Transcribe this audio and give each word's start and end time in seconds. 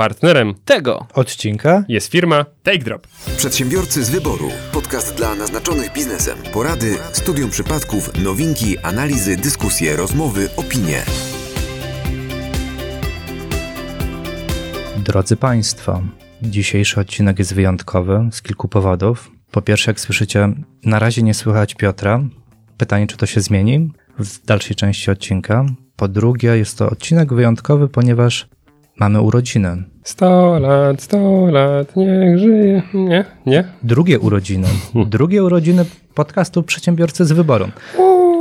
Partnerem 0.00 0.54
tego 0.64 1.06
odcinka 1.14 1.84
jest 1.88 2.12
firma 2.12 2.44
TakeDrop. 2.62 3.06
Przedsiębiorcy 3.36 4.04
z 4.04 4.10
wyboru. 4.10 4.50
Podcast 4.72 5.14
dla 5.14 5.34
naznaczonych 5.34 5.92
biznesem. 5.92 6.38
Porady, 6.52 6.96
studium 7.12 7.50
przypadków, 7.50 8.24
nowinki, 8.24 8.78
analizy, 8.78 9.36
dyskusje, 9.36 9.96
rozmowy, 9.96 10.48
opinie. 10.56 11.02
Drodzy 14.98 15.36
Państwo, 15.36 16.02
dzisiejszy 16.42 17.00
odcinek 17.00 17.38
jest 17.38 17.54
wyjątkowy 17.54 18.28
z 18.32 18.42
kilku 18.42 18.68
powodów. 18.68 19.30
Po 19.50 19.62
pierwsze, 19.62 19.90
jak 19.90 20.00
słyszycie, 20.00 20.48
na 20.84 20.98
razie 20.98 21.22
nie 21.22 21.34
słychać 21.34 21.74
Piotra. 21.74 22.22
Pytanie, 22.76 23.06
czy 23.06 23.16
to 23.16 23.26
się 23.26 23.40
zmieni 23.40 23.90
w 24.18 24.46
dalszej 24.46 24.76
części 24.76 25.10
odcinka. 25.10 25.64
Po 25.96 26.08
drugie, 26.08 26.56
jest 26.56 26.78
to 26.78 26.90
odcinek 26.90 27.34
wyjątkowy, 27.34 27.88
ponieważ 27.88 28.48
mamy 29.00 29.20
urodziny. 29.20 29.82
100 30.04 30.58
lat, 30.58 31.02
100 31.02 31.46
lat, 31.46 31.96
niech 31.96 32.38
żyje. 32.38 32.82
Nie, 32.94 33.24
nie? 33.46 33.64
Drugie 33.82 34.18
urodziny. 34.18 34.68
Drugie 35.06 35.44
urodziny 35.44 35.84
podcastu 36.14 36.62
Przedsiębiorcy 36.62 37.24
z 37.24 37.32
Wyboru. 37.32 37.68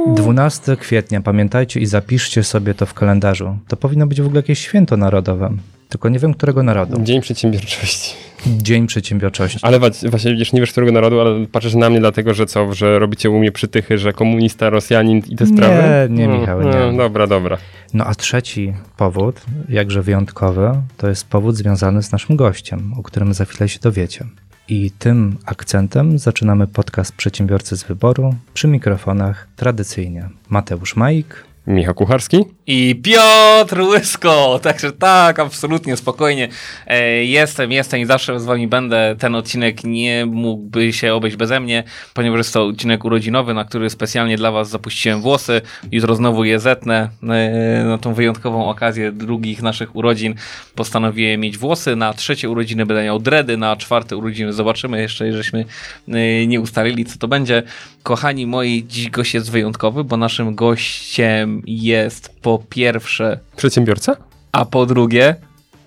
12 0.07 0.77
kwietnia, 0.77 1.21
pamiętajcie 1.21 1.79
i 1.79 1.85
zapiszcie 1.85 2.43
sobie 2.43 2.73
to 2.73 2.85
w 2.85 2.93
kalendarzu. 2.93 3.57
To 3.67 3.77
powinno 3.77 4.07
być 4.07 4.21
w 4.21 4.25
ogóle 4.25 4.39
jakieś 4.39 4.59
święto 4.59 4.97
narodowe. 4.97 5.49
Tylko 5.89 6.09
nie 6.09 6.19
wiem, 6.19 6.33
którego 6.33 6.63
narodu. 6.63 7.01
Dzień 7.03 7.21
Przedsiębiorczości. 7.21 8.15
Dzień 8.47 8.87
Przedsiębiorczości. 8.87 9.59
Ale 9.61 9.79
właśnie 9.79 10.31
widzisz, 10.31 10.53
nie 10.53 10.59
wiesz, 10.59 10.71
którego 10.71 10.91
narodu, 10.91 11.19
ale 11.19 11.45
patrzysz 11.47 11.75
na 11.75 11.89
mnie 11.89 11.99
dlatego, 11.99 12.33
że 12.33 12.45
co, 12.45 12.73
że 12.73 12.99
robicie 12.99 13.29
u 13.29 13.39
mnie 13.39 13.51
przytychy, 13.51 13.97
że 13.97 14.13
komunista, 14.13 14.69
Rosjanin 14.69 15.21
i 15.29 15.35
te 15.35 15.45
sprawy? 15.45 16.07
Nie, 16.09 16.27
nie, 16.27 16.39
Michał, 16.39 16.61
nie. 16.61 16.71
No, 16.71 16.93
dobra, 16.97 17.27
dobra. 17.27 17.57
No 17.93 18.05
a 18.05 18.15
trzeci 18.15 18.73
powód, 18.97 19.41
jakże 19.69 20.01
wyjątkowy, 20.01 20.71
to 20.97 21.09
jest 21.09 21.27
powód 21.27 21.55
związany 21.55 22.03
z 22.03 22.11
naszym 22.11 22.35
gościem, 22.35 22.93
o 22.97 23.03
którym 23.03 23.33
za 23.33 23.45
chwilę 23.45 23.69
się 23.69 23.79
dowiecie. 23.79 24.25
I 24.67 24.91
tym 24.91 25.37
akcentem 25.45 26.19
zaczynamy 26.19 26.67
podcast 26.67 27.15
Przedsiębiorcy 27.15 27.77
z 27.77 27.83
Wyboru 27.83 28.35
przy 28.53 28.67
mikrofonach 28.67 29.47
tradycyjnie 29.55 30.29
Mateusz 30.49 30.95
Majk, 30.95 31.48
Michał 31.69 31.93
Kucharski 31.93 32.45
i 32.67 33.01
Piotr 33.03 33.81
Łysko. 33.81 34.59
Także 34.63 34.91
tak, 34.91 35.39
absolutnie 35.39 35.97
spokojnie. 35.97 36.47
E, 36.87 37.25
jestem, 37.25 37.71
jestem 37.71 37.99
i 37.99 38.05
zawsze 38.05 38.39
z 38.39 38.45
wami 38.45 38.67
będę. 38.67 39.15
Ten 39.19 39.35
odcinek 39.35 39.83
nie 39.83 40.25
mógłby 40.25 40.93
się 40.93 41.13
obejść 41.13 41.37
beze 41.37 41.59
mnie, 41.59 41.83
ponieważ 42.13 42.37
jest 42.37 42.53
to 42.53 42.65
odcinek 42.65 43.05
urodzinowy, 43.05 43.53
na 43.53 43.65
który 43.65 43.89
specjalnie 43.89 44.37
dla 44.37 44.51
was 44.51 44.69
zapuściłem 44.69 45.21
włosy. 45.21 45.61
Jutro 45.91 46.15
znowu 46.15 46.43
je 46.43 46.59
zetnę 46.59 47.09
e, 47.23 47.83
na 47.85 47.97
tą 47.97 48.13
wyjątkową 48.13 48.69
okazję 48.69 49.11
drugich 49.11 49.61
naszych 49.61 49.95
urodzin. 49.95 50.35
Postanowiłem 50.75 51.39
mieć 51.39 51.57
włosy. 51.57 51.95
Na 51.95 52.13
trzecie 52.13 52.49
urodziny 52.49 52.85
będę 52.85 53.03
miał 53.03 53.19
dredy, 53.19 53.57
na 53.57 53.75
czwarte 53.75 54.17
urodziny 54.17 54.53
zobaczymy 54.53 55.01
jeszcze, 55.01 55.33
żeśmy 55.33 55.65
e, 56.07 56.47
nie 56.47 56.61
ustalili, 56.61 57.05
co 57.05 57.17
to 57.17 57.27
będzie. 57.27 57.63
Kochani 58.03 58.47
moi, 58.47 58.85
dziś 58.87 59.09
gość 59.09 59.33
jest 59.33 59.51
wyjątkowy, 59.51 60.03
bo 60.03 60.17
naszym 60.17 60.55
gościem 60.55 61.58
jest 61.65 62.29
po 62.41 62.63
pierwsze 62.69 63.39
przedsiębiorca, 63.55 64.15
a 64.51 64.65
po 64.65 64.85
drugie 64.85 65.35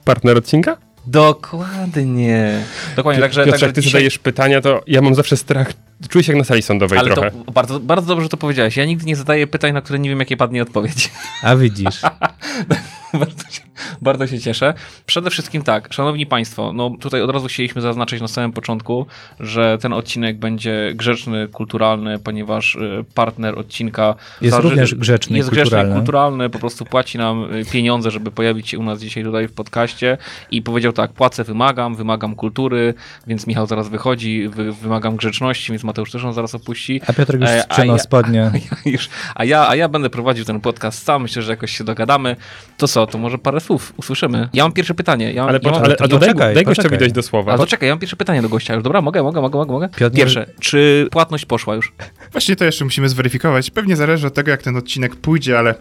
partner 0.04 0.36
odcinka. 0.36 0.76
Dokładnie. 1.06 2.64
Dokładnie, 2.96 3.22
także. 3.22 3.44
Piotrze, 3.44 3.66
jak 3.66 3.74
ty 3.74 3.80
dzisiaj... 3.80 3.92
zadajesz 3.92 4.18
pytania, 4.18 4.60
to 4.60 4.82
ja 4.86 5.02
mam 5.02 5.14
zawsze 5.14 5.36
strach. 5.36 5.72
Czuję 6.08 6.24
się 6.24 6.32
jak 6.32 6.38
na 6.38 6.44
sali 6.44 6.62
sądowej 6.62 6.98
Ale 6.98 7.10
trochę. 7.10 7.30
To 7.30 7.52
bardzo, 7.52 7.80
bardzo 7.80 8.14
dobrze 8.14 8.28
to 8.28 8.36
powiedziałeś. 8.36 8.76
Ja 8.76 8.84
nigdy 8.84 9.06
nie 9.06 9.16
zadaję 9.16 9.46
pytań, 9.46 9.72
na 9.72 9.80
które 9.80 9.98
nie 9.98 10.10
wiem, 10.10 10.18
jakie 10.18 10.36
padnie 10.36 10.62
odpowiedź. 10.62 11.10
A 11.42 11.56
widzisz. 11.56 12.00
bardzo, 13.20 13.50
się, 13.50 13.60
bardzo 14.02 14.26
się 14.26 14.40
cieszę. 14.40 14.74
Przede 15.06 15.30
wszystkim 15.30 15.62
tak, 15.62 15.92
szanowni 15.92 16.26
państwo, 16.26 16.72
no 16.72 16.90
tutaj 17.00 17.22
od 17.22 17.30
razu 17.30 17.46
chcieliśmy 17.46 17.80
zaznaczyć 17.80 18.20
na 18.20 18.28
samym 18.28 18.52
początku, 18.52 19.06
że 19.40 19.78
ten 19.80 19.92
odcinek 19.92 20.38
będzie 20.38 20.92
grzeczny, 20.94 21.48
kulturalny, 21.48 22.18
ponieważ 22.18 22.74
y, 22.74 23.04
partner 23.14 23.58
odcinka 23.58 24.14
jest 24.40 24.58
również 24.58 24.94
grzeczny 24.94 25.36
jest 25.36 25.48
kulturalny. 25.48 25.70
grzeczny 25.70 25.94
kulturalny, 25.94 26.50
po 26.50 26.58
prostu 26.58 26.84
płaci 26.84 27.18
nam 27.18 27.54
y, 27.54 27.64
pieniądze, 27.64 28.10
żeby 28.10 28.30
pojawić 28.30 28.68
się 28.68 28.78
u 28.78 28.82
nas 28.82 29.00
dzisiaj 29.00 29.24
tutaj 29.24 29.48
w 29.48 29.52
podcaście 29.52 30.18
i 30.50 30.62
powiedział 30.62 30.92
tak, 30.92 31.12
płacę, 31.12 31.44
wymagam, 31.44 31.94
wymagam 31.94 32.34
kultury, 32.34 32.94
więc 33.26 33.46
Michał 33.46 33.66
zaraz 33.66 33.88
wychodzi, 33.88 34.48
wy, 34.48 34.72
wymagam 34.72 35.16
grzeczności, 35.16 35.72
więc 35.72 35.84
Mateusz 35.84 36.10
też 36.12 36.24
on 36.24 36.32
zaraz 36.32 36.54
opuści. 36.54 37.00
A 37.06 37.12
Piotr 37.12 37.40
już 37.40 37.48
sprzedał 37.62 37.98
spodnie. 37.98 38.50
A 38.54 38.88
ja, 38.88 38.98
a, 39.34 39.44
ja, 39.44 39.68
a 39.68 39.76
ja 39.76 39.88
będę 39.88 40.10
prowadził 40.10 40.44
ten 40.44 40.60
podcast 40.60 41.04
sam, 41.04 41.22
myślę, 41.22 41.42
że 41.42 41.52
jakoś 41.52 41.78
się 41.78 41.84
dogadamy. 41.84 42.36
To 42.76 42.88
co, 42.88 43.01
to 43.06 43.18
może 43.18 43.38
parę 43.38 43.60
słów 43.60 43.92
usłyszymy. 43.96 44.48
Ja 44.52 44.64
mam 44.64 44.72
pierwsze 44.72 44.94
pytanie. 44.94 45.32
Ja, 45.32 45.44
ale 45.44 45.60
ja 45.62 45.70
mam, 45.70 45.82
ale, 45.82 45.96
to 45.96 46.08
daj, 46.08 46.28
czekaj, 46.28 46.54
daj 46.54 46.64
gościowi 46.64 46.98
dojść 46.98 47.14
do 47.14 47.22
słowa. 47.22 47.52
Ale 47.52 47.58
to 47.58 47.66
czekaj, 47.66 47.88
ja 47.88 47.92
mam 47.94 48.00
pierwsze 48.00 48.16
pytanie 48.16 48.42
do 48.42 48.48
gościa 48.48 48.74
już. 48.74 48.82
Dobra, 48.82 49.00
mogę, 49.00 49.22
mogę, 49.22 49.40
mogę, 49.40 49.58
mogę? 49.58 49.72
mogę? 49.72 50.10
Pierwsze, 50.10 50.46
czy 50.60 51.08
płatność 51.10 51.44
poszła 51.44 51.74
już? 51.74 51.92
Właśnie 52.32 52.56
to 52.56 52.64
jeszcze 52.64 52.84
musimy 52.84 53.08
zweryfikować. 53.08 53.70
Pewnie 53.70 53.96
zależy 53.96 54.26
od 54.26 54.34
tego, 54.34 54.50
jak 54.50 54.62
ten 54.62 54.76
odcinek 54.76 55.16
pójdzie, 55.16 55.58
ale 55.58 55.74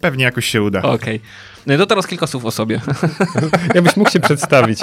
pewnie 0.00 0.24
jakoś 0.24 0.46
się 0.46 0.62
uda. 0.62 0.78
Okej. 0.78 0.94
Okay. 0.94 1.20
No 1.66 1.76
to 1.78 1.86
teraz 1.86 2.06
kilka 2.06 2.26
słów 2.26 2.44
o 2.44 2.50
sobie. 2.50 2.80
Jakbyś 3.74 3.96
mógł 3.96 4.10
się 4.10 4.20
przedstawić. 4.20 4.80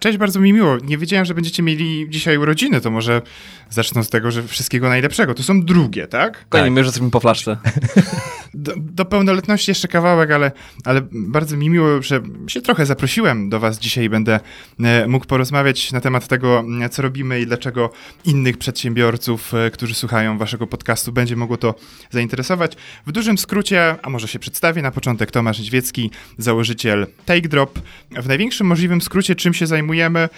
Cześć, 0.00 0.18
bardzo 0.18 0.40
mi 0.40 0.52
miło. 0.52 0.76
Nie 0.78 0.98
wiedziałem, 0.98 1.26
że 1.26 1.34
będziecie 1.34 1.62
mieli 1.62 2.06
dzisiaj 2.10 2.38
urodziny, 2.38 2.80
to 2.80 2.90
może 2.90 3.22
zacznę 3.70 4.04
z 4.04 4.08
tego, 4.08 4.30
że 4.30 4.42
wszystkiego 4.42 4.88
najlepszego. 4.88 5.34
To 5.34 5.42
są 5.42 5.62
drugie, 5.62 6.06
tak? 6.06 6.48
Koniec, 6.48 6.64
tak. 6.64 6.72
my 6.72 6.80
już 6.80 6.86
jesteśmy 6.86 7.10
po 7.10 7.20
flaszce. 7.20 7.56
Do, 8.54 8.72
do, 8.76 9.04
pełnoletności 9.04 9.70
jeszcze 9.70 9.88
kawałek, 9.88 10.30
ale, 10.30 10.52
ale 10.84 11.00
bardzo 11.12 11.56
mi 11.56 11.70
miło, 11.70 12.02
że 12.02 12.20
się 12.46 12.60
trochę 12.60 12.86
zaprosiłem 12.86 13.48
do 13.48 13.60
was 13.60 13.78
dzisiaj. 13.78 14.08
Będę 14.08 14.40
e, 14.80 15.06
mógł 15.06 15.26
porozmawiać 15.26 15.92
na 15.92 16.00
temat 16.00 16.28
tego, 16.28 16.64
e, 16.82 16.88
co 16.88 17.02
robimy 17.02 17.40
i 17.40 17.46
dlaczego 17.46 17.90
innych 18.24 18.58
przedsiębiorców, 18.58 19.54
e, 19.54 19.70
którzy 19.70 19.94
słuchają 19.94 20.38
waszego 20.38 20.66
podcastu, 20.66 21.12
będzie 21.12 21.36
mogło 21.36 21.56
to 21.56 21.74
zainteresować. 22.10 22.76
W 23.06 23.12
dużym 23.12 23.38
skrócie, 23.38 23.96
a 24.02 24.10
może 24.10 24.28
się 24.28 24.38
przedstawię 24.38 24.82
na 24.82 24.90
początek, 24.90 25.30
Tomasz 25.30 25.58
Niedźwiecki, 25.58 26.05
założyciel 26.38 27.06
TakeDrop. 27.26 27.78
W 28.10 28.28
największym 28.28 28.66
możliwym 28.66 29.00
skrócie, 29.00 29.34
czym 29.34 29.54
się 29.54 29.66
zajmujemy, 29.66 30.28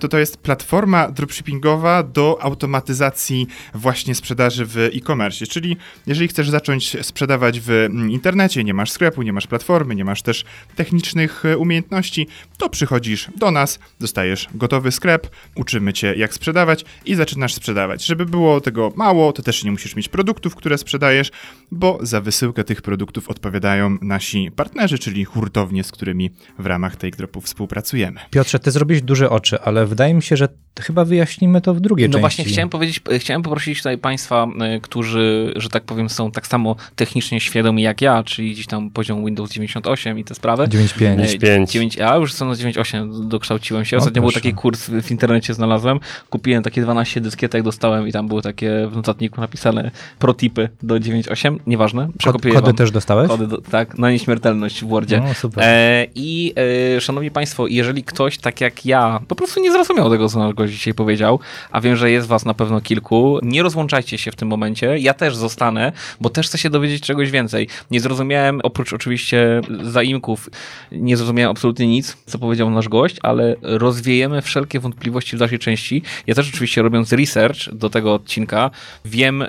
to 0.00 0.08
to 0.08 0.18
jest 0.18 0.36
platforma 0.36 1.10
dropshippingowa 1.10 2.02
do 2.02 2.38
automatyzacji 2.42 3.46
właśnie 3.74 4.14
sprzedaży 4.14 4.66
w 4.66 4.76
e-commerce. 4.78 5.46
Czyli 5.46 5.76
jeżeli 6.06 6.28
chcesz 6.28 6.50
zacząć 6.50 6.96
sprzedawać 7.06 7.60
w 7.60 7.88
internecie, 8.08 8.64
nie 8.64 8.74
masz 8.74 8.90
sklepu, 8.90 9.22
nie 9.22 9.32
masz 9.32 9.46
platformy, 9.46 9.94
nie 9.94 10.04
masz 10.04 10.22
też 10.22 10.44
technicznych 10.76 11.44
e, 11.44 11.58
umiejętności, 11.58 12.26
to 12.58 12.68
przychodzisz 12.68 13.28
do 13.36 13.50
nas, 13.50 13.78
dostajesz 14.00 14.48
gotowy 14.54 14.92
sklep, 14.92 15.30
uczymy 15.54 15.92
cię 15.92 16.14
jak 16.16 16.34
sprzedawać 16.34 16.84
i 17.04 17.14
zaczynasz 17.14 17.54
sprzedawać. 17.54 18.04
Żeby 18.04 18.26
było 18.26 18.60
tego 18.60 18.92
mało, 18.96 19.32
to 19.32 19.42
też 19.42 19.64
nie 19.64 19.70
musisz 19.70 19.96
mieć 19.96 20.08
produktów, 20.08 20.56
które 20.56 20.78
sprzedajesz, 20.78 21.30
bo 21.70 21.98
za 22.02 22.20
wysyłkę 22.20 22.64
tych 22.64 22.82
produktów 22.82 23.28
odpowiadają 23.28 23.96
nasi 24.02 24.50
partnerzy, 24.56 24.98
czyli 24.98 25.24
hurtownie, 25.24 25.84
z 25.84 25.92
którymi 25.92 26.30
w 26.58 26.66
ramach 26.66 26.96
TakeDropu 26.96 27.40
współpracujemy. 27.40 28.20
Piotrze, 28.30 28.58
ty 28.58 28.70
zrobiłeś 28.70 29.02
duże 29.02 29.30
oczy, 29.30 29.60
ale 29.60 29.86
wydaje 29.86 30.14
mi 30.14 30.22
się, 30.22 30.36
że 30.36 30.48
chyba 30.80 31.04
wyjaśnimy 31.04 31.60
to 31.60 31.74
w 31.74 31.80
drugiej 31.80 32.08
no 32.08 32.12
części. 32.12 32.16
No 32.16 32.20
właśnie 32.20 32.44
chciałem 32.44 32.68
powiedzieć, 32.68 33.00
chciałem 33.18 33.42
poprosić 33.42 33.78
tutaj 33.78 33.98
państwa, 33.98 34.46
e, 34.60 34.80
którzy, 34.80 35.52
że 35.56 35.68
tak 35.68 35.84
powiem, 35.84 36.08
są 36.08 36.30
tak 36.30 36.46
samo 36.46 36.76
technicznie 36.96 37.40
świadomi 37.40 37.82
jak 37.82 38.02
ja, 38.02 38.22
czyli 38.22 38.52
gdzieś 38.52 38.66
tam 38.66 38.90
poziom 38.90 39.24
Windows 39.24 39.50
98 39.50 40.18
i 40.18 40.24
te 40.24 40.34
sprawy. 40.34 40.64
9.5. 40.64 41.66
9, 41.70 41.96
ja 41.96 42.16
już 42.16 42.32
są 42.32 42.48
na 42.48 42.54
9.8 42.54 43.28
dokształciłem 43.28 43.84
się. 43.84 43.96
Ostatnio 43.96 44.22
o, 44.22 44.24
był 44.24 44.32
taki 44.32 44.54
kurs 44.54 44.90
w 44.90 45.10
internecie 45.10 45.54
znalazłem. 45.54 46.00
Kupiłem 46.30 46.62
takie 46.62 46.82
12 46.82 47.20
dyskietek, 47.20 47.62
dostałem 47.62 48.08
i 48.08 48.12
tam 48.12 48.28
były 48.28 48.42
takie 48.42 48.88
w 48.90 48.96
notatniku 48.96 49.40
napisane 49.40 49.90
protipy 50.18 50.68
do 50.82 50.94
9.8, 50.94 51.58
nieważne. 51.66 52.08
Kod, 52.24 52.42
kody 52.42 52.74
też 52.74 52.90
dostałeś? 52.90 53.28
Kody, 53.28 53.46
do, 53.46 53.58
tak, 53.58 53.98
na 53.98 54.10
nieśmiertelność 54.10 54.84
w 54.84 54.88
Wordzie. 54.88 55.20
No, 55.20 55.34
super. 55.34 55.64
E, 55.64 56.06
I 56.14 56.54
e, 56.96 57.00
szanowni 57.00 57.30
państwo, 57.30 57.66
jeżeli 57.66 58.04
ktoś 58.04 58.38
tak 58.38 58.60
jak 58.60 58.86
ja 58.86 59.20
po 59.28 59.34
prostu 59.34 59.60
nie 59.60 59.72
zrozumiał 59.72 60.10
tego, 60.10 60.28
co 60.28 60.38
nasz 60.38 60.54
gość 60.54 60.72
dzisiaj 60.72 60.94
powiedział, 60.94 61.40
a 61.70 61.80
wiem, 61.80 61.96
że 61.96 62.10
jest 62.10 62.26
was 62.26 62.44
na 62.44 62.54
pewno 62.54 62.80
kilku, 62.80 63.38
nie 63.42 63.62
rozłączajcie 63.62 64.18
się 64.18 64.30
w 64.30 64.36
tym 64.36 64.48
momencie. 64.48 64.98
Ja 64.98 65.14
też 65.14 65.36
zostanę, 65.36 65.92
bo 66.20 66.30
też 66.30 66.46
chcę 66.46 66.58
się 66.58 66.70
dowiedzieć 66.70 67.02
czegoś 67.02 67.30
więcej. 67.30 67.68
Nie 67.90 68.00
zrozumiałem, 68.00 68.60
oprócz 68.62 68.92
oczywiście 68.92 69.60
zaimków, 69.82 70.50
nie 70.92 71.16
zrozumiałem 71.16 71.50
absolutnie 71.50 71.86
nic, 71.86 72.16
co 72.26 72.38
powiedział 72.38 72.70
nasz 72.70 72.88
gość, 72.88 73.16
ale 73.22 73.56
rozwiejemy 73.62 74.42
wszelkie 74.42 74.80
wątpliwości 74.80 75.36
w 75.36 75.38
dalszej 75.38 75.58
części. 75.58 76.02
Ja 76.26 76.34
też 76.34 76.48
oczywiście 76.48 76.82
robiąc 76.82 77.12
research 77.12 77.74
do 77.74 77.90
tego 77.90 78.14
odcinka, 78.14 78.70
wiem, 79.04 79.40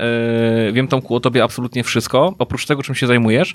yy, 0.65 0.71
wiem 0.73 0.87
Tomku 0.87 1.15
o 1.15 1.19
tobie 1.19 1.43
absolutnie 1.43 1.83
wszystko, 1.83 2.00
oprócz 2.39 2.65
tego, 2.65 2.83
czym 2.83 2.95
się 2.95 3.07
zajmujesz. 3.07 3.53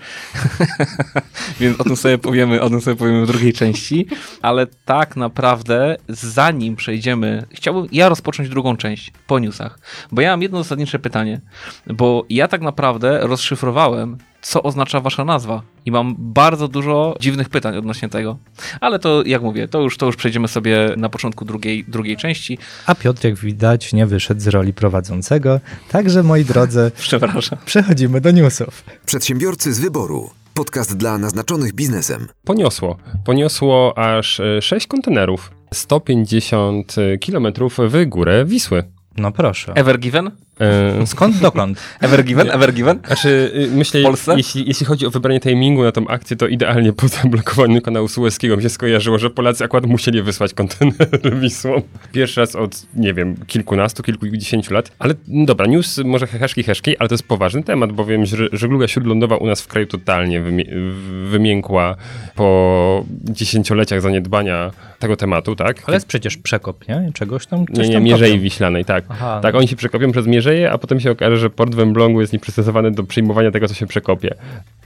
Więc 1.60 1.78
tym 1.86 1.96
sobie 1.96 2.18
powiemy, 2.18 2.60
o 2.60 2.70
tym 2.70 2.80
sobie 2.80 2.96
powiemy 2.96 3.24
w 3.24 3.26
drugiej 3.26 3.52
części, 3.52 4.06
ale 4.42 4.66
tak 4.84 5.16
naprawdę 5.16 5.96
zanim 6.08 6.76
przejdziemy, 6.76 7.46
chciałbym 7.50 7.86
ja 7.92 8.08
rozpocząć 8.08 8.48
drugą 8.48 8.76
część 8.76 9.12
po 9.26 9.38
newsach, 9.38 9.78
bo 10.12 10.20
ja 10.20 10.30
mam 10.30 10.42
jedno 10.42 10.62
zasadnicze 10.62 10.98
pytanie, 10.98 11.40
bo 11.86 12.24
ja 12.30 12.48
tak 12.48 12.60
naprawdę 12.60 13.20
rozszyfrowałem 13.22 14.18
co 14.48 14.62
oznacza 14.62 15.00
wasza 15.00 15.24
nazwa. 15.24 15.62
I 15.84 15.90
mam 15.90 16.14
bardzo 16.18 16.68
dużo 16.68 17.16
dziwnych 17.20 17.48
pytań 17.48 17.76
odnośnie 17.76 18.08
tego. 18.08 18.38
Ale 18.80 18.98
to, 18.98 19.22
jak 19.26 19.42
mówię, 19.42 19.68
to 19.68 19.80
już, 19.80 19.96
to 19.96 20.06
już 20.06 20.16
przejdziemy 20.16 20.48
sobie 20.48 20.94
na 20.96 21.08
początku 21.08 21.44
drugiej, 21.44 21.84
drugiej 21.88 22.16
części. 22.16 22.58
A 22.86 22.94
Piotr, 22.94 23.24
jak 23.24 23.34
widać, 23.38 23.92
nie 23.92 24.06
wyszedł 24.06 24.40
z 24.40 24.46
roli 24.46 24.72
prowadzącego. 24.72 25.60
Także, 25.88 26.22
moi 26.22 26.44
drodzy, 26.44 26.90
Przepraszam. 26.98 27.58
przechodzimy 27.64 28.20
do 28.20 28.30
newsów. 28.30 28.84
Przedsiębiorcy 29.06 29.74
z 29.74 29.80
wyboru. 29.80 30.30
Podcast 30.54 30.96
dla 30.96 31.18
naznaczonych 31.18 31.74
biznesem. 31.74 32.28
Poniosło. 32.44 32.96
Poniosło 33.24 33.98
aż 33.98 34.40
e, 34.40 34.62
6 34.62 34.86
kontenerów. 34.86 35.50
150 35.74 36.94
km 37.26 37.46
w 37.78 38.06
górę 38.06 38.44
Wisły. 38.44 38.84
No 39.16 39.32
proszę. 39.32 39.72
Ever 39.74 39.98
given? 39.98 40.30
E, 40.60 41.06
Skąd 41.06 41.38
dokąd? 41.38 41.80
Ever 42.00 42.24
given? 42.24 42.50
Ever 42.50 42.72
given? 42.74 42.98
Znaczy, 43.06 43.52
y, 43.54 43.76
myślę, 43.76 44.00
jeśli, 44.36 44.64
jeśli 44.68 44.86
chodzi 44.86 45.06
o 45.06 45.10
wybranie 45.10 45.40
timingu 45.40 45.82
na 45.84 45.92
tą 45.92 46.08
akcję, 46.08 46.36
to 46.36 46.46
idealnie 46.46 46.92
po 46.92 47.08
zablokowaniu 47.08 47.80
kanału 47.82 48.08
Suezkiego 48.08 48.56
mi 48.56 48.62
się 48.62 48.68
skojarzyło, 48.68 49.18
że 49.18 49.30
Polacy 49.30 49.64
akurat 49.64 49.86
musieli 49.86 50.22
wysłać 50.22 50.54
kontenery 50.54 51.30
Wisłą. 51.40 51.82
Pierwszy 52.12 52.40
raz 52.40 52.56
od, 52.56 52.82
nie 52.94 53.14
wiem, 53.14 53.34
kilkunastu, 53.46 54.02
kilkudziesięciu 54.02 54.74
lat. 54.74 54.92
Ale 54.98 55.14
no 55.28 55.46
dobra, 55.46 55.66
news 55.66 55.98
może 56.04 56.26
heheszki, 56.26 56.62
heszki, 56.62 56.98
ale 56.98 57.08
to 57.08 57.14
jest 57.14 57.28
poważny 57.28 57.62
temat, 57.62 57.92
bowiem 57.92 58.26
że 58.26 58.36
żegluga 58.52 58.88
śródlądowa 58.88 59.36
u 59.36 59.46
nas 59.46 59.62
w 59.62 59.66
kraju 59.68 59.86
totalnie 59.86 60.40
wymie- 60.40 60.92
wymiękła 61.30 61.96
po 62.34 63.04
dziesięcioleciach 63.24 64.00
zaniedbania 64.00 64.70
tego 64.98 65.16
tematu, 65.16 65.56
tak? 65.56 65.82
Ale 65.86 65.96
jest 65.96 66.06
przecież 66.06 66.36
przekop, 66.36 66.88
nie? 66.88 67.10
Czegoś 67.14 67.46
tam. 67.46 67.64
Nie, 67.68 67.88
nie, 67.88 67.94
tam 67.94 68.02
Mierzei. 68.02 68.38
Wiślanej, 68.38 68.84
tak. 68.84 69.04
Aha. 69.08 69.40
Tak, 69.42 69.54
oni 69.54 69.68
się 69.68 69.76
przekopią 69.76 70.12
przez 70.12 70.26
Mierzeję, 70.46 70.72
a 70.72 70.78
potem 70.78 71.00
się 71.00 71.10
okaże, 71.10 71.36
że 71.36 71.50
port 71.50 71.74
w 71.74 72.20
jest 72.20 72.32
nieprzystosowany 72.32 72.90
do 72.90 73.04
przyjmowania 73.04 73.50
tego, 73.50 73.68
co 73.68 73.74
się 73.74 73.86
przekopie. 73.86 74.34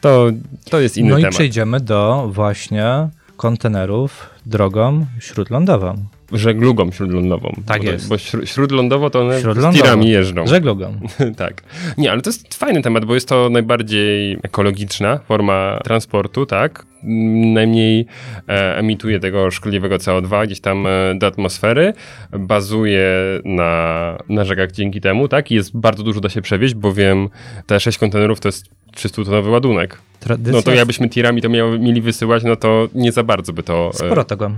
To, 0.00 0.26
to 0.70 0.80
jest 0.80 0.96
inny 0.98 1.10
No 1.10 1.18
i 1.18 1.20
temat. 1.20 1.34
przejdziemy 1.34 1.80
do 1.80 2.28
właśnie 2.32 3.08
kontenerów 3.36 4.30
drogą 4.46 5.06
śródlądową. 5.18 6.04
Żeglugą 6.32 6.92
śródlądową. 6.92 7.52
Tak 7.66 7.78
bo 7.80 7.86
to- 7.86 7.92
jest. 7.92 8.08
Bo 8.08 8.14
śró- 8.14 8.44
śródlądowo 8.44 9.10
to 9.10 9.20
one 9.20 9.40
z 9.40 9.74
tirami 9.74 10.10
jeżdżą. 10.10 10.46
Żeglugą. 10.46 11.00
tak. 11.36 11.62
Nie, 11.98 12.12
ale 12.12 12.22
to 12.22 12.30
jest 12.30 12.54
fajny 12.54 12.82
temat, 12.82 13.04
bo 13.04 13.14
jest 13.14 13.28
to 13.28 13.48
najbardziej 13.50 14.38
ekologiczna 14.42 15.18
forma 15.18 15.78
transportu, 15.84 16.46
tak? 16.46 16.86
Najmniej 17.52 18.06
e, 18.48 18.76
emituje 18.78 19.20
tego 19.20 19.50
szkodliwego 19.50 19.96
CO2 19.96 20.46
gdzieś 20.46 20.60
tam 20.60 20.86
e, 20.86 20.90
do 21.14 21.26
atmosfery, 21.26 21.92
bazuje 22.32 23.08
na, 23.44 24.16
na 24.28 24.44
rzekach 24.44 24.72
dzięki 24.72 25.00
temu, 25.00 25.28
tak? 25.28 25.50
I 25.50 25.54
jest 25.54 25.76
bardzo 25.76 26.02
dużo 26.02 26.20
da 26.20 26.28
się 26.28 26.42
przewieźć, 26.42 26.74
bowiem 26.74 27.28
te 27.66 27.80
6 27.80 27.98
kontenerów 27.98 28.40
to 28.40 28.48
jest 28.48 28.66
300-tonowy 28.96 29.50
ładunek. 29.50 29.98
Tradycja 30.20 30.52
No 30.52 30.62
to 30.62 30.70
jakbyśmy 30.74 31.08
tirami 31.08 31.42
to 31.42 31.48
miały, 31.48 31.78
mieli 31.78 32.00
wysyłać, 32.00 32.44
no 32.44 32.56
to 32.56 32.88
nie 32.94 33.12
za 33.12 33.22
bardzo 33.22 33.52
by 33.52 33.62
to... 33.62 33.90
e, 33.94 33.96
Sporo 33.96 34.24
tego. 34.24 34.50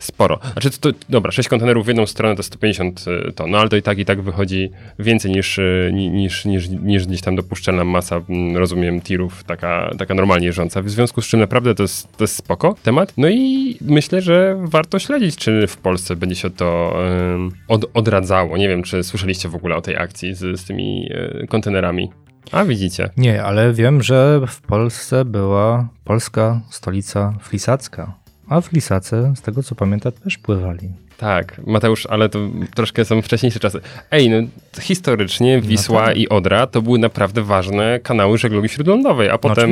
Sporo. 0.00 0.38
Znaczy, 0.52 0.70
to, 0.70 0.90
dobra, 1.08 1.32
6 1.32 1.48
kontenerów 1.48 1.84
w 1.84 1.88
jedną 1.88 2.06
stronę 2.06 2.36
to 2.36 2.42
150 2.42 3.04
y, 3.28 3.32
ton, 3.32 3.50
no 3.50 3.58
ale 3.58 3.68
to 3.68 3.76
i 3.76 3.82
tak 3.82 3.98
i 3.98 4.04
tak 4.04 4.22
wychodzi 4.22 4.70
więcej 4.98 5.30
niż, 5.30 5.58
y, 5.58 5.90
ni- 5.94 6.10
niż, 6.10 6.44
niż, 6.44 6.68
niż 6.68 7.06
gdzieś 7.06 7.20
tam 7.20 7.36
dopuszczalna 7.36 7.84
masa, 7.84 8.20
mm, 8.28 8.56
rozumiem, 8.56 9.00
tirów, 9.00 9.44
taka, 9.44 9.90
taka 9.98 10.14
normalnie 10.14 10.46
jeżdżąca. 10.46 10.82
W 10.82 10.90
związku 10.90 11.22
z 11.22 11.26
czym 11.26 11.40
naprawdę 11.40 11.74
to 11.74 11.82
jest, 11.82 12.16
to 12.16 12.24
jest 12.24 12.36
spoko 12.36 12.74
temat. 12.82 13.12
No 13.16 13.28
i 13.28 13.76
myślę, 13.80 14.22
że 14.22 14.56
warto 14.64 14.98
śledzić, 14.98 15.36
czy 15.36 15.66
w 15.66 15.76
Polsce 15.76 16.16
będzie 16.16 16.36
się 16.36 16.50
to 16.50 16.96
ym, 17.34 17.50
od, 17.68 17.84
odradzało. 17.94 18.56
Nie 18.56 18.68
wiem, 18.68 18.82
czy 18.82 19.04
słyszeliście 19.04 19.48
w 19.48 19.54
ogóle 19.54 19.76
o 19.76 19.80
tej 19.80 19.96
akcji 19.96 20.34
z, 20.34 20.60
z 20.60 20.64
tymi 20.64 21.12
y, 21.42 21.46
kontenerami. 21.46 22.10
A 22.52 22.64
widzicie. 22.64 23.10
Nie, 23.16 23.42
ale 23.42 23.72
wiem, 23.72 24.02
że 24.02 24.40
w 24.46 24.60
Polsce 24.60 25.24
była 25.24 25.88
polska 26.04 26.60
stolica 26.70 27.34
flisacka. 27.42 28.20
A 28.50 28.60
w 28.60 28.72
Lisace, 28.72 29.32
z 29.36 29.40
tego 29.42 29.62
co 29.62 29.74
pamiętam, 29.74 30.12
też 30.12 30.38
pływali. 30.38 30.88
Tak, 31.16 31.60
Mateusz, 31.66 32.06
ale 32.06 32.28
to 32.28 32.38
troszkę 32.74 33.04
są 33.04 33.22
wcześniejsze 33.22 33.60
czasy. 33.60 33.80
Ej, 34.10 34.30
no 34.30 34.36
historycznie 34.80 35.60
Wisła 35.60 36.04
tak. 36.06 36.16
i 36.16 36.28
Odra 36.28 36.66
to 36.66 36.82
były 36.82 36.98
naprawdę 36.98 37.42
ważne 37.42 38.00
kanały 38.02 38.38
żeglugi 38.38 38.68
śródlądowej, 38.68 39.28
a 39.28 39.32
No 39.32 39.38
potem. 39.38 39.70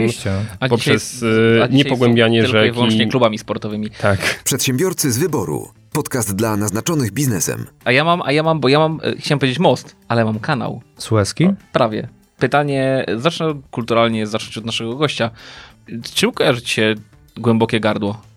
A 0.61 0.69
poprzez 0.69 1.15
dzisiaj- 1.15 1.29
y, 1.59 1.63
a 1.63 1.69
dzisiaj 1.69 1.77
niepogłębianie 1.85 2.41
są 2.43 2.47
tylko 2.47 2.59
i 2.59 2.63
rzeki. 2.65 2.75
wyłącznie 2.75 3.07
klubami 3.09 3.39
sportowymi. 3.39 3.91
Tak. 3.91 4.41
Przedsiębiorcy 4.45 5.13
z 5.13 5.19
wyboru. 5.19 5.69
Podcast 5.93 6.37
dla 6.37 6.57
naznaczonych 6.57 7.13
biznesem. 7.13 7.67
A 7.85 7.93
ja 7.93 8.05
mam, 8.05 8.23
a 8.23 8.33
ja 8.33 8.43
mam, 8.43 8.61
bo 8.61 8.69
ja 8.69 8.79
mam, 8.79 9.01
e, 9.03 9.17
chciałem 9.17 9.39
powiedzieć 9.39 9.59
most, 9.59 9.97
ale 10.09 10.25
mam 10.25 10.39
kanał. 10.41 10.83
Suezki? 10.99 11.49
Prawie. 11.73 12.09
Pytanie, 12.39 13.07
zacznę 13.17 13.61
kulturalnie 13.71 14.27
zacząć 14.27 14.59
od 14.59 14.65
naszego 14.65 14.97
gościa. 14.97 15.31
Czym 16.15 16.33
kojarzy 16.33 16.63
ci 16.63 16.75
się 16.75 16.95
głębokie 17.37 17.81
gardło? 17.81 18.28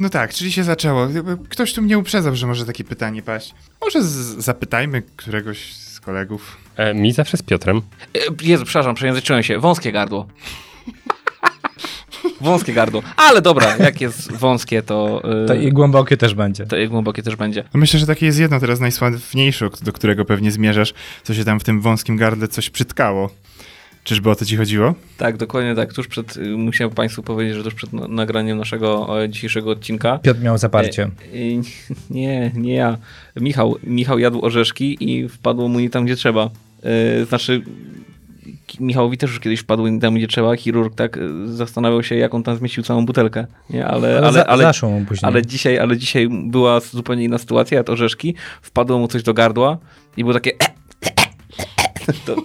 No 0.00 0.08
tak, 0.08 0.34
czyli 0.34 0.52
się 0.52 0.64
zaczęło. 0.64 1.08
Ktoś 1.48 1.72
tu 1.74 1.82
mnie 1.82 1.98
uprzedzał, 1.98 2.36
że 2.36 2.46
może 2.46 2.66
takie 2.66 2.84
pytanie 2.84 3.22
paść. 3.22 3.54
Może 3.80 4.02
z- 4.02 4.44
zapytajmy 4.44 5.02
któregoś 5.16 5.72
z 5.74 6.00
kolegów. 6.00 6.56
E, 6.76 6.94
mi 6.94 7.12
zawsze 7.12 7.36
z 7.36 7.42
Piotrem. 7.42 7.76
E, 8.14 8.18
Jezu, 8.42 8.64
przepraszam, 8.64 8.94
przejęzyczyłem 8.94 9.42
się. 9.42 9.58
Wąskie 9.58 9.92
gardło. 9.92 10.26
Wąskie 12.40 12.72
gardło. 12.72 13.02
Ale 13.16 13.42
dobra, 13.42 13.76
jak 13.76 14.00
jest 14.00 14.32
wąskie, 14.32 14.82
to, 14.82 15.22
e, 15.44 15.46
To 15.46 15.54
i 15.54 15.72
głębokie 15.72 16.16
też 16.16 16.34
będzie. 16.34 16.66
to 16.66 16.76
i 16.76 16.88
głębokie 16.88 17.22
też 17.22 17.36
będzie. 17.36 17.64
No 17.74 17.80
myślę, 17.80 18.00
że 18.00 18.06
takie 18.06 18.26
jest 18.26 18.38
jedno 18.38 18.60
teraz 18.60 18.80
najsławniejsze, 18.80 19.68
do 19.82 19.92
którego 19.92 20.24
pewnie 20.24 20.50
zmierzasz, 20.50 20.94
co 21.22 21.34
się 21.34 21.44
tam 21.44 21.60
w 21.60 21.64
tym 21.64 21.80
wąskim 21.80 22.16
gardle 22.16 22.48
coś 22.48 22.70
przytkało. 22.70 23.30
Czyżby 24.08 24.30
o 24.30 24.34
to 24.34 24.44
ci 24.44 24.56
chodziło? 24.56 24.94
Tak, 25.16 25.36
dokładnie 25.36 25.74
tak. 25.74 25.92
Tuż 25.92 26.08
przed, 26.08 26.36
y, 26.36 26.40
musiałem 26.56 26.94
Państwu 26.94 27.22
powiedzieć, 27.22 27.54
że 27.56 27.62
tuż 27.64 27.74
przed 27.74 27.92
na- 27.92 28.08
nagraniem 28.08 28.58
naszego 28.58 29.22
e, 29.22 29.28
dzisiejszego 29.28 29.70
odcinka. 29.70 30.18
Piotr 30.18 30.40
miał 30.40 30.58
zaparcie. 30.58 31.02
E, 31.32 31.36
y, 31.36 31.60
Nie, 32.10 32.50
nie 32.54 32.74
ja. 32.74 32.98
Michał, 33.36 33.76
Michał 33.82 34.18
jadł 34.18 34.44
orzeszki 34.44 34.96
i 35.00 35.28
wpadło 35.28 35.68
mu 35.68 35.80
nie 35.80 35.90
tam, 35.90 36.04
gdzie 36.04 36.16
trzeba. 36.16 36.50
E, 36.82 37.24
Znaczy, 37.24 37.62
Michałowi 38.80 39.18
też 39.18 39.30
już 39.30 39.40
kiedyś 39.40 39.60
wpadło 39.60 39.88
nie 39.88 40.00
tam, 40.00 40.14
gdzie 40.14 40.28
trzeba. 40.28 40.56
Chirurg 40.56 40.94
tak 40.94 41.16
e, 41.16 41.20
zastanawiał 41.44 42.02
się, 42.02 42.16
jak 42.16 42.34
on 42.34 42.42
tam 42.42 42.56
zmieścił 42.56 42.82
całą 42.82 43.06
butelkę. 43.06 43.46
Nie, 43.70 43.86
ale, 43.86 44.18
ale, 44.18 44.26
ale, 44.26 44.46
ale, 44.46 44.72
mu 44.82 45.04
później. 45.08 45.28
ale, 45.32 45.46
dzisiaj, 45.46 45.78
ale 45.78 45.96
dzisiaj 45.96 46.28
była 46.30 46.80
zupełnie 46.80 47.24
inna 47.24 47.38
sytuacja. 47.38 47.76
Jadł 47.76 47.92
orzeszki, 47.92 48.34
wpadło 48.62 48.98
mu 48.98 49.08
coś 49.08 49.22
do 49.22 49.34
gardła 49.34 49.78
i 50.16 50.24
było 50.24 50.34
takie... 50.34 50.52
To 52.26 52.36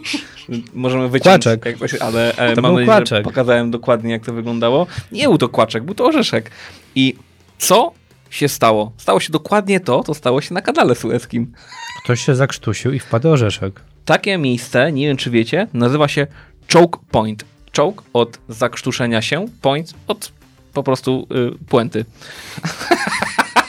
możemy 0.74 1.10
wyciąć. 1.10 1.44
Kłaczek. 1.44 1.66
Jakoś, 1.66 1.96
ale 1.96 2.36
e, 2.36 2.62
mam 2.62 2.74
nadzieję, 2.74 2.80
że 2.80 2.86
kłaczek. 2.86 3.24
pokazałem 3.24 3.72
dokładnie, 3.72 4.12
jak 4.12 4.26
to 4.26 4.34
wyglądało. 4.34 4.88
Nie 5.12 5.24
był 5.24 5.38
to 5.38 5.50
kłaczek, 5.50 5.84
był 5.84 5.96
to 5.96 6.06
orzeszek. 6.06 6.52
I 6.96 7.16
co 7.58 7.92
się 8.30 8.50
stało? 8.50 8.92
Stało 8.98 9.20
się 9.20 9.32
dokładnie 9.32 9.80
to, 9.80 10.04
co 10.04 10.14
stało 10.14 10.42
się 10.42 10.54
na 10.54 10.62
kanale 10.62 10.96
sueskim. 10.96 11.54
Ktoś 12.04 12.26
się 12.26 12.36
zakrztusił 12.36 12.94
i 12.94 13.00
wpadł 13.00 13.30
orzeszek. 13.30 13.82
Takie 14.06 14.38
miejsce, 14.38 14.92
nie 14.92 15.08
wiem 15.08 15.18
czy 15.18 15.30
wiecie, 15.30 15.68
nazywa 15.74 16.08
się 16.08 16.28
choke 16.74 17.00
point. 17.12 17.46
Choke 17.78 18.04
od 18.14 18.40
zakrztuszenia 18.50 19.22
się, 19.22 19.46
point 19.62 19.94
od 20.08 20.32
po 20.74 20.84
prostu 20.84 21.28
y, 21.32 21.66
puenty. 21.70 22.06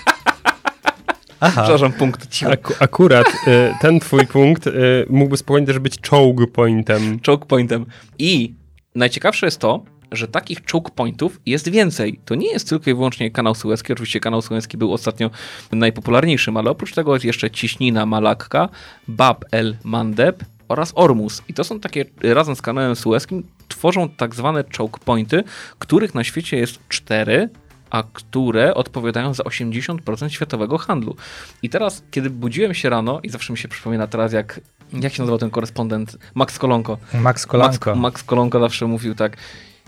Aha. 1.40 1.62
Przepraszam, 1.62 1.92
punkt. 1.92 2.28
Ak- 2.50 2.76
akurat 2.82 3.26
y, 3.28 3.74
ten 3.80 4.00
twój 4.00 4.26
punkt 4.26 4.66
y, 4.66 4.72
mógłby 5.10 5.36
spokojnie 5.36 5.66
też 5.66 5.78
być 5.78 6.08
choke 6.10 6.46
pointem. 6.46 7.20
choke 7.26 7.46
pointem. 7.46 7.86
I 8.18 8.54
najciekawsze 8.94 9.46
jest 9.46 9.58
to, 9.58 9.84
że 10.12 10.28
takich 10.28 10.58
choke 10.72 10.92
pointów 10.94 11.40
jest 11.46 11.68
więcej. 11.68 12.20
To 12.24 12.34
nie 12.34 12.52
jest 12.52 12.68
tylko 12.68 12.90
i 12.90 12.94
wyłącznie 12.94 13.30
kanał 13.30 13.54
Suezki. 13.54 13.92
Oczywiście 13.92 14.20
kanał 14.20 14.42
Suezki 14.42 14.76
był 14.76 14.92
ostatnio 14.92 15.30
najpopularniejszym, 15.72 16.56
ale 16.56 16.70
oprócz 16.70 16.94
tego 16.94 17.14
jest 17.14 17.24
jeszcze 17.24 17.50
Ciśnina 17.50 18.06
Malakka, 18.06 18.68
Bab 19.08 19.44
el 19.50 19.76
Mandeb 19.84 20.44
oraz 20.68 20.92
Ormus. 20.94 21.42
I 21.48 21.54
to 21.54 21.64
są 21.64 21.80
takie, 21.80 22.04
razem 22.22 22.56
z 22.56 22.62
kanałem 22.62 22.96
Suezkim, 22.96 23.46
tworzą 23.68 24.08
tak 24.08 24.34
zwane 24.34 24.64
choke 24.78 25.00
pointy, 25.04 25.44
których 25.78 26.14
na 26.14 26.24
świecie 26.24 26.56
jest 26.56 26.78
cztery, 26.88 27.48
a 27.94 28.02
które 28.12 28.74
odpowiadają 28.74 29.34
za 29.34 29.42
80% 29.42 30.28
światowego 30.28 30.78
handlu. 30.78 31.16
I 31.62 31.68
teraz, 31.68 32.02
kiedy 32.10 32.30
budziłem 32.30 32.74
się 32.74 32.90
rano, 32.90 33.20
i 33.22 33.28
zawsze 33.28 33.52
mi 33.52 33.58
się 33.58 33.68
przypomina 33.68 34.06
teraz, 34.06 34.32
jak, 34.32 34.60
jak 34.92 35.12
się 35.12 35.22
nazywał 35.22 35.38
ten 35.38 35.50
korespondent, 35.50 36.16
Max 36.34 36.58
Kolonko. 36.58 36.98
Max 37.14 37.46
Kolanko. 37.46 37.90
Max, 37.90 38.00
Max 38.00 38.22
Kolonko 38.22 38.60
zawsze 38.60 38.86
mówił 38.86 39.14
tak, 39.14 39.36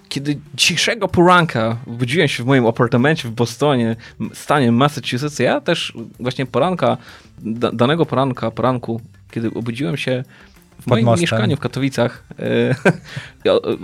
kiedy 0.08 0.38
dzisiejszego 0.54 1.08
poranka 1.08 1.76
budziłem 1.86 2.28
się 2.28 2.42
w 2.42 2.46
moim 2.46 2.66
apartamencie 2.66 3.28
w 3.28 3.32
Bostonie, 3.32 3.96
stanie 4.34 4.72
Massachusetts, 4.72 5.38
ja 5.38 5.60
też 5.60 5.92
właśnie 6.20 6.46
poranka, 6.46 6.96
da, 7.38 7.72
danego 7.72 8.06
poranka, 8.06 8.50
poranku, 8.50 9.00
kiedy 9.30 9.50
obudziłem 9.54 9.96
się 9.96 10.24
w 10.80 10.86
moim 10.86 11.04
mostem. 11.04 11.20
mieszkaniu 11.20 11.56
w 11.56 11.60
Katowicach, 11.60 12.24
e, 12.38 12.74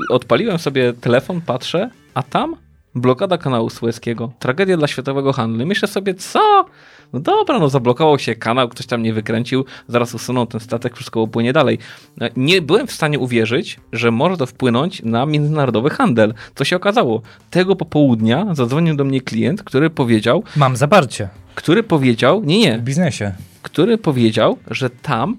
odpaliłem 0.16 0.58
sobie 0.58 0.92
telefon, 0.92 1.40
patrzę 1.40 1.90
a 2.14 2.22
tam 2.22 2.56
blokada 2.94 3.38
kanału 3.38 3.70
Suezkiego, 3.70 4.32
tragedia 4.38 4.76
dla 4.76 4.88
światowego 4.88 5.32
handlu. 5.32 5.66
Myślę 5.66 5.88
sobie, 5.88 6.14
co? 6.14 6.66
No 7.12 7.20
dobra, 7.20 7.58
no 7.58 7.68
zablokował 7.68 8.18
się 8.18 8.34
kanał, 8.34 8.68
ktoś 8.68 8.86
tam 8.86 9.02
nie 9.02 9.12
wykręcił, 9.12 9.64
zaraz 9.88 10.14
usunął 10.14 10.46
ten 10.46 10.60
statek, 10.60 10.94
wszystko 10.94 11.20
upłynie 11.20 11.52
dalej. 11.52 11.78
No, 12.16 12.26
nie 12.36 12.62
byłem 12.62 12.86
w 12.86 12.92
stanie 12.92 13.18
uwierzyć, 13.18 13.80
że 13.92 14.10
może 14.10 14.36
to 14.36 14.46
wpłynąć 14.46 15.02
na 15.02 15.26
międzynarodowy 15.26 15.90
handel. 15.90 16.34
Co 16.54 16.64
się 16.64 16.76
okazało? 16.76 17.22
Tego 17.50 17.76
popołudnia 17.76 18.54
zadzwonił 18.54 18.96
do 18.96 19.04
mnie 19.04 19.20
klient, 19.20 19.62
który 19.62 19.90
powiedział, 19.90 20.44
Mam 20.56 20.76
zaparcie 20.76 21.28
który 21.54 21.82
powiedział, 21.82 22.44
nie, 22.44 22.44
w 22.44 22.48
nie, 22.58 22.78
biznesie. 22.78 23.32
który 23.62 23.98
powiedział, 23.98 24.58
że 24.70 24.90
tam 24.90 25.36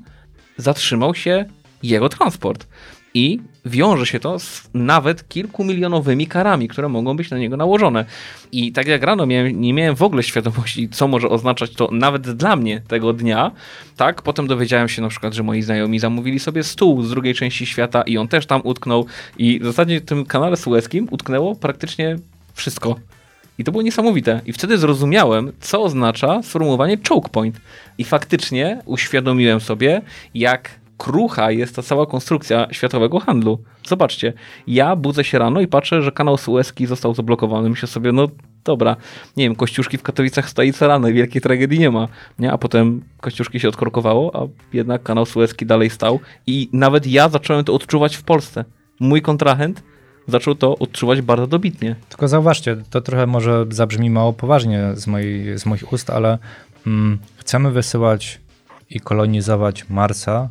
zatrzymał 0.57 1.15
się 1.15 1.45
jego 1.83 2.10
transport. 2.10 2.67
I 3.13 3.39
wiąże 3.65 4.05
się 4.05 4.20
to 4.20 4.39
z 4.39 4.70
nawet 4.74 5.27
kilkumilionowymi 5.27 6.27
karami, 6.27 6.67
które 6.67 6.89
mogą 6.89 7.17
być 7.17 7.29
na 7.29 7.38
niego 7.38 7.58
nałożone. 7.58 8.05
I 8.51 8.72
tak 8.72 8.88
jak 8.88 9.03
rano 9.03 9.25
miałem, 9.25 9.62
nie 9.62 9.74
miałem 9.74 9.96
w 9.96 10.01
ogóle 10.01 10.24
świadomości, 10.24 10.89
co 10.89 11.08
może 11.08 11.29
oznaczać 11.29 11.72
to 11.72 11.89
nawet 11.91 12.32
dla 12.32 12.55
mnie 12.55 12.82
tego 12.88 13.13
dnia, 13.13 13.51
tak? 13.98 14.22
Potem 14.22 14.48
dowiedziałem 14.48 14.89
się 14.89 15.01
na 15.01 15.10
przykład, 15.10 15.34
że 15.34 15.43
moi 15.43 15.62
znajomi 15.62 16.00
zamówili 16.00 16.39
sobie 16.39 16.63
stół 16.63 17.03
z 17.03 17.10
drugiej 17.10 17.34
części 17.34 17.65
świata 17.65 18.01
i 18.01 18.17
on 18.17 18.27
też 18.27 18.46
tam 18.46 18.62
utknął. 18.63 19.05
I 19.38 19.60
w 19.60 19.65
zasadzie 19.65 20.00
w 20.00 20.05
tym 20.05 20.25
kanale 20.25 20.58
sueskim 20.58 21.08
utknęło 21.12 21.55
praktycznie 21.55 22.15
wszystko. 22.53 22.96
I 23.58 23.63
to 23.63 23.72
było 23.72 23.82
niesamowite. 23.82 24.41
I 24.46 24.53
wtedy 24.53 24.77
zrozumiałem, 24.77 25.51
co 25.60 25.84
oznacza 25.84 26.43
sformułowanie 26.43 26.98
choke 27.10 27.29
point. 27.29 27.62
I 27.98 28.03
faktycznie 28.03 28.82
uświadomiłem 28.86 29.60
sobie, 29.60 30.01
jak 30.34 30.82
krucha 30.97 31.51
jest 31.51 31.75
ta 31.75 31.81
cała 31.81 32.05
konstrukcja 32.05 32.67
światowego 32.71 33.19
handlu. 33.19 33.59
Zobaczcie, 33.88 34.33
ja 34.67 34.95
budzę 34.95 35.23
się 35.23 35.39
rano 35.39 35.62
i 35.62 35.67
patrzę, 35.67 36.01
że 36.01 36.12
kanał 36.12 36.38
Suezki 36.38 36.85
został 36.85 37.13
zablokowany. 37.13 37.69
Myślę 37.69 37.88
sobie, 37.88 38.12
no 38.12 38.27
dobra, 38.63 38.95
nie 39.38 39.43
wiem, 39.43 39.55
Kościuszki 39.55 39.97
w 39.97 40.03
Katowicach 40.03 40.50
stoi 40.50 40.73
co 40.73 40.88
rano, 40.88 41.07
wielkiej 41.07 41.41
tragedii 41.41 41.79
nie 41.79 41.91
ma. 41.91 42.07
Nie? 42.39 42.51
A 42.51 42.57
potem 42.57 43.01
Kościuszki 43.21 43.59
się 43.59 43.69
odkorkowało, 43.69 44.35
a 44.35 44.47
jednak 44.75 45.03
kanał 45.03 45.25
Suezki 45.25 45.65
dalej 45.65 45.89
stał. 45.89 46.19
I 46.47 46.69
nawet 46.73 47.07
ja 47.07 47.29
zacząłem 47.29 47.65
to 47.65 47.73
odczuwać 47.73 48.15
w 48.15 48.23
Polsce. 48.23 48.65
Mój 49.00 49.21
kontrahent 49.21 49.83
zaczął 50.27 50.55
to 50.55 50.77
odczuwać 50.77 51.21
bardzo 51.21 51.47
dobitnie. 51.47 51.95
Tylko 52.09 52.27
zauważcie, 52.27 52.77
to 52.89 53.01
trochę 53.01 53.27
może 53.27 53.65
zabrzmi 53.69 54.09
mało 54.09 54.33
poważnie 54.33 54.91
z, 54.93 55.07
mojej, 55.07 55.59
z 55.59 55.65
moich 55.65 55.93
ust, 55.93 56.09
ale 56.09 56.38
mm, 56.88 57.19
chcemy 57.38 57.71
wysyłać 57.71 58.41
i 58.89 59.00
kolonizować 59.00 59.89
Marsa, 59.89 60.50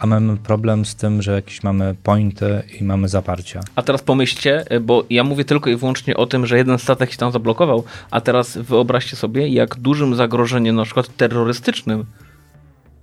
a 0.00 0.06
mamy 0.06 0.36
problem 0.36 0.84
z 0.84 0.94
tym, 0.94 1.22
że 1.22 1.32
jakieś 1.32 1.62
mamy 1.62 1.94
pointy 2.02 2.62
i 2.80 2.84
mamy 2.84 3.08
zaparcia. 3.08 3.60
A 3.74 3.82
teraz 3.82 4.02
pomyślcie, 4.02 4.64
bo 4.80 5.04
ja 5.10 5.24
mówię 5.24 5.44
tylko 5.44 5.70
i 5.70 5.76
wyłącznie 5.76 6.16
o 6.16 6.26
tym, 6.26 6.46
że 6.46 6.56
jeden 6.56 6.78
statek 6.78 7.12
się 7.12 7.16
tam 7.16 7.32
zablokował, 7.32 7.84
a 8.10 8.20
teraz 8.20 8.58
wyobraźcie 8.58 9.16
sobie, 9.16 9.48
jak 9.48 9.76
dużym 9.76 10.14
zagrożeniem, 10.14 10.76
na 10.76 10.84
przykład 10.84 11.16
terrorystycznym, 11.16 12.04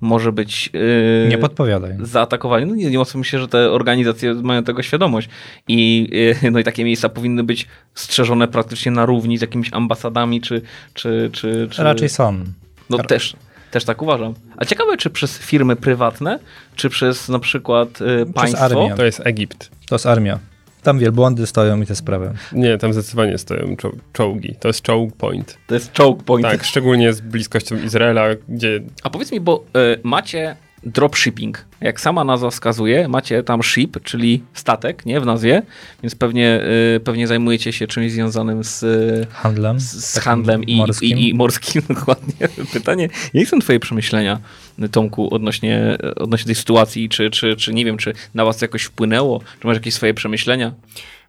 może 0.01 0.31
być 0.31 0.69
yy, 0.73 1.27
Nie 1.29 1.37
podpowiadaj. 1.37 1.97
zaatakowanie. 2.01 2.65
No 2.65 2.75
nie, 2.75 2.89
nie 2.89 2.97
mocno 2.97 3.17
myślę, 3.17 3.39
że 3.39 3.47
te 3.47 3.71
organizacje 3.71 4.33
mają 4.33 4.63
tego 4.63 4.81
świadomość. 4.81 5.29
I, 5.67 6.09
yy, 6.41 6.51
no 6.51 6.59
i 6.59 6.63
takie 6.63 6.83
miejsca 6.83 7.09
powinny 7.09 7.43
być 7.43 7.67
strzeżone 7.93 8.47
praktycznie 8.47 8.91
na 8.91 9.05
równi 9.05 9.37
z 9.37 9.41
jakimiś 9.41 9.73
ambasadami, 9.73 10.41
czy... 10.41 10.61
czy, 10.93 11.29
czy, 11.33 11.67
czy... 11.71 11.83
Raczej 11.83 12.09
są. 12.09 12.43
No 12.89 12.97
też, 12.97 13.35
też 13.71 13.85
tak 13.85 14.01
uważam. 14.01 14.33
A 14.57 14.65
ciekawe, 14.65 14.97
czy 14.97 15.09
przez 15.09 15.37
firmy 15.37 15.75
prywatne, 15.75 16.39
czy 16.75 16.89
przez 16.89 17.29
na 17.29 17.39
przykład 17.39 17.99
yy, 17.99 18.25
państwo... 18.33 18.63
armię. 18.63 18.93
To 18.95 19.05
jest 19.05 19.21
Egipt. 19.25 19.71
To 19.89 19.95
jest 19.95 20.05
armia. 20.05 20.39
Tam 20.83 20.99
wielbłądy 20.99 21.47
stoją 21.47 21.81
i 21.81 21.85
te 21.85 21.95
sprawy. 21.95 22.33
Nie, 22.51 22.77
tam 22.77 22.93
zdecydowanie 22.93 23.37
stoją 23.37 23.75
czo- 23.75 23.97
czołgi. 24.13 24.55
To 24.59 24.67
jest 24.67 24.87
choke 24.87 25.15
point. 25.17 25.57
To 25.67 25.73
jest 25.73 25.97
choke 25.97 26.23
point. 26.23 26.47
Tak, 26.47 26.63
szczególnie 26.63 27.13
z 27.13 27.21
bliskością 27.21 27.75
Izraela, 27.75 28.23
gdzie 28.49 28.81
A 29.03 29.09
powiedz 29.09 29.31
mi, 29.31 29.39
bo 29.39 29.63
y, 29.95 29.99
macie 30.03 30.55
dropshipping. 30.83 31.65
Jak 31.81 32.01
sama 32.01 32.23
nazwa 32.23 32.49
wskazuje, 32.49 33.07
macie 33.07 33.43
tam 33.43 33.63
ship, 33.63 33.97
czyli 34.03 34.43
statek, 34.53 35.05
nie, 35.05 35.19
w 35.19 35.25
nazwie, 35.25 35.61
więc 36.03 36.15
pewnie, 36.15 36.61
y, 36.95 36.99
pewnie 36.99 37.27
zajmujecie 37.27 37.73
się 37.73 37.87
czymś 37.87 38.11
związanym 38.11 38.63
z, 38.63 38.83
y, 38.83 39.27
Handlem. 39.31 39.79
z, 39.79 40.05
z 40.05 40.19
handlem 40.19 40.63
i 40.63 40.75
morskim. 40.75 41.17
I, 41.17 41.29
i 41.29 41.33
morskim. 41.33 41.81
Dokładnie. 41.95 42.47
Pytanie, 42.73 43.09
jakie 43.33 43.47
są 43.47 43.59
twoje 43.59 43.79
przemyślenia, 43.79 44.39
Tomku, 44.91 45.33
odnośnie, 45.33 45.97
odnośnie 46.15 46.45
tej 46.45 46.55
sytuacji, 46.55 47.09
czy, 47.09 47.29
czy, 47.29 47.55
czy 47.55 47.73
nie 47.73 47.85
wiem, 47.85 47.97
czy 47.97 48.13
na 48.33 48.45
was 48.45 48.61
jakoś 48.61 48.83
wpłynęło, 48.83 49.41
czy 49.61 49.67
masz 49.67 49.75
jakieś 49.77 49.93
swoje 49.93 50.13
przemyślenia? 50.13 50.73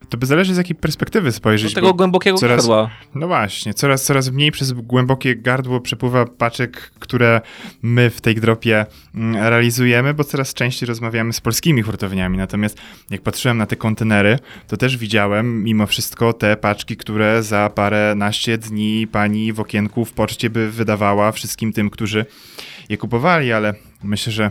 To 0.09 0.17
by 0.17 0.27
zależy 0.27 0.55
z 0.55 0.57
jakiej 0.57 0.77
perspektywy 0.77 1.33
spojrzeć. 1.33 1.75
tego 1.75 1.87
bo 1.87 1.95
głębokiego 1.95 2.38
coraz- 2.38 2.57
gardła. 2.57 2.91
No 3.15 3.27
właśnie, 3.27 3.75
coraz, 3.75 4.05
coraz 4.05 4.31
mniej 4.31 4.53
przez 4.53 4.73
głębokie 4.73 5.37
gardło 5.37 5.81
przepływa 5.81 6.27
paczek, 6.27 6.93
które 6.99 7.41
my 7.83 8.11
w 8.11 8.21
tej 8.21 8.35
dropie 8.35 8.87
mm, 9.15 9.37
realizujemy, 9.37 10.15
bo 10.15 10.25
coraz 10.25 10.55
częściej 10.55 10.87
rozmawiamy 10.87 11.33
z 11.33 11.41
polskimi 11.41 11.83
hurtowniami. 11.83 12.38
Natomiast 12.38 12.79
jak 13.11 13.23
patrzyłem 13.23 13.59
na 13.59 13.67
te 13.67 13.77
kontenery, 13.77 14.38
to 14.69 14.77
też 14.77 14.97
widziałem 14.97 15.65
mimo 15.65 15.87
wszystko 15.87 16.33
te 16.33 16.57
paczki, 16.57 16.97
które 16.97 17.43
za 17.43 17.71
parę 17.75 18.15
naście 18.17 18.59
dni 18.59 19.07
pani 19.07 19.53
w 19.53 19.61
okienku 19.61 20.05
w 20.05 20.12
poczcie 20.12 20.50
by 20.50 20.71
wydawała 20.71 21.33
wszystkim 21.33 21.73
tym, 21.73 21.91
którzy 21.91 22.27
je 22.88 22.97
kupowali, 22.97 23.53
ale 23.53 23.75
myślę, 24.03 24.33
że 24.33 24.50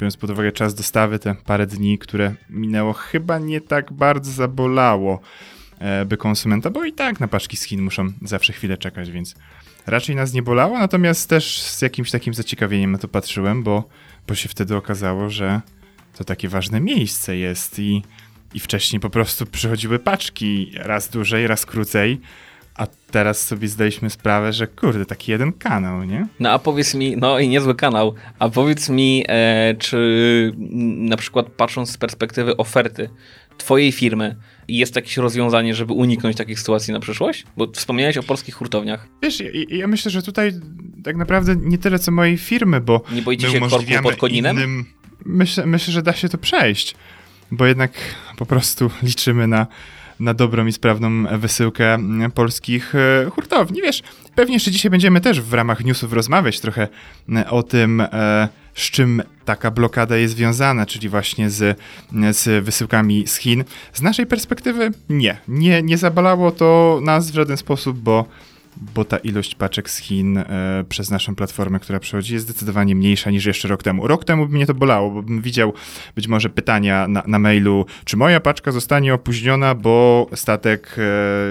biorąc 0.00 0.16
pod 0.16 0.30
uwagę 0.30 0.52
czas 0.52 0.74
dostawy, 0.74 1.18
te 1.18 1.34
parę 1.34 1.66
dni, 1.66 1.98
które 1.98 2.34
minęło, 2.50 2.92
chyba 2.92 3.38
nie 3.38 3.60
tak 3.60 3.92
bardzo 3.92 4.32
zabolało 4.32 5.20
e, 5.78 6.04
by 6.04 6.16
konsumenta, 6.16 6.70
bo 6.70 6.84
i 6.84 6.92
tak 6.92 7.20
na 7.20 7.28
paczki 7.28 7.56
Chin 7.56 7.82
muszą 7.82 8.12
zawsze 8.22 8.52
chwilę 8.52 8.78
czekać, 8.78 9.10
więc 9.10 9.34
raczej 9.86 10.16
nas 10.16 10.32
nie 10.32 10.42
bolało, 10.42 10.78
natomiast 10.78 11.28
też 11.28 11.62
z 11.62 11.82
jakimś 11.82 12.10
takim 12.10 12.34
zaciekawieniem 12.34 12.92
na 12.92 12.98
to 12.98 13.08
patrzyłem, 13.08 13.62
bo, 13.62 13.88
bo 14.28 14.34
się 14.34 14.48
wtedy 14.48 14.76
okazało, 14.76 15.30
że 15.30 15.60
to 16.16 16.24
takie 16.24 16.48
ważne 16.48 16.80
miejsce 16.80 17.36
jest 17.36 17.78
i, 17.78 18.02
i 18.54 18.60
wcześniej 18.60 19.00
po 19.00 19.10
prostu 19.10 19.46
przychodziły 19.46 19.98
paczki 19.98 20.72
raz 20.74 21.08
dłużej, 21.08 21.46
raz 21.46 21.66
krócej, 21.66 22.20
a 22.80 22.86
teraz 23.10 23.46
sobie 23.46 23.68
zdaliśmy 23.68 24.10
sprawę, 24.10 24.52
że 24.52 24.66
kurde, 24.66 25.06
taki 25.06 25.30
jeden 25.30 25.52
kanał, 25.52 26.04
nie? 26.04 26.26
No 26.40 26.50
a 26.50 26.58
powiedz 26.58 26.94
mi, 26.94 27.16
no 27.16 27.38
i 27.38 27.48
niezły 27.48 27.74
kanał, 27.74 28.14
a 28.38 28.48
powiedz 28.48 28.88
mi, 28.88 29.24
e, 29.28 29.74
czy 29.78 30.52
na 30.96 31.16
przykład 31.16 31.46
patrząc 31.46 31.90
z 31.90 31.96
perspektywy 31.96 32.56
oferty 32.56 33.10
twojej 33.58 33.92
firmy, 33.92 34.36
jest 34.68 34.96
jakieś 34.96 35.16
rozwiązanie, 35.16 35.74
żeby 35.74 35.92
uniknąć 35.92 36.36
takich 36.36 36.58
sytuacji 36.60 36.92
na 36.92 37.00
przyszłość? 37.00 37.44
Bo 37.56 37.72
wspomniałeś 37.72 38.16
o 38.16 38.22
polskich 38.22 38.54
hurtowniach. 38.54 39.06
Wiesz, 39.22 39.40
ja, 39.40 39.50
ja 39.68 39.86
myślę, 39.86 40.10
że 40.10 40.22
tutaj 40.22 40.52
tak 41.04 41.16
naprawdę 41.16 41.56
nie 41.56 41.78
tyle 41.78 41.98
co 41.98 42.12
mojej 42.12 42.38
firmy, 42.38 42.80
bo 42.80 43.02
Nie 43.12 43.22
boicie 43.22 43.50
się 43.50 43.60
korku 43.60 43.92
pod 44.02 44.16
koninem? 44.16 44.56
Innym, 44.56 44.86
myślę, 45.24 45.66
myślę, 45.66 45.92
że 45.92 46.02
da 46.02 46.12
się 46.12 46.28
to 46.28 46.38
przejść, 46.38 46.94
bo 47.50 47.66
jednak 47.66 47.92
po 48.36 48.46
prostu 48.46 48.90
liczymy 49.02 49.46
na, 49.46 49.66
na 50.20 50.34
dobrą 50.34 50.66
i 50.66 50.72
sprawną 50.72 51.38
wysyłkę 51.38 51.94
mm, 51.94 52.30
polskich 52.30 52.94
e, 52.94 53.30
hurtowni. 53.30 53.82
Wiesz, 53.82 54.02
pewnie 54.34 54.54
jeszcze 54.54 54.70
dzisiaj 54.70 54.90
będziemy 54.90 55.20
też 55.20 55.40
w 55.40 55.54
ramach 55.54 55.84
newsów 55.84 56.12
rozmawiać 56.12 56.60
trochę 56.60 56.88
mm, 57.28 57.44
o 57.50 57.62
tym, 57.62 58.00
e, 58.00 58.48
z 58.74 58.90
czym 58.90 59.22
taka 59.44 59.70
blokada 59.70 60.16
jest 60.16 60.34
związana, 60.34 60.86
czyli 60.86 61.08
właśnie 61.08 61.50
z, 61.50 61.78
z 62.30 62.64
wysyłkami 62.64 63.26
z 63.26 63.36
Chin. 63.36 63.64
Z 63.92 64.02
naszej 64.02 64.26
perspektywy 64.26 64.90
nie, 65.08 65.36
nie, 65.48 65.82
nie 65.82 65.98
zabalało 65.98 66.50
to 66.50 67.00
nas 67.02 67.30
w 67.30 67.34
żaden 67.34 67.56
sposób, 67.56 67.98
bo 67.98 68.24
bo 68.76 69.04
ta 69.04 69.16
ilość 69.16 69.54
paczek 69.54 69.90
z 69.90 69.98
Chin 69.98 70.38
e, 70.38 70.44
przez 70.88 71.10
naszą 71.10 71.34
platformę, 71.34 71.80
która 71.80 72.00
przychodzi, 72.00 72.34
jest 72.34 72.46
zdecydowanie 72.46 72.94
mniejsza 72.94 73.30
niż 73.30 73.46
jeszcze 73.46 73.68
rok 73.68 73.82
temu. 73.82 74.06
Rok 74.06 74.24
temu 74.24 74.46
by 74.46 74.54
mnie 74.54 74.66
to 74.66 74.74
bolało, 74.74 75.10
bo 75.10 75.22
bym 75.22 75.42
widział 75.42 75.72
być 76.14 76.28
może 76.28 76.48
pytania 76.48 77.08
na, 77.08 77.22
na 77.26 77.38
mailu, 77.38 77.86
czy 78.04 78.16
moja 78.16 78.40
paczka 78.40 78.72
zostanie 78.72 79.14
opóźniona, 79.14 79.74
bo 79.74 80.26
statek 80.34 80.96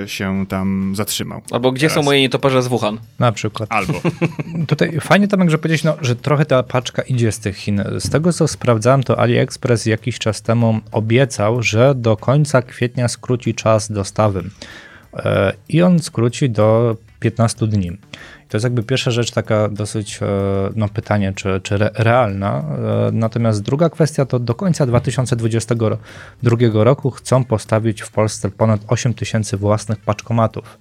e, 0.03 0.07
się 0.07 0.45
tam 0.47 0.93
zatrzymał. 0.95 1.41
Albo 1.51 1.71
gdzie 1.71 1.89
są 1.89 1.93
Teraz. 1.93 2.05
moje 2.05 2.21
nietoperze 2.21 2.63
z 2.63 2.67
Wuhan? 2.67 2.97
Na 3.19 3.31
przykład. 3.31 3.71
Albo. 3.71 4.01
Tutaj 4.67 4.99
fajnie 5.01 5.27
Tomek, 5.27 5.49
że 5.49 5.57
powiedzieć, 5.57 5.83
no, 5.83 5.97
że 6.01 6.15
trochę 6.15 6.45
ta 6.45 6.63
paczka 6.63 7.01
idzie 7.01 7.31
z 7.31 7.39
tych 7.39 7.57
Chin. 7.57 7.83
Z 7.99 8.09
tego 8.09 8.33
co 8.33 8.47
sprawdzałem, 8.47 9.03
to 9.03 9.19
AliExpress 9.19 9.85
jakiś 9.85 10.19
czas 10.19 10.41
temu 10.41 10.79
obiecał, 10.91 11.63
że 11.63 11.95
do 11.95 12.17
końca 12.17 12.61
kwietnia 12.61 13.07
skróci 13.07 13.53
czas 13.53 13.91
dostawy. 13.91 14.43
E, 15.13 15.53
I 15.69 15.81
on 15.81 15.99
skróci 15.99 16.49
do 16.49 16.97
15 17.19 17.67
dni. 17.67 17.87
I 17.87 18.47
To 18.49 18.57
jest 18.57 18.63
jakby 18.63 18.83
pierwsza 18.83 19.11
rzecz 19.11 19.31
taka 19.31 19.69
dosyć, 19.69 20.19
e, 20.21 20.25
no 20.75 20.89
pytanie, 20.89 21.33
czy, 21.35 21.61
czy 21.63 21.75
re, 21.75 21.89
realna. 21.93 22.63
E, 23.07 23.11
Natomiast 23.11 23.61
druga 23.61 23.89
kwestia 23.89 24.25
to 24.25 24.39
do 24.39 24.55
końca 24.55 24.85
2022 24.85 26.83
roku 26.83 27.11
chcą 27.11 27.43
postawić 27.43 28.01
w 28.01 28.11
Polsce 28.11 28.51
ponad 28.51 28.81
8 28.87 29.13
tysięcy 29.13 29.57
własnych 29.57 29.99
paczkomatów. 29.99 30.79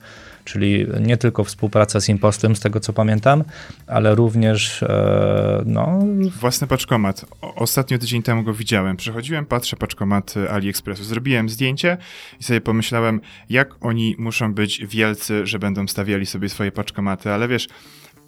Czyli 0.48 0.86
nie 1.00 1.16
tylko 1.16 1.44
współpraca 1.44 2.00
z 2.00 2.08
impostem, 2.08 2.56
z 2.56 2.60
tego 2.60 2.80
co 2.80 2.92
pamiętam, 2.92 3.44
ale 3.86 4.14
również 4.14 4.82
e, 4.82 5.62
no, 5.66 5.98
Własny 6.40 6.66
paczkomat. 6.66 7.24
Ostatnio 7.40 7.98
tydzień 7.98 8.22
temu 8.22 8.42
go 8.42 8.54
widziałem. 8.54 8.96
Przechodziłem, 8.96 9.46
patrzę 9.46 9.76
paczkomat 9.76 10.34
AliExpressu. 10.50 11.04
Zrobiłem 11.04 11.48
zdjęcie 11.48 11.96
i 12.40 12.44
sobie 12.44 12.60
pomyślałem, 12.60 13.20
jak 13.50 13.74
oni 13.80 14.16
muszą 14.18 14.54
być 14.54 14.86
wielcy, 14.86 15.46
że 15.46 15.58
będą 15.58 15.88
stawiali 15.88 16.26
sobie 16.26 16.48
swoje 16.48 16.72
paczkomaty, 16.72 17.30
ale 17.30 17.48
wiesz, 17.48 17.68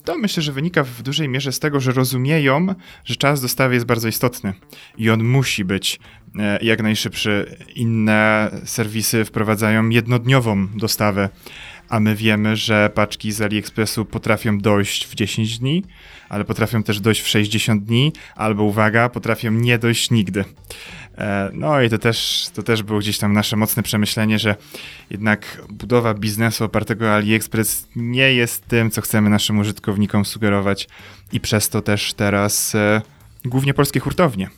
to 0.04 0.18
myślę, 0.18 0.42
że 0.42 0.52
wynika 0.52 0.84
w 0.84 1.02
dużej 1.02 1.28
mierze 1.28 1.52
z 1.52 1.58
tego, 1.58 1.80
że 1.80 1.92
rozumieją, 1.92 2.66
że 3.04 3.16
czas 3.16 3.40
dostawy 3.40 3.74
jest 3.74 3.86
bardzo 3.86 4.08
istotny 4.08 4.54
i 4.98 5.10
on 5.10 5.24
musi 5.24 5.64
być 5.64 6.00
e, 6.38 6.58
jak 6.62 6.82
najszybszy. 6.82 7.56
Inne 7.74 8.50
serwisy 8.64 9.24
wprowadzają 9.24 9.88
jednodniową 9.88 10.68
dostawę, 10.68 11.28
a 11.90 12.00
my 12.00 12.16
wiemy, 12.16 12.56
że 12.56 12.90
paczki 12.94 13.32
z 13.32 13.40
AliExpressu 13.40 14.04
potrafią 14.04 14.58
dojść 14.58 15.06
w 15.06 15.14
10 15.14 15.58
dni, 15.58 15.84
ale 16.28 16.44
potrafią 16.44 16.82
też 16.82 17.00
dojść 17.00 17.20
w 17.20 17.28
60 17.28 17.84
dni, 17.84 18.12
albo 18.36 18.62
uwaga, 18.62 19.08
potrafią 19.08 19.50
nie 19.50 19.78
dojść 19.78 20.10
nigdy. 20.10 20.44
E, 21.18 21.50
No 21.52 21.82
i 21.82 21.90
to 21.90 21.98
też, 21.98 22.48
to 22.54 22.62
też 22.62 22.82
było 22.82 22.98
gdzieś 22.98 23.18
tam 23.18 23.32
nasze 23.32 23.56
mocne 23.56 23.82
przemyślenie, 23.82 24.38
że 24.38 24.56
jednak 25.10 25.62
budowa 25.68 26.14
biznesu 26.14 26.64
opartego 26.64 27.14
AliExpress 27.14 27.88
nie 27.96 28.34
jest 28.34 28.66
tym, 28.66 28.90
co 28.90 29.00
chcemy 29.00 29.30
naszym 29.30 29.58
użytkownikom 29.58 30.24
sugerować 30.24 30.88
i 31.32 31.40
przez 31.40 31.68
to 31.68 31.82
też 31.82 32.14
teraz 32.14 32.74
e, 32.74 33.02
głównie 33.44 33.74
polskie 33.74 34.00
hurtownie, 34.00 34.50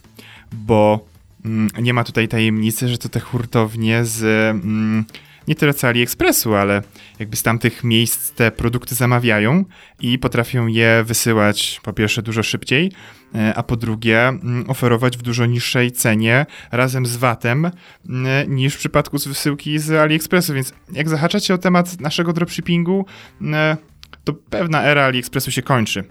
bo 0.53 1.07
mm, 1.45 1.69
nie 1.81 1.95
ma 1.95 2.05
tutaj 2.05 2.29
tajemnicy, 2.29 2.89
że 2.89 2.99
to 2.99 3.09
te 3.09 3.21
hurtownie 3.21 4.05
z 4.05 4.23
mm, 4.23 5.05
nie 5.49 5.55
tyle 5.55 5.75
co 5.75 5.89
AliExpressu, 5.89 6.55
ale 6.55 6.83
jakby 7.19 7.37
z 7.37 7.43
tamtych 7.43 7.85
miejsc 7.85 8.31
te 8.31 8.51
produkty 8.51 8.95
zamawiają 8.95 9.65
i 10.01 10.19
potrafią 10.19 10.67
je 10.67 11.05
wysyłać 11.07 11.81
po 11.83 11.93
pierwsze 11.93 12.23
dużo 12.23 12.43
szybciej, 12.43 12.93
e, 13.35 13.55
a 13.55 13.63
po 13.63 13.77
drugie 13.77 14.29
mm, 14.29 14.71
oferować 14.71 15.17
w 15.17 15.23
dużo 15.23 15.47
niższej 15.47 15.93
cenie 15.93 16.47
razem 16.73 17.07
z 17.07 17.17
VAT-em 17.17 17.71
mm, 18.09 18.55
niż 18.55 18.75
w 18.75 18.79
przypadku 18.79 19.19
z 19.19 19.27
wysyłki 19.27 19.79
z 19.79 19.91
AliExpressu, 19.91 20.55
więc 20.55 20.75
jak 20.93 21.09
zahaczacie 21.09 21.55
o 21.55 21.59
temat 21.59 22.01
naszego 22.01 22.33
dropshippingu, 22.33 23.07
mm, 23.41 23.77
to 24.25 24.33
pewna 24.33 24.83
era 24.83 25.05
AliExpressu 25.05 25.51
się 25.51 25.63
kończy. 25.63 26.05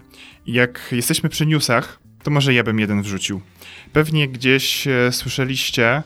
Jak 0.46 0.88
jesteśmy 0.92 1.28
przy 1.28 1.46
newsach, 1.46 1.98
to 2.22 2.30
może 2.30 2.54
ja 2.54 2.64
bym 2.64 2.78
jeden 2.78 3.02
wrzucił. 3.02 3.40
Pewnie 3.92 4.28
gdzieś 4.28 4.86
e, 4.86 5.12
słyszeliście, 5.12 6.02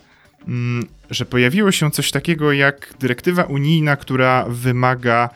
że 1.10 1.24
pojawiło 1.24 1.72
się 1.72 1.90
coś 1.90 2.10
takiego 2.10 2.52
jak 2.52 2.94
dyrektywa 3.00 3.44
unijna, 3.44 3.96
która 3.96 4.44
wymaga 4.48 5.30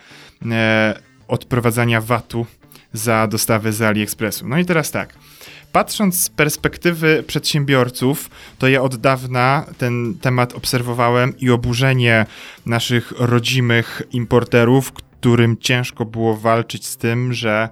e, 0.50 1.00
odprowadzania 1.28 2.00
VAT-u 2.00 2.46
za 2.92 3.26
dostawę 3.26 3.72
z 3.72 3.82
AliExpressu. 3.82 4.48
No 4.48 4.58
i 4.58 4.64
teraz 4.64 4.90
tak. 4.90 5.14
Patrząc 5.72 6.22
z 6.22 6.28
perspektywy 6.28 7.24
przedsiębiorców, 7.26 8.30
to 8.58 8.68
ja 8.68 8.82
od 8.82 8.96
dawna 8.96 9.66
ten 9.78 10.14
temat 10.20 10.52
obserwowałem 10.52 11.38
i 11.38 11.50
oburzenie 11.50 12.26
naszych 12.66 13.12
rodzimych 13.18 14.02
importerów, 14.12 14.92
którym 14.92 15.56
ciężko 15.58 16.04
było 16.04 16.36
walczyć 16.36 16.86
z 16.86 16.96
tym, 16.96 17.32
że 17.32 17.68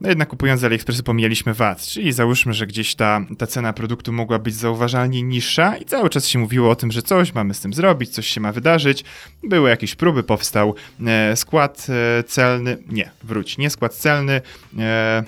no 0.00 0.08
jednak 0.08 0.28
kupując 0.28 0.60
z 0.60 0.64
AliExpressu 0.64 1.02
pomijaliśmy 1.02 1.54
VAT, 1.54 1.82
czyli 1.82 2.12
załóżmy, 2.12 2.54
że 2.54 2.66
gdzieś 2.66 2.94
ta, 2.94 3.20
ta 3.38 3.46
cena 3.46 3.72
produktu 3.72 4.12
mogła 4.12 4.38
być 4.38 4.54
zauważalnie 4.54 5.22
niższa 5.22 5.76
i 5.76 5.84
cały 5.84 6.10
czas 6.10 6.26
się 6.26 6.38
mówiło 6.38 6.70
o 6.70 6.76
tym, 6.76 6.92
że 6.92 7.02
coś 7.02 7.34
mamy 7.34 7.54
z 7.54 7.60
tym 7.60 7.72
zrobić, 7.72 8.10
coś 8.10 8.26
się 8.26 8.40
ma 8.40 8.52
wydarzyć. 8.52 9.04
Były 9.42 9.70
jakieś 9.70 9.94
próby, 9.94 10.22
powstał 10.22 10.74
e, 11.06 11.36
skład 11.36 11.86
e, 12.18 12.22
celny, 12.22 12.76
nie, 12.88 13.10
wróć, 13.24 13.58
nie 13.58 13.70
skład 13.70 13.94
celny, 13.94 14.40
e, 14.78 15.24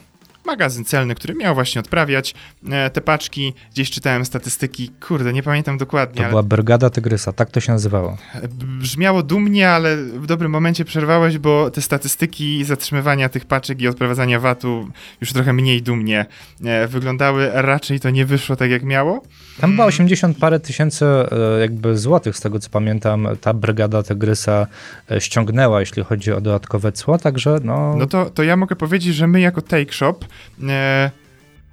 magazyn 0.47 0.85
celny, 0.85 1.15
który 1.15 1.35
miał 1.35 1.55
właśnie 1.55 1.81
odprawiać 1.81 2.35
e, 2.71 2.91
te 2.91 3.01
paczki. 3.01 3.55
Gdzieś 3.73 3.91
czytałem 3.91 4.25
statystyki, 4.25 4.89
kurde, 4.89 5.33
nie 5.33 5.43
pamiętam 5.43 5.79
dokładnie, 5.79 6.17
to 6.17 6.23
ale 6.23 6.31
była 6.31 6.43
Brygada 6.43 6.91
Tygrysa, 6.91 7.33
tak 7.33 7.51
to 7.51 7.61
się 7.61 7.73
nazywało. 7.73 8.17
brzmiało 8.59 9.23
dumnie, 9.23 9.71
ale 9.71 9.97
w 9.97 10.27
dobrym 10.27 10.53
momencie 10.53 10.85
przerwałeś, 10.85 11.39
bo 11.39 11.71
te 11.71 11.83
statystyki 11.83 12.65
zatrzymywania 12.65 13.29
tych 13.29 13.45
paczek 13.45 13.81
i 13.81 13.89
odprowadzania 13.89 14.41
VAT-u 14.41 14.89
już 15.21 15.33
trochę 15.33 15.53
mniej 15.53 15.83
dumnie 15.83 16.27
e, 16.65 16.89
wyglądały. 16.89 17.51
Raczej 17.53 18.01
to 18.01 18.11
nie 18.11 18.27
wyszło 18.27 18.57
tak, 18.57 18.71
jak 18.71 18.83
miało. 18.83 19.23
Tam 19.61 19.71
chyba 19.71 19.85
80 19.85 20.39
parę 20.39 20.61
tysięcy 20.61 21.05
e, 21.05 21.61
jakby 21.61 21.99
złotych, 21.99 22.37
z 22.37 22.41
tego 22.41 22.59
co 22.59 22.71
pamiętam, 22.71 23.29
ta 23.41 23.55
Brygada 23.55 24.03
Tygrysa 24.03 24.67
e, 25.11 25.21
ściągnęła, 25.21 25.81
jeśli 25.81 26.05
chodzi 26.05 26.33
o 26.33 26.41
dodatkowe 26.41 26.93
cło, 26.93 27.19
także 27.19 27.59
no... 27.65 27.97
No 27.97 28.07
to, 28.07 28.31
to 28.31 28.43
ja 28.43 28.57
mogę 28.57 28.77
powiedzieć, 28.77 29.15
że 29.15 29.27
my 29.27 29.41
jako 29.41 29.63
Take 29.63 29.93
Shop 29.93 30.15
e, 30.15 30.32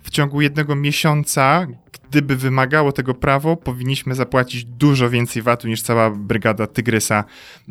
w 0.04 0.10
ciągu 0.10 0.42
jednego 0.42 0.76
miesiąca, 0.76 1.68
gdyby 2.10 2.36
wymagało 2.36 2.92
tego 2.92 3.14
prawo, 3.14 3.58
powinniśmy 3.58 4.16
zapłacić 4.16 4.66
dużo 4.66 5.10
więcej 5.10 5.42
VAT-u 5.42 5.68
niż 5.68 5.82
cała 5.82 6.10
brygada 6.10 6.68
Tygrysa 6.68 7.24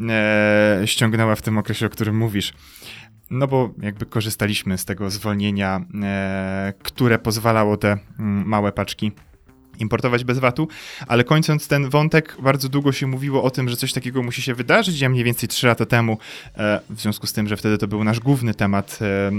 e, 0.09 0.83
ściągnęła 0.85 1.35
w 1.35 1.43
tym 1.43 1.59
okresie, 1.59 1.87
o 1.87 1.89
którym 1.89 2.17
mówisz. 2.17 2.53
No 3.31 3.47
bo 3.47 3.71
jakby 3.83 4.07
korzystaliśmy 4.07 4.79
z 4.79 4.85
tego 4.85 5.11
zwolnienia, 5.11 5.81
e, 6.03 6.73
które 6.83 7.19
pozwalało 7.19 7.77
te 7.77 7.99
mm, 8.19 8.49
małe 8.49 8.73
paczki 8.73 9.13
importować 9.79 10.25
bez 10.25 10.39
VAT-u, 10.39 10.69
ale 11.07 11.25
kończąc 11.25 11.69
ten 11.69 11.91
wątek, 11.91 12.37
bardzo 12.43 12.69
długo 12.69 12.93
się 12.93 13.07
mówiło 13.07 13.43
o 13.43 13.51
tym, 13.51 13.69
że 13.69 13.77
coś 13.77 13.93
takiego 13.93 14.23
musi 14.23 14.43
się 14.43 14.55
wydarzyć. 14.55 15.01
Ja 15.01 15.09
mniej 15.09 15.25
więcej 15.25 15.49
3 15.49 15.67
lata 15.67 15.87
temu, 15.87 16.19
e, 16.57 16.81
w 16.91 17.01
związku 17.01 17.27
z 17.27 17.33
tym, 17.33 17.49
że 17.49 17.57
wtedy 17.57 17.79
to 17.79 17.89
był 17.89 18.05
nasz 18.05 18.21
główny 18.21 18.55
temat 18.55 18.99
e, 19.03 19.31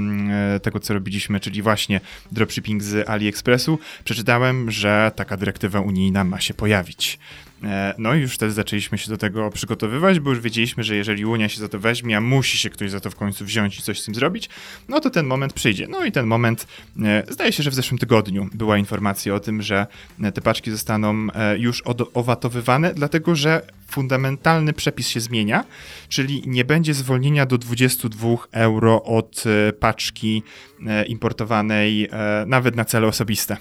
e, 0.55 0.59
tego, 0.59 0.79
co 0.79 0.93
robiliśmy, 0.93 1.39
czyli 1.39 1.61
właśnie 1.61 2.01
dropshipping 2.31 2.83
z 2.83 3.09
AliExpressu, 3.09 3.79
przeczytałem, 4.03 4.71
że 4.71 5.11
taka 5.15 5.37
dyrektywa 5.37 5.79
unijna 5.79 6.23
ma 6.23 6.39
się 6.39 6.53
pojawić. 6.53 7.19
E, 7.63 7.93
No 7.97 8.15
i 8.15 8.21
już 8.21 8.33
wtedy 8.33 8.51
zaczęliśmy 8.51 8.97
się 8.97 9.09
do 9.09 9.17
tego 9.17 9.49
przygotowywać, 9.49 10.19
bo 10.19 10.29
już 10.29 10.39
wiedzieliśmy, 10.39 10.83
że 10.83 10.95
jeżeli 10.95 11.25
Unia 11.25 11.49
się 11.49 11.59
za 11.59 11.69
to 11.69 11.79
weźmie, 11.79 12.17
a 12.17 12.21
musi 12.21 12.57
się 12.57 12.69
ktoś 12.69 12.91
za 12.91 12.99
to 12.99 13.09
w 13.09 13.15
końcu 13.15 13.45
wziąć 13.45 13.79
i 13.79 13.81
coś 13.81 14.01
z 14.01 14.05
tym 14.05 14.15
zrobić, 14.15 14.49
no 14.89 14.99
to 14.99 15.09
ten 15.09 15.25
moment 15.25 15.53
przyjdzie. 15.53 15.87
No 15.87 16.05
i 16.05 16.11
ten 16.11 16.25
moment, 16.25 16.67
e, 17.03 17.23
zdaje 17.29 17.51
się, 17.51 17.63
że 17.63 17.71
w 17.71 17.73
zeszłym 17.73 17.97
tygodniu 17.97 18.49
była 18.53 18.77
informacja 18.77 19.35
o 19.35 19.39
tym, 19.39 19.61
że 19.61 19.87
e, 20.23 20.31
te 20.31 20.41
paczki 20.41 20.71
zostaną 20.71 21.27
już 21.57 21.83
owatowywane, 22.13 22.93
dlatego 22.93 23.35
że 23.35 23.61
fundamentalny 23.87 24.73
przepis 24.73 25.07
się 25.07 25.19
zmienia, 25.19 25.63
czyli 26.09 26.43
nie 26.45 26.65
będzie 26.65 26.93
zwolnienia 26.93 27.45
do 27.45 27.57
22 27.57 28.37
euro 28.51 29.03
od 29.03 29.43
paczki 29.79 30.43
importowanej 31.07 32.09
nawet 32.45 32.75
na 32.75 32.85
cele 32.85 33.07
osobiste. 33.07 33.57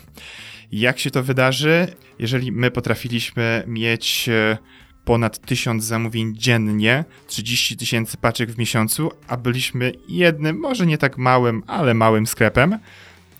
Jak 0.73 0.99
się 0.99 1.11
to 1.11 1.23
wydarzy? 1.23 1.87
Jeżeli 2.19 2.53
my 2.53 2.71
potrafiliśmy 2.71 3.65
mieć 3.67 4.29
e, 4.29 4.59
ponad 5.05 5.39
1000 5.47 5.85
zamówień 5.85 6.35
dziennie, 6.37 7.05
30 7.27 7.77
tysięcy 7.77 8.17
paczek 8.17 8.51
w 8.51 8.59
miesiącu, 8.59 9.11
a 9.29 9.37
byliśmy 9.37 9.93
jednym, 10.09 10.59
może 10.59 10.87
nie 10.87 10.99
tak 10.99 11.19
małym, 11.19 11.63
ale 11.67 11.95
małym 11.95 12.27
sklepem, 12.27 12.79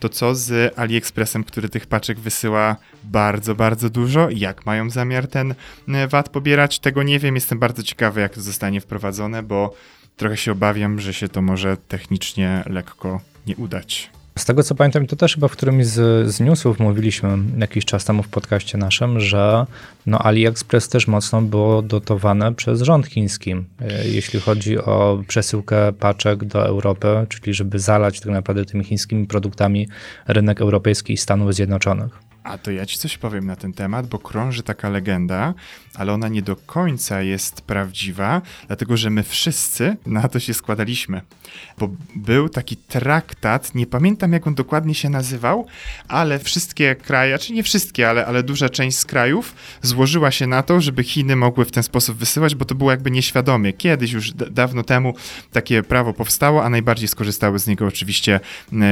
to 0.01 0.09
co 0.09 0.35
z 0.35 0.79
AliExpressem, 0.79 1.45
który 1.45 1.69
tych 1.69 1.87
paczek 1.87 2.19
wysyła 2.19 2.77
bardzo, 3.05 3.55
bardzo 3.55 3.91
dużo? 3.91 4.29
Jak 4.31 4.67
mają 4.67 4.91
zamiar 4.91 5.27
ten 5.27 5.55
e, 5.89 6.09
VAT 6.09 6.29
pobierać? 6.29 6.79
Tego 6.79 7.03
nie 7.03 7.19
wiem. 7.19 7.35
Jestem 7.35 7.59
bardzo 7.59 7.83
ciekawy, 7.83 8.21
jak 8.21 8.35
to 8.35 8.41
zostanie 8.41 8.81
wprowadzone, 8.81 9.43
bo 9.43 9.75
trochę 10.17 10.37
się 10.37 10.53
obawiam, 10.53 11.01
że 11.01 11.15
się 11.15 11.29
to 11.29 11.43
może 11.43 11.77
technicznie 11.77 12.63
lekko 12.67 13.21
nie 13.47 13.57
udać. 13.57 14.11
Z 14.39 14.45
tego 14.45 14.63
co 14.63 14.75
pamiętam, 14.75 15.07
to 15.07 15.17
też 15.17 15.35
chyba 15.35 15.49
w 15.49 15.53
którymś 15.53 15.87
z, 15.87 16.29
z 16.35 16.41
newsów 16.41 16.81
mówiliśmy 16.81 17.39
jakiś 17.59 17.85
czas 17.85 18.05
temu 18.05 18.23
w 18.23 18.29
podcaście 18.29 18.79
naszym, 18.79 19.21
że 19.21 19.67
no 20.07 20.19
AliExpress 20.19 20.89
też 20.89 21.07
mocno 21.07 21.43
było 21.43 21.83
dotowane 21.83 22.55
przez 22.55 22.83
rząd 22.83 23.07
chiński, 23.07 23.53
e, 23.53 24.09
jeśli 24.09 24.41
chodzi 24.41 24.79
o 24.79 25.23
przesyłkę 25.29 25.93
paczek 25.93 26.45
do 26.45 26.67
Europy, 26.67 27.27
czyli 27.29 27.55
żeby 27.55 27.79
zalać 27.79 28.21
tak 28.21 28.33
naprawdę 28.33 28.65
tymi 28.65 28.85
chińskimi 28.85 29.27
produktami 29.27 29.89
rynek 30.27 30.61
europejski 30.61 31.13
i 31.13 31.17
Stanów 31.17 31.55
Zjednoczonych. 31.55 32.29
A 32.43 32.59
to 32.59 32.71
ja 32.71 32.87
ci 32.87 32.99
coś 32.99 33.19
powiem 33.19 33.47
na 33.47 33.57
ten 33.57 33.73
temat, 33.73 34.07
bo 34.07 34.19
krąży 34.19 34.63
taka 34.63 34.89
legenda, 34.89 35.55
ale 35.99 36.13
ona 36.13 36.29
nie 36.29 36.43
do 36.43 36.57
końca 36.57 37.23
jest 37.23 37.61
prawdziwa, 37.61 38.43
dlatego 38.67 38.97
że 38.97 39.11
my 39.11 39.23
wszyscy 39.23 39.97
na 40.07 40.29
to 40.29 40.41
się 40.41 40.55
składaliśmy. 40.55 41.21
Bo 41.79 41.91
był 42.17 42.49
taki 42.49 42.77
traktat, 42.77 43.75
nie 43.75 43.87
pamiętam 43.87 44.33
jak 44.33 44.47
on 44.47 44.55
dokładnie 44.55 44.95
się 44.95 45.11
nazywał, 45.11 45.67
ale 46.09 46.39
wszystkie 46.39 46.97
kraje, 46.97 47.39
czy 47.39 47.53
nie 47.53 47.63
wszystkie, 47.63 48.09
ale, 48.11 48.27
ale 48.27 48.43
duża 48.43 48.69
część 48.69 48.99
z 48.99 49.05
krajów 49.05 49.55
złożyła 49.83 50.31
się 50.31 50.47
na 50.47 50.63
to, 50.63 50.81
żeby 50.81 51.05
Chiny 51.05 51.37
mogły 51.37 51.65
w 51.65 51.71
ten 51.71 51.83
sposób 51.83 52.19
wysyłać, 52.19 52.55
bo 52.55 52.65
to 52.65 52.75
było 52.75 52.91
jakby 52.91 53.11
nieświadomie. 53.11 53.73
Kiedyś 53.73 54.13
już 54.13 54.33
dawno 54.33 54.83
temu 54.83 55.15
takie 55.53 55.83
prawo 55.83 56.13
powstało, 56.13 56.65
a 56.65 56.71
najbardziej 56.71 57.09
skorzystały 57.09 57.59
z 57.59 57.67
niego 57.67 57.87
oczywiście 57.87 58.41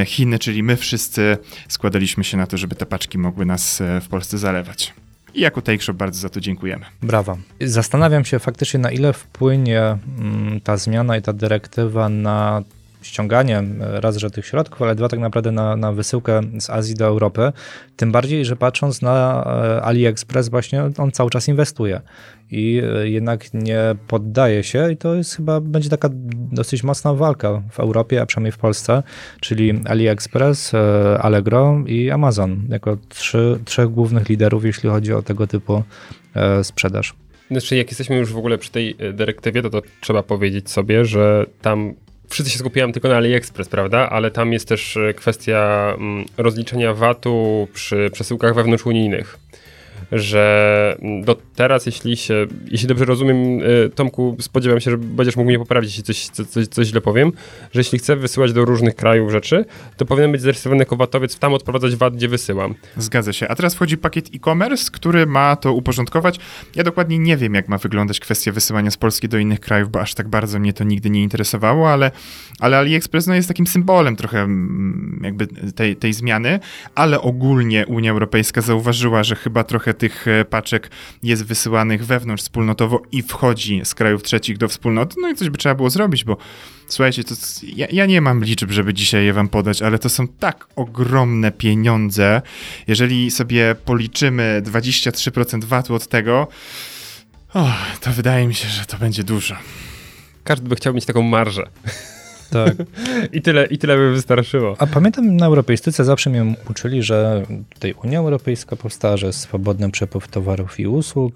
Chiny, 0.06 0.38
czyli 0.38 0.62
my 0.62 0.76
wszyscy 0.76 1.38
składaliśmy 1.68 2.24
się 2.24 2.36
na 2.36 2.46
to, 2.46 2.56
żeby 2.56 2.74
te 2.74 2.86
paczki 2.86 3.18
mogły 3.18 3.46
nas 3.46 3.80
e, 3.80 4.00
w 4.00 4.08
Polsce 4.08 4.38
zalewać. 4.38 5.05
I 5.36 5.40
jako 5.40 5.62
Take 5.62 5.92
bardzo 5.94 6.20
za 6.20 6.28
to 6.28 6.40
dziękujemy. 6.40 6.84
Brawa. 7.02 7.36
Zastanawiam 7.60 8.24
się 8.24 8.38
faktycznie, 8.38 8.80
na 8.80 8.90
ile 8.90 9.12
wpłynie 9.12 9.80
mm, 10.18 10.60
ta 10.60 10.76
zmiana 10.76 11.16
i 11.16 11.22
ta 11.22 11.32
dyrektywa 11.32 12.08
na 12.08 12.62
ściąganie 13.06 13.58
e, 13.58 14.00
raz, 14.00 14.16
że 14.16 14.30
tych 14.30 14.46
środków, 14.46 14.82
ale 14.82 14.94
dwa 14.94 15.08
tak 15.08 15.20
naprawdę 15.20 15.52
na, 15.52 15.76
na 15.76 15.92
wysyłkę 15.92 16.40
z 16.60 16.70
Azji 16.70 16.94
do 16.94 17.06
Europy. 17.06 17.52
Tym 17.96 18.12
bardziej, 18.12 18.44
że 18.44 18.56
patrząc 18.56 19.02
na 19.02 19.44
e, 19.46 19.82
AliExpress 19.82 20.48
właśnie 20.48 20.82
on 20.98 21.12
cały 21.12 21.30
czas 21.30 21.48
inwestuje 21.48 22.00
i 22.50 22.82
e, 22.96 23.08
jednak 23.08 23.54
nie 23.54 23.80
poddaje 24.08 24.64
się 24.64 24.92
i 24.92 24.96
to 24.96 25.14
jest 25.14 25.36
chyba, 25.36 25.60
będzie 25.60 25.88
taka 25.88 26.08
dosyć 26.52 26.82
mocna 26.82 27.14
walka 27.14 27.62
w 27.70 27.80
Europie, 27.80 28.22
a 28.22 28.26
przynajmniej 28.26 28.52
w 28.52 28.58
Polsce, 28.58 29.02
czyli 29.40 29.80
AliExpress, 29.84 30.72
Allegro 31.20 31.82
i 31.86 32.10
Amazon 32.10 32.62
jako 32.68 32.96
trzy, 33.08 33.58
trzech 33.64 33.88
głównych 33.88 34.28
liderów, 34.28 34.64
jeśli 34.64 34.90
chodzi 34.90 35.12
o 35.12 35.22
tego 35.22 35.46
typu 35.46 35.82
sprzedaż. 36.62 37.14
Znaczy, 37.50 37.76
jak 37.76 37.88
jesteśmy 37.88 38.16
już 38.16 38.32
w 38.32 38.36
ogóle 38.36 38.58
przy 38.58 38.70
tej 38.70 38.96
dyrektywie, 39.12 39.62
to, 39.62 39.70
to 39.70 39.82
trzeba 40.00 40.22
powiedzieć 40.22 40.70
sobie, 40.70 41.04
że 41.04 41.46
tam 41.62 41.94
wszyscy 42.28 42.52
się 42.52 42.58
skupiają 42.58 42.92
tylko 42.92 43.08
na 43.08 43.16
AliExpress, 43.16 43.68
prawda? 43.68 44.10
Ale 44.10 44.30
tam 44.30 44.52
jest 44.52 44.68
też 44.68 44.96
e, 44.96 45.14
kwestia 45.14 45.92
mm, 45.98 46.24
rozliczenia 46.36 46.94
VAT-u 46.94 47.68
przy 47.74 48.10
przesyłkach 48.12 48.54
wewnątrzunijnych 48.54 49.38
że 50.12 50.96
do 51.24 51.36
teraz, 51.54 51.86
jeśli 51.86 52.16
się, 52.16 52.46
jeśli 52.70 52.88
dobrze 52.88 53.04
rozumiem, 53.04 53.60
e, 53.86 53.88
Tomku, 53.88 54.36
spodziewam 54.40 54.80
się, 54.80 54.90
że 54.90 54.98
będziesz 54.98 55.36
mógł 55.36 55.48
mnie 55.48 55.58
poprawić, 55.58 55.90
jeśli 55.90 56.02
coś, 56.02 56.26
coś, 56.48 56.66
coś 56.66 56.86
źle 56.86 57.00
powiem, 57.00 57.32
że 57.72 57.80
jeśli 57.80 57.98
chcę 57.98 58.16
wysyłać 58.16 58.52
do 58.52 58.64
różnych 58.64 58.94
krajów 58.94 59.30
rzeczy, 59.30 59.64
to 59.96 60.04
powinien 60.04 60.32
być 60.32 60.40
zarejestrowany 60.40 60.78
jako 60.78 60.96
VAT-owiec, 60.96 61.38
tam 61.38 61.54
odprowadzać 61.54 61.96
VAT, 61.96 62.16
gdzie 62.16 62.28
wysyłam. 62.28 62.74
Zgadza 62.96 63.32
się. 63.32 63.48
A 63.48 63.54
teraz 63.54 63.74
wchodzi 63.74 63.98
pakiet 63.98 64.30
e-commerce, 64.34 64.90
który 64.92 65.26
ma 65.26 65.56
to 65.56 65.72
uporządkować. 65.72 66.40
Ja 66.74 66.84
dokładnie 66.84 67.18
nie 67.18 67.36
wiem, 67.36 67.54
jak 67.54 67.68
ma 67.68 67.78
wyglądać 67.78 68.20
kwestia 68.20 68.52
wysyłania 68.52 68.90
z 68.90 68.96
Polski 68.96 69.28
do 69.28 69.38
innych 69.38 69.60
krajów, 69.60 69.90
bo 69.90 70.00
aż 70.00 70.14
tak 70.14 70.28
bardzo 70.28 70.58
mnie 70.58 70.72
to 70.72 70.84
nigdy 70.84 71.10
nie 71.10 71.22
interesowało, 71.22 71.90
ale, 71.90 72.10
ale 72.60 72.78
AliExpress 72.78 73.26
no, 73.26 73.34
jest 73.34 73.48
takim 73.48 73.66
symbolem 73.66 74.16
trochę 74.16 74.40
mm, 74.40 75.20
jakby 75.24 75.46
tej, 75.46 75.96
tej 75.96 76.12
zmiany, 76.12 76.60
ale 76.94 77.20
ogólnie 77.20 77.86
Unia 77.86 78.10
Europejska 78.10 78.60
zauważyła, 78.60 79.24
że 79.24 79.36
chyba 79.36 79.64
trochę 79.64 79.94
tych 79.98 80.28
e, 80.28 80.44
paczek 80.44 80.90
jest 81.22 81.44
wysyłanych 81.44 82.06
wewnątrz 82.06 82.42
wspólnotowo 82.42 83.02
i 83.12 83.22
wchodzi 83.22 83.80
z 83.84 83.94
krajów 83.94 84.22
trzecich 84.22 84.58
do 84.58 84.68
wspólnoty, 84.68 85.16
no 85.20 85.28
i 85.28 85.34
coś 85.34 85.50
by 85.50 85.58
trzeba 85.58 85.74
było 85.74 85.90
zrobić, 85.90 86.24
bo 86.24 86.36
słuchajcie, 86.88 87.24
to, 87.24 87.34
ja, 87.62 87.86
ja 87.90 88.06
nie 88.06 88.20
mam 88.20 88.44
liczb, 88.44 88.70
żeby 88.70 88.94
dzisiaj 88.94 89.24
je 89.24 89.32
wam 89.32 89.48
podać, 89.48 89.82
ale 89.82 89.98
to 89.98 90.08
są 90.08 90.28
tak 90.28 90.66
ogromne 90.76 91.52
pieniądze. 91.52 92.42
Jeżeli 92.86 93.30
sobie 93.30 93.74
policzymy 93.84 94.62
23% 94.64 95.64
VAT-u 95.64 95.94
od 95.94 96.06
tego, 96.06 96.48
oh, 97.54 97.76
to 98.00 98.10
wydaje 98.10 98.46
mi 98.46 98.54
się, 98.54 98.68
że 98.68 98.84
to 98.84 98.98
będzie 98.98 99.24
dużo. 99.24 99.56
Każdy 100.44 100.68
by 100.68 100.76
chciał 100.76 100.94
mieć 100.94 101.04
taką 101.04 101.22
marżę. 101.22 101.66
Tak. 102.50 102.74
I 103.32 103.42
tyle, 103.42 103.66
I 103.66 103.78
tyle 103.78 103.96
by 103.96 104.12
wystarczyło. 104.12 104.76
A 104.78 104.86
pamiętam 104.86 105.36
na 105.36 105.46
europejstyce 105.46 106.04
zawsze 106.04 106.30
mnie 106.30 106.54
uczyli, 106.70 107.02
że 107.02 107.42
tutaj 107.74 107.94
Unia 108.04 108.18
Europejska 108.18 108.76
powstała, 108.76 109.16
że 109.16 109.26
jest 109.26 109.40
swobodny 109.40 109.90
przepływ 109.90 110.28
towarów 110.28 110.80
i 110.80 110.86
usług 110.86 111.34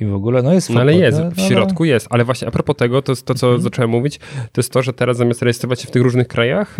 i 0.00 0.04
w 0.04 0.14
ogóle, 0.14 0.42
no 0.42 0.54
jest 0.54 0.70
No 0.70 0.80
ale 0.80 0.94
jest, 0.94 1.20
w 1.20 1.36
no, 1.36 1.48
środku 1.48 1.84
jest, 1.84 2.06
ale 2.10 2.24
właśnie 2.24 2.48
a 2.48 2.50
propos 2.50 2.76
tego, 2.76 3.02
to, 3.02 3.16
to 3.16 3.34
co 3.34 3.46
mhm. 3.46 3.62
zacząłem 3.62 3.90
mówić, 3.90 4.18
to 4.52 4.60
jest 4.60 4.72
to, 4.72 4.82
że 4.82 4.92
teraz 4.92 5.16
zamiast 5.16 5.42
rejestrować 5.42 5.80
się 5.80 5.88
w 5.88 5.90
tych 5.90 6.02
różnych 6.02 6.28
krajach, 6.28 6.76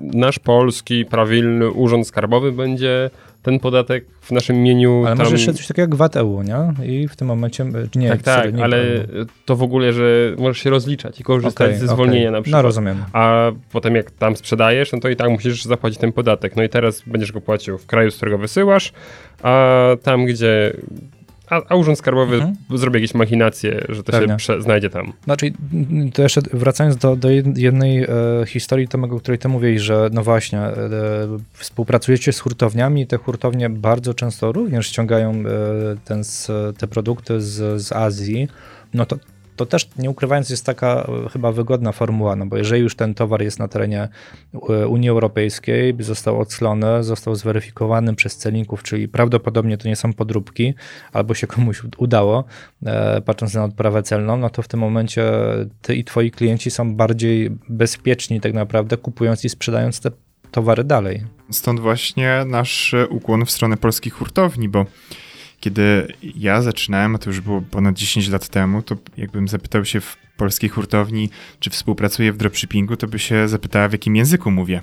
nasz 0.00 0.38
polski, 0.38 1.04
prawilny 1.04 1.70
urząd 1.70 2.06
skarbowy 2.06 2.52
będzie 2.52 3.10
ten 3.42 3.58
podatek 3.58 4.04
w 4.20 4.30
naszym 4.30 4.56
imieniu. 4.56 5.02
Ale 5.06 5.16
tam... 5.16 5.18
może 5.18 5.36
jeszcze 5.36 5.54
coś 5.54 5.66
takiego 5.66 5.82
jak 5.82 5.94
VAT 5.94 6.16
EU, 6.16 6.42
nie? 6.42 6.86
I 6.86 7.08
w 7.08 7.16
tym 7.16 7.28
momencie. 7.28 7.66
Nie, 7.94 8.08
tak, 8.08 8.22
tak, 8.22 8.54
nie 8.54 8.64
ale 8.64 8.84
to 9.44 9.56
w 9.56 9.62
ogóle, 9.62 9.92
że 9.92 10.34
możesz 10.38 10.58
się 10.58 10.70
rozliczać 10.70 11.20
i 11.20 11.24
korzystać 11.24 11.68
okay, 11.68 11.78
ze 11.78 11.86
zwolnienia 11.86 12.20
okay. 12.20 12.32
na 12.32 12.38
no, 12.38 12.42
przykład. 12.42 12.62
No 12.62 12.68
rozumiem. 12.68 13.04
A 13.12 13.52
potem 13.72 13.94
jak 13.94 14.10
tam 14.10 14.36
sprzedajesz, 14.36 14.92
no 14.92 15.00
to 15.00 15.08
i 15.08 15.16
tak 15.16 15.30
musisz 15.30 15.64
zapłacić 15.64 15.98
ten 15.98 16.12
podatek. 16.12 16.56
No 16.56 16.62
i 16.62 16.68
teraz 16.68 17.02
będziesz 17.06 17.32
go 17.32 17.40
płacił 17.40 17.78
w 17.78 17.86
kraju, 17.86 18.10
z 18.10 18.16
którego 18.16 18.38
wysyłasz, 18.38 18.92
a 19.42 19.76
tam, 20.02 20.24
gdzie 20.24 20.72
a, 21.50 21.62
a 21.68 21.76
Urząd 21.76 21.98
Skarbowy 21.98 22.34
mhm. 22.34 22.56
zrobi 22.74 22.96
jakieś 22.96 23.14
machinacje, 23.14 23.84
że 23.88 24.02
to 24.02 24.12
Pewnie. 24.12 24.38
się 24.38 24.62
znajdzie 24.62 24.90
tam. 24.90 25.12
Znaczy, 25.24 25.52
to 26.14 26.22
jeszcze 26.22 26.40
wracając 26.52 26.96
do, 26.96 27.16
do 27.16 27.28
jednej 27.56 28.02
e, 28.02 28.08
historii, 28.46 28.88
Tomek, 28.88 29.12
o 29.12 29.20
której 29.20 29.38
ty 29.38 29.48
mówiłeś, 29.48 29.82
że 29.82 30.10
no 30.12 30.22
właśnie, 30.22 30.58
e, 30.58 30.72
współpracujecie 31.52 32.32
z 32.32 32.40
hurtowniami, 32.40 33.06
te 33.06 33.16
hurtownie 33.16 33.70
bardzo 33.70 34.14
często 34.14 34.52
również 34.52 34.86
ściągają 34.86 35.30
e, 35.30 35.44
ten, 36.04 36.22
te 36.78 36.86
produkty 36.86 37.40
z, 37.40 37.82
z 37.82 37.92
Azji, 37.92 38.48
no 38.94 39.06
to 39.06 39.16
to 39.60 39.66
też 39.66 39.88
nie 39.98 40.10
ukrywając 40.10 40.50
jest 40.50 40.66
taka 40.66 41.08
e, 41.26 41.28
chyba 41.28 41.52
wygodna 41.52 41.92
formuła, 41.92 42.36
no 42.36 42.46
bo 42.46 42.56
jeżeli 42.56 42.82
już 42.82 42.96
ten 42.96 43.14
towar 43.14 43.42
jest 43.42 43.58
na 43.58 43.68
terenie 43.68 44.08
e, 44.68 44.88
Unii 44.88 45.08
Europejskiej, 45.08 45.94
został 45.98 46.40
odslony, 46.40 47.04
został 47.04 47.34
zweryfikowany 47.34 48.14
przez 48.14 48.36
celników, 48.36 48.82
czyli 48.82 49.08
prawdopodobnie 49.08 49.78
to 49.78 49.88
nie 49.88 49.96
są 49.96 50.12
podróbki, 50.12 50.74
albo 51.12 51.34
się 51.34 51.46
komuś 51.46 51.82
udało, 51.96 52.44
e, 52.86 53.20
patrząc 53.20 53.54
na 53.54 53.64
odprawę 53.64 54.02
celną, 54.02 54.36
no 54.36 54.50
to 54.50 54.62
w 54.62 54.68
tym 54.68 54.80
momencie 54.80 55.32
ty 55.82 55.94
i 55.94 56.04
twoi 56.04 56.30
klienci 56.30 56.70
są 56.70 56.96
bardziej 56.96 57.50
bezpieczni 57.68 58.40
tak 58.40 58.52
naprawdę, 58.54 58.96
kupując 58.96 59.44
i 59.44 59.48
sprzedając 59.48 60.00
te 60.00 60.10
towary 60.50 60.84
dalej. 60.84 61.24
Stąd 61.50 61.80
właśnie 61.80 62.44
nasz 62.46 62.94
ukłon 63.10 63.44
w 63.44 63.50
stronę 63.50 63.76
polskich 63.76 64.14
hurtowni, 64.14 64.68
bo 64.68 64.86
kiedy 65.60 66.12
ja 66.22 66.62
zaczynałem, 66.62 67.14
a 67.14 67.18
to 67.18 67.30
już 67.30 67.40
było 67.40 67.62
ponad 67.62 67.96
10 67.96 68.28
lat 68.28 68.48
temu, 68.48 68.82
to 68.82 68.96
jakbym 69.16 69.48
zapytał 69.48 69.84
się 69.84 70.00
w 70.00 70.16
polskiej 70.36 70.70
hurtowni, 70.70 71.30
czy 71.60 71.70
współpracuję 71.70 72.32
w 72.32 72.36
dropshippingu, 72.36 72.96
to 72.96 73.06
by 73.06 73.18
się 73.18 73.48
zapytała, 73.48 73.88
w 73.88 73.92
jakim 73.92 74.16
języku 74.16 74.50
mówię. 74.50 74.82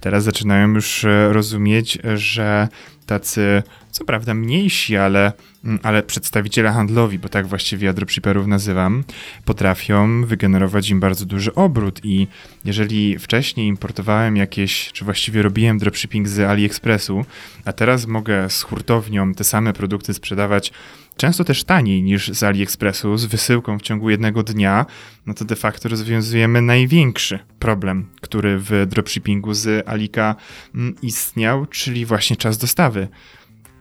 Teraz 0.00 0.24
zaczynają 0.24 0.68
już 0.74 1.04
e, 1.04 1.32
rozumieć, 1.32 1.98
że 2.14 2.68
tacy, 3.08 3.62
co 3.90 4.04
prawda 4.04 4.34
mniejsi, 4.34 4.96
ale, 4.96 5.32
mm, 5.64 5.78
ale 5.82 6.02
przedstawiciele 6.02 6.70
handlowi, 6.72 7.18
bo 7.18 7.28
tak 7.28 7.46
właściwie 7.46 7.86
ja 7.86 7.92
dropshipperów 7.92 8.46
nazywam, 8.46 9.04
potrafią 9.44 10.24
wygenerować 10.24 10.90
im 10.90 11.00
bardzo 11.00 11.26
duży 11.26 11.54
obrót 11.54 12.00
i 12.04 12.28
jeżeli 12.64 13.18
wcześniej 13.18 13.66
importowałem 13.66 14.36
jakieś, 14.36 14.92
czy 14.92 15.04
właściwie 15.04 15.42
robiłem 15.42 15.78
dropshipping 15.78 16.28
z 16.28 16.40
AliExpressu, 16.40 17.24
a 17.64 17.72
teraz 17.72 18.06
mogę 18.06 18.50
z 18.50 18.62
hurtownią 18.62 19.34
te 19.34 19.44
same 19.44 19.72
produkty 19.72 20.14
sprzedawać 20.14 20.72
często 21.18 21.44
też 21.44 21.64
taniej 21.64 22.02
niż 22.02 22.28
z 22.28 22.42
AliExpressu, 22.42 23.16
z 23.16 23.24
wysyłką 23.24 23.78
w 23.78 23.82
ciągu 23.82 24.10
jednego 24.10 24.42
dnia, 24.42 24.86
no 25.26 25.34
to 25.34 25.44
de 25.44 25.56
facto 25.56 25.88
rozwiązujemy 25.88 26.62
największy 26.62 27.38
problem, 27.58 28.06
który 28.20 28.58
w 28.58 28.86
dropshippingu 28.86 29.54
z 29.54 29.88
Alika 29.88 30.36
mm, 30.74 30.94
istniał, 31.02 31.66
czyli 31.66 32.06
właśnie 32.06 32.36
czas 32.36 32.58
dostawy. 32.58 33.08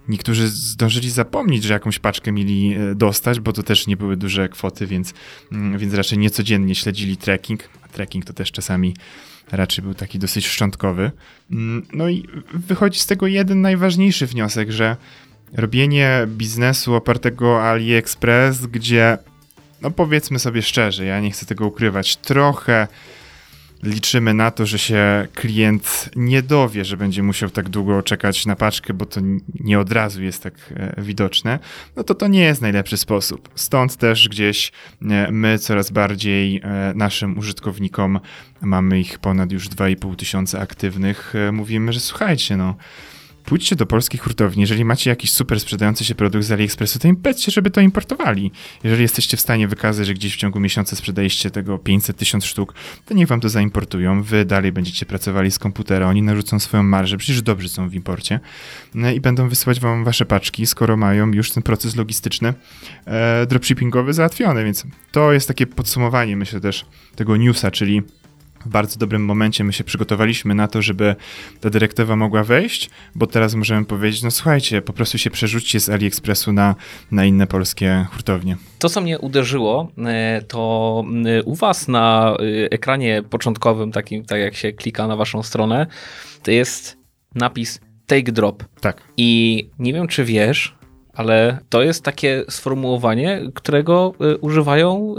Niektórzy 0.07 0.47
zdążyli 0.47 1.09
zapomnieć, 1.09 1.63
że 1.63 1.73
jakąś 1.73 1.99
paczkę 1.99 2.31
mieli 2.31 2.75
e, 2.75 2.95
dostać, 2.95 3.39
bo 3.39 3.53
to 3.53 3.63
też 3.63 3.87
nie 3.87 3.97
były 3.97 4.17
duże 4.17 4.49
kwoty, 4.49 4.87
więc, 4.87 5.13
mm, 5.51 5.77
więc 5.77 5.93
raczej 5.93 6.17
niecodziennie 6.17 6.75
śledzili 6.75 7.17
tracking. 7.17 7.69
A 7.83 7.87
tracking 7.87 8.25
to 8.25 8.33
też 8.33 8.51
czasami 8.51 8.95
raczej 9.51 9.83
był 9.83 9.93
taki 9.93 10.19
dosyć 10.19 10.47
szczątkowy. 10.47 11.11
Mm, 11.51 11.85
no 11.93 12.09
i 12.09 12.27
wychodzi 12.53 12.99
z 12.99 13.05
tego 13.05 13.27
jeden 13.27 13.61
najważniejszy 13.61 14.27
wniosek, 14.27 14.71
że 14.71 14.97
robienie 15.53 16.27
biznesu 16.27 16.95
opartego 16.95 17.49
o 17.49 17.63
AliExpress, 17.63 18.65
gdzie, 18.65 19.17
no 19.81 19.91
powiedzmy 19.91 20.39
sobie 20.39 20.61
szczerze, 20.61 21.05
ja 21.05 21.19
nie 21.19 21.31
chcę 21.31 21.45
tego 21.45 21.67
ukrywać, 21.67 22.15
trochę 22.15 22.87
liczymy 23.83 24.33
na 24.33 24.51
to, 24.51 24.65
że 24.65 24.79
się 24.79 25.27
klient 25.33 26.09
nie 26.15 26.41
dowie, 26.41 26.85
że 26.85 26.97
będzie 26.97 27.23
musiał 27.23 27.49
tak 27.49 27.69
długo 27.69 28.03
czekać 28.03 28.45
na 28.45 28.55
paczkę, 28.55 28.93
bo 28.93 29.05
to 29.05 29.21
nie 29.59 29.79
od 29.79 29.91
razu 29.91 30.23
jest 30.23 30.43
tak 30.43 30.53
e, 30.75 31.01
widoczne, 31.01 31.59
no 31.95 32.03
to 32.03 32.15
to 32.15 32.27
nie 32.27 32.41
jest 32.41 32.61
najlepszy 32.61 32.97
sposób. 32.97 33.49
Stąd 33.55 33.95
też 33.95 34.29
gdzieś 34.29 34.71
e, 35.01 35.31
my 35.31 35.59
coraz 35.59 35.91
bardziej 35.91 36.61
e, 36.63 36.93
naszym 36.95 37.37
użytkownikom, 37.37 38.19
mamy 38.61 38.99
ich 38.99 39.19
ponad 39.19 39.51
już 39.51 39.69
2,5 39.69 40.15
tysiąca 40.15 40.59
aktywnych, 40.59 41.33
mówimy, 41.51 41.93
że 41.93 41.99
słuchajcie, 41.99 42.57
no 42.57 42.75
pójdźcie 43.47 43.75
do 43.75 43.85
polskich 43.85 44.21
hurtowni, 44.21 44.61
jeżeli 44.61 44.85
macie 44.85 45.09
jakiś 45.09 45.33
super 45.33 45.59
sprzedający 45.59 46.05
się 46.05 46.15
produkt 46.15 46.45
z 46.45 46.51
AliExpressu, 46.51 46.99
to 46.99 47.07
im 47.07 47.17
żeby 47.47 47.71
to 47.71 47.81
importowali. 47.81 48.51
Jeżeli 48.83 49.01
jesteście 49.01 49.37
w 49.37 49.41
stanie 49.41 49.67
wykazać, 49.67 50.07
że 50.07 50.13
gdzieś 50.13 50.33
w 50.33 50.37
ciągu 50.37 50.59
miesiąca 50.59 50.95
sprzedaliście 50.95 51.51
tego 51.51 51.77
500 51.77 52.17
tysiąc 52.17 52.45
sztuk, 52.45 52.73
to 53.05 53.13
niech 53.13 53.27
wam 53.27 53.39
to 53.39 53.49
zaimportują. 53.49 54.23
Wy 54.23 54.45
dalej 54.45 54.71
będziecie 54.71 55.05
pracowali 55.05 55.51
z 55.51 55.59
komputera, 55.59 56.07
oni 56.07 56.21
narzucą 56.21 56.59
swoją 56.59 56.83
marżę, 56.83 57.17
przecież 57.17 57.41
dobrze 57.41 57.69
są 57.69 57.89
w 57.89 57.93
imporcie. 57.93 58.39
No 58.93 59.11
i 59.11 59.21
będą 59.21 59.49
wysyłać 59.49 59.79
wam 59.79 60.03
wasze 60.03 60.25
paczki, 60.25 60.65
skoro 60.65 60.97
mają 60.97 61.31
już 61.31 61.51
ten 61.51 61.63
proces 61.63 61.95
logistyczny 61.95 62.53
e, 63.05 63.45
dropshippingowy 63.45 64.13
załatwiony, 64.13 64.63
więc 64.63 64.85
to 65.11 65.33
jest 65.33 65.47
takie 65.47 65.67
podsumowanie, 65.67 66.37
myślę 66.37 66.59
też, 66.59 66.85
tego 67.15 67.37
newsa, 67.37 67.71
czyli 67.71 68.01
w 68.65 68.69
bardzo 68.69 68.99
dobrym 68.99 69.25
momencie 69.25 69.63
my 69.63 69.73
się 69.73 69.83
przygotowaliśmy 69.83 70.55
na 70.55 70.67
to, 70.67 70.81
żeby 70.81 71.15
ta 71.61 71.69
dyrektywa 71.69 72.15
mogła 72.15 72.43
wejść, 72.43 72.89
bo 73.15 73.27
teraz 73.27 73.55
możemy 73.55 73.85
powiedzieć, 73.85 74.23
no 74.23 74.31
słuchajcie, 74.31 74.81
po 74.81 74.93
prostu 74.93 75.17
się 75.17 75.29
przerzućcie 75.29 75.79
z 75.79 75.89
AliExpressu 75.89 76.53
na, 76.53 76.75
na 77.11 77.25
inne 77.25 77.47
polskie 77.47 78.05
hurtownie. 78.11 78.57
To, 78.79 78.89
co 78.89 79.01
mnie 79.01 79.19
uderzyło, 79.19 79.91
e, 79.97 80.41
to 80.41 81.03
e, 81.25 81.43
u 81.43 81.55
was 81.55 81.87
na 81.87 82.35
e, 82.39 82.71
ekranie 82.71 83.23
początkowym, 83.29 83.91
takim, 83.91 84.25
tak 84.25 84.39
jak 84.39 84.55
się 84.55 84.73
klika 84.73 85.07
na 85.07 85.15
waszą 85.15 85.43
stronę, 85.43 85.87
to 86.43 86.51
jest 86.51 86.97
napis 87.35 87.79
take 88.07 88.31
drop. 88.31 88.63
Tak. 88.81 89.01
I 89.17 89.69
nie 89.79 89.93
wiem, 89.93 90.07
czy 90.07 90.25
wiesz, 90.25 90.75
ale 91.13 91.59
to 91.69 91.81
jest 91.81 92.03
takie 92.03 92.43
sformułowanie, 92.49 93.41
którego 93.53 94.13
używają 94.41 95.15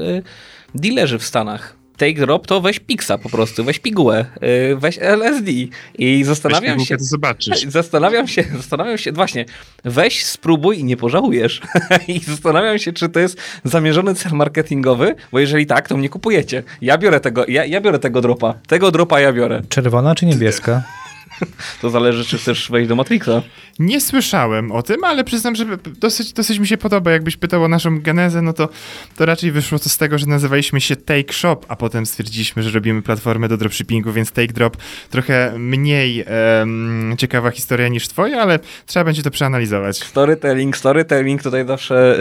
dealerzy 0.75 1.19
w 1.19 1.25
Stanach 1.25 1.78
take 1.99 2.15
drop, 2.15 2.47
to 2.47 2.61
weź 2.61 2.79
Pixa 2.81 3.19
po 3.19 3.29
prostu, 3.29 3.65
weź 3.65 3.79
pigułę, 3.79 4.25
y, 4.73 4.77
weź 4.77 4.99
LSD 4.99 5.51
i 5.99 6.25
zastanawiam 6.25 6.79
weź 6.79 6.89
się... 6.89 6.97
to 6.97 7.05
zobaczysz. 7.05 7.63
Zastanawiam 7.79 8.29
się, 8.29 8.45
zastanawiam 8.57 8.99
się, 8.99 9.13
właśnie, 9.13 9.45
weź, 9.85 10.25
spróbuj 10.25 10.79
i 10.79 10.85
nie 10.85 10.97
pożałujesz. 10.97 11.61
I 12.09 12.19
zastanawiam 12.19 12.79
się, 12.79 12.93
czy 12.93 13.09
to 13.09 13.21
jest 13.21 13.41
zamierzony 13.65 14.15
cel 14.15 14.33
marketingowy, 14.33 15.15
bo 15.33 15.39
jeżeli 15.39 15.67
tak, 15.67 15.89
to 15.89 15.97
mnie 15.97 16.09
kupujecie. 16.09 16.63
Ja 16.83 16.99
biorę 16.99 17.21
tego, 17.21 17.45
ja, 17.49 17.65
ja 17.65 17.81
biorę 17.81 17.99
tego 17.99 18.21
dropa. 18.21 18.55
Tego 18.67 18.91
dropa 18.91 19.21
ja 19.21 19.33
biorę. 19.33 19.63
Czerwona 19.69 20.15
czy 20.15 20.27
niebieska? 20.27 20.83
To 21.83 21.91
zależy, 21.91 22.25
czy 22.25 22.39
chcesz 22.39 22.71
wejść 22.71 22.89
do 22.89 22.97
Matrixa. 22.97 23.43
Nie 23.79 24.01
słyszałem 24.01 24.73
o 24.73 24.83
tym, 24.83 25.05
ale 25.05 25.25
przyznam, 25.25 25.57
że 25.57 25.65
dosyć, 26.01 26.33
dosyć 26.33 26.59
mi 26.59 26.67
się 26.67 26.77
podoba. 26.77 27.11
Jakbyś 27.11 27.37
pytał 27.37 27.65
o 27.65 27.69
naszą 27.69 28.01
genezę, 28.01 28.43
no 28.43 28.53
to, 28.53 28.69
to 29.17 29.27
raczej 29.27 29.53
wyszło 29.53 29.79
to 29.79 29.89
z 29.89 29.97
tego, 29.97 30.19
że 30.19 30.27
nazywaliśmy 30.27 30.81
się 30.81 30.97
Take 30.97 31.33
Shop, 31.33 31.57
a 31.69 31.77
potem 31.77 32.07
stwierdziliśmy, 32.07 32.63
że 32.63 32.71
robimy 32.71 33.03
platformę 33.03 33.49
do 33.49 33.57
dropshippingu, 33.57 34.13
więc 34.13 34.33
Take 34.33 34.53
Drop 34.53 34.77
trochę 35.11 35.53
mniej 35.59 36.25
um, 36.59 37.15
ciekawa 37.19 37.51
historia 37.51 37.89
niż 37.89 38.09
twoja, 38.09 38.43
ale 38.43 38.59
trzeba 38.87 39.05
będzie 39.05 39.23
to 39.23 39.31
przeanalizować. 39.31 39.99
Storytelling, 39.99 40.77
storytelling, 40.77 41.43
tutaj 41.43 41.67
zawsze 41.67 42.19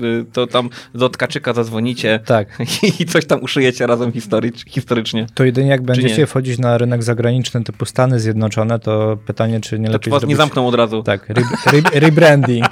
yy, 0.00 0.24
to 0.32 0.46
tam 0.46 0.68
do 0.94 1.08
tkaczyka 1.08 1.52
zadzwonicie 1.52 2.20
tak. 2.26 2.58
i 3.00 3.06
coś 3.06 3.26
tam 3.26 3.42
uszyjecie 3.42 3.86
razem 3.86 4.12
historycz, 4.12 4.64
historycznie. 4.66 5.26
To 5.34 5.44
jedynie 5.44 5.70
jak 5.70 5.82
będziecie 5.82 6.26
wchodzić 6.26 6.58
na 6.58 6.78
rynek 6.78 7.02
zagraniczny 7.02 7.64
typu 7.64 7.84
Stany 7.84 8.20
Zjednoczone, 8.20 8.43
to 8.82 9.16
pytanie, 9.26 9.60
czy 9.60 9.78
nie 9.78 9.86
to 9.86 9.92
lepiej 9.92 10.10
was 10.10 10.20
zrobić... 10.20 10.34
nie 10.34 10.36
zamkną 10.36 10.66
od 10.66 10.74
razu. 10.74 11.02
Tak, 11.02 11.30
re, 11.30 11.42
re, 11.66 12.00
rebranding. 12.00 12.66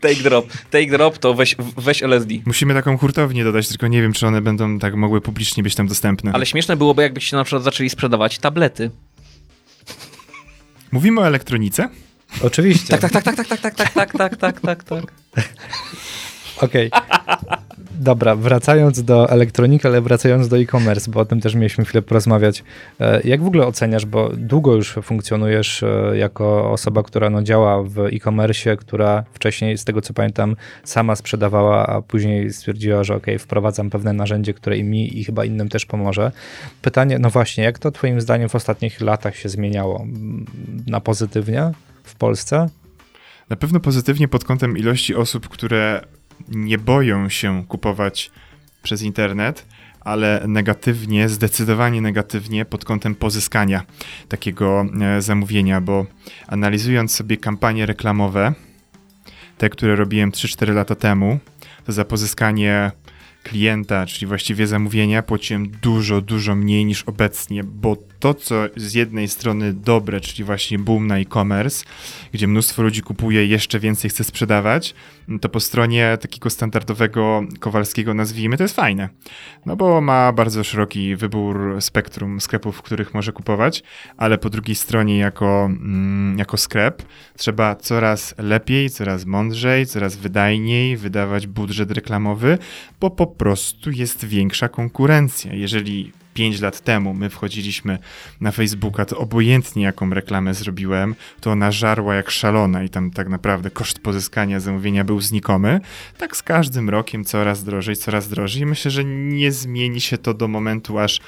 take 0.00 0.22
drop. 0.22 0.46
Take 0.70 0.86
drop 0.86 1.18
to 1.18 1.34
weź, 1.34 1.56
weź 1.76 2.02
LSD. 2.02 2.34
Musimy 2.46 2.74
taką 2.74 2.98
hurtownię 2.98 3.44
dodać, 3.44 3.68
tylko 3.68 3.88
nie 3.88 4.02
wiem, 4.02 4.12
czy 4.12 4.26
one 4.26 4.42
będą 4.42 4.78
tak 4.78 4.94
mogły 4.94 5.20
publicznie 5.20 5.62
być 5.62 5.74
tam 5.74 5.88
dostępne. 5.88 6.32
Ale 6.34 6.46
śmieszne 6.46 6.76
byłoby, 6.76 7.02
jakbyście 7.02 7.36
na 7.36 7.44
przykład 7.44 7.62
zaczęli 7.62 7.90
sprzedawać 7.90 8.38
tablety. 8.38 8.90
Mówimy 10.92 11.20
o 11.20 11.26
elektronice? 11.26 11.88
Oczywiście. 12.42 12.98
Tak, 12.98 13.00
tak, 13.00 13.12
tak, 13.12 13.36
tak, 13.36 13.36
tak, 13.36 13.60
tak, 13.60 13.74
tak, 13.74 13.92
tak, 13.92 14.12
tak, 14.12 14.36
tak, 14.36 14.60
tak, 14.60 14.84
tak. 14.84 15.12
Okej. 16.60 16.90
Okay. 16.90 17.63
Dobra, 18.00 18.36
wracając 18.36 19.02
do 19.02 19.30
elektroniki, 19.30 19.86
ale 19.86 20.00
wracając 20.00 20.48
do 20.48 20.58
e-commerce, 20.58 21.10
bo 21.10 21.20
o 21.20 21.24
tym 21.24 21.40
też 21.40 21.54
mieliśmy 21.54 21.84
chwilę 21.84 22.02
porozmawiać. 22.02 22.64
E, 23.00 23.20
jak 23.24 23.42
w 23.42 23.46
ogóle 23.46 23.66
oceniasz, 23.66 24.06
bo 24.06 24.30
długo 24.36 24.74
już 24.74 24.92
funkcjonujesz 25.02 25.82
e, 25.82 26.16
jako 26.16 26.72
osoba, 26.72 27.02
która 27.02 27.30
no, 27.30 27.42
działa 27.42 27.82
w 27.82 27.98
e-commerce, 27.98 28.76
która 28.76 29.24
wcześniej, 29.32 29.78
z 29.78 29.84
tego 29.84 30.00
co 30.00 30.14
pamiętam, 30.14 30.56
sama 30.84 31.16
sprzedawała, 31.16 31.86
a 31.86 32.02
później 32.02 32.52
stwierdziła, 32.52 33.04
że 33.04 33.14
ok, 33.14 33.26
wprowadzam 33.38 33.90
pewne 33.90 34.12
narzędzie, 34.12 34.54
które 34.54 34.78
i 34.78 34.84
mi 34.84 35.18
i 35.18 35.24
chyba 35.24 35.44
innym 35.44 35.68
też 35.68 35.86
pomoże. 35.86 36.32
Pytanie, 36.82 37.18
no 37.18 37.30
właśnie, 37.30 37.64
jak 37.64 37.78
to 37.78 37.90
twoim 37.90 38.20
zdaniem 38.20 38.48
w 38.48 38.54
ostatnich 38.54 39.00
latach 39.00 39.36
się 39.36 39.48
zmieniało? 39.48 40.06
Na 40.86 41.00
pozytywnie 41.00 41.70
w 42.04 42.14
Polsce? 42.14 42.68
Na 43.50 43.56
pewno 43.56 43.80
pozytywnie 43.80 44.28
pod 44.28 44.44
kątem 44.44 44.78
ilości 44.78 45.14
osób, 45.14 45.48
które 45.48 46.00
nie 46.48 46.78
boją 46.78 47.28
się 47.28 47.64
kupować 47.68 48.30
przez 48.82 49.02
internet, 49.02 49.66
ale 50.00 50.44
negatywnie, 50.48 51.28
zdecydowanie 51.28 52.00
negatywnie 52.00 52.64
pod 52.64 52.84
kątem 52.84 53.14
pozyskania 53.14 53.82
takiego 54.28 54.86
e, 55.00 55.22
zamówienia, 55.22 55.80
bo 55.80 56.06
analizując 56.46 57.14
sobie 57.14 57.36
kampanie 57.36 57.86
reklamowe, 57.86 58.54
te, 59.58 59.70
które 59.70 59.96
robiłem 59.96 60.30
3-4 60.30 60.74
lata 60.74 60.94
temu, 60.94 61.38
to 61.86 61.92
za 61.92 62.04
pozyskanie 62.04 62.90
klienta, 63.44 64.06
czyli 64.06 64.26
właściwie 64.26 64.66
zamówienia, 64.66 65.22
płaciłem 65.22 65.70
dużo, 65.82 66.20
dużo 66.20 66.54
mniej 66.54 66.84
niż 66.84 67.02
obecnie, 67.02 67.64
bo 67.64 67.96
to, 68.18 68.34
co 68.34 68.64
z 68.76 68.94
jednej 68.94 69.28
strony 69.28 69.72
dobre, 69.72 70.20
czyli 70.20 70.44
właśnie 70.44 70.78
boom 70.78 71.06
na 71.06 71.18
e-commerce, 71.18 71.84
gdzie 72.32 72.46
mnóstwo 72.46 72.82
ludzi 72.82 73.02
kupuje, 73.02 73.46
jeszcze 73.46 73.80
więcej 73.80 74.10
chce 74.10 74.24
sprzedawać, 74.24 74.94
to 75.40 75.48
po 75.48 75.60
stronie 75.60 76.18
takiego 76.20 76.50
standardowego 76.50 77.42
Kowalskiego, 77.60 78.14
nazwijmy, 78.14 78.56
to 78.56 78.62
jest 78.62 78.76
fajne. 78.76 79.08
No 79.66 79.76
bo 79.76 80.00
ma 80.00 80.32
bardzo 80.32 80.64
szeroki 80.64 81.16
wybór 81.16 81.76
spektrum 81.80 82.40
sklepów, 82.40 82.76
w 82.76 82.82
których 82.82 83.14
może 83.14 83.32
kupować, 83.32 83.82
ale 84.16 84.38
po 84.38 84.50
drugiej 84.50 84.74
stronie 84.76 85.18
jako, 85.18 85.64
mm, 85.64 86.38
jako 86.38 86.56
sklep 86.56 87.02
trzeba 87.36 87.76
coraz 87.76 88.34
lepiej, 88.38 88.90
coraz 88.90 89.24
mądrzej, 89.24 89.86
coraz 89.86 90.16
wydajniej 90.16 90.96
wydawać 90.96 91.46
budżet 91.46 91.90
reklamowy, 91.90 92.58
bo 93.00 93.10
po 93.10 93.26
prostu 93.38 93.90
jest 93.90 94.24
większa 94.24 94.68
konkurencja. 94.68 95.54
Jeżeli 95.54 96.12
5 96.34 96.60
lat 96.60 96.80
temu 96.80 97.14
my 97.14 97.30
wchodziliśmy 97.30 97.98
na 98.40 98.52
Facebooka, 98.52 99.04
to 99.04 99.18
obojętnie 99.18 99.82
jaką 99.82 100.10
reklamę 100.10 100.54
zrobiłem, 100.54 101.14
to 101.40 101.50
ona 101.50 101.72
żarła 101.72 102.14
jak 102.14 102.30
szalona 102.30 102.82
i 102.82 102.88
tam 102.88 103.10
tak 103.10 103.28
naprawdę 103.28 103.70
koszt 103.70 103.98
pozyskania 103.98 104.60
zamówienia 104.60 105.04
był 105.04 105.20
znikomy. 105.20 105.80
Tak 106.18 106.36
z 106.36 106.42
każdym 106.42 106.90
rokiem 106.90 107.24
coraz 107.24 107.64
drożej, 107.64 107.96
coraz 107.96 108.28
drożej. 108.28 108.62
I 108.62 108.66
myślę, 108.66 108.90
że 108.90 109.04
nie 109.04 109.52
zmieni 109.52 110.00
się 110.00 110.18
to 110.18 110.34
do 110.34 110.48
momentu, 110.48 110.98
aż 110.98 111.20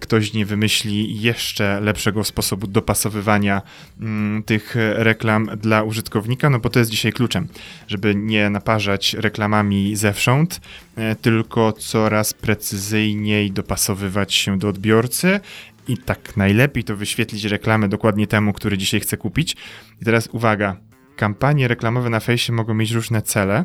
ktoś 0.00 0.32
nie 0.32 0.46
wymyśli 0.46 1.20
jeszcze 1.20 1.80
lepszego 1.80 2.24
sposobu 2.24 2.66
dopasowywania 2.66 3.62
mm, 4.00 4.42
tych 4.42 4.76
reklam 4.94 5.50
dla 5.56 5.82
użytkownika, 5.82 6.50
no 6.50 6.58
bo 6.58 6.70
to 6.70 6.78
jest 6.78 6.90
dzisiaj 6.90 7.12
kluczem, 7.12 7.48
żeby 7.88 8.14
nie 8.14 8.50
naparzać 8.50 9.14
reklamami 9.14 9.96
zewsząd, 9.96 10.60
e, 10.96 11.16
tylko 11.16 11.72
coraz 11.72 12.34
precyzyjniej 12.34 13.52
dopasowywać 13.52 14.34
się 14.34 14.58
do 14.58 14.68
odbiorcy 14.68 15.40
i 15.88 15.98
tak 15.98 16.36
najlepiej 16.36 16.84
to 16.84 16.96
wyświetlić 16.96 17.44
reklamę 17.44 17.88
dokładnie 17.88 18.26
temu, 18.26 18.52
który 18.52 18.78
dzisiaj 18.78 19.00
chce 19.00 19.16
kupić. 19.16 19.56
I 20.02 20.04
teraz 20.04 20.28
uwaga, 20.32 20.76
kampanie 21.16 21.68
reklamowe 21.68 22.10
na 22.10 22.20
fejsie 22.20 22.52
mogą 22.52 22.74
mieć 22.74 22.90
różne 22.90 23.22
cele, 23.22 23.64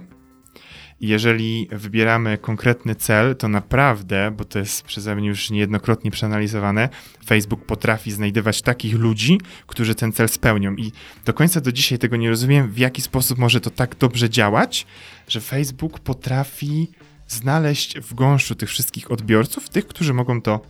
jeżeli 1.01 1.67
wybieramy 1.71 2.38
konkretny 2.38 2.95
cel, 2.95 3.36
to 3.36 3.47
naprawdę, 3.47 4.32
bo 4.38 4.45
to 4.45 4.60
jest 4.60 4.84
przeze 4.84 5.15
mnie 5.15 5.27
już 5.27 5.49
niejednokrotnie 5.49 6.12
przeanalizowane, 6.12 6.89
Facebook 7.25 7.65
potrafi 7.65 8.12
znajdywać 8.12 8.62
takich 8.62 8.95
ludzi, 8.95 9.39
którzy 9.67 9.95
ten 9.95 10.12
cel 10.12 10.29
spełnią. 10.29 10.75
I 10.75 10.91
do 11.25 11.34
końca 11.34 11.62
do 11.62 11.71
dzisiaj 11.71 11.99
tego 11.99 12.17
nie 12.17 12.29
rozumiem, 12.29 12.71
w 12.71 12.77
jaki 12.77 13.01
sposób 13.01 13.38
może 13.38 13.62
to 13.62 13.69
tak 13.69 13.95
dobrze 13.95 14.29
działać, 14.29 14.86
że 15.27 15.41
Facebook 15.41 15.99
potrafi 15.99 16.91
znaleźć 17.27 17.99
w 17.99 18.13
gąszczu 18.13 18.56
tych 18.56 18.69
wszystkich 18.69 19.12
odbiorców, 19.12 19.69
tych, 19.69 19.88
którzy 19.88 20.13
mogą 20.13 20.41
to, 20.41 20.62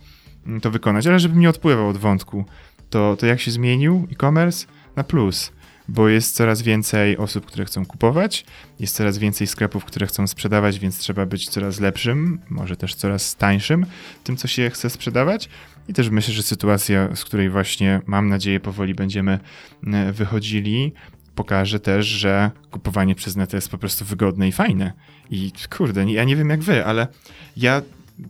to 0.62 0.70
wykonać. 0.70 1.06
Ale 1.06 1.18
żebym 1.18 1.40
nie 1.40 1.48
odpływał 1.48 1.88
od 1.88 1.96
wątku, 1.96 2.44
to, 2.90 3.16
to 3.16 3.26
jak 3.26 3.40
się 3.40 3.50
zmienił 3.50 4.08
e-commerce? 4.12 4.66
Na 4.96 5.04
plus 5.04 5.52
bo 5.88 6.08
jest 6.08 6.34
coraz 6.34 6.62
więcej 6.62 7.18
osób, 7.18 7.46
które 7.46 7.64
chcą 7.64 7.86
kupować, 7.86 8.44
jest 8.80 8.96
coraz 8.96 9.18
więcej 9.18 9.46
sklepów, 9.46 9.84
które 9.84 10.06
chcą 10.06 10.26
sprzedawać, 10.26 10.78
więc 10.78 10.98
trzeba 10.98 11.26
być 11.26 11.48
coraz 11.48 11.80
lepszym, 11.80 12.40
może 12.50 12.76
też 12.76 12.94
coraz 12.94 13.36
tańszym 13.36 13.86
tym, 14.24 14.36
co 14.36 14.48
się 14.48 14.70
chce 14.70 14.90
sprzedawać. 14.90 15.48
I 15.88 15.92
też 15.92 16.10
myślę, 16.10 16.34
że 16.34 16.42
sytuacja, 16.42 17.16
z 17.16 17.24
której 17.24 17.50
właśnie 17.50 18.00
mam 18.06 18.28
nadzieję 18.28 18.60
powoli 18.60 18.94
będziemy 18.94 19.38
e, 19.86 20.12
wychodzili, 20.12 20.92
pokaże 21.34 21.80
też, 21.80 22.06
że 22.06 22.50
kupowanie 22.70 23.14
przez 23.14 23.36
net 23.36 23.52
jest 23.52 23.68
po 23.68 23.78
prostu 23.78 24.04
wygodne 24.04 24.48
i 24.48 24.52
fajne. 24.52 24.92
I 25.30 25.52
kurde, 25.76 26.12
ja 26.12 26.24
nie 26.24 26.36
wiem 26.36 26.50
jak 26.50 26.62
wy, 26.62 26.84
ale 26.84 27.06
ja 27.56 27.82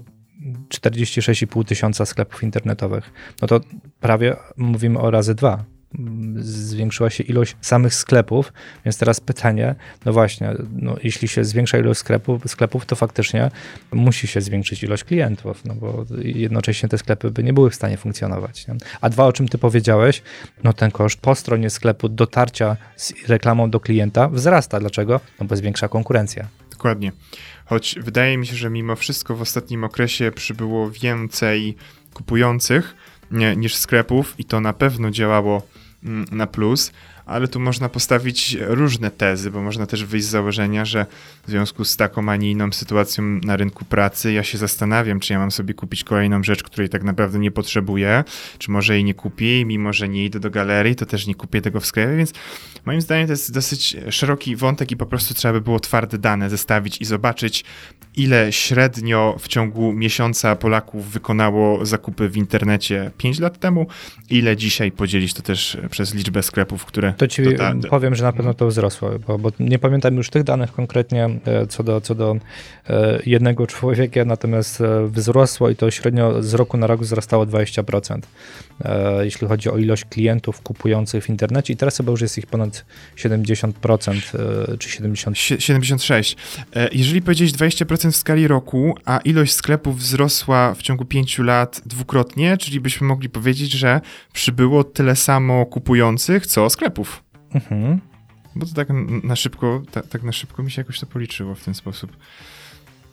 46,5 0.70 1.66
tysiąca 1.66 2.06
sklepów 2.06 2.44
internetowych. 2.44 3.12
No 3.42 3.48
to 3.48 3.60
prawie 4.00 4.36
mówimy 4.58 5.00
o 5.00 5.12
razy 5.12 5.36
dwa 5.36 5.75
zwiększyła 6.38 7.10
się 7.10 7.24
ilość 7.24 7.56
samych 7.62 7.94
sklepów, 7.94 8.54
więc 8.86 8.98
teraz 8.98 9.20
pytanie, 9.20 9.76
no 10.06 10.14
właśnie, 10.14 10.54
no 10.76 10.96
jeśli 11.04 11.28
się 11.28 11.44
zwiększa 11.46 11.78
ilość 11.78 12.00
sklepów, 12.00 12.42
sklepów, 12.48 12.86
to 12.86 12.96
faktycznie 12.96 13.52
musi 13.92 14.28
się 14.28 14.42
zwiększyć 14.42 14.84
ilość 14.84 15.04
klientów, 15.04 15.66
no 15.66 15.76
bo 15.76 16.06
jednocześnie 16.24 16.90
te 16.90 16.98
sklepy 16.98 17.32
by 17.32 17.44
nie 17.44 17.54
były 17.54 17.70
w 17.70 17.76
stanie 17.76 17.98
funkcjonować. 17.98 18.68
Nie? 18.68 18.76
A 19.02 19.10
dwa, 19.10 19.26
o 19.26 19.34
czym 19.34 19.48
ty 19.48 19.58
powiedziałeś, 19.58 20.22
no 20.64 20.74
ten 20.74 20.92
koszt 20.92 21.20
po 21.20 21.36
stronie 21.36 21.70
sklepu 21.70 22.10
dotarcia 22.10 22.78
z 22.96 23.14
reklamą 23.28 23.70
do 23.70 23.80
klienta 23.80 24.30
wzrasta. 24.30 24.80
Dlaczego? 24.80 25.20
No 25.40 25.46
bo 25.46 25.56
zwiększa 25.56 25.88
konkurencja. 25.88 26.48
Dokładnie. 26.72 27.12
Choć 27.66 27.96
wydaje 28.02 28.38
mi 28.38 28.48
się, 28.48 28.56
że 28.56 28.70
mimo 28.70 28.96
wszystko 28.96 29.36
w 29.36 29.42
ostatnim 29.42 29.84
okresie 29.84 30.32
przybyło 30.32 30.92
więcej 30.92 31.76
kupujących 32.14 32.96
niż 33.58 33.76
sklepów 33.76 34.36
i 34.38 34.46
to 34.46 34.60
na 34.62 34.74
pewno 34.74 35.12
działało 35.12 35.62
na 36.06 36.48
plus, 36.48 36.92
ale 37.26 37.48
tu 37.48 37.60
można 37.60 37.90
postawić 37.90 38.58
różne 38.60 39.12
tezy, 39.12 39.52
bo 39.52 39.62
można 39.62 39.86
też 39.86 40.06
wyjść 40.06 40.26
z 40.26 40.30
założenia, 40.30 40.86
że 40.86 41.06
w 41.48 41.50
związku 41.50 41.86
z 41.86 41.98
taką, 41.98 42.30
a 42.30 42.36
nie 42.36 42.52
inną 42.52 42.72
sytuacją 42.72 43.24
na 43.24 43.56
rynku 43.56 43.86
pracy, 43.86 44.34
ja 44.34 44.44
się 44.44 44.58
zastanawiam, 44.58 45.20
czy 45.20 45.34
ja 45.34 45.40
mam 45.40 45.52
sobie 45.52 45.74
kupić 45.74 46.04
kolejną 46.04 46.44
rzecz, 46.44 46.64
której 46.64 46.90
tak 46.90 47.04
naprawdę 47.04 47.40
nie 47.40 47.52
potrzebuję, 47.52 48.24
czy 48.58 48.72
może 48.72 48.94
jej 48.94 49.04
nie 49.04 49.14
kupię 49.14 49.60
i 49.60 49.66
mimo, 49.66 49.94
że 49.94 50.10
nie 50.10 50.26
idę 50.26 50.40
do 50.40 50.50
galerii, 50.50 50.96
to 50.96 51.06
też 51.06 51.28
nie 51.28 51.36
kupię 51.36 51.62
tego 51.62 51.80
w 51.80 51.86
sklepie, 51.86 52.18
więc 52.18 52.34
moim 52.86 53.02
zdaniem 53.02 53.28
to 53.28 53.34
jest 53.34 53.54
dosyć 53.54 53.98
szeroki 54.10 54.56
wątek 54.56 54.92
i 54.92 54.98
po 54.98 55.06
prostu 55.06 55.34
trzeba 55.34 55.54
by 55.54 55.62
było 55.62 55.80
twarde 55.80 56.18
dane 56.18 56.50
zestawić 56.50 57.02
i 57.02 57.06
zobaczyć, 57.06 57.66
ile 58.18 58.52
średnio 58.52 59.36
w 59.40 59.48
ciągu 59.48 59.94
miesiąca 59.94 60.56
Polaków 60.56 61.12
wykonało 61.12 61.86
zakupy 61.86 62.30
w 62.30 62.38
internecie 62.38 63.12
5 63.18 63.40
lat 63.40 63.60
temu, 63.60 63.88
ile 64.30 64.58
dzisiaj 64.58 64.92
podzielić 64.92 65.34
to 65.34 65.42
też 65.42 65.78
przez 65.90 66.14
liczbę 66.14 66.44
sklepów, 66.44 66.86
które... 66.86 67.14
To 67.18 67.28
ci 67.28 67.44
powiem, 67.90 68.16
że 68.16 68.24
na 68.24 68.34
pewno 68.34 68.54
to 68.54 68.68
wzrosło, 68.68 69.10
bo, 69.28 69.38
bo, 69.38 69.52
nie 69.60 69.80
pamiętam 69.80 70.16
już 70.16 70.30
tych 70.30 70.44
danych 70.44 70.72
konkretnie 70.72 71.30
e, 71.46 71.68
co 71.68 71.84
do, 71.84 72.02
co 72.02 72.16
do 72.16 72.36
e, 72.90 73.20
jednego 73.26 73.68
człowieka, 73.68 74.26
natomiast 74.26 74.82
e, 74.82 75.08
wzrosło 75.08 75.70
i 75.70 75.76
to 75.76 75.92
średnio 75.92 76.44
z 76.44 76.54
roku 76.54 76.78
na 76.78 76.88
rok 76.88 77.02
wzrastało 77.02 77.46
20%, 77.46 78.20
jeśli 79.22 79.48
chodzi 79.48 79.70
o 79.70 79.78
ilość 79.78 80.06
klientów 80.06 80.62
kupujących 80.62 81.24
w 81.24 81.30
internecie 81.30 81.74
i 81.74 81.78
teraz 81.78 81.98
chyba 81.98 82.12
już 82.12 82.22
jest 82.22 82.38
ich 82.38 82.48
ponad 82.48 82.86
70% 83.18 84.22
czy 84.80 84.90
70%. 84.90 85.60
76. 85.60 86.38
Jeżeli 86.92 87.22
powiedzieć 87.22 87.54
20% 87.54 88.12
w 88.12 88.16
skali 88.16 88.48
roku, 88.48 88.96
a 89.06 89.18
ilość 89.18 89.54
sklepów 89.54 89.98
wzrosła 89.98 90.74
w 90.74 90.82
ciągu 90.82 91.06
pięciu 91.06 91.44
lat 91.44 91.82
dwukrotnie, 91.86 92.58
czyli 92.58 92.80
byśmy 92.80 93.08
mogli 93.08 93.30
powiedzieć, 93.30 93.72
że 93.72 94.02
przybyło 94.34 94.84
tyle 94.84 95.16
samo 95.16 95.66
kupujących, 95.66 96.48
co 96.48 96.70
sklepów. 96.70 97.05
Mhm. 97.56 98.00
Bo 98.56 98.66
to 98.66 98.74
tak 98.74 98.88
na 99.24 99.36
szybko, 99.36 99.82
tak, 99.92 100.08
tak 100.08 100.24
na 100.24 100.32
szybko 100.32 100.64
mi 100.64 100.72
się 100.72 100.82
jakoś 100.82 101.00
to 101.00 101.06
policzyło 101.06 101.56
w 101.56 101.64
ten 101.64 101.74
sposób 101.74 102.12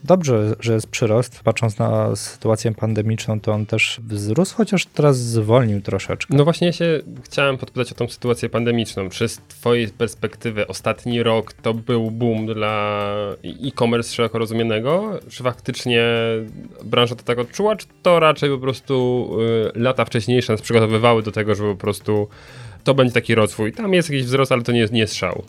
dobrze, 0.05 0.55
że 0.61 0.73
jest 0.73 0.87
przyrost. 0.87 1.41
Patrząc 1.45 1.79
na 1.79 2.17
sytuację 2.17 2.75
pandemiczną, 2.75 3.41
to 3.41 3.53
on 3.53 3.67
też 3.67 4.01
wzrósł, 4.05 4.57
chociaż 4.57 4.87
teraz 4.87 5.19
zwolnił 5.19 5.81
troszeczkę. 5.81 6.37
No 6.37 6.45
właśnie 6.45 6.67
ja 6.67 6.73
się 6.73 7.01
chciałem 7.23 7.59
podpytać 7.59 7.93
o 7.93 7.95
tą 7.95 8.09
sytuację 8.09 8.49
pandemiczną. 8.49 9.11
Czy 9.11 9.29
z 9.29 9.39
twojej 9.49 9.89
perspektywy 9.89 10.67
ostatni 10.67 11.23
rok 11.23 11.53
to 11.53 11.75
był 11.75 12.11
boom 12.11 12.47
dla 12.47 13.05
e-commerce 13.45 14.15
szeroko 14.15 14.39
rozumianego? 14.39 15.21
Czy 15.31 15.43
faktycznie 15.43 16.05
branża 16.85 17.15
to 17.15 17.23
tak 17.23 17.39
odczuła, 17.39 17.77
czy 17.77 17.87
to 18.03 18.21
raczej 18.21 18.51
po 18.51 18.59
prostu 18.59 19.29
y, 19.77 19.79
lata 19.79 20.05
wcześniejsze 20.05 20.53
nas 20.53 20.63
przygotowywały 20.63 21.23
do 21.23 21.33
tego, 21.33 21.55
że 21.55 21.65
po 21.65 21.77
prostu 21.77 22.29
to 22.85 22.95
będzie 22.95 23.15
taki 23.15 23.35
rozwój. 23.35 23.73
Tam 23.73 23.95
jest 23.95 24.11
jakiś 24.11 24.27
wzrost, 24.27 24.53
ale 24.53 24.63
to 24.63 24.73
nie 24.73 24.81
jest, 24.81 24.93
nie 24.93 25.01
jest 25.01 25.15
szał. 25.15 25.45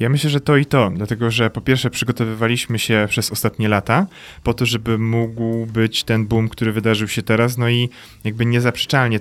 Ja 0.00 0.08
myślę, 0.08 0.30
że 0.30 0.40
to 0.40 0.56
i 0.56 0.66
to, 0.66 0.90
dlatego 0.94 1.30
że 1.30 1.50
po 1.50 1.60
pierwsze 1.60 1.90
przygotowywaliśmy 1.90 2.78
się 2.78 3.06
przez 3.08 3.32
ostatnie 3.32 3.68
lata 3.68 4.06
po 4.42 4.54
to, 4.54 4.66
żeby 4.66 4.98
mógł 4.98 5.66
być 5.66 6.04
ten 6.04 6.26
boom, 6.26 6.48
który 6.48 6.72
wydarzył 6.72 7.08
się 7.08 7.22
teraz, 7.22 7.58
no 7.58 7.68
i 7.68 7.88
jakby 8.24 8.46
niezaprzeczalnie, 8.46 9.20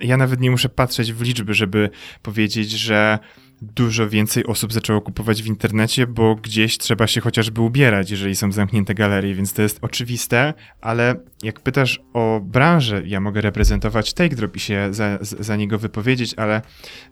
ja 0.00 0.16
nawet 0.16 0.40
nie 0.40 0.50
muszę 0.50 0.68
patrzeć 0.68 1.12
w 1.12 1.22
liczby, 1.22 1.54
żeby 1.54 1.90
powiedzieć, 2.22 2.70
że 2.70 3.18
dużo 3.62 4.08
więcej 4.08 4.46
osób 4.46 4.72
zaczęło 4.72 5.00
kupować 5.00 5.42
w 5.42 5.46
internecie, 5.46 6.06
bo 6.06 6.34
gdzieś 6.34 6.78
trzeba 6.78 7.06
się 7.06 7.20
chociażby 7.20 7.60
ubierać, 7.60 8.10
jeżeli 8.10 8.36
są 8.36 8.52
zamknięte 8.52 8.94
galerie, 8.94 9.34
więc 9.34 9.52
to 9.52 9.62
jest 9.62 9.78
oczywiste, 9.82 10.54
ale 10.80 11.14
jak 11.42 11.60
pytasz 11.60 12.00
o 12.12 12.40
branżę, 12.44 13.02
ja 13.06 13.20
mogę 13.20 13.40
reprezentować 13.40 14.14
Take 14.14 14.36
Drop 14.36 14.56
i 14.56 14.60
się 14.60 14.88
za, 14.90 15.18
za 15.20 15.56
niego 15.56 15.78
wypowiedzieć, 15.78 16.34
ale 16.36 16.62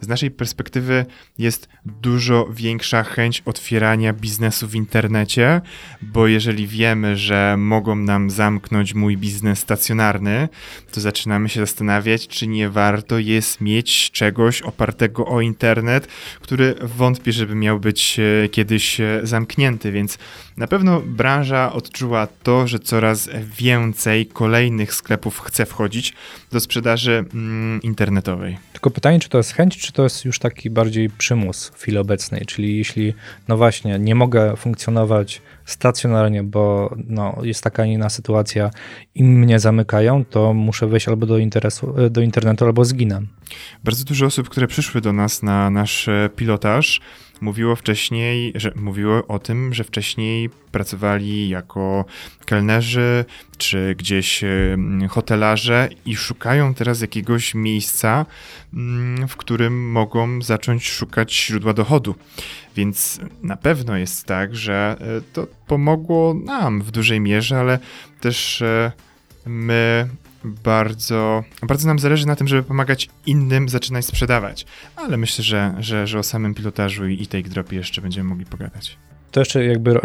z 0.01 0.09
naszej 0.09 0.31
perspektywy 0.31 1.07
jest 1.39 1.69
dużo 1.87 2.49
większa 2.53 3.03
chęć 3.03 3.43
otwierania 3.45 4.13
biznesu 4.13 4.69
w 4.69 4.75
internecie, 4.75 5.61
bo 6.03 6.27
jeżeli 6.27 6.67
wiemy, 6.67 7.17
że 7.17 7.57
mogą 7.59 7.97
nam 7.97 8.31
zamknąć 8.31 8.95
mój 8.95 9.17
biznes 9.17 9.59
stacjonarny, 9.59 10.49
to 10.93 11.01
zaczynamy 11.01 11.49
się 11.49 11.61
zastanawiać, 11.61 12.29
czy 12.29 12.47
nie 12.47 12.71
warto 12.71 13.19
jest 13.19 13.61
mieć 13.61 14.11
czegoś 14.11 14.63
opartego 14.63 15.27
o 15.27 15.41
internet, 15.41 16.07
który 16.41 16.75
wątpię, 16.83 17.33
żeby 17.33 17.55
miał 17.55 17.81
być 17.81 18.21
e, 18.21 18.49
kiedyś 18.49 19.01
e, 19.01 19.21
zamknięty, 19.23 19.93
więc 19.93 20.19
na 20.57 20.67
pewno 20.67 21.01
branża 21.01 21.73
odczuła 21.73 22.29
to, 22.43 22.67
że 22.67 22.79
coraz 22.79 23.29
więcej 23.59 24.27
kolejnych 24.27 24.95
sklepów 24.95 25.41
chce 25.41 25.67
wchodzić 25.67 26.15
do 26.53 26.61
sprzedaży 26.61 27.25
mm, 27.35 27.83
internetowej. 27.83 28.59
Tylko 28.73 28.91
pytanie, 28.91 29.21
czy 29.21 29.29
to 29.29 29.39
jest 29.39 29.53
chęć, 29.53 29.79
czy 29.79 29.93
to 29.93 30.03
jest 30.03 30.25
już 30.25 30.39
taki 30.39 30.71
bardziej 30.71 31.11
przymus 31.11 31.69
w 31.69 31.83
chwili 31.83 31.99
obecnej, 31.99 32.47
czyli 32.47 32.79
jeśli, 32.79 33.15
no 33.49 33.57
właśnie, 33.57 33.99
nie 33.99 34.15
mogę 34.15 34.57
funkcjonować 34.57 35.43
stacjonarnie, 35.65 36.43
bo 36.43 36.95
no, 37.07 37.39
jest 37.43 37.65
taka 37.65 37.85
inna 37.85 38.09
sytuacja 38.09 38.71
i 39.15 39.25
mnie 39.25 39.59
zamykają, 39.59 40.25
to 40.25 40.55
muszę 40.55 40.87
wejść 40.87 41.09
albo 41.09 41.27
do, 41.27 41.39
interesu, 41.39 41.95
do 42.11 42.21
internetu, 42.21 42.65
albo 42.65 42.85
zginę. 42.85 43.23
Bardzo 43.85 44.05
dużo 44.05 44.27
osób, 44.27 44.49
które 44.49 44.67
przyszły 44.67 45.01
do 45.01 45.13
nas 45.13 45.43
na 45.43 45.71
nasz 45.71 46.09
e, 46.09 46.31
pilotaż, 46.37 47.01
mówiło 47.41 47.77
wcześniej, 47.77 48.53
że 48.55 48.73
mówiło 48.77 49.27
o 49.27 49.39
tym, 49.39 49.75
że 49.75 49.85
wcześniej 49.85 50.51
pracowali 50.73 51.49
jako 51.49 52.05
kelnerzy 52.45 53.25
czy 53.57 53.95
gdzieś 53.99 54.45
hotelarze 55.09 55.89
i 56.07 56.17
szukają 56.17 56.75
teraz 56.75 57.01
jakiegoś 57.01 57.55
miejsca, 57.55 58.27
mm, 58.75 59.29
w 59.29 59.37
którym 59.37 59.91
mogą 59.91 60.43
zacząć 60.43 60.89
szukać 60.89 61.47
źródła 61.47 61.73
dochodu. 61.73 62.15
Więc 62.77 63.21
na 63.43 63.57
pewno 63.57 63.97
jest 63.97 64.27
tak, 64.27 64.57
że 64.57 64.97
e, 65.01 65.21
to 65.33 65.47
pomogło 65.67 66.35
nam 66.35 66.83
w 66.83 66.91
dużej 66.91 67.21
mierze, 67.21 67.59
ale 67.59 67.79
też 68.21 68.63
e, 68.63 68.93
my 69.47 70.09
bardzo, 70.45 71.45
bardzo 71.63 71.89
nam 71.89 71.99
zależy 71.99 72.27
na 72.27 72.37
tym, 72.37 72.49
żeby 72.49 72.63
pomagać 72.63 73.09
innym 73.27 73.69
zaczynać 73.69 74.07
sprzedawać. 74.07 74.67
Ale 74.97 75.17
myślę, 75.17 75.45
że, 75.45 75.75
że, 75.79 76.07
że 76.07 76.19
o 76.19 76.23
samym 76.23 76.55
pilotażu 76.55 77.07
i 77.07 77.27
take 77.27 77.49
dropie 77.49 77.77
jeszcze 77.77 78.03
będziemy 78.03 78.29
mogli 78.29 78.47
pogadać. 78.47 78.99
To 79.35 79.41
jeszcze 79.41 79.65
jakby 79.65 79.91
e, 79.91 80.01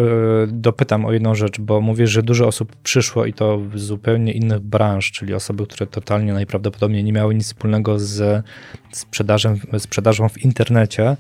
dopytam 0.48 1.06
o 1.06 1.12
jedną 1.12 1.36
rzecz, 1.36 1.60
bo 1.60 1.82
mówisz, 1.82 2.10
że 2.10 2.24
dużo 2.24 2.48
osób 2.48 2.76
przyszło 2.76 3.26
i 3.26 3.34
to 3.34 3.60
z 3.76 3.82
zupełnie 3.82 4.34
innych 4.34 4.60
branż, 4.60 5.12
czyli 5.12 5.34
osoby, 5.34 5.68
które 5.68 5.88
totalnie 5.88 6.34
najprawdopodobniej 6.34 7.04
nie 7.04 7.14
miały 7.14 7.36
nic 7.36 7.46
wspólnego 7.46 8.00
z 8.00 8.46
sprzedażą, 8.92 9.58
sprzedażą 9.78 10.30
w 10.30 10.38
internecie, 10.38 11.18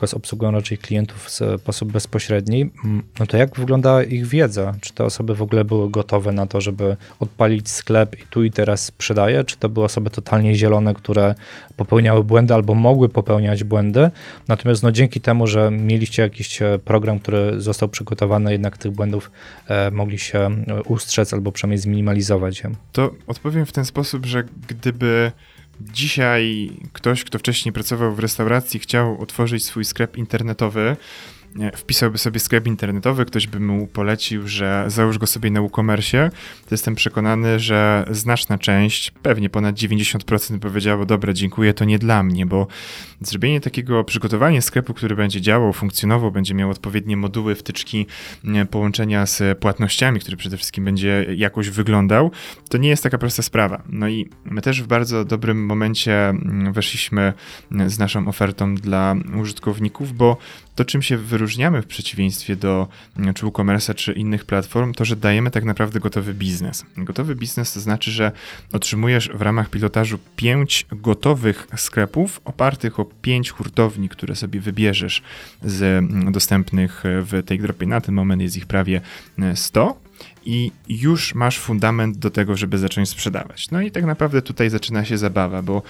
tylko 0.00 0.06
z 0.06 0.14
obsługą 0.14 0.50
raczej 0.50 0.78
klientów 0.78 1.24
w 1.24 1.30
sposób 1.60 1.92
bezpośredni, 1.92 2.70
no 3.20 3.26
to 3.26 3.36
jak 3.36 3.56
wygląda 3.56 4.02
ich 4.02 4.26
wiedza? 4.26 4.74
Czy 4.80 4.92
te 4.92 5.04
osoby 5.04 5.34
w 5.34 5.42
ogóle 5.42 5.64
były 5.64 5.90
gotowe 5.90 6.32
na 6.32 6.46
to, 6.46 6.60
żeby 6.60 6.96
odpalić 7.20 7.70
sklep 7.70 8.20
i 8.20 8.26
tu 8.30 8.44
i 8.44 8.50
teraz 8.50 8.84
sprzedaje? 8.84 9.44
Czy 9.44 9.56
to 9.56 9.68
były 9.68 9.86
osoby 9.86 10.10
totalnie 10.10 10.54
zielone, 10.54 10.94
które 10.94 11.34
popełniały 11.76 12.24
błędy 12.24 12.54
albo 12.54 12.74
mogły 12.74 13.08
popełniać 13.08 13.64
błędy? 13.64 14.10
Natomiast 14.48 14.82
no 14.82 14.92
dzięki 14.92 15.20
temu, 15.20 15.46
że 15.46 15.70
mieliście 15.70 16.22
jakiś 16.22 16.62
e, 16.62 16.78
program, 16.84 17.18
który 17.18 17.60
został 17.60 17.88
przygotowany, 17.88 18.52
jednak 18.52 18.78
tych 18.78 18.92
błędów 18.92 19.30
e, 19.68 19.90
mogli 19.90 20.18
się 20.18 20.38
e, 20.38 20.82
ustrzec 20.82 21.34
albo 21.34 21.52
przynajmniej 21.52 21.78
zminimalizować. 21.78 22.62
To 22.92 23.10
odpowiem 23.26 23.66
w 23.66 23.72
ten 23.72 23.84
sposób, 23.84 24.26
że 24.26 24.44
gdyby 24.68 25.32
dzisiaj 25.80 26.70
ktoś, 26.92 27.24
kto 27.24 27.38
wcześniej 27.38 27.72
pracował 27.72 28.14
w 28.14 28.18
restauracji, 28.18 28.80
chciał 28.80 29.22
otworzyć 29.22 29.64
swój 29.64 29.84
sklep 29.84 30.16
internetowy, 30.16 30.96
wpisałby 31.76 32.18
sobie 32.18 32.40
sklep 32.40 32.66
internetowy, 32.66 33.24
ktoś 33.24 33.46
by 33.46 33.60
mu 33.60 33.86
polecił, 33.86 34.48
że 34.48 34.84
załóż 34.86 35.18
go 35.18 35.26
sobie 35.26 35.50
na 35.50 35.60
WooCommerce, 35.60 36.30
to 36.68 36.68
jestem 36.70 36.94
przekonany, 36.94 37.60
że 37.60 38.04
znaczna 38.10 38.58
część, 38.58 39.10
pewnie 39.10 39.50
ponad 39.50 39.76
90% 39.76 40.58
powiedziało, 40.58 41.06
dobra, 41.06 41.32
dziękuję, 41.32 41.74
to 41.74 41.84
nie 41.84 41.98
dla 41.98 42.22
mnie, 42.22 42.46
bo 42.46 42.66
zrobienie 43.20 43.60
takiego, 43.60 44.04
przygotowanie 44.04 44.62
sklepu, 44.62 44.94
który 44.94 45.16
będzie 45.16 45.40
działał, 45.40 45.72
funkcjonował, 45.72 46.32
będzie 46.32 46.54
miał 46.54 46.70
odpowiednie 46.70 47.16
moduły, 47.16 47.54
wtyczki, 47.54 48.06
połączenia 48.70 49.26
z 49.26 49.58
płatnościami, 49.58 50.20
który 50.20 50.36
przede 50.36 50.56
wszystkim 50.56 50.84
będzie 50.84 51.26
jakoś 51.36 51.70
wyglądał, 51.70 52.30
to 52.68 52.78
nie 52.78 52.88
jest 52.88 53.02
taka 53.02 53.18
prosta 53.18 53.42
sprawa. 53.42 53.82
No 53.88 54.08
i 54.08 54.30
my 54.44 54.62
też 54.62 54.82
w 54.82 54.86
bardzo 54.86 55.24
dobrym 55.24 55.66
momencie 55.66 56.28
mm, 56.28 56.72
weszliśmy 56.72 57.32
z 57.86 57.98
naszą 57.98 58.28
ofertą 58.28 58.74
dla 58.74 59.14
użytkowników, 59.40 60.12
bo 60.12 60.36
to, 60.74 60.84
czym 60.84 61.02
się 61.02 61.16
wyróżniamy 61.40 61.82
w 61.82 61.86
przeciwieństwie 61.86 62.56
do 62.56 62.88
mm, 63.16 63.34
czy 63.34 63.94
czy 63.94 64.12
innych 64.12 64.44
platform, 64.44 64.94
to, 64.94 65.04
że 65.04 65.16
dajemy 65.16 65.50
tak 65.50 65.64
naprawdę 65.64 66.00
gotowy 66.00 66.34
biznes. 66.34 66.84
Gotowy 66.96 67.34
biznes 67.34 67.72
to 67.72 67.80
znaczy, 67.80 68.10
że 68.10 68.32
otrzymujesz 68.72 69.28
w 69.34 69.42
ramach 69.42 69.70
pilotażu 69.70 70.18
pięć 70.36 70.86
gotowych 70.92 71.66
sklepów 71.76 72.40
opartych 72.44 73.00
o 73.00 73.04
pięć 73.04 73.50
hurtowni, 73.50 74.08
które 74.08 74.36
sobie 74.36 74.60
wybierzesz 74.60 75.22
z 75.62 75.82
mm, 75.82 76.32
dostępnych 76.32 77.02
w 77.04 77.42
tej 77.46 77.58
dropie. 77.58 77.86
Na 77.86 78.00
ten 78.00 78.14
moment 78.14 78.42
jest 78.42 78.56
ich 78.56 78.66
prawie 78.66 79.00
100 79.54 80.00
i 80.44 80.72
już 80.88 81.34
masz 81.34 81.58
fundament 81.58 82.18
do 82.18 82.30
tego, 82.30 82.56
żeby 82.56 82.78
zacząć 82.78 83.08
sprzedawać. 83.08 83.70
No 83.70 83.80
i 83.80 83.90
tak 83.90 84.04
naprawdę 84.04 84.42
tutaj 84.42 84.70
zaczyna 84.70 85.04
się 85.04 85.18
zabawa, 85.18 85.62
bo 85.62 85.82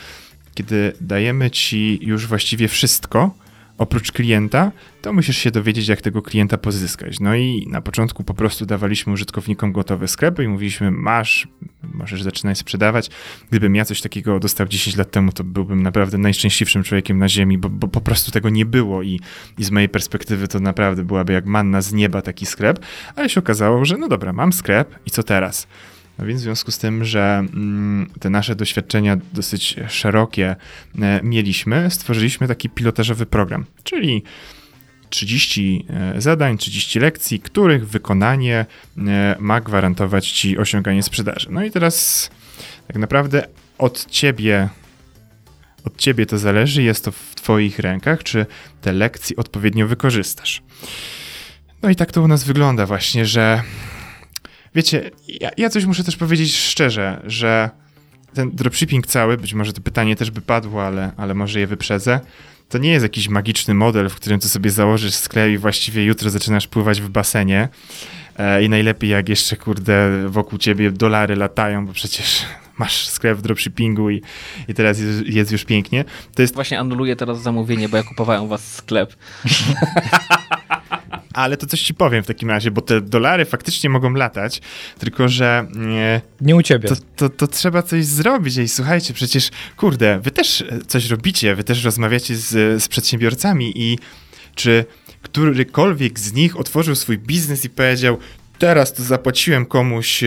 kiedy 0.55 0.93
dajemy 1.01 1.51
ci 1.51 1.99
już 2.03 2.27
właściwie 2.27 2.69
wszystko, 2.69 3.35
oprócz 3.81 4.13
klienta, 4.13 4.73
to 5.03 5.13
musisz 5.13 5.37
się 5.37 5.51
dowiedzieć, 5.51 5.89
jak 5.89 6.01
tego 6.01 6.23
klienta 6.23 6.59
pozyskać. 6.59 7.21
No 7.21 7.35
i 7.35 7.67
na 7.71 7.81
początku 7.81 8.25
po 8.25 8.35
prostu 8.35 8.67
dawaliśmy 8.67 9.13
użytkownikom 9.13 9.73
gotowe 9.73 10.09
sklepy 10.09 10.45
i 10.45 10.49
mówiliśmy, 10.49 10.91
masz, 10.91 11.49
możesz 11.95 12.23
zaczynać 12.23 12.59
sprzedawać. 12.59 13.11
Gdybym 13.51 13.77
ja 13.77 13.85
coś 13.85 14.01
takiego 14.01 14.41
dostał 14.41 14.67
10 14.67 14.97
lat 14.97 15.11
temu, 15.11 15.33
to 15.33 15.45
byłbym 15.45 15.83
naprawdę 15.83 16.19
najszczęśliwszym 16.19 16.83
człowiekiem 16.83 17.19
na 17.19 17.29
ziemi, 17.29 17.59
bo, 17.59 17.69
bo 17.69 17.89
po 17.89 18.01
prostu 18.01 18.31
tego 18.31 18.51
nie 18.51 18.67
było 18.67 19.03
i, 19.03 19.21
i 19.59 19.65
z 19.65 19.71
mojej 19.71 19.89
perspektywy 19.89 20.49
to 20.49 20.61
naprawdę 20.61 21.05
byłaby 21.05 21.33
jak 21.33 21.47
manna 21.47 21.83
z 21.83 21.93
nieba 21.93 22.23
taki 22.23 22.47
sklep, 22.47 22.79
ale 23.17 23.29
się 23.29 23.41
okazało, 23.41 23.85
że 23.85 23.97
no 23.97 24.09
dobra, 24.09 24.33
mam 24.33 24.53
sklep 24.53 24.95
i 25.07 25.11
co 25.11 25.23
teraz? 25.23 25.67
No 26.21 26.27
więc 26.27 26.41
w 26.41 26.45
związku 26.45 26.71
z 26.71 26.79
tym, 26.79 27.05
że 27.05 27.21
mm, 27.39 28.11
te 28.21 28.31
nasze 28.31 28.57
doświadczenia 28.57 29.17
dosyć 29.33 29.77
szerokie 29.89 30.57
e, 31.03 31.21
mieliśmy, 31.23 31.91
stworzyliśmy 31.91 32.49
taki 32.49 32.71
pilotażowy 32.71 33.27
program, 33.27 33.65
czyli 33.85 34.23
30 35.11 35.87
e, 35.91 36.21
zadań, 36.21 36.59
30 36.59 37.01
lekcji, 37.01 37.41
których 37.41 37.89
wykonanie 37.89 38.67
e, 38.99 39.37
ma 39.39 39.61
gwarantować 39.61 40.31
ci 40.31 40.59
osiąganie 40.59 41.03
sprzedaży. 41.03 41.49
No 41.51 41.65
i 41.65 41.71
teraz 41.71 42.31
tak 42.87 42.97
naprawdę 42.97 43.47
od 43.79 44.07
ciebie 44.07 44.69
od 45.85 45.97
ciebie 45.97 46.27
to 46.27 46.39
zależy, 46.39 46.83
jest 46.83 47.05
to 47.05 47.13
w 47.13 47.35
twoich 47.35 47.79
rękach, 47.79 48.23
czy 48.23 48.47
te 48.81 48.93
lekcje 48.93 49.37
odpowiednio 49.37 49.87
wykorzystasz. 49.87 50.63
No 51.83 51.91
i 51.91 51.97
tak 51.97 52.13
to 52.13 52.23
u 52.23 52.29
nas 52.29 52.45
wygląda 52.45 52.87
właśnie, 52.87 53.27
że 53.27 53.63
Wiecie, 54.75 55.11
ja, 55.29 55.51
ja 55.57 55.71
coś 55.71 55.85
muszę 55.85 56.05
też 56.05 56.17
powiedzieć 56.17 56.57
szczerze, 56.57 57.23
że 57.25 57.71
ten 58.35 58.51
dropshipping 58.51 59.07
cały, 59.07 59.37
być 59.37 59.55
może 59.55 59.73
to 59.73 59.81
pytanie 59.81 60.17
też 60.17 60.31
by 60.31 60.41
padło, 60.41 60.87
ale, 60.87 61.13
ale 61.17 61.35
może 61.35 61.61
je 61.61 61.67
wyprzedzę, 61.67 62.21
to 62.69 62.79
nie 62.79 62.91
jest 62.91 63.03
jakiś 63.03 63.29
magiczny 63.29 63.75
model, 63.75 64.09
w 64.09 64.15
którym 64.15 64.41
to 64.41 64.49
sobie 64.49 64.71
założysz 64.71 65.15
sklep 65.15 65.51
i 65.51 65.59
właściwie 65.59 66.05
jutro 66.05 66.31
zaczynasz 66.31 66.67
pływać 66.67 67.01
w 67.01 67.09
basenie. 67.09 67.69
E, 68.39 68.63
I 68.63 68.69
najlepiej 68.69 69.11
jak 69.11 69.29
jeszcze, 69.29 69.57
kurde, 69.57 70.29
wokół 70.29 70.59
ciebie 70.59 70.91
dolary 70.91 71.37
latają, 71.37 71.87
bo 71.87 71.93
przecież 71.93 72.45
masz 72.79 73.09
sklep 73.09 73.39
w 73.39 73.43
dropshippingu 73.43 74.11
i, 74.11 74.23
i 74.69 74.75
teraz 74.75 74.99
jest, 74.99 75.27
jest 75.27 75.53
już 75.53 75.65
pięknie. 75.65 76.05
To 76.35 76.43
jest... 76.43 76.55
Właśnie 76.55 76.81
anuluję 76.81 77.17
teraz 77.17 77.43
zamówienie, 77.43 77.89
bo 77.89 77.97
ja 77.97 78.03
kupowałem 78.03 78.49
was 78.49 78.75
sklep. 78.75 79.17
Ale 81.35 81.57
to 81.57 81.67
coś 81.67 81.83
ci 81.83 81.95
powiem 81.95 82.23
w 82.23 82.27
takim 82.27 82.51
razie, 82.51 82.71
bo 82.71 82.81
te 82.81 83.01
dolary 83.01 83.45
faktycznie 83.45 83.91
mogą 83.91 84.13
latać, 84.13 84.61
tylko 84.99 85.29
że... 85.29 85.67
Nie, 85.75 86.21
nie 86.41 86.57
u 86.57 86.63
ciebie. 86.63 86.89
To, 86.89 86.97
to, 87.17 87.29
to 87.29 87.47
trzeba 87.47 87.83
coś 87.83 88.05
zrobić. 88.05 88.59
Ej, 88.59 88.69
słuchajcie, 88.69 89.15
przecież, 89.15 89.51
kurde, 89.77 90.21
wy 90.21 90.31
też 90.31 90.65
coś 90.87 91.11
robicie, 91.11 91.55
wy 91.55 91.65
też 91.65 91.85
rozmawiacie 91.85 92.37
z, 92.37 92.83
z 92.83 92.89
przedsiębiorcami 92.89 93.73
i 93.75 93.99
czy 94.55 94.85
którykolwiek 95.23 96.19
z 96.19 96.33
nich 96.33 96.57
otworzył 96.57 96.95
swój 96.95 97.19
biznes 97.19 97.65
i 97.65 97.71
powiedział, 97.71 98.19
Teraz 98.61 98.93
to 98.93 99.03
zapłaciłem 99.03 99.67
komuś 99.67 100.25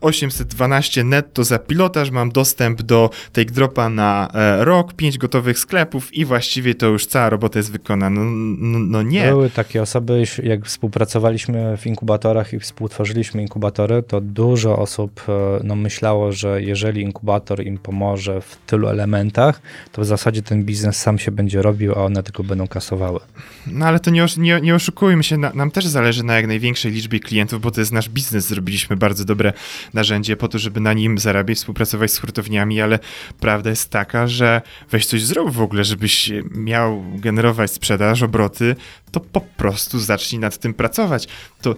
812 0.00 1.00
e, 1.00 1.04
netto 1.04 1.44
za 1.44 1.58
pilotaż, 1.58 2.10
mam 2.10 2.30
dostęp 2.30 2.82
do 2.82 3.10
take 3.32 3.52
dropa 3.52 3.88
na 3.88 4.28
e, 4.34 4.64
rok, 4.64 4.92
5 4.92 5.18
gotowych 5.18 5.58
sklepów 5.58 6.14
i 6.14 6.24
właściwie 6.24 6.74
to 6.74 6.86
już 6.86 7.06
cała 7.06 7.30
robota 7.30 7.58
jest 7.58 7.72
wykonana. 7.72 8.20
No, 8.20 8.30
no, 8.58 8.78
no 8.78 9.02
nie. 9.02 9.28
Były 9.28 9.50
takie 9.50 9.82
osoby, 9.82 10.24
jak 10.42 10.66
współpracowaliśmy 10.66 11.76
w 11.76 11.86
inkubatorach 11.86 12.52
i 12.52 12.60
współtworzyliśmy 12.60 13.42
inkubatory, 13.42 14.02
to 14.02 14.20
dużo 14.20 14.78
osób 14.78 15.22
e, 15.28 15.32
no, 15.64 15.76
myślało, 15.76 16.32
że 16.32 16.62
jeżeli 16.62 17.02
inkubator 17.02 17.66
im 17.66 17.78
pomoże 17.78 18.40
w 18.40 18.56
tylu 18.66 18.88
elementach, 18.88 19.60
to 19.92 20.02
w 20.02 20.06
zasadzie 20.06 20.42
ten 20.42 20.64
biznes 20.64 20.96
sam 20.96 21.18
się 21.18 21.30
będzie 21.30 21.62
robił, 21.62 21.92
a 21.92 22.04
one 22.04 22.22
tylko 22.22 22.44
będą 22.44 22.68
kasowały. 22.68 23.20
No 23.66 23.86
ale 23.86 24.00
to 24.00 24.10
nie, 24.10 24.26
nie, 24.36 24.60
nie 24.60 24.74
oszukujmy 24.74 25.24
się, 25.24 25.36
nam 25.36 25.70
też 25.70 25.86
zależy 25.86 26.24
na 26.24 26.34
jak 26.34 26.46
największej 26.46 26.92
liczbie 26.92 27.20
klientów, 27.20 27.65
bo 27.66 27.70
to 27.70 27.80
jest 27.80 27.92
nasz 27.92 28.08
biznes. 28.08 28.46
Zrobiliśmy 28.46 28.96
bardzo 28.96 29.24
dobre 29.24 29.52
narzędzie 29.94 30.36
po 30.36 30.48
to, 30.48 30.58
żeby 30.58 30.80
na 30.80 30.92
nim 30.92 31.18
zarabiać, 31.18 31.58
współpracować 31.58 32.12
z 32.12 32.18
hurtowniami, 32.18 32.80
ale 32.80 32.98
prawda 33.40 33.70
jest 33.70 33.90
taka, 33.90 34.26
że 34.26 34.62
weź 34.90 35.06
coś 35.06 35.22
zrób 35.22 35.50
w 35.50 35.60
ogóle, 35.60 35.84
żebyś 35.84 36.32
miał 36.50 37.04
generować 37.14 37.70
sprzedaż, 37.70 38.22
obroty, 38.22 38.76
to 39.12 39.20
po 39.20 39.40
prostu 39.40 39.98
zacznij 39.98 40.40
nad 40.40 40.58
tym 40.58 40.74
pracować. 40.74 41.28
To 41.62 41.76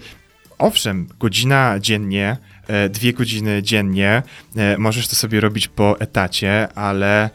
owszem, 0.58 1.06
godzina 1.20 1.78
dziennie, 1.80 2.36
e, 2.66 2.88
dwie 2.88 3.12
godziny 3.12 3.62
dziennie, 3.62 4.22
e, 4.56 4.78
możesz 4.78 5.08
to 5.08 5.16
sobie 5.16 5.40
robić 5.40 5.68
po 5.68 6.00
etacie, 6.00 6.68
ale 6.74 7.30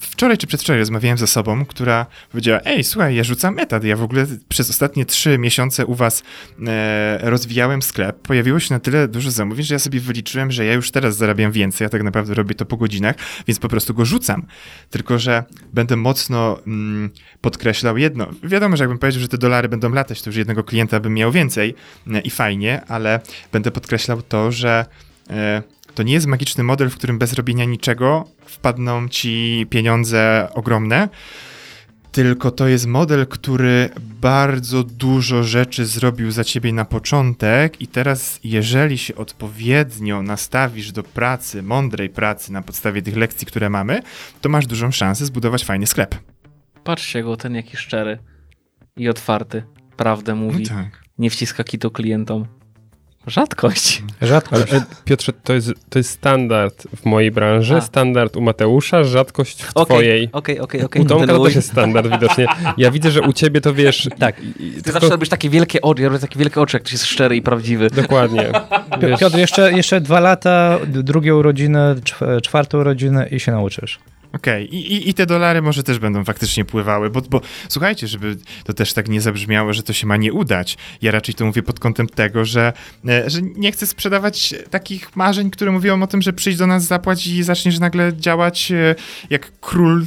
wczoraj 0.00 0.38
czy 0.38 0.46
przedwczoraj 0.46 0.80
rozmawiałem 0.80 1.18
ze 1.18 1.26
sobą, 1.26 1.64
która 1.64 2.06
powiedziała, 2.30 2.60
ej, 2.64 2.84
słuchaj, 2.84 3.14
ja 3.14 3.24
rzucam 3.24 3.58
etat, 3.58 3.84
ja 3.84 3.96
w 3.96 4.02
ogóle 4.02 4.26
przez 4.48 4.70
ostatnie 4.70 5.04
trzy 5.04 5.38
miesiące 5.38 5.86
u 5.86 5.94
was 5.94 6.22
e, 6.66 7.18
rozwijałem 7.22 7.82
sklep, 7.82 8.18
pojawiło 8.18 8.60
się 8.60 8.74
na 8.74 8.80
tyle 8.80 9.08
dużo 9.08 9.30
zamówień, 9.30 9.64
że 9.64 9.74
ja 9.74 9.78
sobie 9.78 10.00
wyliczyłem, 10.00 10.52
że 10.52 10.64
ja 10.64 10.72
już 10.72 10.90
teraz 10.90 11.16
zarabiam 11.16 11.52
więcej, 11.52 11.84
ja 11.84 11.88
tak 11.88 12.02
naprawdę 12.02 12.34
robię 12.34 12.54
to 12.54 12.66
po 12.66 12.76
godzinach, 12.76 13.16
więc 13.46 13.58
po 13.58 13.68
prostu 13.68 13.94
go 13.94 14.04
rzucam. 14.04 14.46
Tylko, 14.90 15.18
że 15.18 15.44
będę 15.72 15.96
mocno 15.96 16.58
mm, 16.66 17.10
podkreślał 17.40 17.98
jedno. 17.98 18.26
Wiadomo, 18.42 18.76
że 18.76 18.84
jakbym 18.84 18.98
powiedział, 18.98 19.20
że 19.20 19.28
te 19.28 19.38
dolary 19.38 19.68
będą 19.68 19.90
latać, 19.92 20.22
to 20.22 20.30
już 20.30 20.36
jednego 20.36 20.64
klienta 20.64 21.00
bym 21.00 21.14
miał 21.14 21.32
więcej 21.32 21.74
e, 22.12 22.20
i 22.20 22.30
fajnie, 22.30 22.82
ale 22.88 23.20
będę 23.52 23.70
podkreślał 23.70 24.22
to, 24.22 24.52
że 24.52 24.86
e, 25.30 25.62
to 25.94 26.02
nie 26.02 26.12
jest 26.12 26.26
magiczny 26.26 26.64
model, 26.64 26.90
w 26.90 26.96
którym 26.96 27.18
bez 27.18 27.32
robienia 27.32 27.64
niczego 27.64 28.24
wpadną 28.46 29.08
ci 29.08 29.66
pieniądze 29.70 30.48
ogromne, 30.54 31.08
tylko 32.12 32.50
to 32.50 32.68
jest 32.68 32.86
model, 32.86 33.26
który 33.26 33.90
bardzo 34.20 34.84
dużo 34.84 35.42
rzeczy 35.42 35.86
zrobił 35.86 36.30
za 36.30 36.44
ciebie 36.44 36.72
na 36.72 36.84
początek, 36.84 37.80
i 37.80 37.86
teraz, 37.86 38.40
jeżeli 38.44 38.98
się 38.98 39.14
odpowiednio 39.14 40.22
nastawisz 40.22 40.92
do 40.92 41.02
pracy, 41.02 41.62
mądrej 41.62 42.08
pracy 42.08 42.52
na 42.52 42.62
podstawie 42.62 43.02
tych 43.02 43.16
lekcji, 43.16 43.46
które 43.46 43.70
mamy, 43.70 44.02
to 44.40 44.48
masz 44.48 44.66
dużą 44.66 44.90
szansę 44.90 45.26
zbudować 45.26 45.64
fajny 45.64 45.86
sklep. 45.86 46.14
Patrzcie 46.84 47.22
go, 47.22 47.36
ten 47.36 47.54
jaki 47.54 47.76
szczery 47.76 48.18
i 48.96 49.08
otwarty. 49.08 49.62
Prawdę 49.96 50.34
mówi. 50.34 50.62
No 50.62 50.68
tak. 50.68 51.02
Nie 51.18 51.30
wciska 51.30 51.64
kitu 51.64 51.90
klientom. 51.90 52.46
Rzadkość. 53.26 54.02
Rzadkość. 54.22 54.72
Ale, 54.72 54.82
Piotrze, 55.04 55.32
to 55.32 55.52
jest, 55.52 55.72
to 55.90 55.98
jest 55.98 56.10
standard 56.10 56.86
w 56.96 57.04
mojej 57.06 57.30
branży, 57.30 57.76
A. 57.76 57.80
standard 57.80 58.36
u 58.36 58.40
Mateusza, 58.40 59.04
rzadkość 59.04 59.62
w 59.62 59.70
okay, 59.76 59.84
twojej. 59.84 60.28
Okej, 60.32 60.60
okej, 60.60 60.82
okej. 60.82 61.02
U 61.02 61.04
Tomka 61.04 61.26
to 61.26 61.44
też 61.44 61.54
jest 61.54 61.70
standard 61.70 62.08
widocznie. 62.08 62.46
Ja 62.76 62.90
widzę, 62.90 63.10
że 63.10 63.20
u 63.20 63.32
ciebie 63.32 63.60
to 63.60 63.74
wiesz... 63.74 64.08
Tak. 64.18 64.36
Ty 64.36 64.72
tylko... 64.72 64.92
zawsze 64.92 65.08
robisz 65.08 65.28
takie 65.28 65.50
wielkie 65.50 65.80
oczy, 65.80 66.02
ja 66.02 66.08
robię 66.08 66.20
takie 66.20 66.38
wielkie 66.38 66.60
oczy, 66.60 66.76
jak 66.76 66.82
ktoś 66.82 66.92
jest 66.92 67.04
szczery 67.04 67.36
i 67.36 67.42
prawdziwy. 67.42 67.90
Dokładnie. 67.90 68.52
Piotr, 69.20 69.38
jeszcze, 69.38 69.72
jeszcze 69.72 70.00
dwa 70.00 70.20
lata, 70.20 70.78
drugie 70.86 71.36
urodziny, 71.36 71.78
czwartą 72.42 72.78
urodzinę 72.78 73.28
i 73.28 73.40
się 73.40 73.52
nauczysz. 73.52 73.98
Okej, 74.32 74.68
okay. 74.68 74.78
I, 74.78 75.08
I, 75.08 75.14
te 75.14 75.26
dolary 75.26 75.62
może 75.62 75.82
też 75.82 75.98
będą 75.98 76.24
faktycznie 76.24 76.64
pływały, 76.64 77.10
bo, 77.10 77.20
bo 77.20 77.40
słuchajcie, 77.68 78.08
żeby 78.08 78.36
to 78.64 78.72
też 78.72 78.92
tak 78.92 79.08
nie 79.08 79.20
zabrzmiało, 79.20 79.72
że 79.72 79.82
to 79.82 79.92
się 79.92 80.06
ma 80.06 80.16
nie 80.16 80.32
udać. 80.32 80.78
Ja 81.02 81.10
raczej 81.10 81.34
to 81.34 81.44
mówię 81.44 81.62
pod 81.62 81.80
kątem 81.80 82.06
tego, 82.06 82.44
że, 82.44 82.72
e, 83.08 83.30
że 83.30 83.42
nie 83.42 83.72
chcę 83.72 83.86
sprzedawać 83.86 84.54
takich 84.70 85.16
marzeń, 85.16 85.50
które 85.50 85.72
mówią 85.72 86.02
o 86.02 86.06
tym, 86.06 86.22
że 86.22 86.32
przyjdź 86.32 86.56
do 86.56 86.66
nas, 86.66 86.84
zapłać 86.84 87.26
i 87.26 87.42
zaczniesz 87.42 87.78
nagle 87.78 88.12
działać 88.16 88.72
e, 88.72 88.94
jak 89.30 89.52
król 89.60 90.06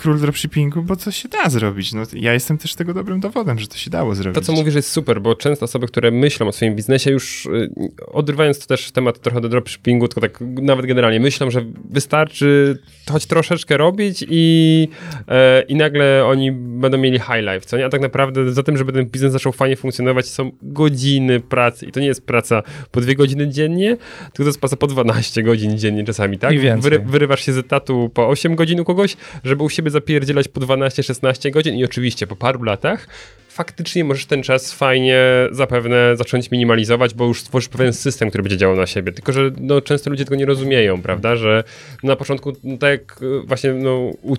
król 0.00 0.18
dropshippingu, 0.18 0.82
bo 0.82 0.96
to 0.96 1.10
się 1.10 1.28
da 1.28 1.50
zrobić. 1.50 1.92
No, 1.92 2.02
ja 2.12 2.32
jestem 2.32 2.58
też 2.58 2.74
tego 2.74 2.94
dobrym 2.94 3.20
dowodem, 3.20 3.58
że 3.58 3.66
to 3.66 3.76
się 3.76 3.90
dało 3.90 4.14
zrobić. 4.14 4.34
To, 4.34 4.40
co 4.40 4.52
mówisz, 4.52 4.74
jest 4.74 4.90
super, 4.90 5.20
bo 5.20 5.34
często 5.34 5.64
osoby, 5.64 5.86
które 5.86 6.10
myślą 6.10 6.48
o 6.48 6.52
swoim 6.52 6.76
biznesie, 6.76 7.10
już 7.10 7.46
y, 7.46 7.70
odrywając 8.12 8.58
to 8.58 8.66
też 8.66 8.90
temat 8.90 9.20
trochę 9.20 9.40
do 9.40 9.48
dropshippingu, 9.48 10.08
tylko 10.08 10.20
tak 10.20 10.40
nawet 10.40 10.86
generalnie 10.86 11.20
myślą, 11.20 11.50
że 11.50 11.64
wystarczy 11.90 12.78
choć 13.10 13.26
troszeczkę 13.26 13.76
robić 13.76 14.24
i, 14.28 14.88
e, 15.28 15.62
i 15.62 15.74
nagle 15.74 16.26
oni 16.26 16.52
będą 16.52 16.98
mieli 16.98 17.18
high 17.18 17.42
life, 17.52 17.60
co 17.60 17.78
nie? 17.78 17.86
A 17.86 17.88
tak 17.88 18.00
naprawdę 18.00 18.52
za 18.52 18.62
tym, 18.62 18.76
żeby 18.76 18.92
ten 18.92 19.06
biznes 19.06 19.32
zaczął 19.32 19.52
fajnie 19.52 19.76
funkcjonować, 19.76 20.26
są 20.26 20.50
godziny 20.62 21.40
pracy 21.40 21.86
i 21.86 21.92
to 21.92 22.00
nie 22.00 22.06
jest 22.06 22.26
praca 22.26 22.62
po 22.90 23.00
dwie 23.00 23.14
godziny 23.14 23.48
dziennie, 23.48 23.96
tylko 24.20 24.42
to 24.42 24.44
jest 24.44 24.60
praca 24.60 24.76
po 24.76 24.86
12 24.86 25.42
godzin 25.42 25.78
dziennie 25.78 26.04
czasami, 26.04 26.38
tak? 26.38 26.52
I 26.52 26.58
więcej. 26.58 26.90
Wyry, 26.90 27.04
wyrywasz 27.06 27.46
się 27.46 27.52
z 27.52 27.58
etatu 27.58 28.10
po 28.14 28.28
8 28.28 28.54
godzin 28.54 28.80
u 28.80 28.84
kogoś, 28.84 29.16
żeby 29.44 29.62
u 29.62 29.68
siebie 29.68 29.89
zapierdzielać 29.90 30.48
po 30.48 30.60
12-16 30.60 31.50
godzin 31.50 31.74
i 31.74 31.84
oczywiście 31.84 32.26
po 32.26 32.36
paru 32.36 32.62
latach 32.62 33.06
faktycznie 33.50 34.04
możesz 34.04 34.26
ten 34.26 34.42
czas 34.42 34.72
fajnie 34.72 35.22
zapewne 35.50 36.16
zacząć 36.16 36.50
minimalizować, 36.50 37.14
bo 37.14 37.26
już 37.26 37.40
stworzysz 37.40 37.68
pewien 37.68 37.92
system, 37.92 38.28
który 38.28 38.42
będzie 38.42 38.56
działał 38.56 38.76
na 38.76 38.86
siebie. 38.86 39.12
Tylko, 39.12 39.32
że 39.32 39.50
no, 39.60 39.80
często 39.80 40.10
ludzie 40.10 40.24
tego 40.24 40.36
nie 40.36 40.46
rozumieją, 40.46 41.02
prawda? 41.02 41.36
Że 41.36 41.64
na 42.02 42.16
początku, 42.16 42.52
no, 42.64 42.78
tak 42.78 42.90
jak 42.90 43.22
y, 43.22 43.40
właśnie 43.40 43.72
no, 43.72 43.96
u, 44.22 44.36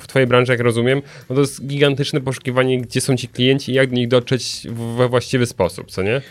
w 0.00 0.06
twojej 0.06 0.26
branży, 0.26 0.52
jak 0.52 0.60
rozumiem, 0.60 1.02
no 1.30 1.34
to 1.34 1.40
jest 1.40 1.66
gigantyczne 1.66 2.20
poszukiwanie, 2.20 2.80
gdzie 2.80 3.00
są 3.00 3.16
ci 3.16 3.28
klienci 3.28 3.72
i 3.72 3.74
jak 3.74 3.90
do 3.90 3.96
nich 3.96 4.08
dotrzeć 4.08 4.66
we 4.96 5.08
właściwy 5.08 5.46
sposób, 5.46 5.90
co 5.90 6.02
nie? 6.02 6.22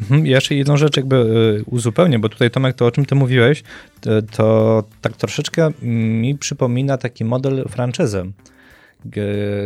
Mhm, 0.00 0.26
Jeszcze 0.26 0.54
jedną 0.54 0.76
rzecz 0.76 0.96
jakby 0.96 1.16
y, 1.16 1.64
uzupełnię, 1.66 2.18
bo 2.18 2.28
tutaj 2.28 2.50
Tomek, 2.50 2.76
to 2.76 2.86
o 2.86 2.90
czym 2.90 3.06
ty 3.06 3.14
mówiłeś, 3.14 3.62
to, 4.00 4.10
to 4.22 4.84
tak 5.00 5.16
troszeczkę 5.16 5.70
mi 5.82 6.38
przypomina 6.38 6.98
taki 6.98 7.24
model 7.24 7.64
franczyzy 7.68 8.32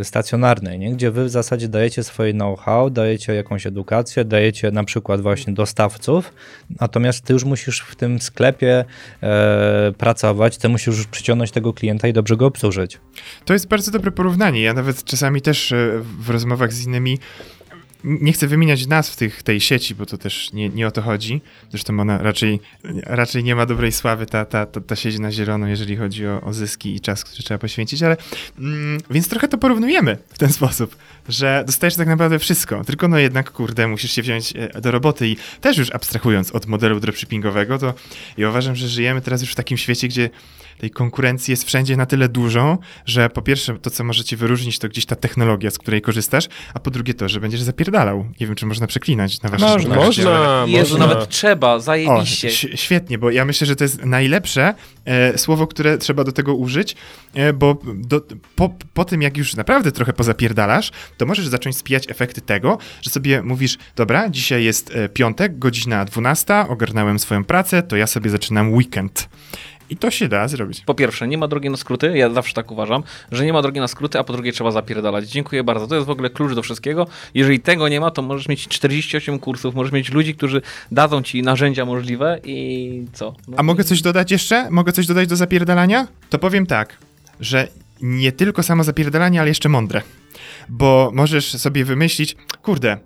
stacjonarnej, 0.02 0.78
nie? 0.78 0.92
gdzie 0.92 1.10
wy 1.10 1.24
w 1.24 1.30
zasadzie 1.30 1.68
dajecie 1.68 2.04
swoje 2.04 2.32
know-how, 2.32 2.90
dajecie 2.90 3.34
jakąś 3.34 3.66
edukację, 3.66 4.24
dajecie 4.24 4.70
na 4.70 4.84
przykład 4.84 5.20
właśnie 5.20 5.52
dostawców, 5.52 6.34
natomiast 6.80 7.24
ty 7.24 7.32
już 7.32 7.44
musisz 7.44 7.80
w 7.80 7.96
tym 7.96 8.20
sklepie 8.20 8.84
e, 9.22 9.92
pracować, 9.98 10.58
ty 10.58 10.68
musisz 10.68 10.86
już 10.86 11.06
przyciągnąć 11.06 11.50
tego 11.50 11.72
klienta 11.72 12.08
i 12.08 12.12
dobrze 12.12 12.36
go 12.36 12.46
obsłużyć. 12.46 12.98
To 13.44 13.52
jest 13.52 13.68
bardzo 13.68 13.90
dobre 13.90 14.10
porównanie. 14.10 14.62
Ja 14.62 14.74
nawet 14.74 15.04
czasami 15.04 15.42
też 15.42 15.72
e, 15.72 15.90
w 16.20 16.30
rozmowach 16.30 16.72
z 16.72 16.86
innymi 16.86 17.18
nie 18.04 18.32
chcę 18.32 18.46
wymieniać 18.46 18.86
nazw 18.86 19.16
tych, 19.16 19.42
tej 19.42 19.60
sieci, 19.60 19.94
bo 19.94 20.06
to 20.06 20.18
też 20.18 20.52
nie, 20.52 20.68
nie 20.68 20.86
o 20.86 20.90
to 20.90 21.02
chodzi. 21.02 21.40
Zresztą 21.70 22.00
ona 22.00 22.18
raczej, 22.18 22.60
raczej 23.02 23.44
nie 23.44 23.54
ma 23.54 23.66
dobrej 23.66 23.92
sławy, 23.92 24.26
ta, 24.26 24.44
ta, 24.44 24.66
ta, 24.66 24.80
ta 24.80 24.96
sieć 24.96 25.18
na 25.18 25.32
zielono, 25.32 25.68
jeżeli 25.68 25.96
chodzi 25.96 26.26
o, 26.26 26.40
o 26.40 26.52
zyski 26.52 26.94
i 26.94 27.00
czas, 27.00 27.24
który 27.24 27.42
trzeba 27.42 27.58
poświęcić, 27.58 28.02
ale 28.02 28.16
mm, 28.58 28.98
więc 29.10 29.28
trochę 29.28 29.48
to 29.48 29.58
porównujemy 29.58 30.18
w 30.28 30.38
ten 30.38 30.52
sposób, 30.52 30.96
że 31.28 31.64
dostajesz 31.66 31.94
tak 31.94 32.08
naprawdę 32.08 32.38
wszystko, 32.38 32.84
tylko 32.84 33.08
no 33.08 33.18
jednak, 33.18 33.50
kurde, 33.50 33.88
musisz 33.88 34.12
się 34.12 34.22
wziąć 34.22 34.52
e, 34.56 34.80
do 34.80 34.90
roboty 34.90 35.28
i 35.28 35.36
też 35.60 35.78
już 35.78 35.90
abstrahując 35.90 36.50
od 36.50 36.66
modelu 36.66 37.00
dropshippingowego, 37.00 37.78
to 37.78 37.94
ja 38.36 38.48
uważam, 38.48 38.76
że 38.76 38.88
żyjemy 38.88 39.20
teraz 39.20 39.40
już 39.40 39.52
w 39.52 39.54
takim 39.54 39.78
świecie, 39.78 40.08
gdzie 40.08 40.30
tej 40.80 40.90
konkurencji 40.90 41.52
jest 41.52 41.64
wszędzie 41.64 41.96
na 41.96 42.06
tyle 42.06 42.28
dużo, 42.28 42.78
że 43.06 43.28
po 43.30 43.42
pierwsze 43.42 43.78
to, 43.78 43.90
co 43.90 44.04
możecie 44.04 44.36
wyróżnić, 44.36 44.78
to 44.78 44.88
gdzieś 44.88 45.06
ta 45.06 45.16
technologia, 45.16 45.70
z 45.70 45.78
której 45.78 46.02
korzystasz, 46.02 46.48
a 46.74 46.78
po 46.80 46.90
drugie 46.90 47.14
to, 47.14 47.28
że 47.28 47.40
będziesz 47.40 47.62
zapierdalał. 47.62 48.26
Nie 48.40 48.46
wiem, 48.46 48.56
czy 48.56 48.66
można 48.66 48.86
przeklinać 48.86 49.42
na 49.42 49.48
waszych 49.48 49.68
Można. 49.68 49.94
podcaście, 49.94 50.22
ale- 50.22 50.38
Można, 50.60 50.78
Jezu, 50.78 50.98
można. 50.98 51.06
nawet 51.06 51.28
trzeba, 51.28 51.74
o, 51.74 51.80
zajebiście. 51.80 52.48
ś- 52.48 52.80
świetnie, 52.80 53.18
bo 53.18 53.30
ja 53.30 53.44
myślę, 53.44 53.66
że 53.66 53.76
to 53.76 53.84
jest 53.84 54.04
najlepsze 54.04 54.74
e, 55.04 55.38
słowo, 55.38 55.66
które 55.66 55.98
trzeba 55.98 56.24
do 56.24 56.32
tego 56.32 56.54
użyć, 56.54 56.96
e, 57.34 57.52
bo 57.52 57.78
do, 57.94 58.20
po, 58.56 58.74
po 58.94 59.04
tym, 59.04 59.22
jak 59.22 59.36
już 59.36 59.54
naprawdę 59.56 59.92
trochę 59.92 60.12
pozapierdalasz, 60.12 60.90
to 61.16 61.26
możesz 61.26 61.46
zacząć 61.48 61.76
spijać 61.76 62.10
efekty 62.10 62.40
tego, 62.40 62.78
że 63.02 63.10
sobie 63.10 63.42
mówisz, 63.42 63.78
dobra, 63.96 64.28
dzisiaj 64.30 64.64
jest 64.64 64.94
e, 64.94 65.08
piątek, 65.08 65.58
godzina 65.58 66.04
12, 66.04 66.54
ogarnąłem 66.68 67.18
swoją 67.18 67.44
pracę, 67.44 67.82
to 67.82 67.96
ja 67.96 68.06
sobie 68.06 68.30
zaczynam 68.30 68.72
weekend. 68.74 69.28
I 69.90 69.96
to 69.96 70.10
się 70.10 70.28
da 70.28 70.48
zrobić. 70.48 70.80
Po 70.80 70.94
pierwsze, 70.94 71.28
nie 71.28 71.38
ma 71.38 71.48
drogi 71.48 71.70
na 71.70 71.76
skróty, 71.76 72.12
ja 72.18 72.30
zawsze 72.30 72.54
tak 72.54 72.70
uważam, 72.70 73.02
że 73.32 73.44
nie 73.44 73.52
ma 73.52 73.62
drogi 73.62 73.80
na 73.80 73.88
skróty, 73.88 74.18
a 74.18 74.24
po 74.24 74.32
drugie 74.32 74.52
trzeba 74.52 74.70
zapierdalać. 74.70 75.28
Dziękuję 75.28 75.64
bardzo. 75.64 75.86
To 75.86 75.94
jest 75.94 76.06
w 76.06 76.10
ogóle 76.10 76.30
klucz 76.30 76.54
do 76.54 76.62
wszystkiego. 76.62 77.06
Jeżeli 77.34 77.60
tego 77.60 77.88
nie 77.88 78.00
ma, 78.00 78.10
to 78.10 78.22
możesz 78.22 78.48
mieć 78.48 78.68
48 78.68 79.38
kursów, 79.38 79.74
możesz 79.74 79.92
mieć 79.92 80.12
ludzi, 80.12 80.34
którzy 80.34 80.62
dadzą 80.92 81.22
ci 81.22 81.42
narzędzia 81.42 81.84
możliwe 81.84 82.40
i 82.44 83.04
co? 83.12 83.34
No 83.48 83.56
A 83.58 83.62
i- 83.62 83.64
mogę 83.64 83.84
coś 83.84 84.02
dodać 84.02 84.30
jeszcze? 84.30 84.70
Mogę 84.70 84.92
coś 84.92 85.06
dodać 85.06 85.28
do 85.28 85.36
zapierdalania? 85.36 86.06
To 86.30 86.38
powiem 86.38 86.66
tak, 86.66 86.96
że 87.40 87.68
nie 88.02 88.32
tylko 88.32 88.62
samo 88.62 88.84
zapierdalanie, 88.84 89.40
ale 89.40 89.48
jeszcze 89.48 89.68
mądre. 89.68 90.02
Bo 90.68 91.10
możesz 91.14 91.52
sobie 91.52 91.84
wymyślić, 91.84 92.36
kurde, 92.62 92.98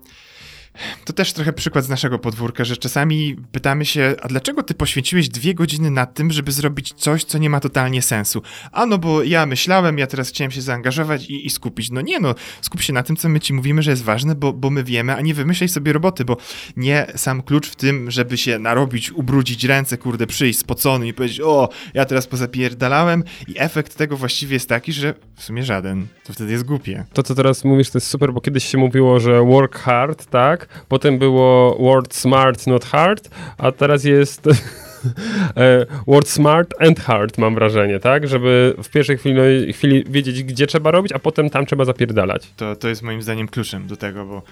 to 1.04 1.12
też 1.12 1.32
trochę 1.32 1.52
przykład 1.52 1.84
z 1.84 1.88
naszego 1.88 2.18
podwórka, 2.18 2.64
że 2.64 2.76
czasami 2.76 3.36
pytamy 3.52 3.84
się, 3.84 4.14
a 4.22 4.28
dlaczego 4.28 4.62
ty 4.62 4.74
poświęciłeś 4.74 5.28
dwie 5.28 5.54
godziny 5.54 5.90
na 5.90 6.06
tym, 6.06 6.32
żeby 6.32 6.52
zrobić 6.52 6.92
coś, 6.92 7.24
co 7.24 7.38
nie 7.38 7.50
ma 7.50 7.60
totalnie 7.60 8.02
sensu? 8.02 8.42
A 8.72 8.86
no 8.86 8.98
bo 8.98 9.22
ja 9.22 9.46
myślałem, 9.46 9.98
ja 9.98 10.06
teraz 10.06 10.28
chciałem 10.28 10.50
się 10.50 10.62
zaangażować 10.62 11.30
i, 11.30 11.46
i 11.46 11.50
skupić. 11.50 11.90
No 11.90 12.00
nie 12.00 12.20
no, 12.20 12.34
skup 12.60 12.82
się 12.82 12.92
na 12.92 13.02
tym, 13.02 13.16
co 13.16 13.28
my 13.28 13.40
ci 13.40 13.54
mówimy, 13.54 13.82
że 13.82 13.90
jest 13.90 14.04
ważne, 14.04 14.34
bo, 14.34 14.52
bo 14.52 14.70
my 14.70 14.84
wiemy, 14.84 15.14
a 15.14 15.20
nie 15.20 15.34
wymyślaj 15.34 15.68
sobie 15.68 15.92
roboty, 15.92 16.24
bo 16.24 16.36
nie 16.76 17.06
sam 17.16 17.42
klucz 17.42 17.68
w 17.68 17.76
tym, 17.76 18.10
żeby 18.10 18.36
się 18.36 18.58
narobić, 18.58 19.12
ubrudzić 19.12 19.64
ręce, 19.64 19.98
kurde, 19.98 20.26
przyjść 20.26 20.58
spocony 20.58 21.08
i 21.08 21.14
powiedzieć, 21.14 21.40
o, 21.40 21.68
ja 21.94 22.04
teraz 22.04 22.26
pozapierdalałem 22.26 23.24
i 23.48 23.54
efekt 23.56 23.96
tego 23.96 24.16
właściwie 24.16 24.54
jest 24.54 24.68
taki, 24.68 24.92
że 24.92 25.14
w 25.36 25.42
sumie 25.42 25.62
żaden. 25.62 26.06
To 26.24 26.32
wtedy 26.32 26.52
jest 26.52 26.64
głupie. 26.64 27.04
To, 27.12 27.22
co 27.22 27.34
teraz 27.34 27.64
mówisz, 27.64 27.90
to 27.90 27.98
jest 27.98 28.06
super, 28.06 28.32
bo 28.32 28.40
kiedyś 28.40 28.64
się 28.64 28.78
mówiło, 28.78 29.20
że 29.20 29.42
work 29.42 29.78
hard, 29.78 30.26
tak? 30.26 30.63
Potem 30.88 31.18
było 31.18 31.76
work 31.78 32.14
smart, 32.14 32.66
not 32.66 32.84
hard, 32.84 33.30
a 33.58 33.72
teraz 33.72 34.04
jest 34.04 34.46
e, 35.56 35.86
work 36.06 36.28
smart 36.28 36.74
and 36.80 37.00
hard, 37.00 37.38
mam 37.38 37.54
wrażenie, 37.54 37.98
tak? 38.00 38.28
Żeby 38.28 38.74
w 38.82 38.88
pierwszej 38.88 39.18
chwili, 39.18 39.72
chwili 39.72 40.04
wiedzieć, 40.08 40.42
gdzie 40.42 40.66
trzeba 40.66 40.90
robić, 40.90 41.12
a 41.12 41.18
potem 41.18 41.50
tam 41.50 41.66
trzeba 41.66 41.84
zapierdalać. 41.84 42.52
To, 42.56 42.76
to 42.76 42.88
jest 42.88 43.02
moim 43.02 43.22
zdaniem 43.22 43.48
kluczem 43.48 43.86
do 43.86 43.96
tego, 43.96 44.24
bo 44.26 44.42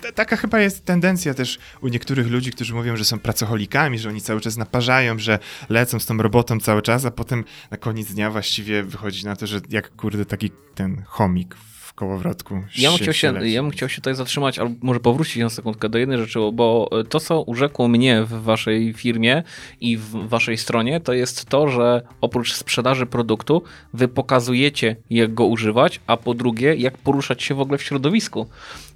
ta, 0.00 0.12
taka 0.12 0.36
chyba 0.36 0.60
jest 0.60 0.84
tendencja 0.84 1.34
też 1.34 1.58
u 1.80 1.88
niektórych 1.88 2.30
ludzi, 2.30 2.50
którzy 2.50 2.74
mówią, 2.74 2.96
że 2.96 3.04
są 3.04 3.18
pracoholikami, 3.18 3.98
że 3.98 4.08
oni 4.08 4.20
cały 4.20 4.40
czas 4.40 4.56
naparzają, 4.56 5.18
że 5.18 5.38
lecą 5.68 5.98
z 5.98 6.06
tą 6.06 6.16
robotą 6.16 6.60
cały 6.60 6.82
czas, 6.82 7.04
a 7.04 7.10
potem 7.10 7.44
na 7.70 7.76
koniec 7.76 8.14
dnia 8.14 8.30
właściwie 8.30 8.82
wychodzi 8.82 9.24
na 9.24 9.36
to, 9.36 9.46
że 9.46 9.60
jak 9.70 9.96
kurde 9.96 10.24
taki 10.24 10.50
ten 10.74 11.02
chomik 11.06 11.56
kołowrotku. 11.98 12.54
Ja 12.78 12.90
bym, 12.90 12.98
chciał 12.98 13.14
się, 13.14 13.32
leci. 13.32 13.52
ja 13.52 13.62
bym 13.62 13.70
chciał 13.70 13.88
się 13.88 13.96
tutaj 13.96 14.14
zatrzymać, 14.14 14.58
albo 14.58 14.74
może 14.82 15.00
powrócić 15.00 15.36
na 15.36 15.48
sekundkę 15.48 15.88
do 15.88 15.98
jednej 15.98 16.18
rzeczy, 16.18 16.38
bo 16.52 16.90
to, 17.08 17.20
co 17.20 17.42
urzekło 17.42 17.88
mnie 17.88 18.22
w 18.22 18.42
waszej 18.42 18.92
firmie 18.92 19.42
i 19.80 19.96
w 19.96 20.10
waszej 20.10 20.58
stronie, 20.58 21.00
to 21.00 21.12
jest 21.12 21.44
to, 21.44 21.68
że 21.68 22.02
oprócz 22.20 22.54
sprzedaży 22.54 23.06
produktu, 23.06 23.62
wy 23.92 24.08
pokazujecie, 24.08 24.96
jak 25.10 25.34
go 25.34 25.46
używać, 25.46 26.00
a 26.06 26.16
po 26.16 26.34
drugie, 26.34 26.74
jak 26.74 26.98
poruszać 26.98 27.42
się 27.42 27.54
w 27.54 27.60
ogóle 27.60 27.78
w 27.78 27.82
środowisku. 27.82 28.46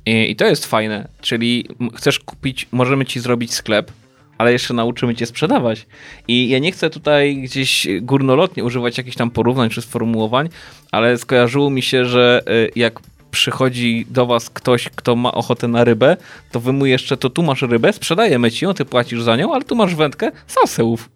I, 0.07 0.31
i 0.31 0.37
to 0.37 0.47
jest 0.47 0.67
fajne, 0.67 1.09
czyli 1.21 1.69
chcesz 1.95 2.19
kupić, 2.19 2.69
możemy 2.73 3.07
ci 3.07 3.21
zrobić 3.21 3.55
sklep, 3.55 3.93
ale 4.39 4.53
jeszcze 4.53 4.75
nauczymy 4.75 5.15
cię 5.15 5.27
sprzedawać. 5.27 5.87
I 6.29 6.49
ja 6.49 6.59
nie 6.59 6.73
chcę 6.73 6.91
tutaj 6.91 7.37
gdzieś 7.37 7.89
górnolotnie 8.01 8.65
używać 8.65 8.99
jakichś 8.99 9.17
tam 9.17 9.31
porównań 9.31 9.71
czy 9.71 9.83
sformułowań, 9.83 10.49
ale 10.93 11.19
skojarzyło 11.19 11.71
mi 11.71 11.83
się, 11.83 12.05
że 12.05 12.43
y, 12.49 12.71
jak 12.77 13.01
przychodzi 13.31 14.07
do 14.11 14.27
was 14.27 14.51
ktoś, 14.51 14.89
kto 14.89 15.17
ma 15.17 15.33
ochotę 15.33 15.69
na 15.69 15.85
rybę, 15.85 16.17
to 16.51 16.61
wy 16.61 16.73
mu 16.73 16.87
jeszcze, 16.87 17.17
to 17.17 17.31
tu 17.31 17.43
masz 17.43 17.63
rybę, 17.63 17.93
sprzedajemy 17.93 18.51
ci 18.51 18.65
ją, 18.65 18.75
ty 18.75 18.85
płacisz 18.85 19.23
za 19.23 19.37
nią, 19.37 19.55
ale 19.55 19.65
tu 19.65 19.77
masz 19.77 19.95
wędkę, 19.95 20.33
sasełów. 20.47 21.11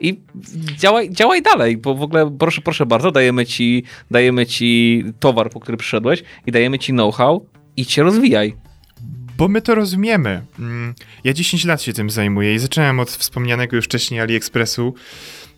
I 0.00 0.20
działaj, 0.76 1.10
działaj 1.10 1.42
dalej, 1.42 1.76
bo 1.76 1.94
w 1.94 2.02
ogóle 2.02 2.36
proszę, 2.38 2.60
proszę 2.60 2.86
bardzo, 2.86 3.10
dajemy 3.10 3.46
ci, 3.46 3.84
dajemy 4.10 4.46
ci 4.46 5.04
towar, 5.20 5.50
po 5.50 5.60
który 5.60 5.76
przyszedłeś 5.76 6.22
i 6.46 6.52
dajemy 6.52 6.78
ci 6.78 6.92
know-how 6.92 7.46
i 7.76 7.84
się 7.84 8.02
rozwijaj. 8.02 8.54
Bo 9.36 9.48
my 9.48 9.62
to 9.62 9.74
rozumiemy. 9.74 10.42
Mm, 10.58 10.94
Ja 11.24 11.32
10 11.32 11.64
lat 11.64 11.82
się 11.82 11.92
tym 11.92 12.10
zajmuję 12.10 12.54
i 12.54 12.58
zacząłem 12.58 13.00
od 13.00 13.10
wspomnianego 13.10 13.76
już 13.76 13.84
wcześniej 13.84 14.20
AliExpressu 14.20 14.94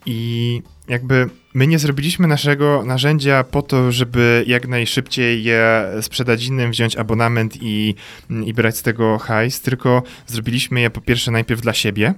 i 0.07 0.63
jakby 0.89 1.29
my 1.55 1.67
nie 1.67 1.79
zrobiliśmy 1.79 2.27
naszego 2.29 2.83
narzędzia 2.85 3.45
po 3.45 3.63
to, 3.63 3.93
żeby 3.93 4.45
jak 4.47 4.69
najszybciej 4.69 5.45
je 5.45 5.85
sprzedać 6.01 6.45
innym, 6.45 6.71
wziąć 6.71 6.97
abonament 6.97 7.57
i, 7.61 7.95
i 8.45 8.55
brać 8.55 8.77
z 8.77 8.83
tego 8.83 9.19
hajs, 9.19 9.61
tylko 9.61 10.03
zrobiliśmy 10.27 10.81
je 10.81 10.91
po 10.91 11.01
pierwsze 11.01 11.31
najpierw 11.31 11.61
dla 11.61 11.75
siebie, 11.75 12.15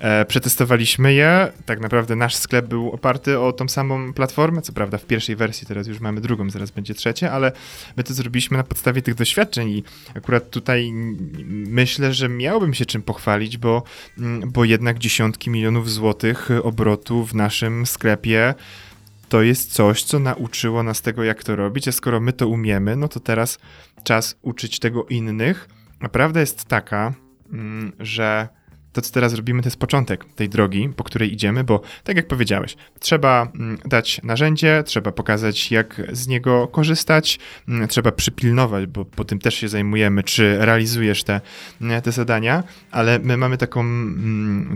e, 0.00 0.24
przetestowaliśmy 0.24 1.14
je, 1.14 1.52
tak 1.66 1.80
naprawdę 1.80 2.16
nasz 2.16 2.36
sklep 2.36 2.66
był 2.66 2.90
oparty 2.90 3.40
o 3.40 3.52
tą 3.52 3.68
samą 3.68 4.12
platformę, 4.12 4.62
co 4.62 4.72
prawda 4.72 4.98
w 4.98 5.04
pierwszej 5.04 5.36
wersji, 5.36 5.66
teraz 5.66 5.86
już 5.86 6.00
mamy 6.00 6.20
drugą, 6.20 6.50
zaraz 6.50 6.70
będzie 6.70 6.94
trzecia, 6.94 7.32
ale 7.32 7.52
my 7.96 8.04
to 8.04 8.14
zrobiliśmy 8.14 8.56
na 8.56 8.64
podstawie 8.64 9.02
tych 9.02 9.14
doświadczeń 9.14 9.68
i 9.68 9.84
akurat 10.14 10.50
tutaj 10.50 10.90
myślę, 11.66 12.14
że 12.14 12.28
miałbym 12.28 12.74
się 12.74 12.86
czym 12.86 13.02
pochwalić, 13.02 13.58
bo, 13.58 13.82
mm, 14.18 14.50
bo 14.50 14.64
jednak 14.64 14.98
dziesiątki 14.98 15.50
milionów 15.50 15.90
złotych 15.90 16.48
obrotu 16.62 17.24
w 17.24 17.34
naszym 17.34 17.86
sklepie 17.86 18.54
to 19.28 19.42
jest 19.42 19.72
coś, 19.72 20.02
co 20.02 20.18
nauczyło 20.18 20.82
nas 20.82 21.02
tego, 21.02 21.24
jak 21.24 21.44
to 21.44 21.56
robić, 21.56 21.88
a 21.88 21.92
skoro 21.92 22.20
my 22.20 22.32
to 22.32 22.48
umiemy, 22.48 22.96
no 22.96 23.08
to 23.08 23.20
teraz 23.20 23.58
czas 24.04 24.38
uczyć 24.42 24.78
tego 24.78 25.04
innych. 25.04 25.68
A 26.00 26.08
prawda 26.08 26.40
jest 26.40 26.64
taka, 26.64 27.14
mm, 27.52 27.92
że 27.98 28.48
to, 28.98 29.02
co 29.02 29.12
teraz 29.12 29.34
robimy, 29.34 29.62
to 29.62 29.66
jest 29.66 29.76
początek 29.76 30.24
tej 30.24 30.48
drogi, 30.48 30.88
po 30.96 31.04
której 31.04 31.32
idziemy, 31.32 31.64
bo 31.64 31.80
tak 32.04 32.16
jak 32.16 32.28
powiedziałeś, 32.28 32.76
trzeba 33.00 33.48
mm, 33.54 33.78
dać 33.84 34.20
narzędzie, 34.22 34.82
trzeba 34.86 35.12
pokazać, 35.12 35.70
jak 35.70 36.02
z 36.12 36.26
niego 36.26 36.68
korzystać, 36.68 37.38
mm, 37.68 37.88
trzeba 37.88 38.12
przypilnować, 38.12 38.86
bo 38.86 39.04
po 39.04 39.24
tym 39.24 39.38
też 39.38 39.54
się 39.54 39.68
zajmujemy, 39.68 40.22
czy 40.22 40.56
realizujesz 40.58 41.24
te, 41.24 41.40
mm, 41.80 42.02
te 42.02 42.12
zadania, 42.12 42.62
ale 42.90 43.18
my 43.18 43.36
mamy 43.36 43.58
taką 43.58 43.84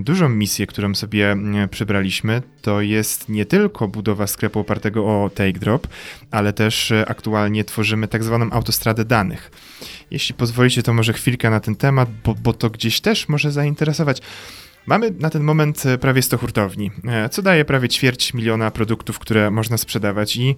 dużą 0.03 0.29
misję, 0.29 0.67
którą 0.67 0.95
sobie 0.95 1.37
przybraliśmy, 1.71 2.43
to 2.63 2.81
jest 2.81 3.29
nie 3.29 3.47
tylko 3.47 3.89
budowa 3.89 4.27
sklepu 4.27 4.61
opartego 4.61 5.05
o 5.05 5.31
TakeDrop, 5.31 5.89
ale 6.31 6.53
też 6.53 6.91
e, 6.91 7.09
aktualnie 7.09 7.65
tworzymy 7.65 8.09
tak 8.09 8.25
zwaną 8.25 8.51
autostradę 8.51 9.05
danych. 9.05 9.51
Jeśli 10.11 10.35
pozwolicie, 10.35 10.83
to 10.83 10.95
może 10.95 11.13
chwilkę 11.13 11.51
na 11.51 11.61
ten 11.61 11.77
temat, 11.77 12.09
bo, 12.25 12.35
bo 12.35 12.53
to 12.53 12.71
gdzieś 12.71 13.01
też 13.01 13.29
może 13.29 13.53
zainteresować. 13.53 14.12
Mamy 14.87 15.11
na 15.21 15.31
ten 15.31 15.43
moment 15.43 15.87
e, 15.87 15.99
prawie 15.99 16.23
100 16.23 16.39
hurtowni, 16.39 16.91
e, 17.09 17.29
co 17.29 17.43
daje 17.43 17.65
prawie 17.65 17.89
ćwierć 17.89 18.35
miliona 18.35 18.71
produktów, 18.71 19.19
które 19.19 19.51
można 19.51 19.77
sprzedawać 19.77 20.37
i 20.37 20.57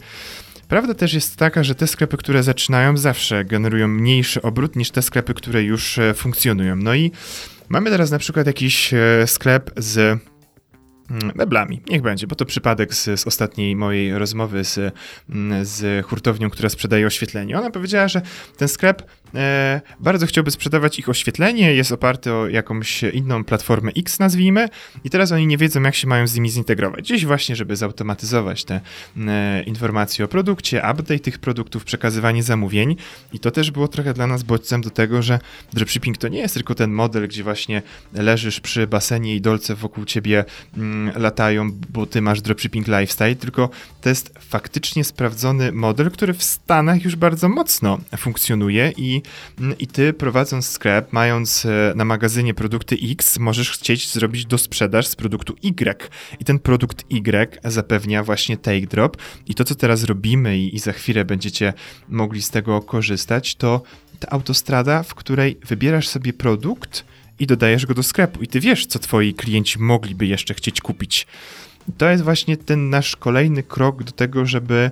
Prawda 0.68 0.94
też 0.94 1.14
jest 1.14 1.36
taka, 1.36 1.64
że 1.64 1.74
te 1.74 1.86
sklepy, 1.86 2.16
które 2.16 2.42
zaczynają, 2.42 2.96
zawsze 2.96 3.44
generują 3.44 3.88
mniejszy 3.88 4.42
obrót 4.42 4.76
niż 4.76 4.90
te 4.90 5.02
sklepy, 5.02 5.34
które 5.34 5.62
już 5.62 5.98
e, 5.98 6.14
funkcjonują. 6.14 6.76
No 6.76 6.94
i 6.94 7.12
mamy 7.68 7.90
teraz 7.90 8.10
na 8.10 8.18
przykład 8.18 8.46
jakiś 8.46 8.94
sklep 9.26 9.70
z 9.76 10.20
Mm, 11.10 11.32
meblami. 11.34 11.82
Niech 11.90 12.02
będzie, 12.02 12.26
bo 12.26 12.34
to 12.36 12.44
przypadek 12.44 12.94
z, 12.94 13.20
z 13.20 13.26
ostatniej 13.26 13.76
mojej 13.76 14.18
rozmowy 14.18 14.64
z, 14.64 14.94
mm, 15.30 15.64
z 15.64 16.06
hurtownią, 16.06 16.50
która 16.50 16.68
sprzedaje 16.68 17.06
oświetlenie. 17.06 17.58
Ona 17.58 17.70
powiedziała, 17.70 18.08
że 18.08 18.22
ten 18.56 18.68
sklep 18.68 19.02
bardzo 20.00 20.26
chciałby 20.26 20.50
sprzedawać 20.50 20.98
ich 20.98 21.08
oświetlenie, 21.08 21.74
jest 21.74 21.92
oparty 21.92 22.32
o 22.32 22.48
jakąś 22.48 23.02
inną 23.02 23.44
platformę 23.44 23.92
X, 23.96 24.18
nazwijmy, 24.18 24.68
i 25.04 25.10
teraz 25.10 25.32
oni 25.32 25.46
nie 25.46 25.58
wiedzą, 25.58 25.82
jak 25.82 25.94
się 25.94 26.06
mają 26.06 26.26
z 26.26 26.34
nimi 26.34 26.50
zintegrować. 26.50 27.04
Gdzieś 27.04 27.26
właśnie, 27.26 27.56
żeby 27.56 27.76
zautomatyzować 27.76 28.64
te 28.64 28.80
e, 29.16 29.62
informacje 29.62 30.24
o 30.24 30.28
produkcie, 30.28 30.78
update 30.78 31.18
tych 31.18 31.38
produktów, 31.38 31.84
przekazywanie 31.84 32.42
zamówień. 32.42 32.96
I 33.32 33.38
to 33.38 33.50
też 33.50 33.70
było 33.70 33.88
trochę 33.88 34.14
dla 34.14 34.26
nas 34.26 34.42
bodźcem 34.42 34.80
do 34.80 34.90
tego, 34.90 35.22
że 35.22 35.38
dropshipping 35.72 36.18
to 36.18 36.28
nie 36.28 36.38
jest 36.38 36.54
tylko 36.54 36.74
ten 36.74 36.92
model, 36.92 37.28
gdzie 37.28 37.42
właśnie 37.42 37.82
leżysz 38.12 38.60
przy 38.60 38.86
basenie 38.86 39.36
i 39.36 39.40
dolce 39.40 39.74
wokół 39.74 40.04
ciebie 40.04 40.44
mm, 40.76 41.22
latają, 41.22 41.70
bo 41.90 42.06
ty 42.06 42.22
masz 42.22 42.40
dropshipping 42.40 42.86
lifestyle, 42.86 43.36
tylko 43.36 43.70
to 44.00 44.08
jest 44.08 44.34
faktycznie 44.38 45.04
sprawdzony 45.04 45.72
model, 45.72 46.10
który 46.10 46.34
w 46.34 46.42
Stanach 46.42 47.04
już 47.04 47.16
bardzo 47.16 47.48
mocno 47.48 47.98
funkcjonuje 48.16 48.92
i, 48.96 49.22
i 49.78 49.86
ty 49.86 50.12
prowadząc 50.12 50.66
sklep, 50.66 51.12
mając 51.12 51.66
e, 51.66 51.92
na 51.96 52.04
magazynie 52.04 52.54
produkty 52.54 52.96
X, 53.10 53.38
możesz 53.38 53.70
chcieć 53.70 54.12
zrobić 54.12 54.46
do 54.46 54.58
sprzedaż 54.58 55.06
z 55.06 55.16
produktu 55.16 55.54
Y. 55.62 56.10
I 56.40 56.44
ten 56.44 56.58
produkt 56.58 57.04
Y 57.10 57.60
zapewnia 57.64 58.24
właśnie 58.24 58.56
take 58.56 58.86
drop 58.86 59.16
i 59.46 59.54
to, 59.54 59.64
co 59.64 59.74
teraz 59.74 60.04
robimy 60.04 60.58
i, 60.58 60.76
i 60.76 60.78
za 60.78 60.92
chwilę 60.92 61.24
będziecie 61.24 61.72
mogli 62.08 62.42
z 62.42 62.50
tego 62.50 62.82
korzystać, 62.82 63.54
to 63.54 63.82
ta 64.20 64.28
autostrada, 64.30 65.02
w 65.02 65.14
której 65.14 65.58
wybierasz 65.66 66.08
sobie 66.08 66.32
produkt, 66.32 67.04
i 67.38 67.46
dodajesz 67.46 67.86
go 67.86 67.94
do 67.94 68.02
sklepu 68.02 68.42
i 68.42 68.46
ty 68.46 68.60
wiesz, 68.60 68.86
co 68.86 68.98
twoi 68.98 69.34
klienci 69.34 69.78
mogliby 69.78 70.26
jeszcze 70.26 70.54
chcieć 70.54 70.80
kupić. 70.80 71.26
To 71.98 72.08
jest 72.08 72.24
właśnie 72.24 72.56
ten 72.56 72.90
nasz 72.90 73.16
kolejny 73.16 73.62
krok 73.62 74.02
do 74.02 74.12
tego, 74.12 74.46
żeby 74.46 74.90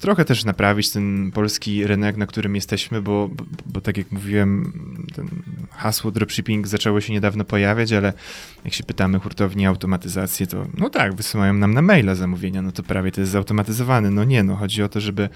trochę 0.00 0.24
też 0.24 0.44
naprawić 0.44 0.90
ten 0.90 1.30
polski 1.30 1.86
rynek, 1.86 2.16
na 2.16 2.26
którym 2.26 2.54
jesteśmy, 2.54 3.02
bo, 3.02 3.28
bo, 3.28 3.44
bo, 3.66 3.80
tak 3.80 3.96
jak 3.96 4.12
mówiłem, 4.12 4.72
hasło 5.70 6.10
dropshipping 6.10 6.66
zaczęło 6.66 7.00
się 7.00 7.12
niedawno 7.12 7.44
pojawiać, 7.44 7.92
ale 7.92 8.12
jak 8.64 8.74
się 8.74 8.84
pytamy 8.84 9.18
hurtowni 9.18 9.66
automatyzację, 9.66 10.46
to 10.46 10.66
no 10.78 10.90
tak, 10.90 11.14
wysyłają 11.14 11.54
nam 11.54 11.74
na 11.74 11.82
maila 11.82 12.14
zamówienia, 12.14 12.62
no 12.62 12.72
to 12.72 12.82
prawie 12.82 13.12
to 13.12 13.20
jest 13.20 13.32
zautomatyzowane. 13.32 14.10
No 14.10 14.24
nie, 14.24 14.42
no 14.42 14.56
chodzi 14.56 14.82
o 14.82 14.88
to, 14.88 15.00
żeby 15.00 15.28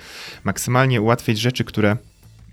maksymalnie 0.44 1.00
ułatwiać 1.00 1.38
rzeczy, 1.38 1.64
które 1.64 1.96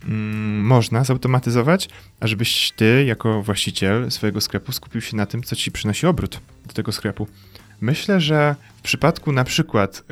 mm, 0.08 0.66
można 0.66 1.04
zautomatyzować, 1.04 1.90
a 2.20 2.28
żebyś 2.28 2.72
ty, 2.72 3.06
jako 3.08 3.42
właściciel 3.42 4.12
swojego 4.12 4.42
sklepu, 4.42 4.72
skupił 4.72 5.02
się 5.02 5.18
na 5.18 5.26
tym, 5.26 5.44
co 5.44 5.56
ci 5.56 5.72
przynosi 5.72 6.08
obrót 6.08 6.40
do 6.66 6.74
tego 6.74 6.92
sklepu. 6.92 7.28
Myślę, 7.82 8.20
że 8.20 8.56
w 8.76 8.82
przypadku 8.82 9.32
na 9.32 9.44
przykład, 9.44 10.04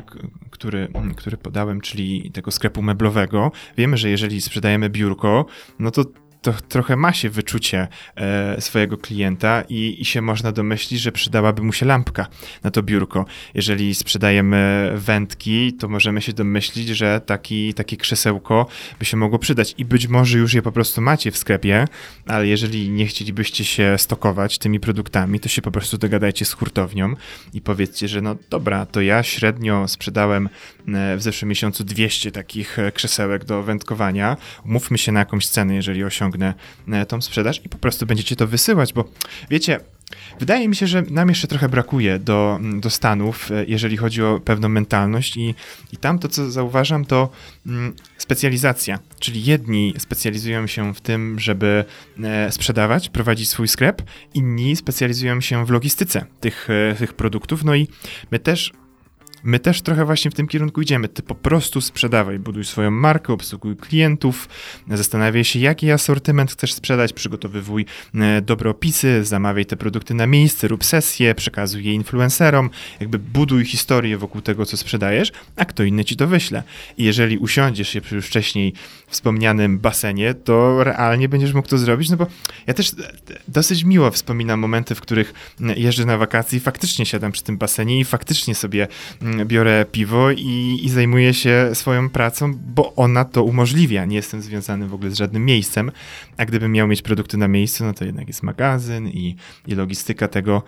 który, 0.49 0.88
który 1.15 1.38
podałem, 1.38 1.82
czyli 1.82 2.32
tego 2.32 2.51
sklepu 2.51 2.82
meblowego, 2.82 3.51
wiemy, 3.78 3.97
że 3.97 4.09
jeżeli 4.09 4.41
sprzedajemy 4.41 4.89
biurko, 4.89 5.45
no 5.80 5.91
to 5.91 6.05
to 6.41 6.53
trochę 6.53 6.95
ma 6.95 7.13
się 7.13 7.29
wyczucie 7.29 7.87
e, 8.15 8.61
swojego 8.61 8.97
klienta 8.97 9.63
i, 9.69 9.97
i 9.99 10.05
się 10.05 10.21
można 10.21 10.51
domyślić, 10.51 11.01
że 11.01 11.11
przydałaby 11.11 11.63
mu 11.63 11.73
się 11.73 11.85
lampka 11.85 12.27
na 12.63 12.71
to 12.71 12.83
biurko. 12.83 13.25
Jeżeli 13.53 13.95
sprzedajemy 13.95 14.91
wędki, 14.95 15.73
to 15.73 15.87
możemy 15.87 16.21
się 16.21 16.33
domyślić, 16.33 16.87
że 16.87 17.21
taki, 17.25 17.73
takie 17.73 17.97
krzesełko 17.97 18.67
by 18.99 19.05
się 19.05 19.17
mogło 19.17 19.39
przydać 19.39 19.75
i 19.77 19.85
być 19.85 20.07
może 20.07 20.37
już 20.37 20.53
je 20.53 20.61
po 20.61 20.71
prostu 20.71 21.01
macie 21.01 21.31
w 21.31 21.37
sklepie, 21.37 21.87
ale 22.27 22.47
jeżeli 22.47 22.89
nie 22.89 23.07
chcielibyście 23.07 23.65
się 23.65 23.95
stokować 23.97 24.57
tymi 24.57 24.79
produktami, 24.79 25.39
to 25.39 25.49
się 25.49 25.61
po 25.61 25.71
prostu 25.71 25.97
dogadajcie 25.97 26.45
z 26.45 26.53
hurtownią 26.53 27.13
i 27.53 27.61
powiedzcie, 27.61 28.07
że 28.07 28.21
no 28.21 28.35
dobra, 28.49 28.85
to 28.85 29.01
ja 29.01 29.23
średnio 29.23 29.87
sprzedałem 29.87 30.49
w 31.17 31.21
zeszłym 31.21 31.49
miesiącu 31.49 31.83
200 31.83 32.31
takich 32.31 32.79
e, 32.79 32.91
krzesełek 32.91 33.45
do 33.45 33.63
wędkowania, 33.63 34.37
umówmy 34.65 34.97
się 34.97 35.11
na 35.11 35.19
jakąś 35.19 35.47
cenę, 35.47 35.75
jeżeli 35.75 36.03
osiągnę 36.03 36.53
e, 36.87 37.05
tą 37.05 37.21
sprzedaż 37.21 37.65
i 37.65 37.69
po 37.69 37.77
prostu 37.77 38.05
będziecie 38.05 38.35
to 38.35 38.47
wysyłać, 38.47 38.93
bo 38.93 39.11
wiecie, 39.49 39.79
Wydaje 40.39 40.67
mi 40.67 40.75
się, 40.75 40.87
że 40.87 41.01
nam 41.01 41.29
jeszcze 41.29 41.47
trochę 41.47 41.69
brakuje 41.69 42.19
do, 42.19 42.59
do 42.79 42.89
Stanów, 42.89 43.51
e, 43.51 43.65
jeżeli 43.67 43.97
chodzi 43.97 44.23
o 44.23 44.39
pewną 44.45 44.69
mentalność, 44.69 45.37
i, 45.37 45.55
i 45.93 45.97
tam 45.97 46.19
to, 46.19 46.27
co 46.27 46.51
zauważam, 46.51 47.05
to 47.05 47.29
specjalizacja. 48.17 48.99
Czyli 49.19 49.45
jedni 49.45 49.93
specjalizują 49.97 50.67
się 50.67 50.93
w 50.93 51.01
tym, 51.01 51.39
żeby 51.39 51.85
e, 52.23 52.51
sprzedawać, 52.51 53.09
prowadzić 53.09 53.49
swój 53.49 53.67
sklep, 53.67 54.01
inni 54.33 54.75
specjalizują 54.75 55.41
się 55.41 55.65
w 55.65 55.69
logistyce 55.69 56.25
tych, 56.39 56.67
e, 56.69 56.95
tych 56.95 57.13
produktów. 57.13 57.63
No 57.63 57.75
i 57.75 57.87
my 58.31 58.39
też 58.39 58.71
My 59.43 59.59
też 59.59 59.81
trochę 59.81 60.05
właśnie 60.05 60.31
w 60.31 60.33
tym 60.33 60.47
kierunku 60.47 60.81
idziemy. 60.81 61.07
Ty 61.07 61.23
po 61.23 61.35
prostu 61.35 61.81
sprzedawaj, 61.81 62.39
buduj 62.39 62.65
swoją 62.65 62.91
markę, 62.91 63.33
obsługuj 63.33 63.75
klientów, 63.75 64.49
zastanawiaj 64.91 65.43
się, 65.43 65.59
jaki 65.59 65.91
asortyment 65.91 66.51
chcesz 66.51 66.73
sprzedać, 66.73 67.13
przygotowywuj 67.13 67.85
e, 68.15 68.41
dobre 68.41 68.69
opisy, 68.69 69.23
zamawiaj 69.23 69.65
te 69.65 69.77
produkty 69.77 70.13
na 70.13 70.27
miejsce, 70.27 70.67
rób 70.67 70.85
sesje, 70.85 71.35
przekazuj 71.35 71.83
je 71.83 71.93
influencerom, 71.93 72.69
jakby 72.99 73.19
buduj 73.19 73.65
historię 73.65 74.17
wokół 74.17 74.41
tego, 74.41 74.65
co 74.65 74.77
sprzedajesz, 74.77 75.31
a 75.55 75.65
kto 75.65 75.83
inny 75.83 76.05
ci 76.05 76.15
to 76.15 76.27
wyśle. 76.27 76.63
I 76.97 77.03
jeżeli 77.03 77.37
usiądziesz 77.37 77.89
się 77.89 78.01
przy 78.01 78.15
już 78.15 78.25
wcześniej 78.25 78.73
wspomnianym 79.07 79.79
basenie, 79.79 80.33
to 80.33 80.83
realnie 80.83 81.29
będziesz 81.29 81.53
mógł 81.53 81.67
to 81.67 81.77
zrobić, 81.77 82.09
no 82.09 82.17
bo 82.17 82.27
ja 82.67 82.73
też 82.73 82.91
dosyć 83.47 83.83
miło 83.83 84.11
wspominam 84.11 84.59
momenty, 84.59 84.95
w 84.95 85.01
których 85.01 85.33
jeżdżę 85.75 86.05
na 86.05 86.17
wakacje 86.17 86.57
i 86.57 86.59
faktycznie 86.59 87.05
siadam 87.05 87.31
przy 87.31 87.43
tym 87.43 87.57
basenie 87.57 87.99
i 87.99 88.05
faktycznie 88.05 88.55
sobie 88.55 88.87
biorę 89.45 89.86
piwo 89.91 90.32
i, 90.32 90.80
i 90.84 90.89
zajmuję 90.89 91.34
się 91.34 91.69
swoją 91.73 92.09
pracą, 92.09 92.53
bo 92.53 92.95
ona 92.95 93.25
to 93.25 93.43
umożliwia. 93.43 94.05
Nie 94.05 94.15
jestem 94.15 94.41
związany 94.41 94.88
w 94.88 94.93
ogóle 94.93 95.11
z 95.11 95.17
żadnym 95.17 95.45
miejscem, 95.45 95.91
a 96.38 96.45
gdybym 96.45 96.71
miał 96.71 96.88
mieć 96.88 97.01
produkty 97.01 97.38
na 97.38 97.47
miejscu, 97.47 97.86
no 97.86 97.93
to 97.93 98.05
jednak 98.05 98.27
jest 98.27 98.43
magazyn 98.43 99.07
i, 99.07 99.36
i 99.67 99.75
logistyka 99.75 100.27
tego. 100.27 100.63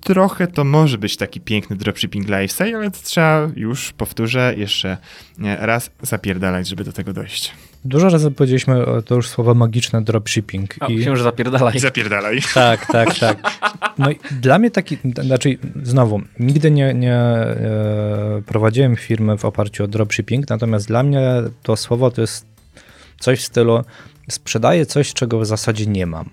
Trochę 0.00 0.46
to 0.46 0.64
może 0.64 0.98
być 0.98 1.16
taki 1.16 1.40
piękny 1.40 1.76
dropshipping 1.76 2.26
lifestyle, 2.26 2.76
ale 2.76 2.90
to 2.90 2.98
trzeba 3.02 3.50
już, 3.56 3.92
powtórzę, 3.92 4.54
jeszcze 4.56 4.96
raz 5.38 5.90
zapierdalać, 6.02 6.68
żeby 6.68 6.84
do 6.84 6.92
tego 6.92 7.12
dojść. 7.12 7.52
Dużo 7.86 8.08
razy 8.08 8.30
powiedzieliśmy 8.30 8.84
to 9.04 9.14
już 9.14 9.28
słowo 9.28 9.54
magiczne 9.54 10.02
dropshipping. 10.02 10.74
A, 10.80 10.86
I 10.86 11.02
że 11.02 11.22
zapierdalaj. 11.22 11.78
Zapierdalaj. 11.78 12.40
Tak, 12.54 12.86
tak, 12.86 13.18
tak. 13.18 13.38
No 13.98 14.10
i 14.10 14.16
dla 14.40 14.58
mnie 14.58 14.70
taki, 14.70 14.98
znaczy 15.22 15.58
znowu, 15.82 16.20
nigdy 16.40 16.70
nie, 16.70 16.94
nie 16.94 17.14
e, 17.14 18.42
prowadziłem 18.46 18.96
firmy 18.96 19.38
w 19.38 19.44
oparciu 19.44 19.84
o 19.84 19.86
dropshipping, 19.86 20.50
natomiast 20.50 20.86
dla 20.86 21.02
mnie 21.02 21.22
to 21.62 21.76
słowo 21.76 22.10
to 22.10 22.20
jest 22.20 22.46
coś 23.18 23.40
w 23.40 23.44
stylu 23.44 23.84
sprzedaję 24.30 24.86
coś, 24.86 25.12
czego 25.12 25.38
w 25.38 25.46
zasadzie 25.46 25.86
nie 25.86 26.06
mam. 26.06 26.30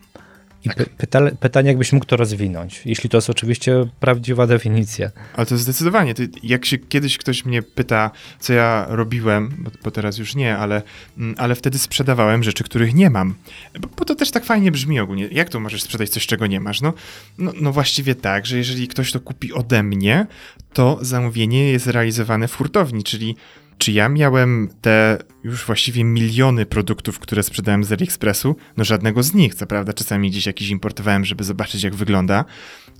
I 0.66 0.70
py 0.70 0.86
pyta 0.86 1.20
pytanie, 1.40 1.68
jakbyś 1.68 1.94
mógł 1.94 2.06
to 2.06 2.18
rozwinąć, 2.18 2.82
jeśli 2.86 3.10
to 3.10 3.18
jest 3.18 3.30
oczywiście 3.30 3.86
prawdziwa 4.00 4.48
definicja. 4.48 5.12
Ale 5.36 5.46
to 5.46 5.58
zdecydowanie. 5.58 6.14
To 6.14 6.24
jak 6.44 6.66
się 6.66 6.78
kiedyś 6.78 7.18
ktoś 7.18 7.46
mnie 7.46 7.62
pyta, 7.62 8.12
co 8.40 8.54
ja 8.54 8.86
robiłem, 8.90 9.56
bo, 9.58 9.72
bo 9.84 9.92
teraz 9.92 10.18
już 10.18 10.36
nie, 10.36 10.58
ale, 10.58 10.82
mm, 11.18 11.36
ale 11.38 11.56
wtedy 11.56 11.80
sprzedawałem 11.80 12.44
rzeczy, 12.44 12.64
których 12.64 12.94
nie 12.94 13.10
mam. 13.10 13.36
Bo, 13.80 13.88
bo, 13.98 14.06
to 14.06 14.16
też 14.16 14.32
tak 14.32 14.46
fajnie 14.46 14.72
brzmi 14.72 15.00
ogólnie. 15.00 15.28
Jak 15.32 15.50
to 15.50 15.60
możesz 15.60 15.84
sprzedać 15.84 16.10
coś, 16.10 16.28
czego 16.28 16.48
nie 16.48 16.60
masz? 16.60 16.82
No, 16.82 16.94
no, 17.38 17.52
no 17.62 17.72
właściwie 17.72 18.16
tak, 18.16 18.46
że 18.46 18.58
jeżeli 18.58 18.88
ktoś 18.88 19.12
to 19.12 19.20
kupi 19.20 19.54
ode 19.54 19.84
mnie, 19.84 20.28
to 20.74 21.00
zamówienie 21.02 21.72
jest 21.72 21.88
realizowane 21.88 22.48
w 22.48 22.56
hurtowni, 22.56 23.04
czyli 23.04 23.36
czy 23.84 23.92
ja 23.92 24.10
miałem 24.10 24.70
te 24.82 25.18
już 25.44 25.66
właściwie 25.66 26.04
miliony 26.04 26.66
produktów, 26.66 27.20
które 27.20 27.44
sprzedałem 27.44 27.84
z 27.84 27.92
AliExpressu? 27.92 28.56
No 28.78 28.84
żadnego 28.84 29.24
z 29.24 29.34
nich, 29.34 29.56
co 29.56 29.66
prawda 29.66 29.94
czasami 29.94 30.32
gdzieś 30.32 30.46
jakiś 30.46 30.70
importowałem, 30.70 31.26
żeby 31.26 31.44
zobaczyć 31.44 31.84
jak 31.84 31.96
wygląda, 31.96 32.46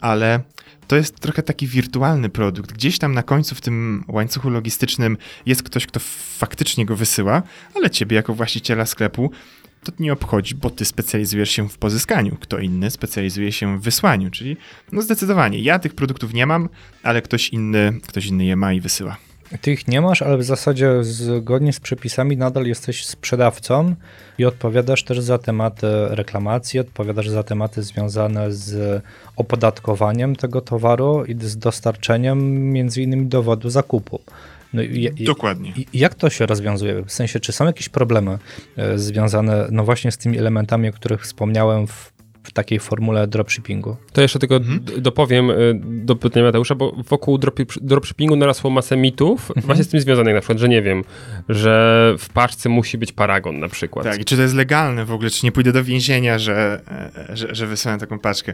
ale 0.02 0.40
to 0.88 0.96
jest 0.96 1.20
trochę 1.20 1.44
taki 1.44 1.68
wirtualny 1.68 2.30
produkt. 2.30 2.74
Gdzieś 2.74 3.00
tam 3.00 3.14
na 3.14 3.24
końcu 3.24 3.56
w 3.56 3.62
tym 3.62 4.04
łańcuchu 4.08 4.50
logistycznym 4.50 5.18
jest 5.46 5.64
ktoś, 5.64 5.88
kto 5.88 6.00
faktycznie 6.38 6.86
go 6.86 6.96
wysyła, 6.96 7.44
ale 7.76 7.90
ciebie 7.90 8.16
jako 8.16 8.34
właściciela 8.34 8.86
sklepu 8.86 9.32
to 9.84 9.92
nie 10.00 10.14
obchodzi, 10.14 10.56
bo 10.56 10.70
ty 10.70 10.86
specjalizujesz 10.86 11.52
się 11.52 11.70
w 11.70 11.78
pozyskaniu, 11.78 12.38
kto 12.40 12.60
inny 12.60 12.92
specjalizuje 12.92 13.52
się 13.52 13.78
w 13.80 13.82
wysłaniu, 13.82 14.32
czyli 14.32 14.58
no 14.92 15.02
zdecydowanie 15.02 15.60
ja 15.60 15.80
tych 15.80 15.96
produktów 15.96 16.34
nie 16.34 16.46
mam, 16.46 16.70
ale 17.04 17.22
ktoś 17.22 17.50
inny, 17.50 18.00
ktoś 18.08 18.26
inny 18.26 18.46
je 18.46 18.56
ma 18.56 18.74
i 18.74 18.82
wysyła. 18.82 19.18
Ty 19.62 19.72
ich 19.72 19.88
nie 19.88 20.02
masz, 20.02 20.22
ale 20.22 20.38
w 20.38 20.44
zasadzie 20.44 21.04
zgodnie 21.04 21.74
z 21.74 21.80
przepisami 21.80 22.38
nadal 22.38 22.66
jesteś 22.66 23.06
sprzedawcą 23.06 23.96
i 24.38 24.46
odpowiadasz 24.46 25.04
też 25.04 25.20
za 25.20 25.38
tematy 25.38 25.88
reklamacji, 26.10 26.80
odpowiadasz 26.80 27.30
za 27.30 27.44
tematy 27.44 27.84
związane 27.84 28.52
z 28.52 29.04
opodatkowaniem 29.36 30.36
tego 30.36 30.62
towaru 30.62 31.26
i 31.26 31.36
z 31.40 31.58
dostarczeniem 31.58 32.72
między 32.72 33.02
innymi 33.02 33.26
dowodu 33.26 33.70
zakupu. 33.70 34.20
No 34.74 34.82
i, 34.82 35.12
Dokładnie. 35.26 35.74
I, 35.76 36.00
jak 36.00 36.16
to 36.16 36.30
się 36.30 36.46
rozwiązuje? 36.46 37.04
W 37.04 37.12
sensie, 37.12 37.40
czy 37.40 37.52
są 37.52 37.66
jakieś 37.66 37.90
problemy 37.90 38.38
e, 38.78 38.98
związane 38.98 39.68
no 39.72 39.84
właśnie 39.84 40.12
z 40.12 40.18
tymi 40.18 40.38
elementami, 40.38 40.90
o 40.90 40.94
których 40.94 41.22
wspomniałem 41.22 41.88
w 41.88 42.13
w 42.44 42.52
takiej 42.52 42.80
formule 42.80 43.28
dropshippingu. 43.28 43.98
To 44.14 44.22
jeszcze 44.22 44.40
tylko 44.40 44.56
mhm. 44.56 44.82
dopowiem 44.98 45.50
y, 45.50 45.82
do 45.84 46.16
pytania 46.16 46.46
Mateusza, 46.46 46.76
bo 46.76 46.96
wokół 47.10 47.40
dropshippingu 47.82 48.36
narosło 48.36 48.70
masę 48.70 48.98
mitów, 48.98 49.42
mhm. 49.52 49.66
właśnie 49.66 49.84
z 49.84 49.88
tym 49.88 50.00
związanych, 50.00 50.36
na 50.36 50.42
przykład, 50.42 50.60
że 50.60 50.70
nie 50.70 50.82
wiem, 50.82 51.04
że 51.50 52.16
w 52.20 52.30
paczce 52.30 52.70
musi 52.70 52.98
być 52.98 53.12
paragon 53.12 53.60
na 53.60 53.70
przykład. 53.70 54.06
Tak, 54.06 54.22
i 54.22 54.26
czy 54.26 54.36
to 54.36 54.42
jest 54.42 54.56
legalne 54.56 55.06
w 55.06 55.12
ogóle, 55.12 55.30
czy 55.30 55.46
nie 55.46 55.52
pójdę 55.52 55.72
do 55.72 55.84
więzienia, 55.84 56.40
że, 56.40 56.82
e, 57.30 57.38
że, 57.38 57.56
że 57.56 57.68
wysyłam 57.68 58.00
taką 58.00 58.20
paczkę. 58.20 58.54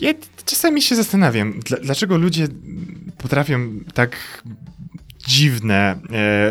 Ja 0.00 0.14
czasami 0.46 0.82
się 0.82 0.96
zastanawiam, 0.96 1.60
dlaczego 1.82 2.18
ludzie 2.18 2.48
potrafią 3.18 3.70
tak 3.94 4.42
dziwne 5.26 5.98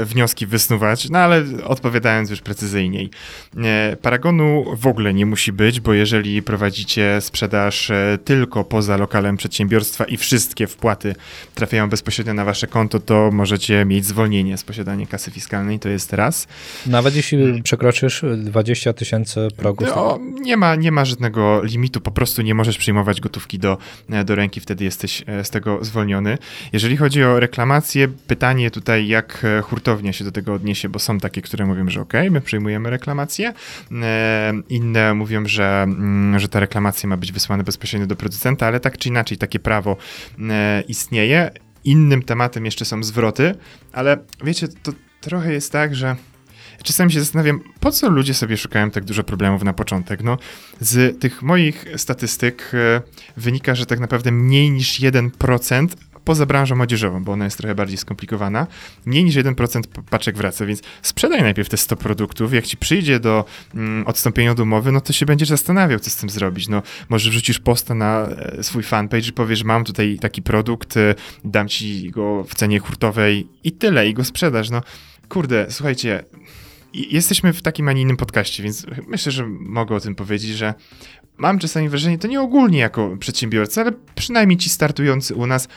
e, 0.01 0.05
wnioski 0.05 0.45
wysnuwać, 0.45 1.09
no 1.09 1.19
ale 1.19 1.43
odpowiadając 1.63 2.29
już 2.29 2.41
precyzyjniej. 2.41 3.09
E, 3.57 3.97
paragonu 4.01 4.65
w 4.75 4.87
ogóle 4.87 5.13
nie 5.13 5.25
musi 5.25 5.51
być, 5.51 5.79
bo 5.79 5.93
jeżeli 5.93 6.41
prowadzicie 6.41 7.21
sprzedaż 7.21 7.91
e, 7.91 8.17
tylko 8.25 8.63
poza 8.63 8.97
lokalem 8.97 9.37
przedsiębiorstwa 9.37 10.03
i 10.03 10.17
wszystkie 10.17 10.67
wpłaty 10.67 11.15
trafiają 11.55 11.89
bezpośrednio 11.89 12.33
na 12.33 12.45
wasze 12.45 12.67
konto, 12.67 12.99
to 12.99 13.29
możecie 13.31 13.85
mieć 13.85 14.05
zwolnienie 14.05 14.57
z 14.57 14.63
posiadania 14.63 15.05
kasy 15.05 15.31
fiskalnej, 15.31 15.79
to 15.79 15.89
jest 15.89 16.13
raz. 16.13 16.47
Nawet 16.85 17.15
jeśli 17.15 17.63
przekroczysz 17.63 18.25
20 18.37 18.93
tysięcy 18.93 19.47
progów. 19.57 19.87
No, 19.95 20.19
nie, 20.41 20.57
ma, 20.57 20.75
nie 20.75 20.91
ma 20.91 21.05
żadnego 21.05 21.63
limitu, 21.63 22.01
po 22.01 22.11
prostu 22.11 22.41
nie 22.41 22.53
możesz 22.53 22.77
przyjmować 22.77 23.21
gotówki 23.21 23.59
do, 23.59 23.77
e, 24.09 24.23
do 24.23 24.35
ręki, 24.35 24.59
wtedy 24.59 24.83
jesteś 24.83 25.23
e, 25.27 25.43
z 25.43 25.49
tego 25.49 25.85
zwolniony. 25.85 26.37
Jeżeli 26.73 26.97
chodzi 26.97 27.23
o 27.23 27.39
reklamację, 27.39 28.07
pytanie 28.07 28.58
tutaj, 28.71 29.07
jak 29.07 29.45
e, 29.45 29.61
hurtownia 29.61 30.13
się 30.13 30.23
do 30.23 30.31
tego 30.31 30.53
odniesie, 30.53 30.89
bo 30.89 30.99
są 30.99 31.19
takie, 31.19 31.41
które 31.41 31.65
mówią, 31.65 31.89
że 31.89 32.01
ok, 32.01 32.13
my 32.31 32.41
przyjmujemy 32.41 32.89
reklamację. 32.89 33.53
E, 33.91 34.53
inne 34.69 35.13
mówią, 35.13 35.45
że, 35.45 35.83
mm, 35.83 36.39
że 36.39 36.47
ta 36.47 36.59
reklamacja 36.59 37.09
ma 37.09 37.17
być 37.17 37.31
wysłana 37.31 37.63
bezpośrednio 37.63 38.07
do 38.07 38.15
producenta, 38.15 38.67
ale 38.67 38.79
tak 38.79 38.97
czy 38.97 39.09
inaczej 39.09 39.37
takie 39.37 39.59
prawo 39.59 39.97
e, 40.49 40.83
istnieje. 40.87 41.51
Innym 41.83 42.23
tematem 42.23 42.65
jeszcze 42.65 42.85
są 42.85 43.03
zwroty, 43.03 43.55
ale 43.93 44.17
wiecie, 44.43 44.67
to 44.83 44.91
trochę 45.21 45.53
jest 45.53 45.71
tak, 45.71 45.95
że 45.95 46.15
czasami 46.83 47.11
się 47.11 47.19
zastanawiam, 47.19 47.59
po 47.79 47.91
co 47.91 48.09
ludzie 48.09 48.33
sobie 48.33 48.57
szukają 48.57 48.91
tak 48.91 49.05
dużo 49.05 49.23
problemów 49.23 49.63
na 49.63 49.73
początek. 49.73 50.23
No, 50.23 50.37
z 50.79 51.19
tych 51.19 51.41
moich 51.41 51.85
statystyk 51.97 52.71
wynika, 53.37 53.75
że 53.75 53.85
tak 53.85 53.99
naprawdę 53.99 54.31
mniej 54.31 54.71
niż 54.71 54.99
1% 54.99 55.87
poza 56.25 56.45
branżą 56.45 56.81
odzieżową, 56.81 57.23
bo 57.23 57.31
ona 57.31 57.45
jest 57.45 57.57
trochę 57.57 57.75
bardziej 57.75 57.97
skomplikowana, 57.97 58.67
mniej 59.05 59.23
niż 59.23 59.35
1% 59.35 59.81
paczek 60.09 60.37
wraca, 60.37 60.65
więc 60.65 60.81
sprzedaj 61.01 61.41
najpierw 61.41 61.69
te 61.69 61.77
100 61.77 61.95
produktów, 61.95 62.53
jak 62.53 62.65
ci 62.65 62.77
przyjdzie 62.77 63.19
do 63.19 63.45
mm, 63.75 64.07
odstąpienia 64.07 64.51
od 64.51 64.59
umowy, 64.59 64.91
no 64.91 65.01
to 65.01 65.13
się 65.13 65.25
będziesz 65.25 65.49
zastanawiał, 65.49 65.99
co 65.99 66.09
z 66.09 66.15
tym 66.15 66.29
zrobić. 66.29 66.67
No, 66.67 66.81
może 67.09 67.29
wrzucisz 67.29 67.59
posta 67.59 67.95
na 67.95 68.27
e, 68.27 68.63
swój 68.63 68.83
fanpage 68.83 69.27
i 69.27 69.33
powiesz, 69.33 69.63
mam 69.63 69.83
tutaj 69.83 70.17
taki 70.21 70.41
produkt, 70.41 70.97
e, 70.97 71.15
dam 71.43 71.67
ci 71.67 72.11
go 72.11 72.43
w 72.43 72.55
cenie 72.55 72.79
hurtowej 72.79 73.47
i 73.63 73.71
tyle, 73.71 74.09
i 74.09 74.13
go 74.13 74.23
sprzedasz. 74.23 74.69
No, 74.69 74.81
kurde, 75.29 75.65
słuchajcie, 75.69 76.23
jesteśmy 76.93 77.53
w 77.53 77.61
takim, 77.61 77.87
a 77.87 77.93
nie 77.93 78.01
innym 78.01 78.17
podcaście, 78.17 78.63
więc 78.63 78.85
myślę, 79.07 79.31
że 79.31 79.47
mogę 79.47 79.95
o 79.95 79.99
tym 79.99 80.15
powiedzieć, 80.15 80.51
że 80.51 80.73
mam 81.37 81.59
czasami 81.59 81.89
wrażenie, 81.89 82.17
to 82.17 82.27
nie 82.27 82.41
ogólnie 82.41 82.79
jako 82.79 83.17
przedsiębiorca, 83.17 83.81
ale 83.81 83.91
przynajmniej 84.15 84.57
ci 84.57 84.69
startujący 84.69 85.35
u 85.35 85.47
nas, 85.47 85.67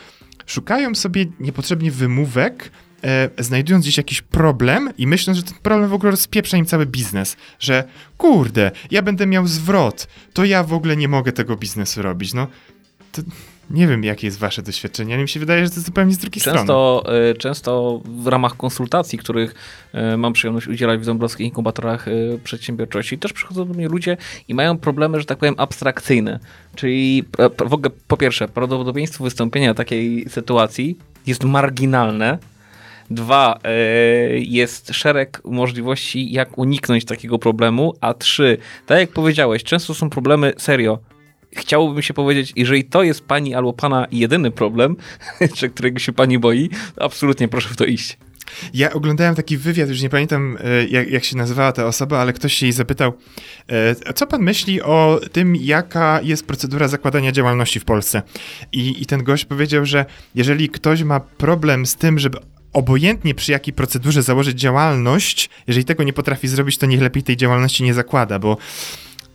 szukają 0.45 0.95
sobie 0.95 1.25
niepotrzebnie 1.39 1.91
wymówek, 1.91 2.71
e, 3.03 3.29
znajdując 3.43 3.85
gdzieś 3.85 3.97
jakiś 3.97 4.21
problem 4.21 4.89
i 4.97 5.07
myśląc, 5.07 5.37
że 5.37 5.43
ten 5.43 5.57
problem 5.63 5.89
w 5.89 5.93
ogóle 5.93 6.11
rozpieprza 6.11 6.57
im 6.57 6.65
cały 6.65 6.85
biznes, 6.85 7.37
że 7.59 7.83
kurde, 8.17 8.71
ja 8.91 9.01
będę 9.01 9.27
miał 9.27 9.47
zwrot, 9.47 10.07
to 10.33 10.45
ja 10.45 10.63
w 10.63 10.73
ogóle 10.73 10.97
nie 10.97 11.07
mogę 11.07 11.31
tego 11.31 11.55
biznesu 11.55 12.01
robić. 12.01 12.33
No, 12.33 12.47
to 13.11 13.21
nie 13.69 13.87
wiem, 13.87 14.03
jakie 14.03 14.27
jest 14.27 14.39
wasze 14.39 14.61
doświadczenie, 14.61 15.13
ale 15.13 15.23
mi 15.23 15.29
się 15.29 15.39
wydaje, 15.39 15.65
że 15.65 15.71
to 15.71 15.81
zupełnie 15.81 16.13
z 16.13 16.17
drugiej 16.17 16.41
często, 16.41 17.01
strony. 17.03 17.29
Y, 17.29 17.35
często 17.35 18.01
w 18.05 18.27
ramach 18.27 18.57
konsultacji, 18.57 19.19
których 19.19 19.55
y, 20.13 20.17
mam 20.17 20.33
przyjemność 20.33 20.67
udzielać 20.67 20.99
w 20.99 21.05
Dąbrowskich 21.05 21.47
inkubatorach 21.47 22.07
y, 22.07 22.39
przedsiębiorczości, 22.43 23.17
też 23.17 23.33
przychodzą 23.33 23.67
do 23.67 23.73
mnie 23.73 23.87
ludzie 23.87 24.17
i 24.47 24.53
mają 24.53 24.77
problemy, 24.77 25.19
że 25.19 25.25
tak 25.25 25.37
powiem, 25.37 25.55
abstrakcyjne. 25.57 26.39
Czyli 26.75 27.23
w 27.67 27.73
ogóle, 27.73 27.89
po 28.07 28.17
pierwsze, 28.17 28.47
prawdopodobieństwo 28.47 29.23
wystąpienia 29.23 29.73
takiej 29.73 30.29
sytuacji 30.29 30.97
jest 31.27 31.43
marginalne, 31.43 32.37
Dwa, 33.09 33.59
jest 34.35 34.93
szereg 34.93 35.41
możliwości, 35.45 36.31
jak 36.31 36.57
uniknąć 36.57 37.05
takiego 37.05 37.39
problemu. 37.39 37.93
A 38.01 38.13
trzy, 38.13 38.57
tak 38.85 38.99
jak 38.99 39.09
powiedziałeś, 39.09 39.63
często 39.63 39.93
są 39.93 40.09
problemy 40.09 40.53
serio 40.57 40.99
chciałoby 41.57 41.95
mi 41.95 42.03
się 42.03 42.13
powiedzieć, 42.13 42.53
jeżeli 42.55 42.83
to 42.83 43.03
jest 43.03 43.21
pani 43.21 43.55
albo 43.55 43.73
pana 43.73 44.07
jedyny 44.11 44.51
problem, 44.51 44.95
czy 45.55 45.69
którego 45.69 45.99
się 45.99 46.13
pani 46.13 46.39
boi, 46.39 46.69
absolutnie 46.97 47.47
proszę 47.47 47.69
w 47.69 47.75
to 47.75 47.85
iść. 47.85 48.17
Ja 48.73 48.93
oglądałem 48.93 49.35
taki 49.35 49.57
wywiad, 49.57 49.89
już 49.89 50.01
nie 50.01 50.09
pamiętam 50.09 50.57
e, 50.63 50.85
jak, 50.85 51.09
jak, 51.09 51.23
się 51.23 51.37
nazywała 51.37 51.71
ta 51.71 51.85
osoba, 51.85 52.19
ale 52.19 52.33
ktoś 52.33 52.61
jej 52.61 52.71
zapytał, 52.71 53.13
e, 53.67 54.13
co 54.13 54.27
pan 54.27 54.41
myśli 54.41 54.81
o 54.81 55.21
tym, 55.31 55.55
jaka 55.55 56.19
jest 56.23 56.47
procedura 56.47 56.87
zakładania 56.87 57.31
działalności 57.31 57.79
w 57.79 57.85
Polsce? 57.85 58.21
I, 58.71 59.01
I 59.01 59.05
ten 59.05 59.23
gość 59.23 59.45
powiedział, 59.45 59.85
że 59.85 60.05
jeżeli 60.35 60.69
ktoś 60.69 61.03
ma 61.03 61.19
problem 61.19 61.85
z 61.85 61.95
tym, 61.95 62.19
żeby 62.19 62.37
obojętnie 62.73 63.35
przy 63.35 63.51
jakiej 63.51 63.73
procedurze 63.73 64.23
założyć 64.23 64.59
działalność, 64.59 65.49
jeżeli 65.67 65.85
tego 65.85 66.03
nie 66.03 66.13
potrafi 66.13 66.47
zrobić, 66.47 66.77
to 66.77 66.85
niech 66.85 67.01
lepiej 67.01 67.23
tej 67.23 67.37
działalności 67.37 67.83
nie 67.83 67.93
zakłada, 67.93 68.39
bo 68.39 68.57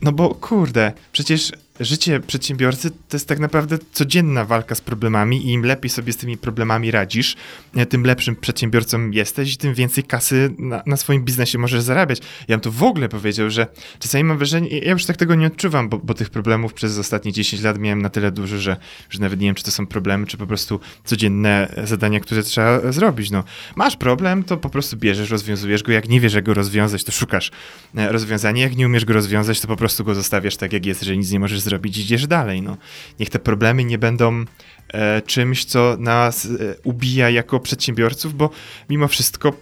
no 0.03 0.13
bo 0.13 0.35
kurde, 0.35 0.93
przecież 1.13 1.53
życie 1.81 2.21
przedsiębiorcy 2.21 2.91
to 2.91 2.97
jest 3.13 3.29
tak 3.29 3.39
naprawdę 3.39 3.79
codzienna 3.93 4.45
walka 4.45 4.75
z 4.75 4.81
problemami 4.81 5.47
i 5.47 5.53
im 5.53 5.65
lepiej 5.65 5.91
sobie 5.91 6.13
z 6.13 6.17
tymi 6.17 6.37
problemami 6.37 6.91
radzisz, 6.91 7.37
e, 7.77 7.87
tym 7.87 8.05
lepszym 8.05 8.37
przedsiębiorcą 8.37 9.11
jesteś 9.11 9.55
i 9.55 9.57
tym 9.57 9.75
więcej 9.75 10.05
kasy 10.05 10.55
na, 10.59 10.83
na 10.87 10.97
swoim 10.97 11.25
biznesie 11.25 11.59
możesz 11.59 11.83
zarabiać. 11.83 12.19
Ja 12.49 12.57
bym 12.57 12.61
to 12.61 12.73
w 12.73 12.83
ogóle 12.83 13.09
powiedział, 13.09 13.51
że 13.51 13.67
czasami 13.99 14.25
mam 14.25 14.39
wrażenie, 14.39 14.79
ja 14.79 14.93
już 14.93 15.05
tak 15.05 15.17
tego 15.17 15.35
nie 15.35 15.47
odczuwam, 15.47 15.89
bo, 15.89 15.99
bo 15.99 16.15
tych 16.15 16.31
problemów 16.31 16.75
przez 16.75 16.99
ostatnie 16.99 17.33
10 17.33 17.63
lat 17.63 17.79
miałem 17.79 18.03
na 18.03 18.11
tyle 18.11 18.31
dużo, 18.31 18.59
że, 18.59 18.77
że 19.11 19.21
nawet 19.21 19.41
nie 19.41 19.47
wiem, 19.47 19.55
czy 19.55 19.65
to 19.65 19.71
są 19.71 19.87
problemy, 19.87 20.27
czy 20.27 20.37
po 20.37 20.47
prostu 20.47 20.81
codzienne 21.05 21.73
zadania, 21.85 22.21
które 22.21 22.43
trzeba 22.43 22.93
zrobić. 22.93 23.31
No, 23.31 23.45
masz 23.77 23.97
problem, 23.97 24.45
to 24.45 24.57
po 24.57 24.71
prostu 24.71 24.97
bierzesz, 24.97 25.31
rozwiązujesz 25.31 25.83
go. 25.83 25.93
Jak 25.93 26.09
nie 26.09 26.21
wiesz, 26.21 26.35
jak 26.35 26.45
go 26.45 26.55
rozwiązać, 26.55 27.05
to 27.05 27.13
szukasz 27.13 27.51
e, 27.97 28.13
rozwiązania. 28.13 28.63
Jak 28.63 28.77
nie 28.77 28.87
umiesz 28.87 29.05
go 29.05 29.13
rozwiązać, 29.13 29.61
to 29.61 29.69
po 29.69 29.77
prostu 29.77 30.05
go 30.05 30.15
zostawiasz 30.15 30.57
tak, 30.57 30.73
jak 30.73 30.87
jest, 30.87 31.03
że 31.03 31.17
nic 31.17 31.31
nie 31.31 31.41
możesz 31.41 31.61
zrobić, 31.69 31.99
idziesz 31.99 32.27
dalej. 32.27 32.63
No. 32.63 32.77
Niech 33.21 33.31
te 33.31 33.39
problemy 33.39 33.85
nie 33.85 33.99
będą 33.99 34.45
e, 34.89 35.23
czymś, 35.23 35.65
co 35.65 35.97
nas 35.99 36.45
e, 36.45 36.49
ubija 36.85 37.31
jako 37.31 37.61
przedsiębiorców, 37.61 38.35
bo 38.35 38.51
mimo 38.91 39.09
wszystko 39.09 39.53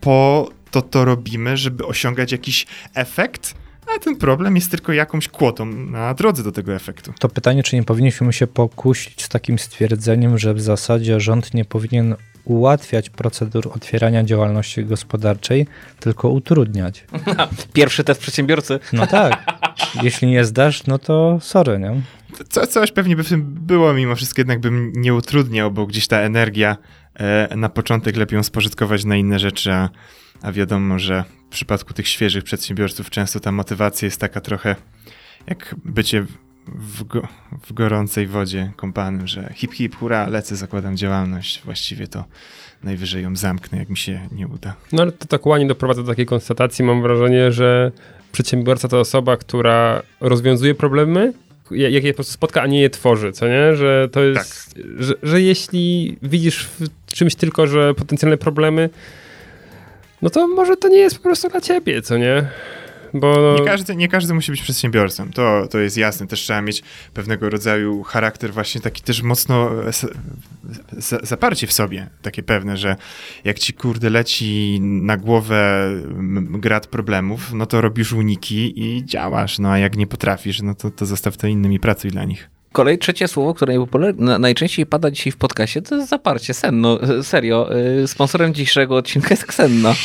po 0.00 0.50
to 0.70 0.82
to 0.82 1.04
robimy, 1.04 1.56
żeby 1.56 1.86
osiągać 1.86 2.32
jakiś 2.32 2.66
efekt, 2.94 3.54
a 3.96 3.98
ten 3.98 4.16
problem 4.16 4.56
jest 4.56 4.70
tylko 4.70 4.92
jakąś 4.92 5.28
kłotą 5.28 5.66
na 5.66 6.14
drodze 6.14 6.42
do 6.42 6.52
tego 6.52 6.74
efektu. 6.74 7.12
To 7.18 7.28
pytanie, 7.28 7.62
czy 7.62 7.76
nie 7.76 7.82
powinniśmy 7.82 8.32
się 8.32 8.46
pokusić 8.46 9.22
z 9.22 9.28
takim 9.28 9.58
stwierdzeniem, 9.58 10.38
że 10.38 10.54
w 10.54 10.60
zasadzie 10.60 11.20
rząd 11.20 11.54
nie 11.54 11.64
powinien 11.64 12.14
ułatwiać 12.44 13.10
procedur 13.10 13.70
otwierania 13.74 14.24
działalności 14.24 14.84
gospodarczej, 14.84 15.66
tylko 16.00 16.28
utrudniać. 16.28 17.04
Pierwszy 17.72 18.04
test 18.04 18.20
przedsiębiorcy. 18.20 18.80
No 18.92 19.06
tak. 19.06 19.44
Jeśli 20.02 20.28
nie 20.28 20.44
zdasz, 20.44 20.86
no 20.86 20.98
to 20.98 21.38
sorry, 21.40 21.78
nie? 21.78 22.00
Co, 22.48 22.66
coś 22.66 22.92
pewnie 22.92 23.16
by 23.16 23.24
w 23.24 23.28
tym 23.28 23.42
było, 23.44 23.92
mimo 23.92 24.16
wszystko 24.16 24.40
jednak 24.40 24.60
bym 24.60 24.92
nie 24.96 25.14
utrudniał, 25.14 25.70
bo 25.70 25.86
gdzieś 25.86 26.06
ta 26.06 26.20
energia 26.20 26.76
e, 27.14 27.56
na 27.56 27.68
początek 27.68 28.16
lepiej 28.16 28.36
ją 28.36 28.42
spożytkować 28.42 29.04
na 29.04 29.16
inne 29.16 29.38
rzeczy, 29.38 29.72
a, 29.72 29.90
a 30.42 30.52
wiadomo, 30.52 30.98
że 30.98 31.24
w 31.46 31.48
przypadku 31.48 31.94
tych 31.94 32.08
świeżych 32.08 32.44
przedsiębiorców 32.44 33.10
często 33.10 33.40
ta 33.40 33.52
motywacja 33.52 34.06
jest 34.06 34.20
taka 34.20 34.40
trochę 34.40 34.76
jak 35.46 35.74
bycie 35.84 36.26
w, 36.66 37.04
go, 37.04 37.28
w 37.66 37.72
gorącej 37.72 38.26
wodzie 38.26 38.72
kąpanym, 38.76 39.26
że 39.26 39.52
hip 39.54 39.72
hip, 39.72 39.96
hura, 39.96 40.28
lecę, 40.28 40.56
zakładam 40.56 40.96
działalność. 40.96 41.62
Właściwie 41.64 42.08
to 42.08 42.24
najwyżej 42.82 43.22
ją 43.22 43.36
zamknę, 43.36 43.78
jak 43.78 43.88
mi 43.88 43.96
się 43.96 44.28
nie 44.32 44.48
uda. 44.48 44.74
No 44.92 45.02
ale 45.02 45.12
to 45.12 45.26
tak 45.26 45.46
ładnie 45.46 45.66
doprowadza 45.66 46.02
do 46.02 46.08
takiej 46.08 46.26
konstatacji, 46.26 46.84
mam 46.84 47.02
wrażenie, 47.02 47.52
że 47.52 47.92
przedsiębiorca 48.36 48.88
to 48.88 49.00
osoba, 49.00 49.36
która 49.36 50.02
rozwiązuje 50.20 50.74
problemy, 50.74 51.32
jak 51.70 52.04
je 52.04 52.12
po 52.12 52.16
prostu 52.16 52.32
spotka, 52.32 52.62
a 52.62 52.66
nie 52.66 52.80
je 52.80 52.90
tworzy, 52.90 53.32
co 53.32 53.48
nie? 53.48 53.76
Że 53.76 54.08
to 54.12 54.24
jest, 54.24 54.74
tak. 54.74 54.84
że, 54.98 55.14
że 55.22 55.40
jeśli 55.40 56.16
widzisz 56.22 56.68
w 56.80 57.12
czymś 57.12 57.34
tylko, 57.34 57.66
że 57.66 57.94
potencjalne 57.94 58.36
problemy, 58.36 58.90
no 60.22 60.30
to 60.30 60.48
może 60.48 60.76
to 60.76 60.88
nie 60.88 60.98
jest 60.98 61.16
po 61.16 61.22
prostu 61.22 61.48
dla 61.48 61.60
ciebie, 61.60 62.02
co 62.02 62.18
nie? 62.18 62.48
Bo... 63.20 63.56
Nie, 63.58 63.64
każdy, 63.64 63.96
nie 63.96 64.08
każdy 64.08 64.34
musi 64.34 64.50
być 64.50 64.62
przedsiębiorcą, 64.62 65.30
to, 65.30 65.66
to 65.70 65.78
jest 65.78 65.96
jasne. 65.96 66.26
Też 66.26 66.40
trzeba 66.40 66.62
mieć 66.62 66.82
pewnego 67.14 67.50
rodzaju 67.50 68.02
charakter 68.02 68.52
właśnie 68.52 68.80
taki 68.80 69.02
też 69.02 69.22
mocno 69.22 69.70
zaparcie 71.22 71.66
w 71.66 71.72
sobie, 71.72 72.10
takie 72.22 72.42
pewne, 72.42 72.76
że 72.76 72.96
jak 73.44 73.58
ci 73.58 73.72
kurde 73.72 74.10
leci 74.10 74.78
na 74.80 75.16
głowę 75.16 75.90
grad 76.50 76.86
problemów, 76.86 77.52
no 77.52 77.66
to 77.66 77.80
robisz 77.80 78.12
uniki 78.12 78.82
i 78.84 79.04
działasz, 79.04 79.58
no 79.58 79.70
a 79.70 79.78
jak 79.78 79.96
nie 79.96 80.06
potrafisz, 80.06 80.62
no 80.62 80.74
to, 80.74 80.90
to 80.90 81.06
zostaw 81.06 81.36
to 81.36 81.46
innym 81.46 81.72
i 81.72 81.80
pracuj 81.80 82.10
dla 82.10 82.24
nich. 82.24 82.50
Kolej, 82.72 82.98
trzecie 82.98 83.28
słowo, 83.28 83.54
które 83.54 83.74
najczęściej 84.38 84.86
pada 84.86 85.10
dzisiaj 85.10 85.32
w 85.32 85.36
podcaście, 85.36 85.82
to 85.82 85.96
jest 85.96 86.08
zaparcie, 86.08 86.54
senno. 86.54 86.98
Serio, 87.22 87.76
y, 88.02 88.06
sponsorem 88.08 88.54
dzisiejszego 88.54 88.96
odcinka 88.96 89.28
jest 89.30 89.46
Ksenno. 89.46 89.94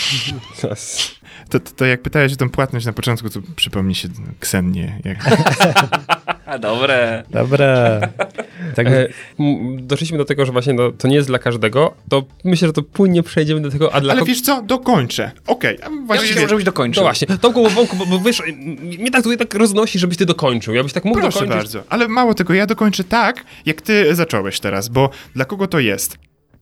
To, 1.51 1.59
to, 1.59 1.71
to, 1.75 1.85
jak 1.85 2.01
pytałeś 2.01 2.33
o 2.33 2.35
tą 2.35 2.49
płatność 2.49 2.85
na 2.85 2.93
początku, 2.93 3.29
to 3.29 3.39
przypomni 3.55 3.95
się 3.95 4.07
Ksennie. 4.39 4.99
Jak... 5.05 5.17
Dobre. 6.59 7.23
Dobre. 7.29 7.99
Tak, 8.75 8.87
e, 8.87 9.07
doszliśmy 9.75 10.17
do 10.17 10.25
tego, 10.25 10.45
że 10.45 10.51
właśnie 10.51 10.73
no, 10.73 10.91
to 10.91 11.07
nie 11.07 11.15
jest 11.15 11.27
dla 11.27 11.39
każdego, 11.39 11.93
to 12.09 12.23
myślę, 12.43 12.67
że 12.67 12.73
to 12.73 12.83
płynnie 12.83 13.23
przejdziemy 13.23 13.61
do 13.61 13.71
tego, 13.71 13.93
a 13.93 14.01
dla 14.01 14.13
Ale 14.13 14.25
wiesz 14.25 14.41
co, 14.41 14.61
dokończę. 14.61 15.31
Okej. 15.47 15.77
Okay. 15.77 16.05
Właśnie 16.05 16.25
ja 16.25 16.31
chciałem, 16.31 16.49
żebyś 16.49 16.63
dokończył. 16.63 17.03
No 17.03 17.07
właśnie, 17.07 17.27
Tomku, 17.27 17.69
wąku, 17.69 17.95
bo, 17.95 18.05
bo 18.05 18.19
wiesz, 18.19 18.41
mnie 18.99 19.11
tak 19.11 19.23
tutaj 19.23 19.37
tak 19.37 19.53
roznosi, 19.53 19.99
żebyś 19.99 20.17
ty 20.17 20.25
dokończył. 20.25 20.73
Ja 20.73 20.83
byś 20.83 20.93
tak 20.93 21.05
mógł 21.05 21.19
Proszę 21.19 21.39
dokończyć. 21.39 21.57
bardzo, 21.57 21.83
ale 21.89 22.07
mało 22.07 22.33
tego, 22.33 22.53
ja 22.53 22.65
dokończę 22.65 23.03
tak, 23.03 23.45
jak 23.65 23.81
ty 23.81 24.15
zacząłeś 24.15 24.59
teraz, 24.59 24.89
bo 24.89 25.09
dla 25.35 25.45
kogo 25.45 25.67
to 25.67 25.79
jest? 25.79 26.17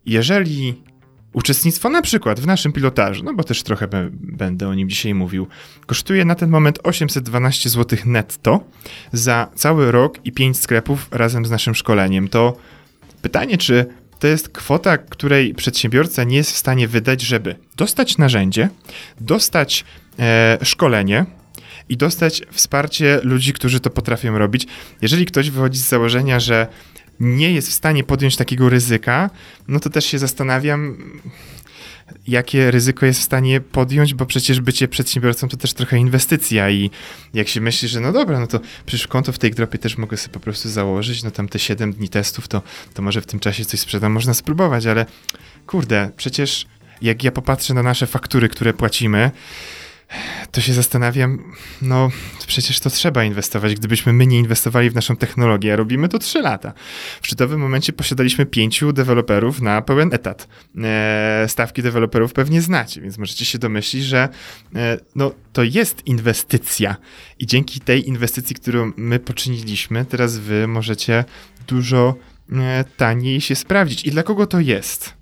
Jeżeli 0.05 0.83
Uczestnictwo 1.33 1.89
na 1.89 2.01
przykład 2.01 2.39
w 2.39 2.45
naszym 2.45 2.71
pilotażu, 2.71 3.23
no 3.23 3.33
bo 3.33 3.43
też 3.43 3.63
trochę 3.63 3.87
będę 4.11 4.67
o 4.67 4.73
nim 4.73 4.89
dzisiaj 4.89 5.13
mówił, 5.13 5.47
kosztuje 5.85 6.25
na 6.25 6.35
ten 6.35 6.49
moment 6.49 6.79
812 6.83 7.69
zł 7.69 7.99
netto 8.05 8.63
za 9.13 9.47
cały 9.55 9.91
rok 9.91 10.19
i 10.25 10.31
5 10.31 10.59
sklepów 10.59 11.07
razem 11.11 11.45
z 11.45 11.51
naszym 11.51 11.75
szkoleniem. 11.75 12.27
To 12.27 12.57
pytanie, 13.21 13.57
czy 13.57 13.85
to 14.19 14.27
jest 14.27 14.49
kwota, 14.49 14.97
której 14.97 15.53
przedsiębiorca 15.53 16.23
nie 16.23 16.37
jest 16.37 16.51
w 16.51 16.57
stanie 16.57 16.87
wydać, 16.87 17.21
żeby 17.21 17.55
dostać 17.75 18.17
narzędzie, 18.17 18.69
dostać 19.19 19.85
e, 20.19 20.57
szkolenie, 20.63 21.25
i 21.89 21.97
dostać 21.97 22.41
wsparcie 22.51 23.19
ludzi, 23.23 23.53
którzy 23.53 23.79
to 23.79 23.89
potrafią 23.89 24.37
robić. 24.37 24.67
Jeżeli 25.01 25.25
ktoś 25.25 25.49
wychodzi 25.49 25.79
z 25.79 25.87
założenia, 25.87 26.39
że 26.39 26.67
nie 27.19 27.51
jest 27.51 27.69
w 27.69 27.73
stanie 27.73 28.03
podjąć 28.03 28.35
takiego 28.35 28.69
ryzyka, 28.69 29.29
no 29.67 29.79
to 29.79 29.89
też 29.89 30.05
się 30.05 30.19
zastanawiam, 30.19 30.97
jakie 32.27 32.71
ryzyko 32.71 33.05
jest 33.05 33.19
w 33.19 33.23
stanie 33.23 33.61
podjąć, 33.61 34.13
bo 34.13 34.25
przecież 34.25 34.61
bycie 34.61 34.87
przedsiębiorcą 34.87 35.47
to 35.47 35.57
też 35.57 35.73
trochę 35.73 35.97
inwestycja 35.97 36.69
i 36.69 36.89
jak 37.33 37.47
się 37.47 37.61
myśli, 37.61 37.87
że 37.87 37.99
no 37.99 38.11
dobra, 38.11 38.39
no 38.39 38.47
to 38.47 38.59
przecież 38.85 39.07
konto 39.07 39.31
w 39.31 39.39
tej 39.39 39.51
dropie 39.51 39.77
też 39.77 39.97
mogę 39.97 40.17
sobie 40.17 40.33
po 40.33 40.39
prostu 40.39 40.69
założyć, 40.69 41.23
no 41.23 41.31
tam 41.31 41.49
te 41.49 41.59
7 41.59 41.93
dni 41.93 42.09
testów, 42.09 42.47
to, 42.47 42.61
to 42.93 43.01
może 43.01 43.21
w 43.21 43.25
tym 43.25 43.39
czasie 43.39 43.65
coś 43.65 43.79
sprzedam, 43.79 44.11
można 44.11 44.33
spróbować, 44.33 44.85
ale 44.85 45.05
kurde, 45.67 46.11
przecież 46.17 46.65
jak 47.01 47.23
ja 47.23 47.31
popatrzę 47.31 47.73
na 47.73 47.83
nasze 47.83 48.07
faktury, 48.07 48.49
które 48.49 48.73
płacimy, 48.73 49.31
to 50.51 50.61
się 50.61 50.73
zastanawiam, 50.73 51.53
no 51.81 52.09
przecież 52.47 52.79
to 52.79 52.89
trzeba 52.89 53.23
inwestować. 53.23 53.75
Gdybyśmy 53.75 54.13
my 54.13 54.27
nie 54.27 54.39
inwestowali 54.39 54.89
w 54.89 54.95
naszą 54.95 55.15
technologię, 55.15 55.73
a 55.73 55.75
robimy 55.75 56.09
to 56.09 56.19
3 56.19 56.41
lata. 56.41 56.73
W 57.21 57.27
szczytowym 57.27 57.59
momencie 57.59 57.93
posiadaliśmy 57.93 58.45
pięciu 58.45 58.93
deweloperów 58.93 59.61
na 59.61 59.81
pełen 59.81 60.13
etat. 60.13 60.47
E, 60.83 61.45
stawki 61.47 61.81
deweloperów 61.81 62.33
pewnie 62.33 62.61
znacie, 62.61 63.01
więc 63.01 63.17
możecie 63.17 63.45
się 63.45 63.57
domyślić, 63.57 64.03
że 64.03 64.29
e, 64.75 64.97
no, 65.15 65.31
to 65.53 65.63
jest 65.63 66.07
inwestycja 66.07 66.95
i 67.39 67.47
dzięki 67.47 67.79
tej 67.79 68.07
inwestycji, 68.07 68.55
którą 68.55 68.91
my 68.97 69.19
poczyniliśmy, 69.19 70.05
teraz 70.05 70.37
wy 70.37 70.67
możecie 70.67 71.25
dużo 71.67 72.15
e, 72.51 72.83
taniej 72.97 73.41
się 73.41 73.55
sprawdzić. 73.55 74.05
I 74.05 74.11
dla 74.11 74.23
kogo 74.23 74.47
to 74.47 74.59
jest? 74.59 75.13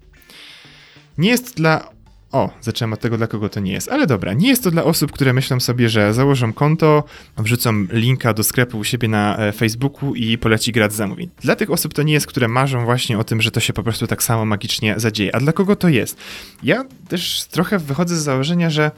Nie 1.18 1.30
jest 1.30 1.56
dla 1.56 1.97
o, 2.32 2.50
zacząłem 2.62 2.94
od 2.94 3.00
tego, 3.00 3.18
dla 3.18 3.28
kogo 3.28 3.50
to 3.50 3.60
nie 3.60 3.72
jest. 3.72 3.90
Ale 3.90 4.08
dobra, 4.08 4.34
nie 4.34 4.48
jest 4.48 4.64
to 4.64 4.72
dla 4.72 4.84
osób, 4.84 5.12
które 5.12 5.34
myślą 5.34 5.60
sobie, 5.60 5.90
że 5.90 6.14
założą 6.14 6.54
konto, 6.54 7.04
wrzucą 7.38 7.86
linka 7.92 8.34
do 8.34 8.44
sklepu 8.44 8.78
u 8.78 8.84
siebie 8.84 9.08
na 9.08 9.38
e, 9.38 9.52
Facebooku 9.52 10.16
i 10.16 10.38
poleci 10.38 10.72
grać 10.72 10.94
zamówień. 10.94 11.30
Dla 11.42 11.56
tych 11.56 11.72
osób 11.72 11.94
to 11.94 12.04
nie 12.04 12.14
jest, 12.14 12.28
które 12.28 12.48
marzą 12.48 12.86
właśnie 12.86 13.20
o 13.20 13.24
tym, 13.24 13.42
że 13.42 13.52
to 13.52 13.60
się 13.60 13.74
po 13.74 13.84
prostu 13.84 14.08
tak 14.08 14.24
samo 14.24 14.46
magicznie 14.46 14.94
zadzieje. 14.98 15.36
A 15.36 15.40
dla 15.40 15.54
kogo 15.54 15.76
to 15.76 15.90
jest? 15.90 16.18
Ja 16.64 16.86
też 17.08 17.46
trochę 17.52 17.80
wychodzę 17.80 18.16
z 18.16 18.24
założenia, 18.24 18.70
że 18.70 18.92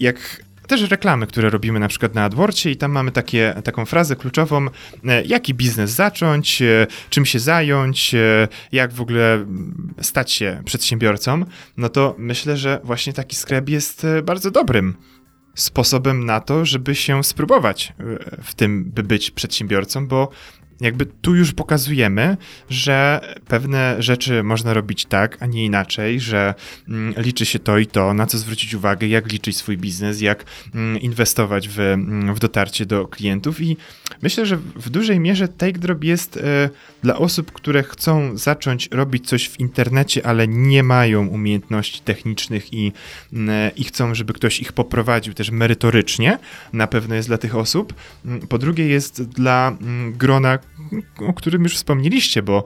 jak 0.00 0.42
też 0.66 0.90
reklamy, 0.90 1.26
które 1.26 1.50
robimy 1.50 1.80
na 1.80 1.88
przykład 1.88 2.14
na 2.14 2.24
AdWordsie 2.24 2.70
i 2.70 2.76
tam 2.76 2.92
mamy 2.92 3.10
takie, 3.10 3.54
taką 3.64 3.84
frazę 3.84 4.16
kluczową, 4.16 4.66
e, 5.04 5.24
jaki 5.24 5.54
biznes 5.54 5.90
zacząć, 5.90 6.62
e, 6.62 6.86
czym 7.10 7.26
się 7.26 7.38
zająć, 7.38 8.14
e, 8.14 8.48
jak 8.72 8.92
w 8.92 9.00
ogóle 9.00 9.46
stać 10.00 10.32
się 10.32 10.62
przedsiębiorcą, 10.64 11.44
no 11.76 11.88
to 11.88 12.14
myślę, 12.18 12.56
że 12.56 12.80
właśnie 12.84 13.12
taki 13.12 13.36
sklep 13.36 13.68
jest 13.68 14.06
bardzo 14.22 14.50
dobrym 14.50 14.94
sposobem 15.54 16.26
na 16.26 16.40
to, 16.40 16.64
żeby 16.64 16.94
się 16.94 17.24
spróbować 17.24 17.92
w 18.42 18.54
tym, 18.54 18.84
by 18.84 19.02
być 19.02 19.30
przedsiębiorcą, 19.30 20.08
bo 20.08 20.30
jakby 20.80 21.06
tu 21.06 21.34
już 21.34 21.52
pokazujemy, 21.52 22.36
że 22.70 23.20
pewne 23.48 23.96
rzeczy 23.98 24.42
można 24.42 24.74
robić 24.74 25.04
tak, 25.04 25.36
a 25.40 25.46
nie 25.46 25.64
inaczej, 25.64 26.20
że 26.20 26.54
mm, 26.88 27.14
liczy 27.16 27.46
się 27.46 27.58
to 27.58 27.78
i 27.78 27.86
to, 27.86 28.14
na 28.14 28.26
co 28.26 28.38
zwrócić 28.38 28.74
uwagę, 28.74 29.06
jak 29.06 29.32
liczyć 29.32 29.56
swój 29.56 29.78
biznes, 29.78 30.20
jak 30.20 30.44
mm, 30.74 31.00
inwestować 31.00 31.68
w, 31.68 31.80
mm, 31.80 32.34
w 32.34 32.38
dotarcie 32.38 32.86
do 32.86 33.08
klientów 33.08 33.60
i 33.60 33.76
myślę, 34.22 34.46
że 34.46 34.56
w 34.56 34.90
dużej 34.90 35.20
mierze 35.20 35.48
TakeDrop 35.48 36.04
jest 36.04 36.36
e, 36.36 36.70
dla 37.02 37.18
osób, 37.18 37.52
które 37.52 37.82
chcą 37.82 38.36
zacząć 38.36 38.88
robić 38.92 39.28
coś 39.28 39.48
w 39.48 39.60
internecie, 39.60 40.26
ale 40.26 40.48
nie 40.48 40.82
mają 40.82 41.26
umiejętności 41.26 42.00
technicznych 42.00 42.72
i, 42.72 42.92
e, 43.48 43.70
i 43.76 43.84
chcą, 43.84 44.14
żeby 44.14 44.32
ktoś 44.32 44.60
ich 44.60 44.72
poprowadził 44.72 45.34
też 45.34 45.50
merytorycznie, 45.50 46.38
na 46.72 46.86
pewno 46.86 47.14
jest 47.14 47.28
dla 47.28 47.38
tych 47.38 47.56
osób. 47.56 47.94
Po 48.48 48.58
drugie 48.58 48.86
jest 48.86 49.22
dla 49.22 49.76
grona 50.12 50.58
o 51.26 51.32
którym 51.32 51.62
już 51.62 51.76
wspomnieliście, 51.76 52.42
bo, 52.42 52.64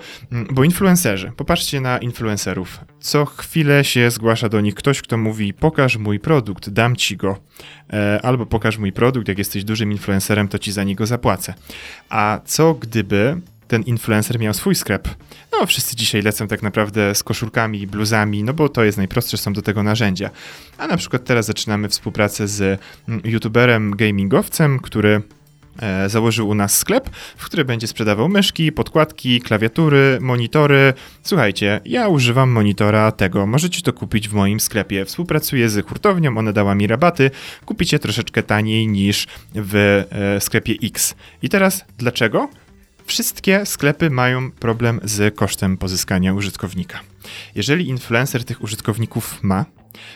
bo 0.50 0.64
influencerzy. 0.64 1.32
Popatrzcie 1.36 1.80
na 1.80 1.98
influencerów. 1.98 2.80
Co 3.00 3.24
chwilę 3.24 3.84
się 3.84 4.10
zgłasza 4.10 4.48
do 4.48 4.60
nich 4.60 4.74
ktoś, 4.74 5.02
kto 5.02 5.16
mówi: 5.16 5.54
Pokaż 5.54 5.96
mój 5.96 6.20
produkt, 6.20 6.70
dam 6.70 6.96
ci 6.96 7.16
go. 7.16 7.38
E, 7.92 8.20
albo 8.22 8.46
pokaż 8.46 8.78
mój 8.78 8.92
produkt, 8.92 9.28
jak 9.28 9.38
jesteś 9.38 9.64
dużym 9.64 9.92
influencerem, 9.92 10.48
to 10.48 10.58
ci 10.58 10.72
za 10.72 10.84
niego 10.84 11.06
zapłacę. 11.06 11.54
A 12.08 12.40
co 12.44 12.74
gdyby 12.74 13.40
ten 13.68 13.82
influencer 13.82 14.38
miał 14.38 14.54
swój 14.54 14.74
sklep. 14.74 15.08
No, 15.52 15.66
wszyscy 15.66 15.96
dzisiaj 15.96 16.22
lecą 16.22 16.48
tak 16.48 16.62
naprawdę 16.62 17.14
z 17.14 17.22
koszulkami, 17.22 17.86
bluzami, 17.86 18.44
no 18.44 18.54
bo 18.54 18.68
to 18.68 18.84
jest 18.84 18.98
najprostsze, 18.98 19.36
są 19.36 19.52
do 19.52 19.62
tego 19.62 19.82
narzędzia. 19.82 20.30
A 20.78 20.86
na 20.86 20.96
przykład 20.96 21.24
teraz 21.24 21.46
zaczynamy 21.46 21.88
współpracę 21.88 22.48
z 22.48 22.80
youtuberem, 23.24 23.96
gamingowcem, 23.96 24.78
który 24.78 25.22
założył 26.06 26.48
u 26.48 26.54
nas 26.54 26.78
sklep, 26.78 27.10
w 27.36 27.44
który 27.44 27.64
będzie 27.64 27.86
sprzedawał 27.86 28.28
myszki, 28.28 28.72
podkładki, 28.72 29.40
klawiatury, 29.40 30.18
monitory. 30.20 30.94
Słuchajcie, 31.22 31.80
ja 31.84 32.08
używam 32.08 32.50
monitora 32.50 33.12
tego, 33.12 33.46
możecie 33.46 33.82
to 33.82 33.92
kupić 33.92 34.28
w 34.28 34.32
moim 34.32 34.60
sklepie. 34.60 35.04
Współpracuję 35.04 35.68
z 35.68 35.86
hurtownią, 35.86 36.38
ona 36.38 36.52
dała 36.52 36.74
mi 36.74 36.86
rabaty, 36.86 37.30
kupicie 37.64 37.98
troszeczkę 37.98 38.42
taniej 38.42 38.88
niż 38.88 39.26
w 39.54 40.04
e, 40.10 40.40
sklepie 40.40 40.74
X. 40.82 41.14
I 41.42 41.48
teraz 41.48 41.84
dlaczego? 41.98 42.48
Wszystkie 43.06 43.66
sklepy 43.66 44.10
mają 44.10 44.50
problem 44.50 45.00
z 45.04 45.34
kosztem 45.34 45.76
pozyskania 45.76 46.34
użytkownika. 46.34 47.00
Jeżeli 47.54 47.88
influencer 47.88 48.44
tych 48.44 48.62
użytkowników 48.62 49.38
ma, 49.42 49.64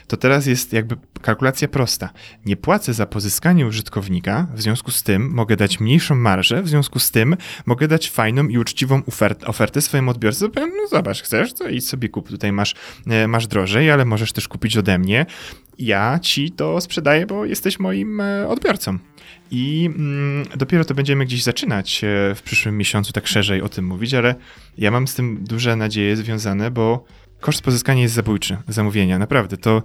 to 0.06 0.16
teraz 0.16 0.46
jest 0.46 0.72
jakby 0.72 0.96
kalkulacja 1.22 1.68
prosta. 1.68 2.10
Nie 2.46 2.56
płacę 2.56 2.94
za 2.94 3.06
pozyskanie 3.06 3.66
użytkownika, 3.66 4.46
w 4.54 4.62
związku 4.62 4.90
z 4.90 5.02
tym 5.02 5.30
mogę 5.30 5.56
dać 5.56 5.80
mniejszą 5.80 6.14
marżę, 6.14 6.62
w 6.62 6.68
związku 6.68 6.98
z 6.98 7.10
tym 7.10 7.36
mogę 7.66 7.88
dać 7.88 8.10
fajną 8.10 8.48
i 8.48 8.58
uczciwą 8.58 9.02
ofert, 9.06 9.44
ofertę 9.44 9.80
swojemu 9.80 10.10
odbiorcy. 10.10 10.48
No 10.56 10.88
zobacz, 10.90 11.22
chcesz, 11.22 11.52
to 11.52 11.68
idź 11.68 11.88
sobie 11.88 12.08
kup, 12.08 12.28
tutaj 12.28 12.52
masz, 12.52 12.74
e, 13.06 13.28
masz 13.28 13.46
drożej, 13.46 13.90
ale 13.90 14.04
możesz 14.04 14.32
też 14.32 14.48
kupić 14.48 14.76
ode 14.76 14.98
mnie. 14.98 15.26
Ja 15.78 16.18
ci 16.22 16.50
to 16.50 16.80
sprzedaję, 16.80 17.26
bo 17.26 17.44
jesteś 17.44 17.78
moim 17.78 18.20
e, 18.20 18.48
odbiorcą. 18.48 18.98
I 19.50 19.90
mm, 19.96 20.46
dopiero 20.56 20.84
to 20.84 20.94
będziemy 20.94 21.24
gdzieś 21.24 21.42
zaczynać 21.42 22.04
e, 22.04 22.34
w 22.34 22.42
przyszłym 22.42 22.78
miesiącu 22.78 23.12
tak 23.12 23.26
szerzej 23.26 23.62
o 23.62 23.68
tym 23.68 23.86
mówić, 23.86 24.14
ale 24.14 24.34
ja 24.78 24.90
mam 24.90 25.08
z 25.08 25.14
tym 25.14 25.44
duże 25.44 25.76
nadzieje 25.76 26.16
związane, 26.16 26.70
bo 26.70 27.04
koszt 27.40 27.62
pozyskania 27.62 28.02
jest 28.02 28.14
zabójczy 28.14 28.56
zamówienia. 28.68 29.18
Naprawdę, 29.18 29.56
to, 29.56 29.82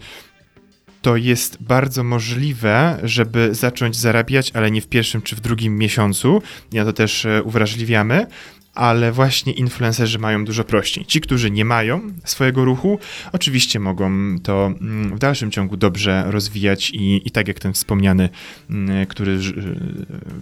to 1.01 1.15
jest 1.15 1.63
bardzo 1.63 2.03
możliwe, 2.03 2.99
żeby 3.03 3.55
zacząć 3.55 3.95
zarabiać, 3.95 4.51
ale 4.53 4.71
nie 4.71 4.81
w 4.81 4.87
pierwszym 4.87 5.21
czy 5.21 5.35
w 5.35 5.39
drugim 5.39 5.77
miesiącu. 5.77 6.41
Ja 6.71 6.85
to 6.85 6.93
też 6.93 7.25
e, 7.25 7.43
uwrażliwiamy. 7.43 8.27
Ale 8.73 9.11
właśnie 9.11 9.53
influencerzy 9.53 10.19
mają 10.19 10.45
dużo 10.45 10.63
prościej. 10.63 11.05
Ci, 11.05 11.21
którzy 11.21 11.51
nie 11.51 11.65
mają 11.65 12.01
swojego 12.25 12.65
ruchu, 12.65 12.99
oczywiście 13.31 13.79
mogą 13.79 14.35
to 14.43 14.65
mm, 14.81 15.15
w 15.15 15.19
dalszym 15.19 15.51
ciągu 15.51 15.77
dobrze 15.77 16.23
rozwijać 16.27 16.89
i, 16.89 17.27
i 17.27 17.31
tak 17.31 17.47
jak 17.47 17.59
ten 17.59 17.73
wspomniany, 17.73 18.29
mm, 18.69 19.05
który 19.05 19.33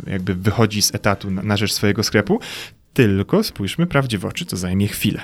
e, 0.07 0.11
jakby 0.11 0.35
wychodzi 0.35 0.81
z 0.81 0.95
etatu 0.95 1.31
na, 1.31 1.43
na 1.43 1.57
rzecz 1.57 1.73
swojego 1.73 2.03
sklepu, 2.03 2.39
tylko 2.93 3.43
spójrzmy 3.43 3.87
prawdzie 3.87 4.17
w 4.17 4.25
oczy, 4.25 4.45
to 4.45 4.57
zajmie 4.57 4.87
chwilę. 4.87 5.23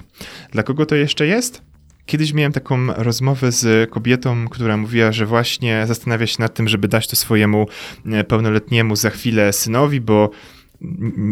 Dla 0.52 0.64
kogo 0.64 0.86
to 0.86 0.96
jeszcze 0.96 1.28
jest? 1.28 1.69
Kiedyś 2.10 2.34
miałem 2.34 2.52
taką 2.52 2.88
rozmowę 2.94 3.52
z 3.52 3.90
kobietą, 3.90 4.48
która 4.48 4.78
mówiła, 4.78 5.12
że 5.12 5.26
właśnie 5.26 5.84
zastanawia 5.88 6.28
się 6.28 6.36
nad 6.40 6.54
tym, 6.54 6.68
żeby 6.68 6.88
dać 6.88 7.08
to 7.08 7.16
swojemu 7.16 7.68
e, 8.06 8.24
pełnoletniemu 8.24 8.96
za 8.96 9.10
chwilę 9.10 9.54
synowi, 9.54 10.02
bo 10.02 10.30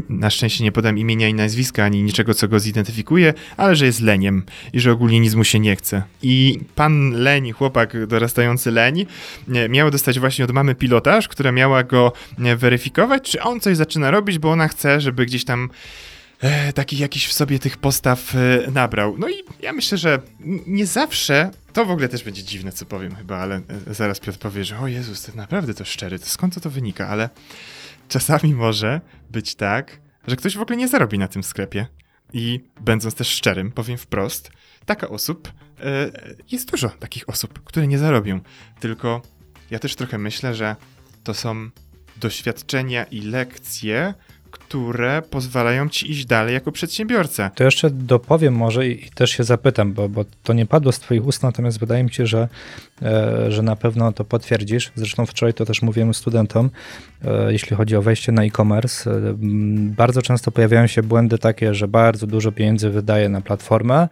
na 0.09 0.29
szczęście 0.29 0.63
nie 0.63 0.71
podam 0.71 0.97
imienia 0.97 1.27
i 1.27 1.33
nazwiska, 1.33 1.83
ani 1.83 2.03
niczego, 2.03 2.33
co 2.33 2.47
go 2.47 2.59
zidentyfikuje, 2.59 3.33
ale 3.57 3.75
że 3.75 3.85
jest 3.85 4.01
leniem 4.01 4.43
i 4.73 4.79
że 4.79 4.91
ogólnie 4.91 5.19
nic 5.19 5.35
mu 5.35 5.43
się 5.43 5.59
nie 5.59 5.75
chce. 5.75 6.03
I 6.21 6.59
pan 6.75 7.11
leń, 7.11 7.51
chłopak 7.51 8.07
dorastający 8.07 8.71
leń, 8.71 9.05
e, 9.53 9.69
miał 9.69 9.91
dostać 9.91 10.19
właśnie 10.19 10.45
od 10.45 10.51
mamy 10.51 10.75
pilotaż, 10.75 11.27
która 11.27 11.51
miała 11.51 11.83
go 11.83 12.13
e, 12.39 12.55
weryfikować, 12.55 13.31
czy 13.31 13.41
on 13.41 13.59
coś 13.59 13.77
zaczyna 13.77 14.11
robić, 14.11 14.39
bo 14.39 14.51
ona 14.51 14.67
chce, 14.67 15.01
żeby 15.01 15.25
gdzieś 15.25 15.45
tam 15.45 15.69
e, 16.39 16.73
takich 16.73 16.99
jakiś 16.99 17.27
w 17.27 17.33
sobie 17.33 17.59
tych 17.59 17.77
postaw 17.77 18.35
e, 18.35 18.71
nabrał. 18.71 19.17
No 19.17 19.29
i 19.29 19.33
ja 19.59 19.73
myślę, 19.73 19.97
że 19.97 20.21
nie 20.67 20.85
zawsze, 20.85 21.51
to 21.73 21.85
w 21.85 21.91
ogóle 21.91 22.09
też 22.09 22.23
będzie 22.23 22.43
dziwne, 22.43 22.71
co 22.71 22.85
powiem 22.85 23.15
chyba, 23.15 23.37
ale 23.37 23.61
e, 23.87 23.93
zaraz 23.93 24.19
Piotr 24.19 24.39
powie, 24.39 24.65
że 24.65 24.79
o 24.79 24.87
Jezus, 24.87 25.23
to 25.23 25.31
naprawdę 25.35 25.73
to 25.73 25.85
szczery, 25.85 26.19
to 26.19 26.25
skąd 26.25 26.53
to, 26.53 26.59
to 26.59 26.69
wynika, 26.69 27.07
ale 27.07 27.29
czasami 28.07 28.53
może 28.53 29.01
być 29.29 29.55
tak, 29.55 29.99
że 30.27 30.35
ktoś 30.35 30.57
w 30.57 30.61
ogóle 30.61 30.77
nie 30.77 30.87
zarobi 30.87 31.19
na 31.19 31.27
tym 31.27 31.43
sklepie. 31.43 31.87
I 32.33 32.59
będąc 32.81 33.15
też 33.15 33.27
szczerym, 33.27 33.71
powiem 33.71 33.97
wprost, 33.97 34.51
taka 34.85 35.09
osób, 35.09 35.51
e, 35.79 36.11
jest 36.51 36.71
dużo 36.71 36.89
takich 36.89 37.29
osób, 37.29 37.63
które 37.63 37.87
nie 37.87 37.99
zarobią. 37.99 38.39
Tylko 38.79 39.21
ja 39.71 39.79
też 39.79 39.95
trochę 39.95 40.17
myślę, 40.17 40.55
że 40.55 40.75
to 41.23 41.33
są 41.33 41.69
doświadczenia 42.17 43.03
i 43.03 43.21
lekcje, 43.21 44.13
które 44.51 45.21
pozwalają 45.29 45.89
ci 45.89 46.11
iść 46.11 46.25
dalej 46.25 46.53
jako 46.53 46.71
przedsiębiorca. 46.71 47.49
To 47.49 47.63
jeszcze 47.63 47.89
dopowiem 47.89 48.53
może 48.53 48.87
i, 48.87 49.05
i 49.05 49.09
też 49.09 49.31
się 49.31 49.43
zapytam, 49.43 49.93
bo, 49.93 50.09
bo 50.09 50.25
to 50.43 50.53
nie 50.53 50.65
padło 50.65 50.91
z 50.91 50.99
twoich 50.99 51.25
ust, 51.25 51.43
natomiast 51.43 51.79
wydaje 51.79 52.03
mi 52.03 52.13
się, 52.13 52.25
że, 52.25 52.47
e, 53.01 53.51
że 53.51 53.61
na 53.61 53.75
pewno 53.75 54.11
to 54.11 54.23
potwierdzisz. 54.23 54.91
Zresztą 54.95 55.25
wczoraj 55.25 55.53
to 55.53 55.65
też 55.65 55.81
mówiłem 55.81 56.13
studentom, 56.13 56.69
e, 57.25 57.51
jeśli 57.51 57.75
chodzi 57.75 57.95
o 57.95 58.01
wejście 58.01 58.31
na 58.31 58.43
e-commerce. 58.43 59.11
E, 59.11 59.13
bardzo 59.95 60.21
często 60.21 60.51
pojawiają 60.51 60.87
się 60.87 61.03
błędy 61.03 61.37
takie, 61.37 61.73
że 61.73 61.87
bardzo 61.87 62.27
dużo 62.27 62.51
pieniędzy 62.51 62.89
wydaje 62.89 63.29
na 63.29 63.41
platformę, 63.41 64.07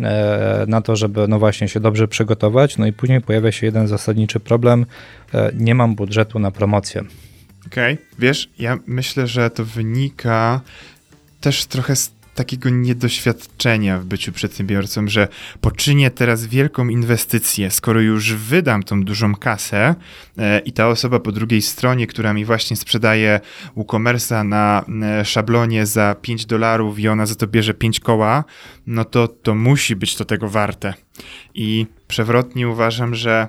e, 0.00 0.64
na 0.68 0.80
to, 0.80 0.96
żeby 0.96 1.28
no 1.28 1.38
właśnie 1.38 1.68
się 1.68 1.80
dobrze 1.80 2.08
przygotować, 2.08 2.78
no 2.78 2.86
i 2.86 2.92
później 2.92 3.20
pojawia 3.20 3.52
się 3.52 3.66
jeden 3.66 3.88
zasadniczy 3.88 4.40
problem, 4.40 4.86
e, 5.34 5.50
nie 5.54 5.74
mam 5.74 5.94
budżetu 5.94 6.38
na 6.38 6.50
promocję. 6.50 7.04
Okej, 7.72 7.94
okay. 7.94 8.06
wiesz, 8.18 8.50
ja 8.58 8.78
myślę, 8.86 9.26
że 9.26 9.50
to 9.50 9.64
wynika 9.64 10.60
też 11.40 11.66
trochę 11.66 11.96
z 11.96 12.12
takiego 12.38 12.70
niedoświadczenia 12.70 13.98
w 13.98 14.04
byciu 14.04 14.32
przedsiębiorcą, 14.32 15.08
że 15.08 15.28
poczynię 15.60 16.10
teraz 16.10 16.46
wielką 16.46 16.88
inwestycję, 16.88 17.70
skoro 17.70 18.00
już 18.00 18.32
wydam 18.34 18.82
tą 18.82 19.04
dużą 19.04 19.34
kasę 19.34 19.94
e, 20.38 20.58
i 20.58 20.72
ta 20.72 20.88
osoba 20.88 21.20
po 21.20 21.32
drugiej 21.32 21.62
stronie, 21.62 22.06
która 22.06 22.34
mi 22.34 22.44
właśnie 22.44 22.76
sprzedaje 22.76 23.40
WooCommerce'a 23.76 24.44
na 24.44 24.84
e, 25.02 25.24
szablonie 25.24 25.86
za 25.86 26.16
5 26.22 26.46
dolarów 26.46 26.98
i 26.98 27.08
ona 27.08 27.26
za 27.26 27.34
to 27.34 27.46
bierze 27.46 27.74
5 27.74 28.00
koła, 28.00 28.44
no 28.86 29.04
to 29.04 29.28
to 29.28 29.54
musi 29.54 29.96
być 29.96 30.16
to 30.16 30.24
tego 30.24 30.48
warte. 30.48 30.94
I 31.54 31.86
przewrotnie 32.08 32.68
uważam, 32.68 33.14
że 33.14 33.48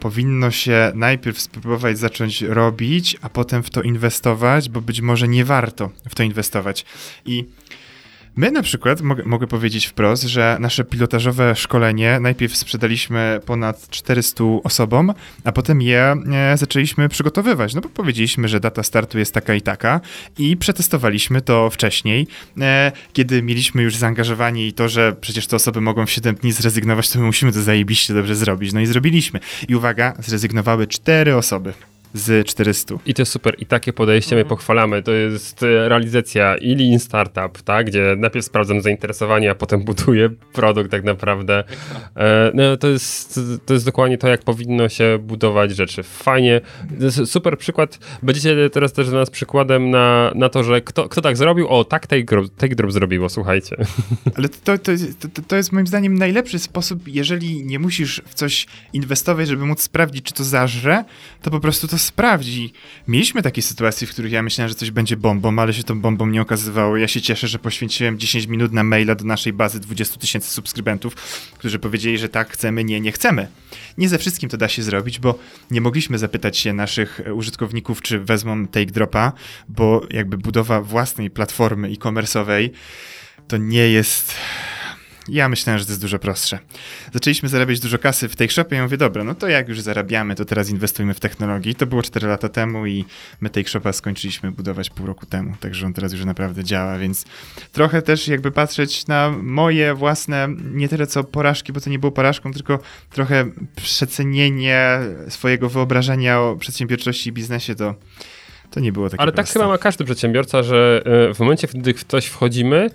powinno 0.00 0.50
się 0.50 0.92
najpierw 0.94 1.40
spróbować 1.40 1.98
zacząć 1.98 2.42
robić, 2.42 3.16
a 3.22 3.28
potem 3.28 3.62
w 3.62 3.70
to 3.70 3.82
inwestować, 3.82 4.68
bo 4.68 4.80
być 4.80 5.00
może 5.00 5.28
nie 5.28 5.44
warto 5.44 5.90
w 6.08 6.14
to 6.14 6.22
inwestować. 6.22 6.84
I 7.24 7.44
My 8.36 8.50
na 8.50 8.62
przykład, 8.62 9.00
mogę, 9.00 9.22
mogę, 9.24 9.46
powiedzieć 9.46 9.86
wprost, 9.86 10.22
że 10.22 10.56
nasze 10.60 10.84
pilotażowe 10.84 11.56
szkolenie 11.56 12.20
najpierw 12.20 12.56
sprzedaliśmy 12.56 13.40
ponad 13.46 13.88
400 13.90 14.44
osobom, 14.64 15.14
a 15.44 15.52
potem 15.52 15.82
je 15.82 16.16
e, 16.32 16.56
zaczęliśmy 16.56 17.08
przygotowywać. 17.08 17.74
No 17.74 17.80
bo 17.80 17.88
powiedzieliśmy, 17.88 18.48
że 18.48 18.60
data 18.60 18.82
startu 18.82 19.18
jest 19.18 19.34
taka 19.34 19.54
i 19.54 19.62
taka 19.62 20.00
i 20.38 20.56
przetestowaliśmy 20.56 21.40
to 21.40 21.70
wcześniej, 21.70 22.26
e, 22.60 22.92
kiedy 23.12 23.42
mieliśmy 23.42 23.82
już 23.82 23.96
zaangażowanie 23.96 24.66
i 24.66 24.72
to, 24.72 24.88
że 24.88 25.16
przecież 25.20 25.46
te 25.46 25.56
osoby 25.56 25.80
mogą 25.80 26.06
w 26.06 26.10
7 26.10 26.34
dni 26.34 26.52
zrezygnować, 26.52 27.10
to 27.10 27.18
my 27.18 27.24
musimy 27.24 27.52
to 27.52 27.62
zajebiście 27.62 28.14
dobrze 28.14 28.34
zrobić. 28.34 28.72
No 28.72 28.80
i 28.80 28.86
zrobiliśmy. 28.86 29.40
I 29.68 29.74
uwaga, 29.74 30.14
zrezygnowały 30.18 30.86
4 30.86 31.36
osoby 31.36 31.72
z 32.14 32.46
400. 32.46 32.94
I 33.06 33.14
to 33.14 33.22
jest 33.22 33.32
super. 33.32 33.54
I 33.58 33.66
takie 33.66 33.92
podejście 33.92 34.36
my 34.36 34.40
mhm. 34.40 34.48
pochwalamy. 34.48 35.02
To 35.02 35.12
jest 35.12 35.62
e, 35.62 35.88
realizacja 35.88 36.56
i 36.56 36.74
Lean 36.74 36.98
Startup, 36.98 37.62
tak? 37.62 37.86
gdzie 37.86 38.14
najpierw 38.18 38.46
sprawdzam 38.46 38.80
zainteresowanie, 38.80 39.50
a 39.50 39.54
potem 39.54 39.84
buduję 39.84 40.30
produkt 40.52 40.90
tak 40.90 41.04
naprawdę. 41.04 41.64
E, 42.16 42.50
no, 42.54 42.76
to, 42.76 42.88
jest, 42.88 43.40
to 43.66 43.74
jest 43.74 43.86
dokładnie 43.86 44.18
to, 44.18 44.28
jak 44.28 44.42
powinno 44.42 44.88
się 44.88 45.18
budować 45.22 45.76
rzeczy. 45.76 46.02
Fajnie. 46.02 46.60
Super 47.24 47.58
przykład. 47.58 47.98
Będziecie 48.22 48.70
teraz 48.70 48.92
też 48.92 49.08
dla 49.08 49.18
nas 49.18 49.30
przykładem 49.30 49.90
na, 49.90 50.32
na 50.34 50.48
to, 50.48 50.64
że 50.64 50.80
kto, 50.80 51.08
kto 51.08 51.20
tak 51.20 51.36
zrobił? 51.36 51.68
O, 51.68 51.84
tak 51.84 52.06
take 52.06 52.74
drop 52.74 52.92
zrobiło, 52.92 53.28
słuchajcie. 53.28 53.76
Ale 54.36 54.48
to, 54.48 54.78
to, 54.78 54.92
to, 55.34 55.42
to 55.48 55.56
jest 55.56 55.72
moim 55.72 55.86
zdaniem 55.86 56.14
najlepszy 56.14 56.58
sposób, 56.58 57.08
jeżeli 57.08 57.64
nie 57.64 57.78
musisz 57.78 58.22
w 58.26 58.34
coś 58.34 58.66
inwestować, 58.92 59.48
żeby 59.48 59.66
móc 59.66 59.82
sprawdzić, 59.82 60.24
czy 60.24 60.34
to 60.34 60.44
zażre, 60.44 61.04
to 61.42 61.50
po 61.50 61.60
prostu 61.60 61.88
to 61.88 61.98
sprawdzi. 62.00 62.72
Mieliśmy 63.08 63.42
takie 63.42 63.62
sytuacje, 63.62 64.06
w 64.06 64.10
których 64.10 64.32
ja 64.32 64.42
myślałem, 64.42 64.68
że 64.68 64.74
coś 64.74 64.90
będzie 64.90 65.16
bombą, 65.16 65.58
ale 65.58 65.72
się 65.72 65.82
tą 65.82 66.00
bombą 66.00 66.26
nie 66.26 66.42
okazywało. 66.42 66.96
Ja 66.96 67.08
się 67.08 67.20
cieszę, 67.20 67.48
że 67.48 67.58
poświęciłem 67.58 68.18
10 68.18 68.46
minut 68.46 68.72
na 68.72 68.84
maila 68.84 69.14
do 69.14 69.24
naszej 69.24 69.52
bazy 69.52 69.80
20 69.80 70.16
tysięcy 70.16 70.50
subskrybentów, 70.50 71.14
którzy 71.58 71.78
powiedzieli, 71.78 72.18
że 72.18 72.28
tak, 72.28 72.52
chcemy, 72.52 72.84
nie, 72.84 73.00
nie 73.00 73.12
chcemy. 73.12 73.48
Nie 73.98 74.08
ze 74.08 74.18
wszystkim 74.18 74.50
to 74.50 74.56
da 74.56 74.68
się 74.68 74.82
zrobić, 74.82 75.18
bo 75.18 75.38
nie 75.70 75.80
mogliśmy 75.80 76.18
zapytać 76.18 76.58
się 76.58 76.72
naszych 76.72 77.20
użytkowników, 77.34 78.02
czy 78.02 78.18
wezmą 78.18 78.66
Take 78.66 78.86
Dropa, 78.86 79.32
bo 79.68 80.06
jakby 80.10 80.38
budowa 80.38 80.80
własnej 80.80 81.30
platformy 81.30 81.88
e-commerce'owej 81.88 82.70
to 83.48 83.56
nie 83.56 83.88
jest 83.88 84.34
ja 85.30 85.48
myślałem, 85.48 85.78
że 85.78 85.84
to 85.84 85.92
jest 85.92 86.00
dużo 86.02 86.18
prostsze. 86.18 86.58
Zaczęliśmy 87.12 87.48
zarabiać 87.48 87.80
dużo 87.80 87.98
kasy 87.98 88.28
w 88.28 88.36
tej 88.36 88.48
shopie 88.48 88.76
ja 88.76 88.82
mówię, 88.82 88.96
dobra, 88.96 89.24
no 89.24 89.34
to 89.34 89.48
jak 89.48 89.68
już 89.68 89.80
zarabiamy, 89.80 90.34
to 90.34 90.44
teraz 90.44 90.70
inwestujmy 90.70 91.14
w 91.14 91.20
technologię. 91.20 91.70
I 91.70 91.74
to 91.74 91.86
było 91.86 92.02
4 92.02 92.26
lata 92.26 92.48
temu 92.48 92.86
i 92.86 93.04
my 93.40 93.50
tej 93.50 93.64
shopa 93.64 93.92
skończyliśmy 93.92 94.52
budować 94.52 94.90
pół 94.90 95.06
roku 95.06 95.26
temu, 95.26 95.54
także 95.60 95.86
on 95.86 95.92
teraz 95.92 96.12
już 96.12 96.24
naprawdę 96.24 96.64
działa, 96.64 96.98
więc 96.98 97.24
trochę 97.72 98.02
też 98.02 98.28
jakby 98.28 98.50
patrzeć 98.50 99.06
na 99.06 99.30
moje 99.42 99.94
własne, 99.94 100.48
nie 100.72 100.88
tyle 100.88 101.06
co 101.06 101.24
porażki, 101.24 101.72
bo 101.72 101.80
to 101.80 101.90
nie 101.90 101.98
było 101.98 102.12
porażką, 102.12 102.52
tylko 102.52 102.78
trochę 103.10 103.50
przecenienie 103.76 104.98
swojego 105.28 105.68
wyobrażenia 105.68 106.40
o 106.40 106.56
przedsiębiorczości 106.56 107.28
i 107.28 107.32
biznesie, 107.32 107.74
to 107.74 107.94
To 108.70 108.80
nie 108.80 108.92
było 108.92 109.10
takie 109.10 109.20
Ale 109.20 109.32
tak 109.32 109.36
proste. 109.36 109.52
chyba 109.52 109.68
ma 109.68 109.78
każdy 109.78 110.04
przedsiębiorca, 110.04 110.62
że 110.62 111.02
e, 111.30 111.34
w 111.34 111.40
momencie, 111.40 111.68
gdy 111.74 111.94
w 111.94 112.04
coś 112.04 112.26
wchodzimy, 112.26 112.90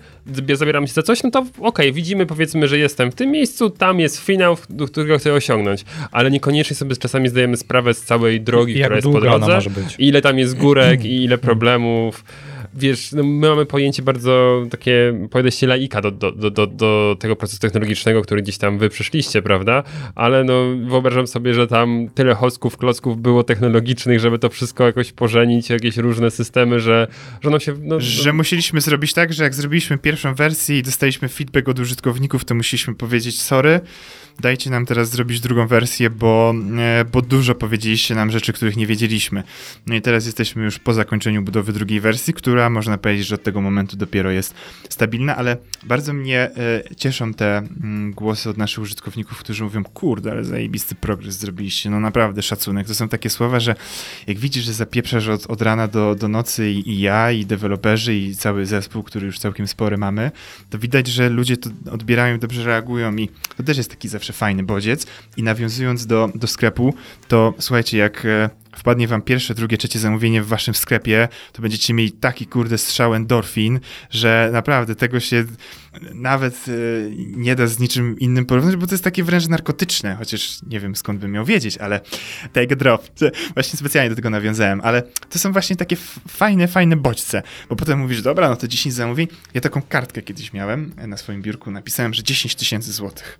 zabieramy 0.54 0.88
się 0.88 0.92
za 0.92 1.02
coś, 1.02 1.22
no 1.22 1.30
to 1.30 1.46
okej, 1.60 1.92
widzimy 1.92 2.26
powiedzmy, 2.26 2.68
że 2.68 2.78
jestem 2.78 3.12
w 3.12 3.14
tym 3.14 3.30
miejscu, 3.30 3.70
tam 3.70 4.00
jest 4.00 4.18
finał, 4.18 4.56
do 4.70 4.86
którego 4.86 5.18
chcę 5.18 5.32
osiągnąć, 5.32 5.84
ale 6.12 6.30
niekoniecznie 6.30 6.76
sobie 6.76 6.96
czasami 6.96 7.28
zdajemy 7.28 7.56
sprawę 7.56 7.94
z 7.94 8.02
całej 8.02 8.40
drogi, 8.40 8.78
Jak 8.78 8.82
która 8.82 8.96
jest 8.96 9.08
po 9.08 9.20
drodze, 9.20 9.58
ile 9.98 10.22
tam 10.22 10.38
jest 10.38 10.56
górek 10.56 11.04
i 11.14 11.24
ile 11.24 11.38
problemów. 11.38 12.24
Wiesz, 12.76 13.12
no 13.12 13.22
my 13.22 13.48
mamy 13.48 13.66
pojęcie 13.66 14.02
bardzo 14.02 14.64
takie, 14.70 15.26
podejście 15.30 15.66
laika 15.66 16.00
do, 16.00 16.10
do, 16.10 16.32
do, 16.32 16.66
do, 16.66 17.16
tego 17.20 17.36
procesu 17.36 17.60
technologicznego, 17.60 18.22
który 18.22 18.42
gdzieś 18.42 18.58
tam 18.58 18.78
wy 18.78 18.88
przyszliście, 18.88 19.42
prawda? 19.42 19.82
Ale 20.14 20.44
no 20.44 20.64
wyobrażam 20.88 21.26
sobie, 21.26 21.54
że 21.54 21.66
tam 21.66 22.08
tyle 22.14 22.34
hostków, 22.34 22.76
klocków 22.76 23.22
było 23.22 23.44
technologicznych, 23.44 24.20
żeby 24.20 24.38
to 24.38 24.48
wszystko 24.48 24.84
jakoś 24.84 25.12
pożenić, 25.12 25.70
jakieś 25.70 25.96
różne 25.96 26.30
systemy, 26.30 26.80
że, 26.80 27.08
że 27.40 27.50
no 27.50 27.58
się... 27.58 27.74
No, 27.82 28.00
Że 28.00 28.32
musieliśmy 28.32 28.80
zrobić 28.80 29.12
tak, 29.12 29.32
że 29.32 29.44
jak 29.44 29.54
zrobiliśmy 29.54 29.98
pierwszą 29.98 30.34
wersję 30.34 30.78
i 30.78 30.82
dostaliśmy 30.82 31.28
feedback 31.28 31.68
od 31.68 31.78
użytkowników, 31.78 32.44
to 32.44 32.54
musieliśmy 32.54 32.94
powiedzieć 32.94 33.42
sorry, 33.42 33.80
dajcie 34.40 34.70
nam 34.70 34.86
teraz 34.86 35.10
zrobić 35.10 35.40
drugą 35.40 35.66
wersję, 35.66 36.10
bo, 36.10 36.54
e, 36.78 37.04
bo 37.12 37.22
dużo 37.22 37.54
powiedzieliście 37.54 38.14
nam 38.14 38.30
rzeczy, 38.30 38.52
których 38.52 38.76
nie 38.76 38.86
wiedzieliśmy. 38.86 39.42
No 39.86 39.94
i 39.94 40.00
teraz 40.00 40.26
jesteśmy 40.26 40.64
już 40.64 40.78
po 40.78 40.94
zakończeniu 40.94 41.42
budowy 41.42 41.72
drugiej 41.72 42.00
wersji, 42.00 42.34
która 42.34 42.65
można 42.70 42.98
powiedzieć, 42.98 43.26
że 43.26 43.34
od 43.34 43.42
tego 43.42 43.60
momentu 43.60 43.96
dopiero 43.96 44.30
jest 44.30 44.54
stabilna, 44.88 45.36
ale 45.36 45.56
bardzo 45.82 46.12
mnie 46.12 46.40
e, 46.40 46.94
cieszą 46.96 47.34
te 47.34 47.58
mm, 47.58 48.12
głosy 48.12 48.50
od 48.50 48.56
naszych 48.56 48.82
użytkowników, 48.82 49.38
którzy 49.38 49.64
mówią, 49.64 49.84
kurde, 49.84 50.30
ale 50.30 50.44
zajebisty 50.44 50.94
progres 50.94 51.38
zrobiliście, 51.38 51.90
no 51.90 52.00
naprawdę 52.00 52.42
szacunek. 52.42 52.86
To 52.86 52.94
są 52.94 53.08
takie 53.08 53.30
słowa, 53.30 53.60
że 53.60 53.74
jak 54.26 54.38
widzisz, 54.38 54.64
że 54.64 54.72
zapieprzasz 54.72 55.28
od, 55.28 55.46
od 55.46 55.62
rana 55.62 55.88
do, 55.88 56.14
do 56.14 56.28
nocy 56.28 56.70
i, 56.70 56.90
i 56.90 57.00
ja, 57.00 57.32
i 57.32 57.46
deweloperzy, 57.46 58.14
i 58.14 58.36
cały 58.36 58.66
zespół, 58.66 59.02
który 59.02 59.26
już 59.26 59.38
całkiem 59.38 59.68
spory 59.68 59.98
mamy, 59.98 60.30
to 60.70 60.78
widać, 60.78 61.06
że 61.06 61.28
ludzie 61.28 61.56
to 61.56 61.70
odbierają, 61.92 62.38
dobrze 62.38 62.64
reagują 62.64 63.16
i 63.16 63.28
to 63.56 63.62
też 63.62 63.76
jest 63.76 63.90
taki 63.90 64.08
zawsze 64.08 64.32
fajny 64.32 64.62
bodziec. 64.62 65.06
I 65.36 65.42
nawiązując 65.42 66.06
do, 66.06 66.30
do 66.34 66.46
sklepu, 66.46 66.94
to 67.28 67.54
słuchajcie, 67.58 67.98
jak 67.98 68.24
e, 68.24 68.50
wpadnie 68.76 69.08
wam 69.08 69.22
pierwsze, 69.22 69.54
drugie, 69.54 69.78
trzecie 69.78 69.98
zamówienie 69.98 70.42
w 70.42 70.46
waszym 70.46 70.74
sklepie, 70.74 71.28
to 71.52 71.62
będziecie 71.62 71.94
mieli 71.94 72.12
taki 72.12 72.46
kurde 72.46 72.78
strzał 72.78 73.14
endorfin, 73.14 73.80
że 74.10 74.50
naprawdę 74.52 74.94
tego 74.94 75.20
się 75.20 75.44
nawet 76.14 76.64
e, 76.68 76.72
nie 77.16 77.56
da 77.56 77.66
z 77.66 77.78
niczym 77.78 78.18
innym 78.18 78.46
porównać, 78.46 78.76
bo 78.76 78.86
to 78.86 78.94
jest 78.94 79.04
takie 79.04 79.24
wręcz 79.24 79.48
narkotyczne, 79.48 80.16
chociaż 80.16 80.58
nie 80.66 80.80
wiem 80.80 80.96
skąd 80.96 81.20
bym 81.20 81.32
miał 81.32 81.44
wiedzieć, 81.44 81.78
ale 81.78 82.00
take 82.52 82.72
a 82.72 82.76
drop. 82.76 83.06
Właśnie 83.54 83.78
specjalnie 83.78 84.10
do 84.10 84.16
tego 84.16 84.30
nawiązałem, 84.30 84.80
ale 84.84 85.02
to 85.30 85.38
są 85.38 85.52
właśnie 85.52 85.76
takie 85.76 85.96
fajne, 86.28 86.68
fajne 86.68 86.96
bodźce, 86.96 87.42
bo 87.68 87.76
potem 87.76 87.98
mówisz, 87.98 88.22
dobra, 88.22 88.48
no 88.48 88.56
to 88.56 88.68
10 88.68 88.94
zamówień. 88.94 89.28
Ja 89.54 89.60
taką 89.60 89.82
kartkę 89.82 90.22
kiedyś 90.22 90.52
miałem 90.52 90.92
e, 90.96 91.06
na 91.06 91.16
swoim 91.16 91.42
biurku, 91.42 91.70
napisałem, 91.70 92.14
że 92.14 92.22
10 92.22 92.54
tysięcy 92.54 92.92
złotych. 92.92 93.38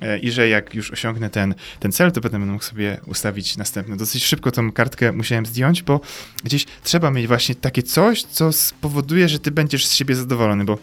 E, 0.00 0.18
I 0.18 0.30
że 0.30 0.48
jak 0.48 0.74
już 0.74 0.90
osiągnę 0.90 1.30
ten, 1.30 1.54
ten 1.80 1.92
cel, 1.92 2.12
to 2.12 2.20
potem 2.20 2.40
będę 2.40 2.52
mógł 2.52 2.64
sobie 2.64 3.00
ustawić 3.06 3.56
następny. 3.56 3.96
Dosyć 3.96 4.24
szybko 4.24 4.50
tą 4.50 4.72
kartkę 4.72 5.12
musiałem 5.12 5.46
zdjąć, 5.46 5.82
bo 5.82 6.00
gdzieś 6.44 6.66
trzeba 6.84 7.10
mieć 7.10 7.26
właśnie 7.26 7.54
takie 7.54 7.82
coś, 7.82 8.22
co 8.22 8.52
spowoduje, 8.52 9.28
że 9.28 9.38
ty 9.38 9.50
będziesz 9.50 9.86
z 9.86 9.94
siebie 9.94 10.14
zadowolony, 10.14 10.64
bo 10.64 10.78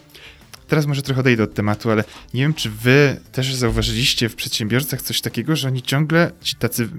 teraz 0.68 0.86
może 0.86 1.01
trochę 1.01 1.20
odejdę 1.22 1.43
od 1.43 1.53
tematu, 1.53 1.91
ale 1.91 2.03
nie 2.34 2.41
wiem, 2.41 2.53
czy 2.53 2.70
wy 2.70 3.18
też 3.32 3.55
zauważyliście 3.55 4.30
w 4.30 4.36
przedsiębiorcach 4.36 5.01
coś 5.01 5.22
takiego, 5.22 5.55
że 5.55 5.68
oni 5.68 5.82
ciągle, 5.82 6.32
ci 6.41 6.55
tacy 6.55 6.89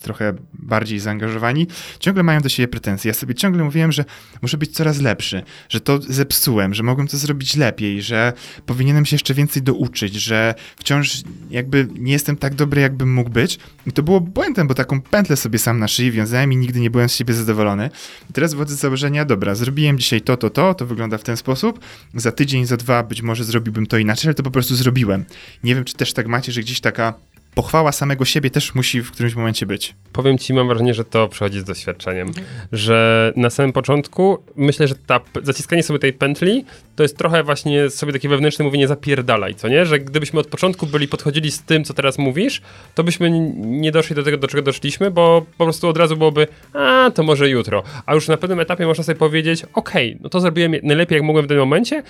trochę 0.00 0.34
bardziej 0.52 0.98
zaangażowani, 0.98 1.66
ciągle 2.00 2.22
mają 2.22 2.40
do 2.40 2.48
siebie 2.48 2.68
pretensje. 2.68 3.08
Ja 3.08 3.14
sobie 3.14 3.34
ciągle 3.34 3.64
mówiłem, 3.64 3.92
że 3.92 4.04
muszę 4.42 4.58
być 4.58 4.70
coraz 4.70 5.00
lepszy, 5.00 5.42
że 5.68 5.80
to 5.80 6.02
zepsułem, 6.02 6.74
że 6.74 6.82
mogłem 6.82 7.08
to 7.08 7.16
zrobić 7.16 7.56
lepiej, 7.56 8.02
że 8.02 8.32
powinienem 8.66 9.06
się 9.06 9.14
jeszcze 9.14 9.34
więcej 9.34 9.62
douczyć, 9.62 10.14
że 10.14 10.54
wciąż 10.76 11.22
jakby 11.50 11.88
nie 11.98 12.12
jestem 12.12 12.36
tak 12.36 12.54
dobry, 12.54 12.80
jakbym 12.80 13.14
mógł 13.14 13.30
być. 13.30 13.58
I 13.86 13.92
to 13.92 14.02
było 14.02 14.20
błędem, 14.20 14.68
bo 14.68 14.74
taką 14.74 15.00
pętlę 15.00 15.36
sobie 15.36 15.58
sam 15.58 15.78
na 15.78 15.88
szyi 15.88 16.12
wiązałem 16.12 16.52
i 16.52 16.56
nigdy 16.56 16.80
nie 16.80 16.90
byłem 16.90 17.08
z 17.08 17.14
siebie 17.14 17.34
zadowolony. 17.34 17.90
I 18.30 18.32
teraz 18.32 18.54
wychodzę 18.54 18.76
z 18.76 18.78
założenia, 18.78 19.24
dobra, 19.24 19.54
zrobiłem 19.54 19.98
dzisiaj 19.98 20.20
to, 20.20 20.36
to, 20.36 20.50
to, 20.50 20.74
to 20.74 20.86
wygląda 20.86 21.18
w 21.18 21.22
ten 21.22 21.36
sposób, 21.36 21.80
za 22.14 22.32
tydzień, 22.32 22.66
za 22.66 22.76
dwa 22.76 23.02
być 23.06 23.22
może 23.22 23.44
zrobiłbym 23.44 23.86
to 23.86 23.98
inaczej, 23.98 24.28
ale 24.28 24.34
to 24.34 24.42
po 24.42 24.50
prostu 24.50 24.74
zrobiłem. 24.74 25.24
Nie 25.64 25.74
wiem, 25.74 25.84
czy 25.84 25.94
też 25.94 26.12
tak 26.12 26.26
macie, 26.26 26.52
że 26.52 26.60
gdzieś 26.60 26.80
taka 26.80 27.14
pochwała 27.56 27.92
samego 27.92 28.24
siebie 28.24 28.50
też 28.50 28.74
musi 28.74 29.02
w 29.02 29.10
którymś 29.10 29.34
momencie 29.34 29.66
być. 29.66 29.94
Powiem 30.12 30.38
ci, 30.38 30.54
mam 30.54 30.68
wrażenie, 30.68 30.94
że 30.94 31.04
to 31.04 31.28
przychodzi 31.28 31.60
z 31.60 31.64
doświadczeniem. 31.64 32.32
Że 32.72 33.32
na 33.36 33.50
samym 33.50 33.72
początku 33.72 34.38
myślę, 34.56 34.88
że 34.88 34.94
ta, 34.94 35.20
zaciskanie 35.42 35.82
sobie 35.82 35.98
tej 35.98 36.12
pętli 36.12 36.64
to 36.96 37.02
jest 37.02 37.18
trochę 37.18 37.42
właśnie 37.42 37.90
sobie 37.90 38.12
takie 38.12 38.28
wewnętrzne 38.28 38.64
mówienie 38.64 38.88
zapierdalaj, 38.88 39.54
co 39.54 39.68
nie? 39.68 39.86
Że 39.86 39.98
gdybyśmy 39.98 40.40
od 40.40 40.46
początku 40.46 40.86
byli 40.86 41.08
podchodzili 41.08 41.50
z 41.50 41.62
tym, 41.62 41.84
co 41.84 41.94
teraz 41.94 42.18
mówisz, 42.18 42.62
to 42.94 43.04
byśmy 43.04 43.30
nie 43.56 43.92
doszli 43.92 44.16
do 44.16 44.22
tego, 44.22 44.36
do 44.36 44.48
czego 44.48 44.62
doszliśmy, 44.62 45.10
bo 45.10 45.46
po 45.58 45.64
prostu 45.64 45.88
od 45.88 45.96
razu 45.96 46.16
byłoby, 46.16 46.46
a 46.72 47.10
to 47.14 47.22
może 47.22 47.48
jutro. 47.48 47.82
A 48.06 48.14
już 48.14 48.28
na 48.28 48.36
pewnym 48.36 48.60
etapie 48.60 48.86
można 48.86 49.04
sobie 49.04 49.18
powiedzieć, 49.18 49.66
okej, 49.74 50.18
no 50.20 50.28
to 50.28 50.40
zrobiłem 50.40 50.74
najlepiej 50.82 51.16
jak 51.16 51.24
mogłem 51.24 51.44
w 51.44 51.48
tym 51.48 51.58
momencie, 51.58 52.02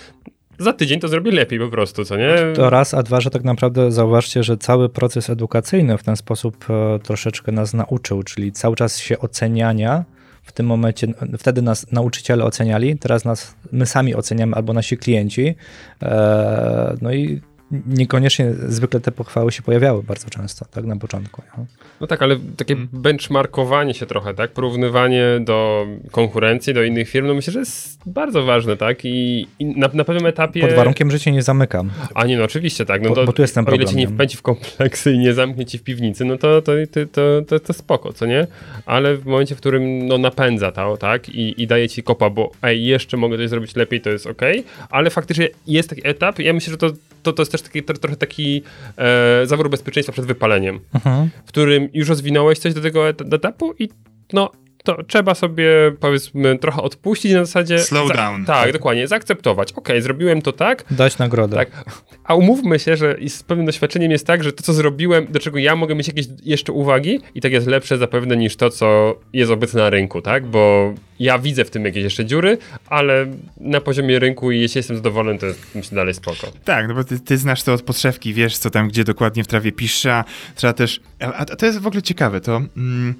za 0.58 0.72
tydzień 0.72 1.00
to 1.00 1.08
zrobię 1.08 1.30
lepiej 1.30 1.58
po 1.58 1.68
prostu, 1.68 2.04
co 2.04 2.16
nie? 2.16 2.34
To 2.54 2.70
raz, 2.70 2.94
a 2.94 3.02
dwa, 3.02 3.20
że 3.20 3.30
tak 3.30 3.44
naprawdę 3.44 3.92
zauważcie, 3.92 4.42
że 4.42 4.56
cały 4.56 4.88
proces 4.88 5.30
edukacyjny 5.30 5.98
w 5.98 6.02
ten 6.02 6.16
sposób 6.16 6.64
e, 6.70 6.98
troszeczkę 6.98 7.52
nas 7.52 7.74
nauczył, 7.74 8.22
czyli 8.22 8.52
cały 8.52 8.76
czas 8.76 8.98
się 8.98 9.18
oceniania. 9.18 10.04
W 10.42 10.52
tym 10.52 10.66
momencie, 10.66 11.06
wtedy 11.38 11.62
nas 11.62 11.92
nauczyciele 11.92 12.44
oceniali, 12.44 12.98
teraz 12.98 13.24
nas, 13.24 13.56
my 13.72 13.86
sami 13.86 14.14
oceniamy 14.14 14.56
albo 14.56 14.72
nasi 14.72 14.96
klienci. 14.96 15.54
E, 16.02 16.96
no 17.02 17.12
i 17.12 17.40
niekoniecznie 17.86 18.52
zwykle 18.68 19.00
te 19.00 19.12
pochwały 19.12 19.52
się 19.52 19.62
pojawiały 19.62 20.02
bardzo 20.02 20.30
często, 20.30 20.64
tak 20.70 20.84
na 20.84 20.96
początku. 20.96 21.42
Nie? 21.58 21.64
No 22.00 22.06
tak, 22.06 22.22
ale 22.22 22.36
takie 22.56 22.74
Mm. 22.74 22.88
benchmarkowanie 22.92 23.94
się 23.94 24.06
trochę, 24.06 24.34
tak? 24.34 24.50
Porównywanie 24.52 25.24
do 25.40 25.86
konkurencji, 26.10 26.74
do 26.74 26.82
innych 26.82 27.08
firm, 27.08 27.26
no 27.26 27.34
myślę, 27.34 27.52
że 27.52 27.58
jest 27.58 28.00
bardzo 28.06 28.42
ważne, 28.42 28.76
tak? 28.76 29.04
I, 29.04 29.46
i 29.58 29.66
na, 29.66 29.88
na 29.94 30.04
pewnym 30.04 30.26
etapie... 30.26 30.60
Pod 30.60 30.72
warunkiem, 30.72 31.10
że 31.10 31.20
cię 31.20 31.32
nie 31.32 31.42
zamykam. 31.42 31.90
A 32.14 32.26
nie, 32.26 32.36
no 32.38 32.44
oczywiście, 32.44 32.84
tak. 32.86 33.02
No 33.02 33.08
Bo- 33.08 33.14
to, 33.14 33.24
bo 33.24 33.32
tu 33.32 33.42
jest 33.42 33.54
ten 33.54 33.64
O 33.64 33.68
ile 33.68 33.78
problem, 33.78 33.88
cię 33.88 33.96
nie 33.96 34.08
wpędzi 34.08 34.36
w 34.36 34.42
kompleksy 34.42 35.12
i 35.12 35.18
nie 35.18 35.34
zamknie 35.34 35.66
ci 35.66 35.78
w 35.78 35.82
piwnicy, 35.82 36.24
no 36.24 36.38
to, 36.38 36.62
to, 36.62 36.72
to, 36.92 37.00
to, 37.12 37.42
to, 37.48 37.60
to 37.60 37.72
spoko, 37.72 38.12
co 38.12 38.26
nie? 38.26 38.46
Ale 38.86 39.16
w 39.16 39.26
momencie, 39.26 39.54
w 39.54 39.58
którym 39.58 40.06
no, 40.06 40.18
napędza 40.18 40.72
to, 40.72 40.96
tak? 40.96 41.28
I, 41.28 41.62
I 41.62 41.66
daje 41.66 41.88
ci 41.88 42.02
kopa, 42.02 42.30
bo 42.30 42.50
ej, 42.62 42.84
jeszcze 42.84 43.16
mogę 43.16 43.36
coś 43.36 43.48
zrobić 43.48 43.76
lepiej, 43.76 44.00
to 44.00 44.10
jest 44.10 44.26
okej, 44.26 44.64
ale 44.90 45.10
faktycznie 45.10 45.48
jest 45.66 45.90
taki 45.90 46.08
etap, 46.08 46.38
ja 46.38 46.52
myślę, 46.52 46.70
że 46.70 46.78
to, 46.78 46.90
to, 47.26 47.32
to 47.32 47.42
jest 47.42 47.52
też 47.52 47.62
taki, 47.62 47.82
tro, 47.82 47.96
trochę 47.98 48.16
taki 48.16 48.62
e, 48.98 49.46
zawór 49.46 49.70
bezpieczeństwa 49.70 50.12
przed 50.12 50.24
wypaleniem 50.24 50.80
Mhm. 50.94 51.30
w 51.44 51.48
którym 51.48 51.88
już 51.92 52.08
rozwinąłeś 52.08 52.58
coś 52.58 52.74
do 52.74 52.80
tego 52.80 53.08
et- 53.08 53.34
etapu 53.34 53.74
i 53.78 53.88
no 54.32 54.50
to 54.86 55.02
trzeba 55.02 55.34
sobie 55.34 55.68
powiedzmy 56.00 56.58
trochę 56.58 56.82
odpuścić 56.82 57.32
na 57.32 57.44
zasadzie... 57.44 57.78
Slow 57.78 58.12
down. 58.16 58.44
Tak, 58.44 58.72
dokładnie, 58.72 59.08
zaakceptować. 59.08 59.72
Okej, 59.72 60.02
zrobiłem 60.02 60.42
to 60.42 60.52
tak, 60.52 60.84
Dać 60.90 61.18
nagrodę. 61.18 61.56
tak. 61.56 61.84
A 62.24 62.34
umówmy 62.34 62.78
się, 62.78 62.96
że 62.96 63.16
z 63.28 63.42
pewnym 63.42 63.66
doświadczeniem 63.66 64.10
jest 64.10 64.26
tak, 64.26 64.44
że 64.44 64.52
to, 64.52 64.62
co 64.62 64.72
zrobiłem, 64.72 65.26
do 65.30 65.40
czego 65.40 65.58
ja 65.58 65.76
mogę 65.76 65.94
mieć 65.94 66.08
jakieś 66.08 66.26
jeszcze 66.44 66.72
uwagi 66.72 67.20
i 67.34 67.40
tak 67.40 67.52
jest 67.52 67.66
lepsze 67.66 67.98
zapewne 67.98 68.36
niż 68.36 68.56
to, 68.56 68.70
co 68.70 69.18
jest 69.32 69.50
obecne 69.50 69.82
na 69.82 69.90
rynku, 69.90 70.22
tak? 70.22 70.46
Bo 70.46 70.94
ja 71.20 71.38
widzę 71.38 71.64
w 71.64 71.70
tym 71.70 71.84
jakieś 71.84 72.04
jeszcze 72.04 72.24
dziury, 72.24 72.58
ale 72.88 73.26
na 73.60 73.80
poziomie 73.80 74.18
rynku 74.18 74.50
i 74.50 74.60
jeśli 74.60 74.78
jestem 74.78 74.96
zadowolony, 74.96 75.38
to 75.38 75.46
jest 75.46 75.74
myślę 75.74 75.96
dalej 75.96 76.14
spoko. 76.14 76.52
Tak, 76.64 76.88
no 76.88 76.94
bo 76.94 77.04
ty, 77.04 77.20
ty 77.20 77.38
znasz 77.38 77.62
to 77.62 77.72
od 77.72 77.82
podszewki, 77.82 78.34
wiesz 78.34 78.58
co 78.58 78.70
tam, 78.70 78.88
gdzie 78.88 79.04
dokładnie 79.04 79.44
w 79.44 79.46
trawie 79.46 79.72
pisze, 79.72 80.14
a 80.14 80.24
trzeba 80.54 80.72
też... 80.72 81.00
A, 81.20 81.32
a 81.32 81.44
to 81.44 81.66
jest 81.66 81.78
w 81.78 81.86
ogóle 81.86 82.02
ciekawe, 82.02 82.40
to... 82.40 82.56
Mm, 82.76 83.14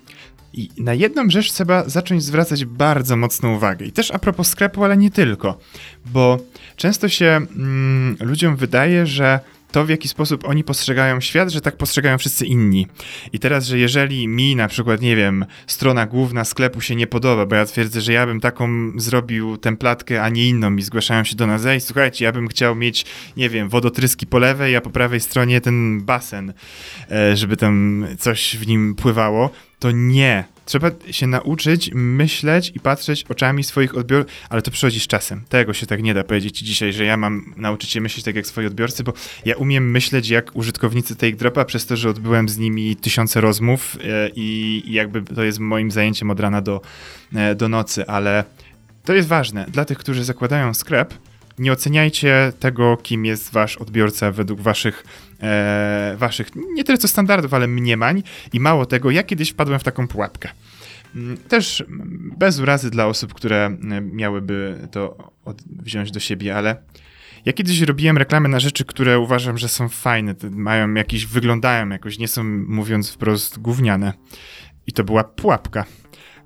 i 0.56 0.70
na 0.76 0.94
jedną 0.94 1.30
rzecz 1.30 1.52
trzeba 1.52 1.88
zacząć 1.88 2.22
zwracać 2.24 2.64
bardzo 2.64 3.16
mocną 3.16 3.54
uwagę. 3.54 3.86
I 3.86 3.92
też 3.92 4.10
a 4.10 4.18
propos 4.18 4.48
sklepu, 4.48 4.84
ale 4.84 4.96
nie 4.96 5.10
tylko. 5.10 5.58
Bo 6.06 6.38
często 6.76 7.08
się 7.08 7.26
mm, 7.26 8.16
ludziom 8.20 8.56
wydaje, 8.56 9.06
że 9.06 9.40
to, 9.76 9.84
w 9.84 9.88
jaki 9.88 10.08
sposób 10.08 10.48
oni 10.48 10.64
postrzegają 10.64 11.20
świat, 11.20 11.50
że 11.50 11.60
tak 11.60 11.76
postrzegają 11.76 12.18
wszyscy 12.18 12.46
inni. 12.46 12.86
I 13.32 13.38
teraz, 13.38 13.66
że 13.66 13.78
jeżeli 13.78 14.28
mi 14.28 14.56
na 14.56 14.68
przykład, 14.68 15.00
nie 15.00 15.16
wiem, 15.16 15.46
strona 15.66 16.06
główna 16.06 16.44
sklepu 16.44 16.80
się 16.80 16.96
nie 16.96 17.06
podoba, 17.06 17.46
bo 17.46 17.56
ja 17.56 17.66
twierdzę, 17.66 18.00
że 18.00 18.12
ja 18.12 18.26
bym 18.26 18.40
taką 18.40 18.92
zrobił 18.96 19.56
templatkę, 19.56 20.22
a 20.22 20.28
nie 20.28 20.48
inną 20.48 20.76
i 20.76 20.82
zgłaszają 20.82 21.24
się 21.24 21.36
do 21.36 21.46
nas, 21.46 21.66
ej, 21.66 21.80
słuchajcie, 21.80 22.24
ja 22.24 22.32
bym 22.32 22.48
chciał 22.48 22.74
mieć, 22.74 23.04
nie 23.36 23.50
wiem, 23.50 23.68
wodotryski 23.68 24.26
po 24.26 24.38
lewej, 24.38 24.76
a 24.76 24.80
po 24.80 24.90
prawej 24.90 25.20
stronie 25.20 25.60
ten 25.60 26.04
basen, 26.04 26.52
e, 27.10 27.36
żeby 27.36 27.56
tam 27.56 28.06
coś 28.18 28.56
w 28.56 28.66
nim 28.66 28.94
pływało, 28.94 29.50
to 29.78 29.90
nie. 29.90 30.55
Trzeba 30.66 30.90
się 31.10 31.26
nauczyć 31.26 31.90
myśleć 31.94 32.72
i 32.74 32.80
patrzeć 32.80 33.24
oczami 33.28 33.64
swoich 33.64 33.96
odbiorców, 33.96 34.32
ale 34.50 34.62
to 34.62 34.70
przychodzi 34.70 35.00
z 35.00 35.06
czasem. 35.06 35.42
Tego 35.48 35.74
się 35.74 35.86
tak 35.86 36.02
nie 36.02 36.14
da 36.14 36.24
powiedzieć 36.24 36.58
dzisiaj, 36.58 36.92
że 36.92 37.04
ja 37.04 37.16
mam 37.16 37.54
nauczyć 37.56 37.90
się 37.90 38.00
myśleć 38.00 38.24
tak 38.24 38.36
jak 38.36 38.46
swoi 38.46 38.66
odbiorcy, 38.66 39.04
bo 39.04 39.12
ja 39.44 39.56
umiem 39.56 39.90
myśleć 39.90 40.28
jak 40.28 40.56
użytkownicy 40.56 41.16
Take 41.16 41.36
Dropa 41.36 41.64
przez 41.64 41.86
to, 41.86 41.96
że 41.96 42.10
odbyłem 42.10 42.48
z 42.48 42.58
nimi 42.58 42.96
tysiące 42.96 43.40
rozmów 43.40 43.98
e, 44.04 44.30
i, 44.36 44.82
jakby 44.86 45.22
to 45.22 45.42
jest 45.42 45.58
moim 45.58 45.90
zajęciem 45.90 46.30
od 46.30 46.40
rana 46.40 46.60
do, 46.60 46.80
e, 47.34 47.54
do 47.54 47.68
nocy, 47.68 48.06
ale 48.06 48.44
to 49.04 49.14
jest 49.14 49.28
ważne 49.28 49.66
dla 49.68 49.84
tych, 49.84 49.98
którzy 49.98 50.24
zakładają 50.24 50.74
sklep, 50.74 51.14
nie 51.58 51.72
oceniajcie 51.72 52.52
tego, 52.60 52.96
kim 52.96 53.24
jest 53.24 53.52
wasz 53.52 53.76
odbiorca 53.76 54.32
według 54.32 54.60
waszych, 54.60 55.04
e, 55.42 56.14
waszych 56.18 56.48
nie 56.74 56.84
tyle 56.84 56.98
co 56.98 57.08
standardów, 57.08 57.54
ale 57.54 57.66
mniemań. 57.66 58.22
I 58.52 58.60
mało 58.60 58.86
tego, 58.86 59.10
ja 59.10 59.22
kiedyś 59.22 59.50
wpadłem 59.50 59.80
w 59.80 59.84
taką 59.84 60.08
pułapkę. 60.08 60.48
Mm, 61.14 61.36
też 61.36 61.84
bez 62.38 62.58
urazy 62.58 62.90
dla 62.90 63.06
osób, 63.06 63.34
które 63.34 63.76
miałyby 64.00 64.88
to 64.90 65.32
od, 65.44 65.62
wziąć 65.62 66.10
do 66.10 66.20
siebie, 66.20 66.56
ale 66.56 66.76
ja 67.44 67.52
kiedyś 67.52 67.80
robiłem 67.80 68.18
reklamy 68.18 68.48
na 68.48 68.60
rzeczy, 68.60 68.84
które 68.84 69.18
uważam, 69.18 69.58
że 69.58 69.68
są 69.68 69.88
fajne, 69.88 70.34
mają 70.50 70.94
jakiś, 70.94 71.26
wyglądają 71.26 71.88
jakoś, 71.88 72.18
nie 72.18 72.28
są 72.28 72.44
mówiąc 72.68 73.10
wprost 73.10 73.58
gówniane. 73.58 74.12
I 74.86 74.92
to 74.92 75.04
była 75.04 75.24
pułapka 75.24 75.84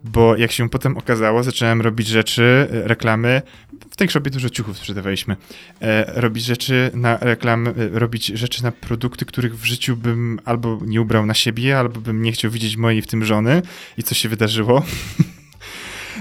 bo 0.05 0.37
jak 0.37 0.53
się 0.53 0.69
potem 0.69 0.97
okazało, 0.97 1.43
zacząłem 1.43 1.81
robić 1.81 2.07
rzeczy, 2.07 2.69
e, 2.73 2.89
reklamy, 2.89 3.43
w 3.91 3.97
tej 3.97 4.09
shopie 4.09 4.31
dużo 4.31 4.51
ciuchów 4.51 4.79
sprzedawaliśmy, 4.79 5.37
e, 5.81 6.21
robić 6.21 6.45
rzeczy 6.45 6.91
na 6.95 7.17
reklamy, 7.17 7.71
e, 7.71 7.99
robić 7.99 8.27
rzeczy 8.27 8.63
na 8.63 8.73
produkty, 8.73 9.25
których 9.25 9.59
w 9.59 9.65
życiu 9.65 9.97
bym 9.97 10.41
albo 10.45 10.81
nie 10.87 11.01
ubrał 11.01 11.27
na 11.27 11.35
siebie, 11.35 11.79
albo 11.79 12.01
bym 12.01 12.23
nie 12.23 12.33
chciał 12.33 12.51
widzieć 12.51 12.77
mojej 12.77 13.03
w 13.03 13.07
tym 13.07 13.25
żony 13.25 13.63
i 13.99 14.03
co 14.03 14.15
się 14.15 14.29
wydarzyło. 14.29 14.83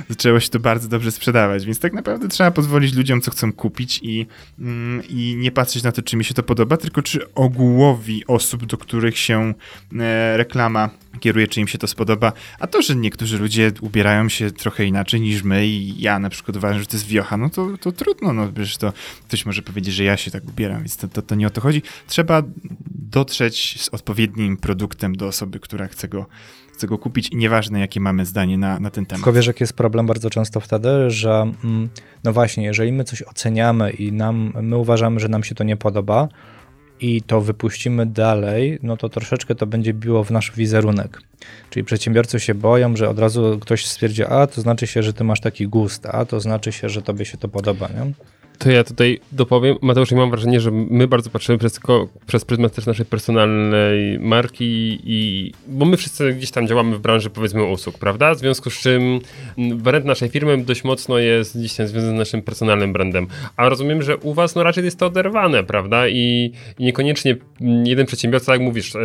zaczęło 0.10 0.40
się 0.40 0.50
to 0.50 0.60
bardzo 0.60 0.88
dobrze 0.88 1.12
sprzedawać, 1.12 1.66
więc 1.66 1.80
tak 1.80 1.94
naprawdę 1.94 2.28
trzeba 2.28 2.52
pozwolić 2.52 2.94
ludziom, 2.94 3.22
co 3.22 3.32
chcą 3.32 3.54
kupić 3.54 4.00
i, 4.04 4.28
mm, 4.60 5.04
i 5.10 5.36
nie 5.38 5.52
patrzeć 5.52 5.84
na 5.84 5.92
to, 5.92 6.02
czy 6.02 6.18
mi 6.18 6.26
się 6.26 6.34
to 6.34 6.44
podoba, 6.44 6.78
tylko 6.78 7.02
czy 7.02 7.34
ogółowi 7.34 8.28
osób, 8.28 8.66
do 8.66 8.78
których 8.78 9.18
się 9.18 9.54
e, 10.00 10.38
reklama 10.38 10.90
kieruje, 11.20 11.48
czy 11.48 11.60
im 11.60 11.68
się 11.68 11.78
to 11.78 11.88
spodoba. 11.88 12.34
A 12.60 12.68
to, 12.68 12.82
że 12.82 12.96
niektórzy 12.96 13.38
ludzie 13.38 13.72
ubierają 13.82 14.30
się 14.30 14.52
trochę 14.52 14.86
inaczej 14.86 15.22
niż 15.22 15.44
my 15.44 15.68
i 15.68 16.02
ja 16.02 16.20
na 16.20 16.30
przykład 16.30 16.58
uważam, 16.58 16.80
że 16.80 16.86
to 16.86 16.98
jest 16.98 17.08
wiocha, 17.08 17.38
no 17.38 17.50
to, 17.50 17.78
to 17.82 17.92
trudno, 17.92 18.34
no 18.34 18.48
przecież 18.48 18.78
to 18.78 18.94
ktoś 19.28 19.46
może 19.46 19.62
powiedzieć, 19.62 19.94
że 19.94 20.04
ja 20.04 20.18
się 20.18 20.32
tak 20.32 20.44
ubieram, 20.48 20.78
więc 20.78 20.98
to, 20.98 21.08
to, 21.08 21.22
to 21.22 21.36
nie 21.36 21.48
o 21.48 21.50
to 21.50 21.62
chodzi. 21.62 21.82
Trzeba 22.08 22.44
dotrzeć 22.92 23.82
z 23.82 23.90
odpowiednim 23.90 24.58
produktem 24.58 25.16
do 25.16 25.28
osoby, 25.28 25.60
która 25.60 25.88
chce 25.88 26.08
go 26.08 26.26
chcę 26.80 26.88
go 26.88 26.98
kupić 26.98 27.30
i 27.30 27.36
nieważne, 27.36 27.80
jakie 27.80 28.00
mamy 28.00 28.26
zdanie 28.26 28.58
na, 28.58 28.80
na 28.80 28.90
ten 28.90 29.06
temat. 29.06 29.20
Tylko 29.20 29.34
wiesz, 29.34 29.48
jaki 29.48 29.64
jest 29.64 29.74
problem 29.74 30.08
bardzo 30.08 30.30
często 30.30 30.60
wtedy, 30.60 31.12
że 31.12 31.52
mm, 31.64 31.90
no 32.24 32.34
właśnie, 32.34 32.64
jeżeli 32.64 32.92
my 32.92 33.04
coś 33.04 33.22
oceniamy 33.22 33.92
i 33.92 34.12
nam, 34.12 34.54
my 34.62 34.78
uważamy, 34.78 35.20
że 35.20 35.28
nam 35.28 35.44
się 35.44 35.56
to 35.56 35.64
nie 35.64 35.78
podoba 35.78 36.28
i 37.00 37.22
to 37.22 37.42
wypuścimy 37.42 38.06
dalej, 38.06 38.80
no 38.84 38.98
to 38.98 39.10
troszeczkę 39.10 39.56
to 39.56 39.68
będzie 39.68 39.94
biło 39.94 40.24
w 40.24 40.32
nasz 40.32 40.52
wizerunek. 40.52 41.22
Czyli 41.70 41.84
przedsiębiorcy 41.84 42.40
się 42.40 42.56
boją, 42.56 42.96
że 42.96 43.10
od 43.10 43.20
razu 43.20 43.60
ktoś 43.62 43.86
stwierdzi, 43.86 44.24
a 44.24 44.48
to 44.48 44.62
znaczy 44.62 44.88
się, 44.88 45.04
że 45.04 45.14
ty 45.14 45.24
masz 45.24 45.42
taki 45.42 45.68
gust, 45.68 46.06
a 46.06 46.26
to 46.26 46.40
znaczy 46.40 46.72
się, 46.72 46.90
że 46.90 47.02
tobie 47.02 47.26
się 47.26 47.38
to 47.38 47.48
podoba, 47.48 47.88
nie? 47.88 48.14
To 48.60 48.72
ja 48.72 48.84
tutaj 48.84 49.20
dopowiem. 49.32 49.76
Mateusz, 49.82 50.12
mam 50.12 50.32
wrażenie, 50.32 50.60
że 50.60 50.72
my 50.72 51.08
bardzo 51.08 51.30
patrzymy 51.30 51.58
przez, 51.58 51.80
przez 52.28 52.46
pryzmat 52.46 52.74
też 52.76 52.86
naszej 52.86 53.06
personalnej 53.06 54.20
marki 54.20 55.00
i 55.04 55.52
bo 55.68 55.86
my 55.86 55.98
wszyscy 55.98 56.34
gdzieś 56.34 56.52
tam 56.52 56.68
działamy 56.68 56.98
w 56.98 57.00
branży 57.00 57.30
powiedzmy 57.30 57.64
usług, 57.64 57.98
prawda? 57.98 58.36
W 58.36 58.40
związku 58.40 58.70
z 58.70 58.80
czym 58.80 59.20
brand 59.58 60.06
naszej 60.06 60.30
firmy 60.30 60.58
dość 60.58 60.84
mocno 60.84 61.18
jest 61.18 61.60
gdzieś 61.60 61.74
tam 61.74 61.88
związany 61.88 62.16
z 62.16 62.20
naszym 62.20 62.42
personalnym 62.42 62.94
brandem. 62.94 63.28
A 63.58 63.70
rozumiem, 63.70 64.02
że 64.02 64.18
u 64.18 64.34
was 64.34 64.56
no 64.56 64.64
raczej 64.64 64.86
jest 64.86 65.00
to 65.00 65.06
oderwane, 65.06 65.64
prawda? 65.64 66.08
I, 66.08 66.52
i 66.80 66.84
niekoniecznie 66.86 67.36
jeden 67.84 68.06
przedsiębiorca, 68.06 68.52
jak 68.52 68.62
mówisz, 68.62 68.94
yy, 68.94 69.00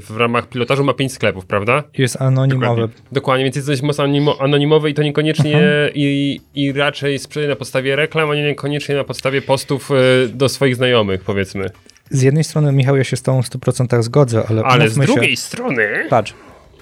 w 0.00 0.14
ramach 0.16 0.48
pilotażu 0.48 0.84
ma 0.84 0.94
pięć 0.94 1.12
sklepów, 1.12 1.46
prawda? 1.46 1.82
Jest 1.98 2.22
anonimowy. 2.22 2.66
Dokładnie, 2.66 3.02
Dokładnie 3.12 3.44
więc 3.44 3.56
jest 3.56 3.68
dość 3.68 3.82
mocno 3.82 4.04
anonimowy 4.40 4.90
i 4.90 4.94
to 4.94 5.02
niekoniecznie 5.02 5.90
i, 5.94 6.40
i 6.54 6.72
raczej 6.72 7.18
sprzedaje 7.18 7.48
na 7.48 7.56
podstawie 7.56 7.96
reklam, 7.96 8.30
a 8.30 8.34
nie 8.34 8.42
niekoniecznie 8.42 8.77
niekoniecznie 8.78 8.94
na 8.94 9.04
podstawie 9.04 9.42
postów 9.42 9.90
e, 9.90 10.28
do 10.28 10.48
swoich 10.48 10.76
znajomych, 10.76 11.24
powiedzmy. 11.24 11.70
Z 12.10 12.22
jednej 12.22 12.44
strony, 12.44 12.72
Michał, 12.72 12.96
ja 12.96 13.04
się 13.04 13.16
z 13.16 13.22
tą 13.22 13.42
w 13.42 13.48
100% 13.48 14.02
zgodzę, 14.02 14.44
ale. 14.48 14.62
Ale 14.62 14.88
z 14.88 14.98
drugiej 14.98 15.36
się, 15.36 15.42
strony. 15.42 16.06
Patrz, 16.10 16.34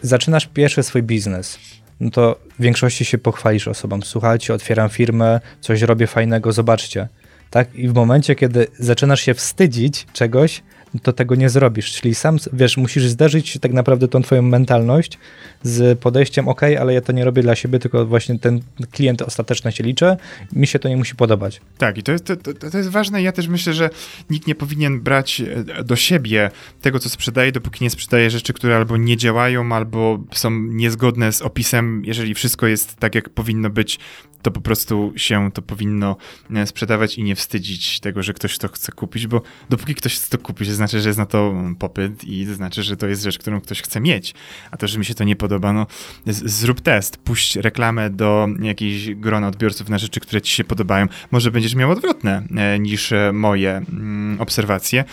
zaczynasz 0.03 0.47
pierwszy 0.47 0.83
swój 0.83 1.03
biznes. 1.03 1.59
No 2.01 2.11
to 2.11 2.37
w 2.59 2.63
większości 2.63 3.05
się 3.05 3.19
pochwalisz 3.19 3.69
osobom. 3.69 4.03
Słuchajcie, 4.03 4.55
otwieram 4.55 4.89
firmę, 4.89 5.41
coś 5.61 5.83
robię 5.83 6.07
fajnego, 6.07 6.53
zobaczcie. 6.53 7.09
Tak? 7.51 7.75
I 7.75 7.89
w 7.89 7.95
momencie, 7.95 8.35
kiedy 8.35 8.67
zaczynasz 8.79 9.21
się 9.21 9.35
wstydzić 9.35 10.07
czegoś, 10.13 10.63
to 11.03 11.13
tego 11.13 11.35
nie 11.35 11.51
zrobisz. 11.51 11.93
Czyli 11.93 12.15
sam, 12.15 12.37
wiesz, 12.53 12.77
musisz 12.77 13.07
zderzyć 13.07 13.59
tak 13.61 13.73
naprawdę 13.73 14.09
tą 14.09 14.23
twoją 14.23 14.43
mentalność 14.43 15.19
z 15.63 15.99
podejściem, 15.99 16.49
ok, 16.49 16.63
ale 16.63 16.95
ja 16.95 17.01
to 17.01 17.13
nie 17.13 17.25
robię 17.25 17.43
dla 17.43 17.55
siebie, 17.55 17.79
tylko 17.79 18.07
właśnie 18.07 18.39
ten 18.39 18.61
klient 18.91 19.23
ostateczny 19.23 19.73
się 19.73 19.85
liczy, 19.85 20.17
mi 20.53 20.67
się 20.67 20.79
to 20.79 20.89
nie 20.89 20.97
musi 20.97 21.15
podobać. 21.15 21.61
Tak, 21.79 21.99
i 21.99 22.03
to 22.03 22.13
jest, 22.13 22.25
to, 22.25 22.37
to, 22.37 22.71
to 22.71 22.79
jest 22.79 22.91
ważne. 22.91 23.23
Ja 23.23 23.33
też 23.33 23.49
myślę, 23.49 23.73
że 23.73 23.91
nikt 24.31 24.47
nie 24.47 24.55
powinien 24.55 25.01
brać 25.01 25.41
e, 25.41 25.85
do 25.85 25.97
siebie 25.97 26.51
tego, 26.83 26.99
co 26.99 27.09
sprzedaje, 27.09 27.53
dopóki 27.53 27.85
nie 27.85 27.91
sprzedaje 27.91 28.31
rzeczy, 28.31 28.53
które 28.53 28.77
albo 28.77 28.97
nie 28.97 29.17
działają, 29.17 29.73
albo 29.73 30.19
są 30.33 30.51
niezgodne 30.51 31.33
z 31.33 31.43
opisem. 31.43 32.03
Jeżeli 32.05 32.35
wszystko 32.35 32.67
jest 32.67 32.97
tak, 32.97 33.15
jak 33.15 33.29
powinno 33.29 33.71
być, 33.71 33.99
to 34.47 34.51
po 34.51 34.61
prostu 34.61 35.13
się 35.17 35.51
to 35.53 35.63
powinno 35.63 36.17
e, 36.55 36.67
sprzedawać 36.67 37.19
i 37.19 37.23
nie 37.23 37.37
wstydzić 37.37 38.01
tego, 38.01 38.23
że 38.23 38.35
ktoś 38.35 38.59
to 38.59 38.69
chce 38.69 38.93
kupić, 38.93 39.27
bo 39.27 39.43
dopóki 39.71 39.95
ktoś 39.95 40.15
chce 40.17 40.39
to 40.39 40.45
kupić, 40.45 40.69
to 40.69 40.75
znaczy, 40.75 41.01
że 41.01 41.09
jest 41.09 41.19
na 41.19 41.27
to 41.27 41.55
popyt 41.79 42.25
i 42.25 42.47
to 42.47 42.55
znaczy, 42.55 42.83
że 42.83 42.97
to 42.97 43.07
jest 43.07 43.23
rzecz, 43.23 43.39
którą 43.39 43.61
ktoś 43.61 43.83
chce 43.83 44.01
mieć. 44.01 44.35
A 44.71 44.77
to, 44.77 44.87
że 44.87 44.99
mi 44.99 45.05
się 45.05 45.15
to 45.15 45.25
nie 45.25 45.37
podoba, 45.37 45.73
no 45.73 45.87
zrób 46.27 46.81
test, 46.81 47.17
puść 47.17 47.57
reklamę 47.57 48.11
do 48.11 48.49
jakiejś 48.63 49.15
grona 49.15 49.49
odbiorców 49.49 49.89
na 49.89 49.99
rzeczy, 49.99 50.21
które 50.21 50.43
ci 50.43 50.53
się 50.53 50.65
podobają. 50.65 51.07
Może 51.31 51.51
będziesz 51.51 51.75
miał 51.75 51.91
odwrotne 51.91 52.43
e, 52.57 52.79
niż 52.79 53.13
e, 53.13 53.33
moje 53.33 53.71
mm, 53.77 54.41
obserwacje. 54.41 55.05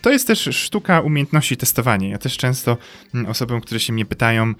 To 0.00 0.10
jest 0.10 0.26
też 0.26 0.48
sztuka 0.52 1.00
umiejętności 1.00 1.56
testowania. 1.56 2.08
Ja 2.08 2.18
też 2.18 2.36
często 2.36 2.76
mm, 3.14 3.26
osobom, 3.26 3.60
które 3.60 3.80
się 3.80 3.92
mnie 3.92 4.04
pytają, 4.04 4.54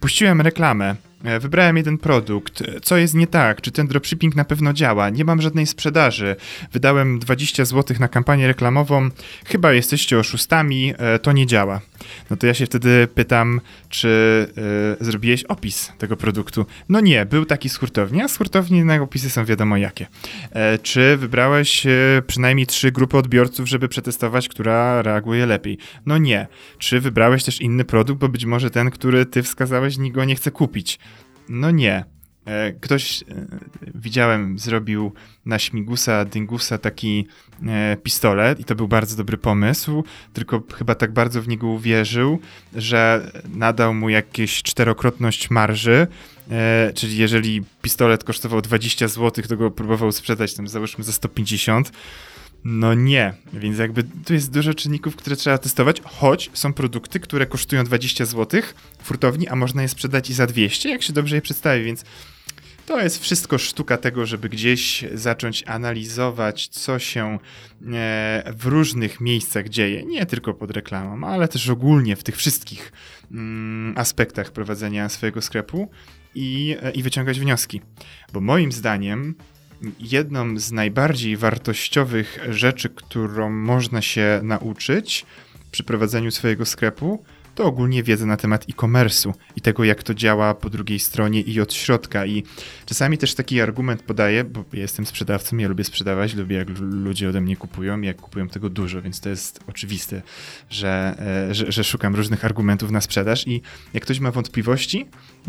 puściłem 0.00 0.40
reklamę, 0.40 0.96
wybrałem 1.40 1.76
jeden 1.76 1.98
produkt. 1.98 2.62
Co 2.82 2.96
jest 2.96 3.14
nie 3.14 3.26
tak? 3.26 3.60
Czy 3.60 3.70
ten 3.70 3.86
dropshipping 3.86 4.36
na 4.36 4.44
pewno 4.44 4.72
działa? 4.72 5.10
Nie 5.10 5.24
mam 5.24 5.42
żadnej 5.42 5.66
sprzedaży. 5.66 6.36
Wydałem 6.72 7.18
20 7.18 7.64
zł 7.64 7.96
na 8.00 8.08
kampanię 8.08 8.46
reklamową. 8.46 9.10
Chyba 9.46 9.72
jesteście 9.72 10.18
oszustami, 10.18 10.94
e, 10.98 11.18
to 11.18 11.32
nie 11.32 11.46
działa. 11.46 11.80
No 12.30 12.36
to 12.36 12.46
ja 12.46 12.54
się 12.54 12.66
wtedy 12.66 13.08
pytam, 13.14 13.60
czy 13.88 14.08
y, 15.00 15.04
zrobiłeś 15.04 15.44
opis 15.44 15.92
tego 15.98 16.16
produktu? 16.16 16.66
No 16.88 17.00
nie, 17.00 17.26
był 17.26 17.44
taki 17.44 17.68
z 17.68 17.76
hurtowni, 17.76 18.22
a 18.22 18.28
z 18.28 18.36
hurtowni 18.36 18.84
opisy 19.00 19.30
są 19.30 19.44
wiadomo 19.44 19.76
jakie. 19.76 20.06
E, 20.52 20.78
czy 20.78 21.16
wybrałeś 21.16 21.86
przynajmniej 22.26 22.66
trzy 22.66 22.92
grupy 22.92 23.16
odbiorców, 23.16 23.68
żeby 23.68 23.88
przetestować, 23.88 24.48
która 24.48 25.02
reaguje 25.02 25.46
lepiej? 25.46 25.78
No 26.06 26.18
nie. 26.18 26.46
Czy 26.78 27.00
wybrałeś 27.00 27.44
też 27.44 27.60
inny 27.60 27.84
produkt, 27.84 28.20
bo 28.20 28.28
być 28.28 28.44
może 28.44 28.70
ten, 28.70 28.90
który 28.90 29.26
ty 29.26 29.42
wskazałeś, 29.42 29.98
nikt 29.98 30.14
go 30.14 30.24
nie 30.24 30.34
chce 30.34 30.50
kupić? 30.50 30.98
No 31.48 31.70
nie. 31.70 32.04
E, 32.48 32.72
ktoś, 32.72 33.22
e, 33.22 33.24
widziałem, 33.94 34.58
zrobił 34.58 35.12
na 35.46 35.58
Śmigusa, 35.58 36.24
Dyngusa 36.24 36.78
taki 36.78 37.26
e, 37.66 37.96
pistolet 38.02 38.60
i 38.60 38.64
to 38.64 38.74
był 38.74 38.88
bardzo 38.88 39.16
dobry 39.16 39.38
pomysł, 39.38 40.04
tylko 40.32 40.62
chyba 40.74 40.94
tak 40.94 41.12
bardzo 41.12 41.42
w 41.42 41.48
niego 41.48 41.66
uwierzył, 41.66 42.38
że 42.74 43.30
nadał 43.54 43.94
mu 43.94 44.08
jakieś 44.08 44.62
czterokrotność 44.62 45.50
marży, 45.50 46.06
czyli 46.94 47.16
jeżeli 47.16 47.62
pistolet 47.82 48.24
kosztował 48.24 48.62
20 48.62 49.08
zł, 49.08 49.44
to 49.48 49.56
go 49.56 49.70
próbował 49.70 50.12
sprzedać 50.12 50.54
tam 50.54 50.68
załóżmy 50.68 51.04
za 51.04 51.12
150, 51.12 51.92
no 52.64 52.94
nie, 52.94 53.34
więc 53.52 53.78
jakby 53.78 54.04
tu 54.26 54.34
jest 54.34 54.52
dużo 54.52 54.74
czynników, 54.74 55.16
które 55.16 55.36
trzeba 55.36 55.58
testować, 55.58 56.00
choć 56.04 56.50
są 56.54 56.72
produkty, 56.72 57.20
które 57.20 57.46
kosztują 57.46 57.84
20 57.84 58.24
zł 58.24 58.62
w 58.98 59.08
hurtowni, 59.08 59.48
a 59.48 59.56
można 59.56 59.82
je 59.82 59.88
sprzedać 59.88 60.30
i 60.30 60.34
za 60.34 60.46
200, 60.46 60.88
jak 60.88 61.02
się 61.02 61.12
dobrze 61.12 61.36
je 61.36 61.42
przedstawi, 61.42 61.84
więc 61.84 62.04
to 62.88 63.00
jest 63.00 63.22
wszystko 63.22 63.58
sztuka 63.58 63.96
tego, 63.96 64.26
żeby 64.26 64.48
gdzieś 64.48 65.04
zacząć 65.14 65.64
analizować, 65.66 66.68
co 66.68 66.98
się 66.98 67.38
e, 67.92 68.52
w 68.56 68.66
różnych 68.66 69.20
miejscach 69.20 69.68
dzieje, 69.68 70.04
nie 70.04 70.26
tylko 70.26 70.54
pod 70.54 70.70
reklamą, 70.70 71.26
ale 71.26 71.48
też 71.48 71.68
ogólnie 71.68 72.16
w 72.16 72.24
tych 72.24 72.36
wszystkich 72.36 72.92
mm, 73.30 73.98
aspektach 73.98 74.52
prowadzenia 74.52 75.08
swojego 75.08 75.42
sklepu 75.42 75.90
i, 76.34 76.76
e, 76.82 76.90
i 76.90 77.02
wyciągać 77.02 77.40
wnioski. 77.40 77.80
Bo 78.32 78.40
moim 78.40 78.72
zdaniem 78.72 79.34
jedną 80.00 80.58
z 80.58 80.72
najbardziej 80.72 81.36
wartościowych 81.36 82.38
rzeczy, 82.48 82.88
którą 82.88 83.50
można 83.50 84.02
się 84.02 84.40
nauczyć 84.42 85.26
przy 85.70 85.84
prowadzeniu 85.84 86.30
swojego 86.30 86.66
sklepu, 86.66 87.24
to 87.58 87.64
ogólnie 87.64 88.02
wiedza 88.02 88.26
na 88.26 88.36
temat 88.36 88.66
e-commerce'u 88.70 89.32
i 89.56 89.60
tego, 89.60 89.84
jak 89.84 90.02
to 90.02 90.14
działa 90.14 90.54
po 90.54 90.70
drugiej 90.70 90.98
stronie 90.98 91.40
i 91.40 91.60
od 91.60 91.74
środka. 91.74 92.26
I 92.26 92.42
czasami 92.86 93.18
też 93.18 93.34
taki 93.34 93.60
argument 93.60 94.02
podaję, 94.02 94.44
bo 94.44 94.64
ja 94.72 94.80
jestem 94.80 95.06
sprzedawcą, 95.06 95.56
ja 95.56 95.68
lubię 95.68 95.84
sprzedawać, 95.84 96.34
lubię 96.34 96.56
jak 96.56 96.68
ludzie 96.80 97.28
ode 97.28 97.40
mnie 97.40 97.56
kupują, 97.56 98.00
jak 98.00 98.16
kupują 98.16 98.48
tego 98.48 98.70
dużo, 98.70 99.02
więc 99.02 99.20
to 99.20 99.28
jest 99.28 99.60
oczywiste, 99.66 100.22
że, 100.70 101.14
e, 101.50 101.54
że, 101.54 101.72
że 101.72 101.84
szukam 101.84 102.14
różnych 102.14 102.44
argumentów 102.44 102.90
na 102.90 103.00
sprzedaż 103.00 103.46
i 103.46 103.62
jak 103.94 104.02
ktoś 104.02 104.20
ma 104.20 104.30
wątpliwości, 104.30 105.06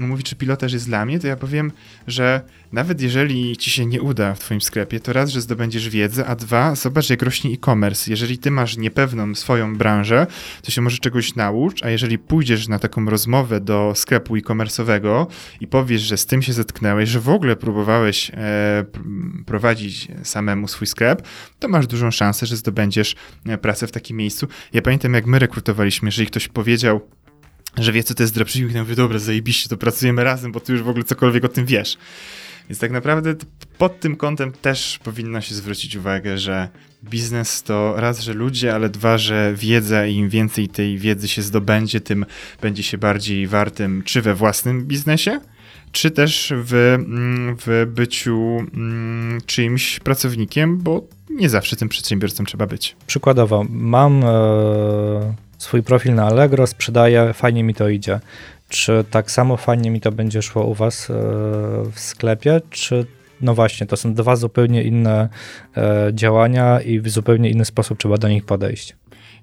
mówi, 0.07 0.23
czy 0.23 0.35
pilotaż 0.35 0.73
jest 0.73 0.85
dla 0.85 1.05
mnie, 1.05 1.19
to 1.19 1.27
ja 1.27 1.35
powiem, 1.35 1.71
że 2.07 2.41
nawet 2.71 3.01
jeżeli 3.01 3.57
ci 3.57 3.71
się 3.71 3.85
nie 3.85 4.01
uda 4.01 4.33
w 4.33 4.39
twoim 4.39 4.61
sklepie, 4.61 4.99
to 4.99 5.13
raz, 5.13 5.29
że 5.29 5.41
zdobędziesz 5.41 5.89
wiedzę, 5.89 6.25
a 6.25 6.35
dwa, 6.35 6.75
zobacz 6.75 7.09
jak 7.09 7.21
rośnie 7.21 7.51
e-commerce. 7.51 8.11
Jeżeli 8.11 8.37
ty 8.37 8.51
masz 8.51 8.77
niepewną 8.77 9.35
swoją 9.35 9.77
branżę, 9.77 10.27
to 10.61 10.71
się 10.71 10.81
może 10.81 10.97
czegoś 10.97 11.35
naucz, 11.35 11.83
a 11.83 11.89
jeżeli 11.89 12.17
pójdziesz 12.17 12.67
na 12.67 12.79
taką 12.79 13.05
rozmowę 13.05 13.61
do 13.61 13.93
sklepu 13.95 14.35
e-commerce'owego 14.35 15.27
i 15.61 15.67
powiesz, 15.67 16.01
że 16.01 16.17
z 16.17 16.25
tym 16.25 16.41
się 16.41 16.53
zetknęłeś, 16.53 17.09
że 17.09 17.19
w 17.19 17.29
ogóle 17.29 17.55
próbowałeś 17.55 18.31
e, 18.33 18.85
prowadzić 19.45 20.07
samemu 20.23 20.67
swój 20.67 20.87
sklep, 20.87 21.27
to 21.59 21.67
masz 21.67 21.87
dużą 21.87 22.11
szansę, 22.11 22.45
że 22.45 22.57
zdobędziesz 22.57 23.15
e, 23.45 23.57
pracę 23.57 23.87
w 23.87 23.91
takim 23.91 24.17
miejscu. 24.17 24.47
Ja 24.73 24.81
pamiętam, 24.81 25.13
jak 25.13 25.25
my 25.25 25.39
rekrutowaliśmy, 25.39 26.07
jeżeli 26.07 26.27
ktoś 26.27 26.47
powiedział, 26.47 27.01
że 27.77 27.91
wie, 27.91 28.03
co 28.03 28.13
to 28.13 28.23
jest 28.23 28.33
dropshipping, 28.33 28.73
to 28.73 28.79
mówię, 28.79 28.95
dobra, 28.95 29.19
zajebiście, 29.19 29.69
to 29.69 29.77
pracujemy 29.77 30.23
razem, 30.23 30.51
bo 30.51 30.59
ty 30.59 30.73
już 30.73 30.83
w 30.83 30.89
ogóle 30.89 31.03
cokolwiek 31.03 31.45
o 31.45 31.47
tym 31.47 31.65
wiesz. 31.65 31.97
Więc 32.69 32.79
tak 32.79 32.91
naprawdę 32.91 33.35
pod 33.77 33.99
tym 33.99 34.15
kątem 34.15 34.51
też 34.51 34.99
powinno 35.03 35.41
się 35.41 35.55
zwrócić 35.55 35.95
uwagę, 35.95 36.37
że 36.37 36.69
biznes 37.03 37.63
to 37.63 37.93
raz, 37.97 38.21
że 38.21 38.33
ludzie, 38.33 38.75
ale 38.75 38.89
dwa, 38.89 39.17
że 39.17 39.53
wiedza 39.55 40.05
i 40.05 40.15
im 40.15 40.29
więcej 40.29 40.67
tej 40.67 40.97
wiedzy 40.97 41.27
się 41.27 41.41
zdobędzie, 41.41 42.01
tym 42.01 42.25
będzie 42.61 42.83
się 42.83 42.97
bardziej 42.97 43.47
wartym 43.47 44.01
czy 44.05 44.21
we 44.21 44.35
własnym 44.35 44.85
biznesie, 44.85 45.39
czy 45.91 46.11
też 46.11 46.53
w, 46.55 46.73
mm, 46.73 47.57
w 47.65 47.87
byciu 47.93 48.65
mm, 48.73 49.41
czyimś 49.45 49.99
pracownikiem, 49.99 50.77
bo 50.77 51.07
nie 51.29 51.49
zawsze 51.49 51.75
tym 51.75 51.89
przedsiębiorcą 51.89 52.43
trzeba 52.43 52.67
być. 52.67 52.95
Przykładowo, 53.07 53.65
mam 53.69 54.23
e, 54.23 55.33
swój 55.59 55.83
profil 55.83 56.15
na 56.15 56.25
Allegro, 56.25 56.67
sprzedaję, 56.67 57.33
fajnie 57.33 57.63
mi 57.63 57.73
to 57.73 57.89
idzie. 57.89 58.19
Czy 58.69 59.05
tak 59.11 59.31
samo 59.31 59.57
fajnie 59.57 59.91
mi 59.91 60.01
to 60.01 60.11
będzie 60.11 60.41
szło 60.41 60.65
u 60.65 60.73
Was 60.73 61.09
e, 61.09 61.13
w 61.91 61.99
sklepie, 61.99 62.61
czy 62.69 63.05
no 63.41 63.55
właśnie, 63.55 63.87
to 63.87 63.97
są 63.97 64.13
dwa 64.13 64.35
zupełnie 64.35 64.83
inne 64.83 65.29
e, 65.77 66.11
działania 66.13 66.81
i 66.81 66.99
w 66.99 67.09
zupełnie 67.09 67.49
inny 67.49 67.65
sposób 67.65 67.99
trzeba 67.99 68.17
do 68.17 68.29
nich 68.29 68.45
podejść. 68.45 68.95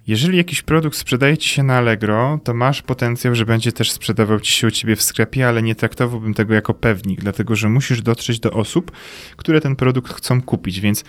Jeżeli 0.06 0.38
jakiś 0.38 0.62
produkt 0.62 0.96
sprzedaje 0.96 1.38
ci 1.38 1.48
się 1.48 1.62
na 1.62 1.76
Allegro, 1.76 2.40
to 2.44 2.54
masz 2.54 2.82
potencjał, 2.82 3.34
że 3.34 3.46
będzie 3.46 3.72
też 3.72 3.90
sprzedawał 3.90 4.40
ci 4.40 4.52
się 4.52 4.66
u 4.66 4.70
ciebie 4.70 4.96
w 4.96 5.02
sklepie, 5.02 5.48
ale 5.48 5.62
nie 5.62 5.74
traktowałbym 5.74 6.34
tego 6.34 6.54
jako 6.54 6.74
pewnik, 6.74 7.20
dlatego 7.20 7.56
że 7.56 7.68
musisz 7.68 8.02
dotrzeć 8.02 8.40
do 8.40 8.50
osób, 8.50 8.92
które 9.36 9.60
ten 9.60 9.76
produkt 9.76 10.12
chcą 10.12 10.42
kupić, 10.42 10.80
więc 10.80 11.04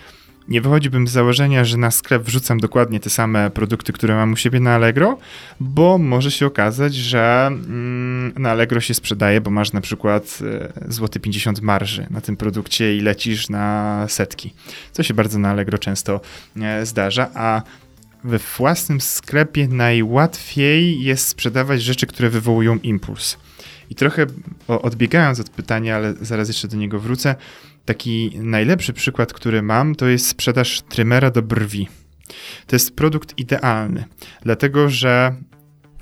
nie 0.48 0.60
wychodziłbym 0.60 1.08
z 1.08 1.10
założenia, 1.10 1.64
że 1.64 1.76
na 1.76 1.90
sklep 1.90 2.22
wrzucam 2.22 2.60
dokładnie 2.60 3.00
te 3.00 3.10
same 3.10 3.50
produkty, 3.50 3.92
które 3.92 4.14
mam 4.14 4.32
u 4.32 4.36
siebie 4.36 4.60
na 4.60 4.74
Allegro, 4.74 5.18
bo 5.60 5.98
może 5.98 6.30
się 6.30 6.46
okazać, 6.46 6.94
że 6.94 7.46
mm, 7.46 8.32
na 8.38 8.50
Allegro 8.50 8.80
się 8.80 8.94
sprzedaje, 8.94 9.40
bo 9.40 9.50
masz 9.50 9.72
na 9.72 9.80
przykład 9.80 10.38
e, 10.86 10.92
złoty 10.92 11.20
50 11.20 11.62
marży 11.62 12.06
na 12.10 12.20
tym 12.20 12.36
produkcie 12.36 12.96
i 12.96 13.00
lecisz 13.00 13.48
na 13.48 14.06
setki, 14.08 14.54
co 14.92 15.02
się 15.02 15.14
bardzo 15.14 15.38
na 15.38 15.50
Allegro 15.50 15.78
często 15.78 16.20
e, 16.60 16.86
zdarza, 16.86 17.30
a 17.34 17.62
we 18.24 18.38
własnym 18.38 19.00
sklepie 19.00 19.68
najłatwiej 19.68 21.02
jest 21.02 21.28
sprzedawać 21.28 21.82
rzeczy, 21.82 22.06
które 22.06 22.30
wywołują 22.30 22.78
impuls. 22.82 23.36
I 23.90 23.94
trochę 23.94 24.26
odbiegając 24.68 25.40
od 25.40 25.50
pytania, 25.50 25.96
ale 25.96 26.14
zaraz 26.20 26.48
jeszcze 26.48 26.68
do 26.68 26.76
niego 26.76 27.00
wrócę, 27.00 27.34
Taki 27.88 28.32
najlepszy 28.34 28.92
przykład, 28.92 29.32
który 29.32 29.62
mam, 29.62 29.94
to 29.94 30.06
jest 30.06 30.26
sprzedaż 30.26 30.82
trymera 30.88 31.30
do 31.30 31.42
brwi. 31.42 31.88
To 32.66 32.76
jest 32.76 32.96
produkt 32.96 33.38
idealny, 33.38 34.04
dlatego 34.42 34.90
że 34.90 35.34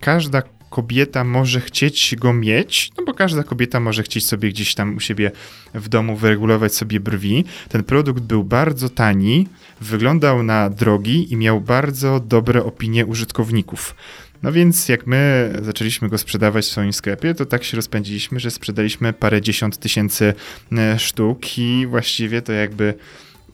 każda 0.00 0.42
kobieta 0.70 1.24
może 1.24 1.60
chcieć 1.60 2.14
go 2.18 2.32
mieć, 2.32 2.90
no 2.98 3.04
bo 3.04 3.14
każda 3.14 3.42
kobieta 3.42 3.80
może 3.80 4.02
chcieć 4.02 4.26
sobie 4.26 4.48
gdzieś 4.48 4.74
tam 4.74 4.96
u 4.96 5.00
siebie 5.00 5.30
w 5.74 5.88
domu 5.88 6.16
wyregulować 6.16 6.74
sobie 6.74 7.00
brwi. 7.00 7.44
Ten 7.68 7.84
produkt 7.84 8.22
był 8.22 8.44
bardzo 8.44 8.88
tani, 8.88 9.48
wyglądał 9.80 10.42
na 10.42 10.70
drogi 10.70 11.32
i 11.32 11.36
miał 11.36 11.60
bardzo 11.60 12.20
dobre 12.20 12.64
opinie 12.64 13.06
użytkowników. 13.06 13.94
No 14.42 14.52
więc 14.52 14.88
jak 14.88 15.06
my 15.06 15.52
zaczęliśmy 15.62 16.08
go 16.08 16.18
sprzedawać 16.18 16.64
w 16.64 16.68
swoim 16.68 16.92
sklepie, 16.92 17.34
to 17.34 17.46
tak 17.46 17.64
się 17.64 17.76
rozpędziliśmy, 17.76 18.40
że 18.40 18.50
sprzedaliśmy 18.50 19.12
parę 19.12 19.42
dziesiąt 19.42 19.78
tysięcy 19.78 20.34
e, 20.72 20.98
sztuk 20.98 21.58
i 21.58 21.86
właściwie 21.86 22.42
to 22.42 22.52
jakby 22.52 22.94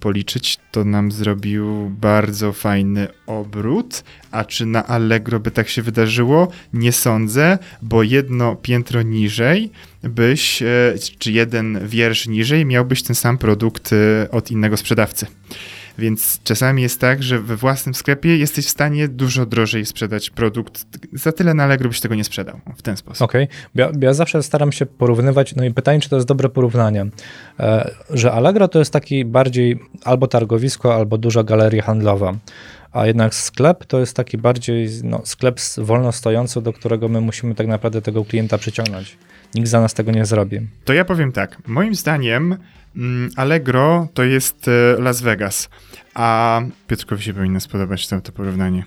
policzyć, 0.03 0.59
to 0.71 0.85
nam 0.85 1.13
zrobił 1.13 1.91
bardzo 1.91 2.53
fajny 2.53 3.09
obrót. 3.27 4.05
A 4.31 4.45
czy 4.45 4.67
na 4.67 4.87
Allegro 4.87 5.41
by 5.41 5.51
tak 5.51 5.69
się 5.69 5.83
wydarzyło? 5.83 6.49
Nie 6.73 6.93
sądzę, 6.93 7.59
bo 7.83 8.03
jedno 8.03 8.57
piętro 8.57 9.03
niżej 9.03 9.71
byś, 10.03 10.63
e, 10.63 10.95
czy 11.19 11.33
jeden 11.33 11.89
wiersz 11.89 12.27
niżej 12.27 12.67
miałbyś 12.67 13.03
ten 13.03 13.17
sam 13.17 13.39
produkt 13.39 13.91
e, 13.93 14.31
od 14.31 14.51
innego 14.51 14.77
sprzedawcy. 14.77 15.27
Więc 15.99 16.41
czasami 16.45 16.83
jest 16.83 17.01
tak, 17.01 17.23
że 17.23 17.39
we 17.39 17.57
własnym 17.57 17.95
sklepie 17.95 18.37
jesteś 18.37 18.67
w 18.67 18.71
stanie 18.71 19.09
dużo 19.09 19.47
drożej 19.47 19.87
sprzedać 19.87 20.31
produkt. 20.31 20.87
Za 21.13 21.33
tyle 21.33 21.55
na 21.55 21.65
Allegro 21.65 21.89
byś 21.89 22.01
tego 22.01 22.15
nie 22.15 22.25
sprzedał 22.25 22.61
w 22.77 22.83
ten 22.83 22.97
sposób. 22.97 23.23
Okej. 23.23 23.45
Okay. 23.45 23.57
Ja, 23.75 23.91
ja, 24.01 24.15
zawsze 24.15 24.43
staram 24.43 24.73
się 24.73 24.87
porównywać, 24.87 25.55
no 25.55 25.65
i 25.65 25.75
pytanie, 25.75 26.01
czy 26.01 26.09
to 26.09 26.17
jest 26.17 26.29
dobre 26.29 26.49
porównanie, 26.49 27.07
e, 27.61 27.91
że 28.11 28.33
Allegro 28.33 28.69
to 28.69 28.79
jest 28.79 28.93
taki 28.93 29.25
bardziej 29.25 29.79
albo 30.05 30.27
targowisko, 30.27 30.95
albo 30.95 31.19
duża 31.19 31.43
galeria 31.43 31.83
handlowa 31.83 32.35
a 32.93 33.07
jednak 33.07 33.35
sklep 33.35 33.85
to 33.85 34.01
jest 34.01 34.17
taki 34.17 34.39
bardziej 34.39 34.89
no, 35.05 35.21
sklep 35.25 35.61
wolno 35.79 36.13
stojący, 36.13 36.63
do 36.63 36.73
którego 36.73 37.09
my 37.09 37.21
musimy 37.21 37.55
tak 37.55 37.67
naprawdę 37.67 38.03
tego 38.03 38.25
klienta 38.25 38.59
przyciągnąć. 38.59 39.19
Nikt 39.55 39.69
za 39.69 39.81
nas 39.81 39.95
tego 39.95 40.13
nie 40.13 40.27
zrobi. 40.27 40.61
To 40.85 40.93
ja 40.93 41.05
powiem 41.05 41.33
tak. 41.33 41.59
Moim 41.67 41.95
zdaniem 41.95 42.57
Allegro 43.37 44.09
to 44.15 44.23
jest 44.23 44.69
e, 44.69 45.03
Las 45.03 45.21
Vegas, 45.21 45.69
a 46.15 46.61
Piotrkowi 46.87 47.23
się 47.23 47.35
powinno 47.35 47.61
spodobać 47.61 48.09
to, 48.09 48.21
to 48.21 48.33
porównanie. 48.33 48.85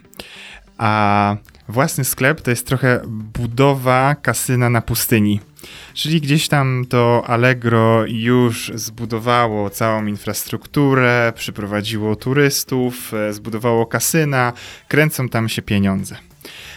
A 0.77 1.35
własny 1.69 2.05
sklep 2.05 2.41
to 2.41 2.49
jest 2.49 2.67
trochę 2.67 3.01
budowa 3.07 4.15
kasyna 4.15 4.69
na 4.69 4.81
pustyni. 4.81 5.39
Czyli 5.93 6.21
gdzieś 6.21 6.47
tam 6.47 6.85
to 6.89 7.23
Allegro 7.27 8.05
już 8.07 8.71
zbudowało 8.75 9.69
całą 9.69 10.05
infrastrukturę, 10.05 11.33
przyprowadziło 11.35 12.15
turystów, 12.15 13.13
e, 13.13 13.33
zbudowało 13.33 13.85
kasyna, 13.85 14.53
kręcą 14.87 15.29
tam 15.29 15.49
się 15.49 15.61
pieniądze 15.61 16.15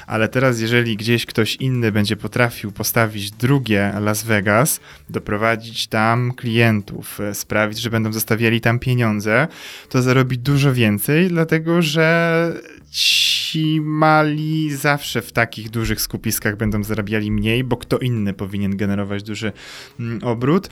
ale 0.09 0.29
teraz 0.29 0.61
jeżeli 0.61 0.97
gdzieś 0.97 1.27
ktoś 1.27 1.57
inny 1.57 1.93
będzie 1.93 2.17
potrafił 2.17 2.73
postawić 2.73 3.31
drugie 3.31 3.93
Las 4.01 4.23
Vegas, 4.23 4.81
doprowadzić 5.11 5.87
tam 5.87 6.33
klientów, 6.33 7.21
e, 7.21 7.35
sprawić, 7.35 7.79
że 7.79 7.91
będą 7.91 8.13
zostawiali 8.13 8.61
tam 8.61 8.79
pieniądze, 8.79 9.49
to 9.89 10.03
zarobi 10.03 10.39
dużo 10.39 10.75
więcej, 10.75 11.29
dlatego 11.29 11.83
że 11.83 12.53
ci 12.91 13.81
mali 13.81 14.77
zawsze 14.77 15.23
w 15.23 15.33
takich 15.33 15.71
dużych 15.71 16.01
skupiskach 16.01 16.57
będą 16.57 16.85
zarabiali 16.85 17.31
mniej, 17.31 17.65
bo 17.65 17.77
kto 17.77 17.99
inny 17.99 18.35
powinien 18.35 18.77
generować 18.77 19.23
duży 19.23 19.53
mm, 20.01 20.25
obrót. 20.25 20.71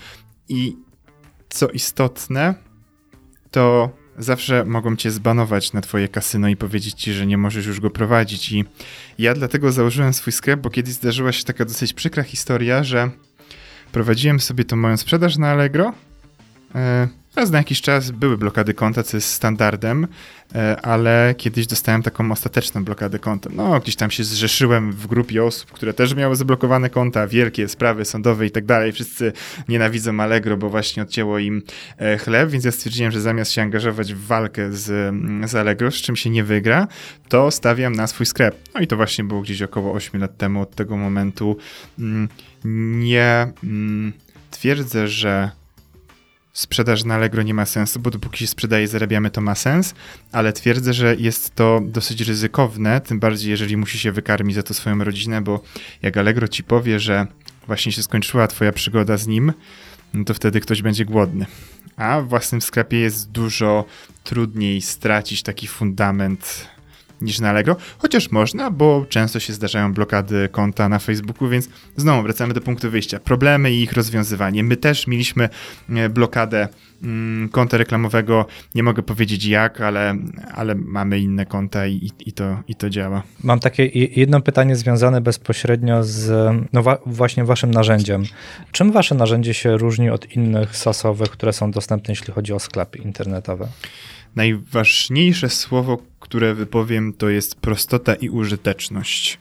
I 0.49 0.77
co 1.49 1.69
istotne, 1.69 2.55
to 3.51 3.91
zawsze 4.19 4.65
mogą 4.65 4.97
cię 4.97 5.11
zbanować 5.11 5.73
na 5.73 5.81
twoje 5.81 6.09
kasyno 6.09 6.49
i 6.49 6.57
powiedzieć 6.57 6.95
ci, 6.95 7.13
że 7.13 7.27
nie 7.27 7.39
możesz 7.39 7.67
już 7.67 7.81
go 7.81 7.91
prowadzić. 7.91 8.53
I 8.53 8.65
ja 9.19 9.35
dlatego 9.35 9.73
założyłem 9.73 10.15
swój 10.15 10.33
sklep, 10.33 10.61
bo 10.61 10.71
kiedyś 10.71 10.95
zdarzyła 10.95 11.33
się 11.33 11.45
taka 11.45 11.65
dosyć 11.65 11.93
przykra 11.93 12.23
historia, 12.23 12.85
że 12.85 13.11
prowadziłem 13.93 14.41
sobie 14.41 14.65
tą 14.65 14.77
moją 14.77 14.97
sprzedaż 14.97 15.37
na 15.37 15.51
Allegro. 15.51 15.93
E, 16.75 17.09
Raz 17.37 17.51
na 17.51 17.59
jakiś 17.59 17.81
czas 17.81 18.11
były 18.11 18.39
blokady 18.39 18.75
konta, 18.75 19.03
co 19.03 19.17
jest 19.17 19.33
standardem, 19.33 20.07
e, 20.55 20.81
ale 20.81 21.35
kiedyś 21.39 21.67
dostałem 21.67 22.03
taką 22.03 22.33
ostateczną 22.33 22.85
blokadę 22.85 23.19
konta. 23.19 23.51
No, 23.53 23.81
gdzieś 23.81 23.97
tam 23.97 24.11
się 24.11 24.25
zrzeszyłem 24.25 24.93
w 24.93 25.07
grupie 25.07 25.45
osób, 25.45 25.73
które 25.73 25.95
też 25.95 26.15
miały 26.15 26.37
zablokowane 26.37 26.91
konta, 26.91 27.27
wielkie 27.27 27.69
sprawy 27.69 28.05
sądowe 28.05 28.47
i 28.47 28.51
tak 28.51 28.65
dalej. 28.65 28.93
Wszyscy 28.93 29.33
nienawidzą 29.69 30.21
Allegro, 30.21 30.57
bo 30.57 30.71
właśnie 30.71 31.03
odcięło 31.03 31.39
im 31.39 31.63
e, 31.99 32.19
chleb, 32.19 32.51
więc 32.51 32.65
ja 32.65 32.73
stwierdziłem, 32.73 33.13
że 33.13 33.21
zamiast 33.21 33.53
się 33.53 33.63
angażować 33.63 34.15
w 34.15 34.27
walkę 34.27 34.73
z, 34.73 35.15
z 35.51 35.55
Allegro, 35.55 35.91
z 35.91 35.95
czym 35.95 36.17
się 36.17 36.31
nie 36.31 36.45
wygra, 36.45 36.89
to 37.29 37.51
stawiam 37.51 37.93
na 37.93 38.07
swój 38.07 38.27
sklep. 38.27 38.57
No 38.75 38.81
i 38.81 38.87
to 38.87 38.97
właśnie 38.97 39.25
było 39.25 39.43
gdzieś 39.43 39.63
około 39.63 39.93
8 39.93 40.21
lat 40.21 40.37
temu. 40.37 40.61
Od 40.61 40.75
tego 40.75 40.97
momentu 40.97 41.57
mm, 41.99 42.29
nie 43.05 43.49
mm, 43.65 44.13
twierdzę, 44.51 45.09
że 45.09 45.51
sprzedaż 46.57 47.05
na 47.05 47.15
Allegro 47.15 47.43
nie 47.43 47.55
ma 47.55 47.67
sensu, 47.67 48.01
bo 48.01 48.11
dopóki 48.11 48.39
się 48.39 48.47
sprzedaje, 48.47 48.89
zarabiamy, 48.89 49.31
to 49.31 49.41
ma 49.41 49.55
sens, 49.55 49.95
ale 50.33 50.53
twierdzę, 50.53 50.93
że 50.93 51.17
jest 51.19 51.55
to 51.55 51.81
dosyć 51.85 52.21
ryzykowne, 52.21 53.01
tym 53.01 53.21
bardziej 53.21 53.51
jeżeli 53.51 53.77
musi 53.77 53.99
się 53.99 54.13
wykarmić 54.13 54.57
za 54.57 54.63
to 54.63 54.75
swoją 54.75 55.05
rodzinę, 55.05 55.43
bo 55.43 55.63
jak 56.03 56.17
Allegro 56.17 56.49
ci 56.49 56.65
powie, 56.65 57.01
że 57.01 57.27
właśnie 57.67 57.93
się 57.93 58.03
skończyła 58.03 58.47
twoja 58.47 58.73
przygoda 58.73 59.17
z 59.17 59.27
nim, 59.27 59.53
no 60.15 60.25
to 60.25 60.35
wtedy 60.35 60.61
ktoś 60.61 60.83
będzie 60.83 61.05
głodny. 61.05 61.47
A 61.97 62.21
w 62.21 62.29
własnym 62.29 62.61
sklepie 62.61 62.99
jest 62.99 63.31
dużo 63.31 63.85
trudniej 64.25 64.83
stracić 64.83 65.43
taki 65.43 65.67
fundament 65.67 66.69
niż 67.21 67.41
na 67.41 67.51
Allegro, 67.51 67.77
chociaż 67.99 68.31
można, 68.31 68.71
bo 68.71 69.07
często 69.09 69.41
się 69.41 69.53
zdarzają 69.53 69.95
blokady 69.95 70.49
konta 70.53 70.89
na 70.89 70.99
Facebooku, 70.99 71.49
więc 71.49 71.69
znowu 71.97 72.23
wracamy 72.23 72.55
do 72.55 72.61
punktu 72.61 72.91
wyjścia. 72.91 73.21
Problemy 73.21 73.73
i 73.73 73.83
ich 73.83 73.93
rozwiązywanie. 73.93 74.63
My 74.63 74.77
też 74.77 75.07
mieliśmy 75.07 75.49
e, 75.89 76.09
blokadę 76.09 76.69
mm, 77.03 77.49
konta 77.49 77.77
reklamowego, 77.77 78.47
nie 78.75 78.83
mogę 78.83 79.03
powiedzieć 79.03 79.45
jak, 79.45 79.81
ale, 79.81 80.17
ale 80.55 80.75
mamy 80.75 81.19
inne 81.19 81.47
konta 81.47 81.87
i, 81.87 82.11
i, 82.27 82.33
to, 82.33 82.59
i 82.69 82.75
to 82.75 82.91
działa. 82.91 83.23
Mam 83.45 83.61
takie 83.61 83.87
jedno 83.93 84.41
pytanie 84.41 84.77
związane 84.77 85.21
bezpośrednio 85.21 86.05
z 86.05 86.53
no 86.73 86.83
wa 86.83 86.99
właśnie 87.07 87.45
waszym 87.45 87.71
narzędziem. 87.71 88.25
Czym 88.73 88.93
wasze 88.93 89.15
narzędzie 89.15 89.55
się 89.55 89.77
różni 89.77 90.11
od 90.11 90.33
innych 90.33 90.77
sasowych, 90.77 91.31
które 91.31 91.53
są 91.53 91.71
dostępne, 91.71 92.13
jeśli 92.13 92.33
chodzi 92.33 92.53
o 92.53 92.59
sklepy 92.59 92.99
internetowe? 92.99 93.69
Najważniejsze 94.37 95.49
słowo, 95.51 95.99
które 96.27 96.55
wypowiem, 96.55 97.13
to 97.13 97.29
jest 97.29 97.55
prostota 97.55 98.15
i 98.15 98.29
użyteczność. 98.29 99.39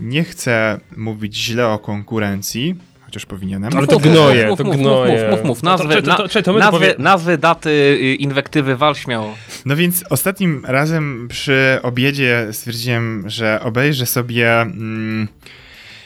Nie 0.00 0.24
chcę 0.24 0.80
mówić 0.96 1.36
źle 1.36 1.68
o 1.68 1.78
konkurencji, 1.78 2.74
chociaż 3.00 3.26
powinienem. 3.26 3.76
Ale 3.76 3.86
to 3.86 3.98
gnoje, 3.98 4.46
mów, 4.48 4.58
to 4.58 4.64
mów, 4.64 4.76
gnoje. 4.76 5.30
Mów, 5.30 5.38
mów, 5.38 5.44
mów. 5.44 5.62
Nazwy, 5.62 6.02
to, 6.02 6.16
to, 6.16 6.28
to, 6.28 6.42
to 6.42 6.52
nazwy, 6.52 6.94
nazwy, 6.98 7.38
daty, 7.38 7.70
y, 7.70 8.14
inwektywy, 8.14 8.76
wal 8.76 8.94
śmiało. 8.94 9.34
No 9.64 9.76
więc 9.76 10.04
ostatnim 10.10 10.64
razem 10.64 11.28
przy 11.28 11.78
obiedzie 11.82 12.48
stwierdziłem, 12.52 13.24
że 13.26 13.60
obejrzę 13.62 14.06
sobie... 14.06 14.60
Mm, 14.60 15.28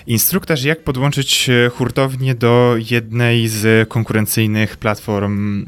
Instruktaż, 0.06 0.62
jak 0.64 0.84
podłączyć 0.84 1.48
e, 1.48 1.68
hurtownię 1.70 2.34
do 2.34 2.74
jednej 2.90 3.48
z 3.48 3.88
konkurencyjnych 3.88 4.76
platform, 4.76 5.66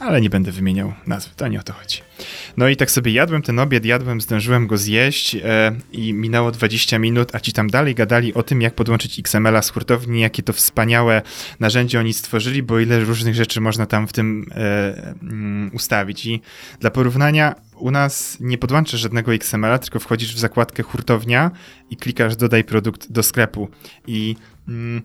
ale 0.00 0.20
nie 0.20 0.30
będę 0.30 0.52
wymieniał 0.52 0.92
nazwy, 1.06 1.34
to 1.36 1.48
nie 1.48 1.60
o 1.60 1.62
to 1.62 1.72
chodzi. 1.72 2.05
No 2.56 2.68
i 2.68 2.76
tak 2.76 2.90
sobie 2.90 3.12
jadłem 3.12 3.42
ten 3.42 3.58
obiad, 3.58 3.84
jadłem, 3.84 4.20
zdążyłem 4.20 4.66
go 4.66 4.78
zjeść 4.78 5.34
e, 5.34 5.72
i 5.92 6.12
minęło 6.12 6.50
20 6.50 6.98
minut, 6.98 7.34
a 7.34 7.40
ci 7.40 7.52
tam 7.52 7.70
dalej 7.70 7.94
gadali 7.94 8.34
o 8.34 8.42
tym, 8.42 8.62
jak 8.62 8.74
podłączyć 8.74 9.18
XML-a 9.18 9.62
z 9.62 9.70
hurtowni, 9.70 10.20
jakie 10.20 10.42
to 10.42 10.52
wspaniałe 10.52 11.22
narzędzie 11.60 12.00
oni 12.00 12.12
stworzyli, 12.12 12.62
bo 12.62 12.80
ile 12.80 13.00
różnych 13.00 13.34
rzeczy 13.34 13.60
można 13.60 13.86
tam 13.86 14.08
w 14.08 14.12
tym 14.12 14.46
e, 14.50 15.14
mm, 15.22 15.70
ustawić. 15.74 16.26
I 16.26 16.40
dla 16.80 16.90
porównania 16.90 17.54
u 17.76 17.90
nas 17.90 18.36
nie 18.40 18.58
podłączasz 18.58 19.00
żadnego 19.00 19.34
XML-a, 19.34 19.78
tylko 19.78 20.00
wchodzisz 20.00 20.34
w 20.34 20.38
zakładkę 20.38 20.82
hurtownia 20.82 21.50
i 21.90 21.96
klikasz 21.96 22.36
dodaj 22.36 22.64
produkt 22.64 23.12
do 23.12 23.22
sklepu. 23.22 23.68
I 24.06 24.36
mm, 24.68 25.02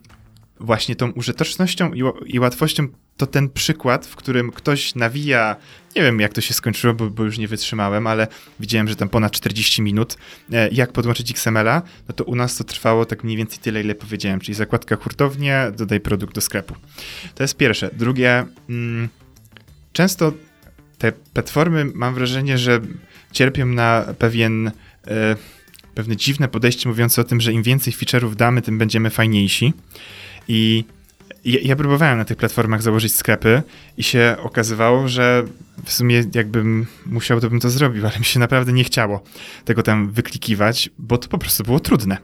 właśnie 0.59 0.95
tą 0.95 1.11
użytecznością 1.11 1.93
i, 1.93 2.03
i, 2.25 2.39
łatwością 2.39 2.87
to 3.21 3.27
ten 3.27 3.49
przykład, 3.49 4.07
w 4.07 4.15
którym 4.15 4.51
ktoś 4.51 4.95
nawija, 4.95 5.55
nie 5.95 6.01
wiem 6.01 6.19
jak 6.19 6.33
to 6.33 6.41
się 6.41 6.53
skończyło, 6.53 6.93
bo, 6.93 7.09
bo 7.09 7.23
już 7.23 7.37
nie 7.37 7.47
wytrzymałem, 7.47 8.07
ale 8.07 8.27
widziałem, 8.59 8.87
że 8.87 8.95
tam 8.95 9.09
ponad 9.09 9.31
40 9.31 9.81
minut, 9.81 10.17
e, 10.51 10.69
jak 10.69 10.91
podłączyć 10.91 11.31
XML-a, 11.31 11.81
no 12.07 12.15
to 12.15 12.23
u 12.23 12.35
nas 12.35 12.57
to 12.57 12.63
trwało 12.63 13.05
tak 13.05 13.23
mniej 13.23 13.37
więcej 13.37 13.59
tyle, 13.59 13.81
ile 13.81 13.95
powiedziałem, 13.95 14.39
czyli 14.39 14.55
zakładka 14.55 14.95
hurtownia, 14.95 15.71
dodaj 15.71 15.99
produkt 15.99 16.35
do 16.35 16.41
sklepu. 16.41 16.75
To 17.35 17.43
jest 17.43 17.57
pierwsze. 17.57 17.89
Drugie, 17.93 18.45
mm, 18.69 19.09
często 19.93 20.33
te 20.97 21.11
platformy 21.11 21.85
mam 21.93 22.13
wrażenie, 22.13 22.57
że 22.57 22.79
cierpią 23.31 23.65
na 23.65 24.05
pewien, 24.19 24.71
e, 25.07 25.35
pewne 25.95 26.15
dziwne 26.15 26.47
podejście 26.47 26.89
mówiące 26.89 27.21
o 27.21 27.23
tym, 27.23 27.41
że 27.41 27.53
im 27.53 27.63
więcej 27.63 27.93
feature'ów 27.93 28.35
damy, 28.35 28.61
tym 28.61 28.77
będziemy 28.77 29.09
fajniejsi. 29.09 29.73
I 30.47 30.85
ja, 31.45 31.59
ja, 31.63 31.75
próbowałem 31.75 32.17
na 32.17 32.25
tych 32.25 32.37
platformach 32.37 32.81
założyć 32.81 33.15
sklepy 33.15 33.61
i 33.97 34.03
się 34.03 34.35
okazywało, 34.43 35.07
że 35.07 35.43
w 35.85 35.93
sumie 35.93 36.23
jakbym 36.35 36.85
musiał, 37.05 37.39
to 37.41 37.49
bym 37.49 37.59
to 37.59 37.69
zrobił, 37.69 38.07
ale 38.07 38.19
mi 38.19 38.25
się 38.25 38.39
naprawdę 38.39 38.73
nie 38.73 38.83
chciało 38.83 39.23
tego 39.65 39.83
tam 39.83 40.11
wyklikiwać, 40.11 40.89
bo 40.97 41.17
to 41.17 41.27
po 41.27 41.37
prostu 41.37 41.63
było 41.63 41.79
trudne. 41.79 42.17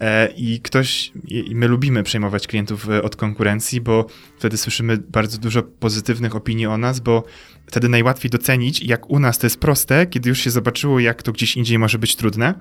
E, 0.00 0.28
I 0.36 0.60
ktoś, 0.60 1.12
i 1.28 1.54
my 1.54 1.68
lubimy 1.68 2.02
przejmować 2.02 2.46
klientów 2.46 2.90
e, 2.90 3.02
od 3.02 3.16
konkurencji, 3.16 3.80
bo 3.80 4.06
wtedy 4.38 4.56
słyszymy 4.56 4.96
bardzo 4.96 5.38
dużo 5.38 5.62
pozytywnych 5.62 6.36
opinii 6.36 6.66
o 6.66 6.78
nas, 6.78 7.00
bo 7.00 7.24
wtedy 7.66 7.88
najłatwiej 7.88 8.30
docenić, 8.30 8.82
jak 8.82 9.10
u 9.10 9.18
nas 9.18 9.38
to 9.38 9.46
jest 9.46 9.60
proste, 9.60 10.06
kiedy 10.06 10.28
już 10.28 10.40
się 10.40 10.50
zobaczyło, 10.50 11.00
jak 11.00 11.22
to 11.22 11.32
gdzieś 11.32 11.56
indziej 11.56 11.78
może 11.78 11.98
być 11.98 12.16
trudne. 12.16 12.54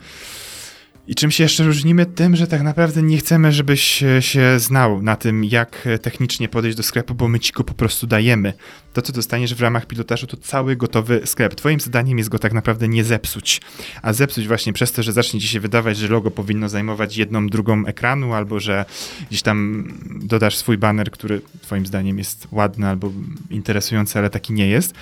I 1.07 1.15
czym 1.15 1.32
się 1.32 1.44
jeszcze 1.44 1.64
różnimy? 1.64 2.06
Tym, 2.06 2.36
że 2.36 2.48
tak 2.48 2.61
naprawdę 2.61 3.03
nie 3.03 3.18
chcemy, 3.18 3.52
żebyś 3.52 4.03
się 4.19 4.60
znał 4.60 5.02
na 5.02 5.15
tym, 5.15 5.44
jak 5.44 5.88
technicznie 6.02 6.49
podejść 6.49 6.77
do 6.77 6.84
sklepu, 6.84 7.15
bo 7.15 7.27
my 7.27 7.40
ci 7.40 7.53
go 7.53 7.64
po 7.64 7.73
prostu 7.73 8.07
dajemy. 8.07 8.53
To, 8.94 9.02
co 9.02 9.14
dostaniesz 9.14 9.56
w 9.56 9.61
ramach 9.61 9.86
pilotażu, 9.86 10.27
to 10.27 10.38
cały 10.38 10.76
gotowy 10.76 11.22
sklep. 11.26 11.56
Twoim 11.56 11.80
zadaniem 11.80 12.18
jest 12.18 12.30
go 12.30 12.40
tak 12.40 12.53
naprawdę 12.53 12.88
nie 12.88 13.03
zepsuć. 13.03 13.61
A 14.02 14.14
zepsuć 14.14 14.48
właśnie 14.48 14.73
przez 14.73 14.91
to, 14.91 15.03
że 15.03 15.14
zacznie 15.14 15.40
ci 15.40 15.48
się 15.48 15.60
wydawać, 15.60 15.98
że 15.98 16.07
logo 16.07 16.32
powinno 16.32 16.69
zajmować 16.69 17.18
jedną, 17.18 17.48
drugą 17.48 17.86
ekranu, 17.86 18.34
albo 18.34 18.60
że 18.60 18.86
gdzieś 19.30 19.41
tam 19.41 19.88
dodasz 20.22 20.57
swój 20.57 20.77
banner, 20.77 21.11
który 21.11 21.41
twoim 21.61 21.86
zdaniem 21.86 22.18
jest 22.18 22.48
ładny 22.52 22.88
albo 22.88 23.11
interesujący, 23.49 24.19
ale 24.19 24.30
taki 24.30 24.53
nie 24.53 24.68
jest. 24.68 24.94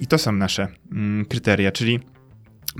I 0.00 0.06
to 0.06 0.18
są 0.18 0.32
nasze 0.32 0.68
mm, 0.92 1.24
kryteria, 1.24 1.72
czyli 1.72 2.00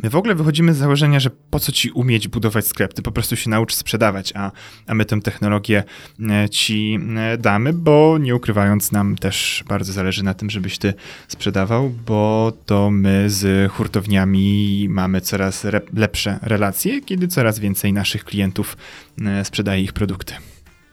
My 0.02 0.10
w 0.10 0.16
ogóle 0.16 0.34
wychodzimy 0.34 0.74
z 0.74 0.76
założenia, 0.76 1.20
że 1.20 1.30
po 1.50 1.60
co 1.60 1.72
ci 1.72 1.90
umieć 1.90 2.28
budować 2.28 2.66
sklep, 2.66 2.94
ty 2.94 3.02
po 3.02 3.12
prostu 3.12 3.36
się 3.36 3.50
naucz 3.50 3.74
sprzedawać, 3.74 4.32
a, 4.36 4.52
a 4.86 4.94
my 4.94 5.04
tę 5.04 5.20
technologię 5.20 5.84
e, 6.30 6.48
ci 6.48 6.98
e, 7.16 7.38
damy, 7.38 7.72
bo 7.72 8.18
nie 8.18 8.34
ukrywając 8.34 8.92
nam 8.92 9.16
też 9.16 9.64
bardzo 9.68 9.92
zależy 9.92 10.24
na 10.24 10.34
tym, 10.34 10.50
żebyś 10.50 10.78
ty 10.78 10.94
sprzedawał, 11.28 11.90
bo 12.06 12.52
to 12.66 12.90
my 12.90 13.30
z 13.30 13.72
hurtowniami 13.72 14.86
mamy 14.90 15.20
coraz 15.20 15.66
lepsze 15.94 16.38
relacje, 16.42 17.00
kiedy 17.00 17.28
coraz 17.28 17.58
więcej 17.58 17.92
naszych 17.92 18.24
klientów 18.24 18.76
e, 19.20 19.44
sprzedaje 19.44 19.82
ich 19.82 19.92
produkty. 19.92 20.34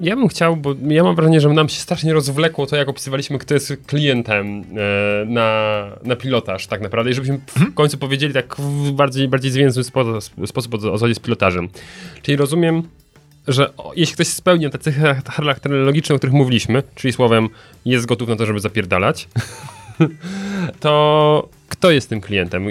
Ja 0.01 0.15
bym 0.15 0.27
chciał, 0.27 0.57
bo 0.57 0.75
ja 0.87 1.03
mam 1.03 1.15
wrażenie, 1.15 1.41
że 1.41 1.49
nam 1.49 1.69
się 1.69 1.79
strasznie 1.79 2.13
rozwlekło 2.13 2.67
to, 2.67 2.75
jak 2.75 2.89
opisywaliśmy, 2.89 3.37
kto 3.37 3.53
jest 3.53 3.73
klientem 3.87 4.61
e, 4.61 5.25
na, 5.25 5.83
na 6.03 6.15
pilotaż 6.15 6.67
tak 6.67 6.81
naprawdę 6.81 7.11
i 7.11 7.13
żebyśmy 7.13 7.37
w 7.37 7.57
mhm. 7.57 7.73
końcu 7.73 7.97
powiedzieli 7.97 8.33
tak 8.33 8.55
w 8.55 8.91
bardziej, 8.91 9.27
bardziej 9.27 9.51
zwięzły 9.51 9.83
sposób, 9.83 10.47
sposób 10.47 10.73
o 10.73 10.97
co 10.97 11.07
jest 11.07 11.21
pilotażem. 11.21 11.69
Czyli 12.21 12.37
rozumiem, 12.37 12.83
że 13.47 13.69
jeśli 13.95 14.13
ktoś 14.13 14.27
spełnia 14.27 14.69
te 14.69 14.77
cechy 14.77 15.15
charakterologiczne, 15.29 16.15
o 16.15 16.17
których 16.17 16.33
mówiliśmy, 16.33 16.83
czyli 16.95 17.13
słowem 17.13 17.49
jest 17.85 18.05
gotów 18.05 18.29
na 18.29 18.35
to, 18.35 18.45
żeby 18.45 18.59
zapierdalać, 18.59 19.27
to 20.79 21.49
kto 21.69 21.91
jest 21.91 22.09
tym 22.09 22.21
klientem? 22.21 22.67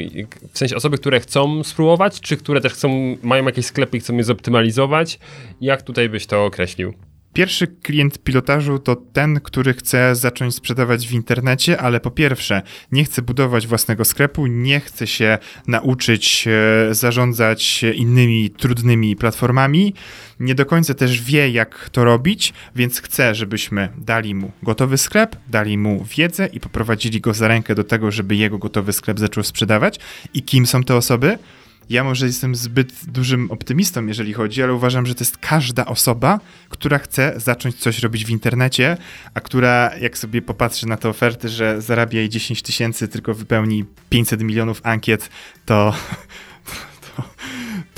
W 0.53 0.59
sensie 0.59 0.77
osoby, 0.77 0.99
które 0.99 1.21
chcą 1.21 1.65
spróbować, 1.65 2.21
czy 2.21 2.37
które 2.37 2.61
też 2.61 2.73
chcą, 2.73 3.17
mają 3.23 3.45
jakieś 3.45 3.67
sklepy 3.67 3.97
i 3.97 4.01
chcą 4.01 4.17
je 4.17 4.25
zoptymalizować? 4.25 5.19
Jak 5.61 5.83
tutaj 5.83 6.09
byś 6.09 6.27
to 6.27 6.45
określił? 6.45 6.95
Pierwszy 7.33 7.67
klient 7.67 8.19
pilotażu 8.19 8.79
to 8.79 8.97
ten, 8.97 9.41
który 9.41 9.75
chce 9.75 10.15
zacząć 10.17 10.55
sprzedawać 10.55 11.09
w 11.09 11.13
internecie, 11.13 11.81
ale 11.81 12.01
po 12.01 12.11
pierwsze 12.11 12.63
nie 12.93 13.05
chce 13.05 13.23
budować 13.23 13.67
własnego 13.67 14.05
sklepu, 14.05 14.47
nie 14.47 14.81
chce 14.81 15.07
się 15.07 15.39
nauczyć 15.67 16.49
e, 16.49 16.95
zarządzać 16.95 17.83
innymi 17.83 18.51
trudnymi 18.51 19.17
platformami, 19.17 19.95
nie 20.41 20.55
do 20.55 20.67
końca 20.67 20.95
też 20.95 21.23
wie, 21.23 21.51
jak 21.51 21.91
to 21.93 22.05
robić, 22.05 22.53
więc 22.77 23.01
chce, 23.01 23.35
żebyśmy 23.35 23.89
dali 23.99 24.35
mu 24.35 24.53
gotowy 24.63 24.99
sklep, 24.99 25.37
dali 25.49 25.79
mu 25.79 26.05
wiedzę 26.17 26.47
i 26.47 26.61
poprowadzili 26.61 27.21
go 27.21 27.35
za 27.35 27.49
rękę 27.49 27.75
do 27.75 27.85
tego, 27.85 28.11
żeby 28.11 28.37
jego 28.37 28.59
gotowy 28.59 28.93
sklep 28.93 29.19
zaczął 29.19 29.45
sprzedawać. 29.45 29.99
I 30.35 30.43
kim 30.43 30.67
są 30.67 30.85
te 30.85 30.97
osoby? 30.97 31.39
Ja 31.91 32.05
może 32.05 32.27
jestem 32.27 32.55
zbyt 32.55 32.93
dużym 33.07 33.51
optymistą, 33.51 34.07
jeżeli 34.07 34.33
chodzi, 34.33 34.63
ale 34.63 34.75
uważam, 34.75 35.07
że 35.07 35.15
to 35.15 35.25
jest 35.25 35.39
każda 35.39 35.87
osoba, 35.87 36.41
która 36.69 36.99
chce 36.99 37.33
zacząć 37.37 37.77
coś 37.77 37.99
robić 37.99 38.25
w 38.25 38.31
internecie, 38.31 38.97
a 39.35 39.41
która, 39.41 39.91
jak 40.01 40.19
sobie 40.19 40.43
popatrzy 40.43 40.87
na 40.87 40.97
te 40.97 41.09
oferty, 41.09 41.49
że 41.49 41.83
zarabia 41.83 42.19
jej 42.21 42.29
10 42.29 42.63
tysięcy, 42.63 43.09
tylko 43.09 43.35
wypełni 43.35 43.85
500 44.09 44.43
milionów 44.43 44.81
ankiet, 44.85 45.31
to, 45.67 45.95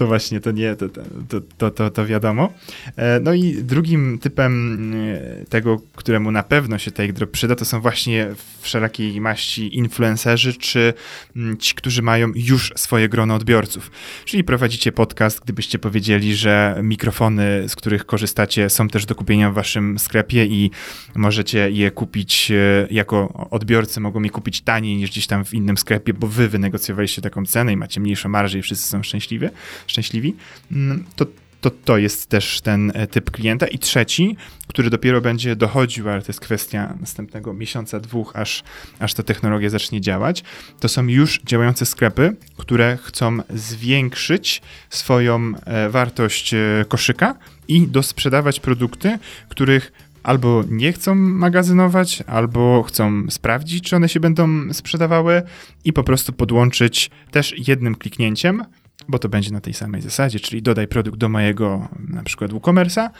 to, 0.03 0.07
właśnie 0.07 0.41
to 0.41 0.51
nie, 0.51 0.77
to, 0.77 0.89
to, 0.89 1.41
to, 1.59 1.71
to, 1.71 1.91
to 1.91 2.07
wiadomo. 2.07 2.53
E, 2.97 3.21
no 3.21 3.33
i 3.33 3.55
drugim 3.55 4.19
typem 4.19 4.93
e, 4.95 5.47
tego, 5.47 5.81
któremu 5.97 6.31
na 6.31 6.43
pewno 6.43 6.79
się 6.79 6.91
take 6.91 7.13
drop 7.13 7.31
przyda, 7.31 7.57
to 7.57 7.65
są 7.65 7.81
właśnie 7.81 8.29
wszelakiej 8.61 9.21
maści 9.21 9.77
influencerzy, 9.77 10.55
czy 10.55 10.95
mm, 11.37 11.57
ci, 11.57 11.75
którzy 11.75 12.03
mają 12.03 12.33
już 12.35 12.73
swoje 12.77 13.09
grono 13.09 13.35
odbiorców. 13.35 13.91
Czyli 14.25 14.45
prowadzicie 14.45 14.93
podcast, 14.93 15.41
gdybyście 15.45 15.79
powiedzieli, 15.79 16.37
że 16.37 16.81
mikrofony, 16.83 17.69
z 17.69 17.77
których 17.77 18.07
korzystacie, 18.07 18.71
są 18.71 18.89
też 18.89 19.07
do 19.07 19.15
kupienia 19.15 19.51
w 19.51 19.55
waszym 19.55 19.99
sklepie 19.99 20.47
i 20.47 20.71
możecie 21.15 21.71
je 21.71 21.91
kupić 21.91 22.51
e, 22.51 22.87
jako 22.91 23.49
odbiorcy, 23.51 24.01
mogą 24.01 24.23
je 24.23 24.31
kupić 24.31 24.61
taniej 24.61 24.97
niż 24.97 25.11
gdzieś 25.11 25.27
tam 25.27 25.45
w 25.45 25.55
innym 25.55 25.77
sklepie, 25.77 26.15
bo 26.15 26.27
wy 26.27 26.49
wynegocjowaliście 26.49 27.23
taką 27.23 27.47
cenę 27.47 27.73
i 27.73 27.77
macie 27.77 28.01
mniejszą 28.01 28.29
marżę 28.29 28.59
i 28.59 28.63
wszyscy 28.63 28.89
są 28.89 29.03
szczęśliwi, 29.03 29.47
szczęśliwi. 29.93 30.35
Mm, 30.71 31.05
to 31.17 31.27
to 31.63 31.71
to 31.71 31.99
jest 31.99 32.27
też 32.27 32.61
ten 32.61 32.93
e, 32.95 33.07
typ 33.07 33.31
klienta. 33.31 33.67
I 33.67 33.79
trzeci, 33.79 34.37
który 34.67 34.91
dopiero 34.91 35.21
będzie 35.21 35.57
dochodził, 35.57 36.09
ale 36.09 36.23
to 36.23 36.29
jest 36.29 36.41
kwestia 36.41 36.95
następnego 37.01 37.53
miesiąca, 37.53 38.01
dwóch, 38.01 38.33
aż, 38.37 38.63
aż 38.99 39.15
ta 39.15 39.23
technologia 39.23 39.71
zacznie 39.71 40.01
działać, 40.01 40.45
to 40.81 40.89
są 40.89 41.07
już 41.07 41.41
działające 41.47 41.87
sklepy, 41.87 42.37
które 42.57 42.99
chcą 43.03 43.39
zwiększyć 43.51 44.63
swoją 44.91 45.53
e, 45.65 45.89
wartość 45.89 46.55
e, 46.55 46.85
koszyka 46.89 47.35
i 47.69 47.89
dosprzedawać 47.89 48.61
produkty, 48.61 49.19
których 49.49 49.93
albo 50.23 50.65
nie 50.69 50.93
chcą 50.93 51.15
magazynować, 51.15 52.23
albo 52.27 52.83
chcą 52.83 53.31
sprawdzić, 53.31 53.85
czy 53.85 53.97
one 53.97 54.09
się 54.09 54.21
będą 54.21 54.73
sprzedawały 54.73 55.43
i 55.85 55.93
po 55.93 56.05
prostu 56.05 56.33
podłączyć 56.33 57.11
też 57.31 57.69
jednym 57.69 57.95
kliknięciem 57.95 58.65
bo 59.09 59.19
to 59.19 59.29
będzie 59.29 59.51
na 59.51 59.61
tej 59.61 59.75
samej 59.75 60.03
zasadzie, 60.03 60.41
czyli 60.41 60.63
dodaj 60.63 60.89
produkt 60.89 61.19
do 61.19 61.29
mojego 61.29 61.89
na 62.09 62.23
przykład 62.23 62.51
WooCommerce'a 62.51 63.11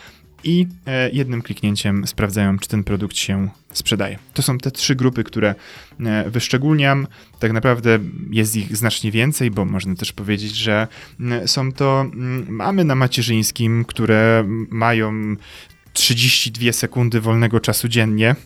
i 0.45 0.67
e, 0.87 1.11
jednym 1.11 1.43
kliknięciem 1.43 2.07
sprawdzają, 2.07 2.59
czy 2.59 2.69
ten 2.69 2.85
produkt 2.85 3.17
się 3.17 3.49
sprzedaje. 3.73 4.19
To 4.35 4.43
są 4.43 4.59
te 4.59 4.71
trzy 4.71 4.95
grupy, 4.95 5.25
które 5.25 5.55
e, 6.01 6.31
wyszczególniam. 6.31 7.07
Tak 7.39 7.53
naprawdę 7.53 7.99
jest 8.31 8.57
ich 8.57 8.77
znacznie 8.77 9.11
więcej, 9.11 9.51
bo 9.51 9.65
można 9.65 9.95
też 9.95 10.13
powiedzieć, 10.13 10.55
że 10.57 10.89
są 11.47 11.73
to 11.73 12.11
mamy 12.49 12.85
na 12.85 12.95
macierzyńskim, 12.95 13.85
które 13.85 14.45
mają 14.71 15.37
32 15.93 16.73
sekundy 16.73 17.21
wolnego 17.21 17.61
czasu 17.61 17.89
dziennie. 17.89 18.37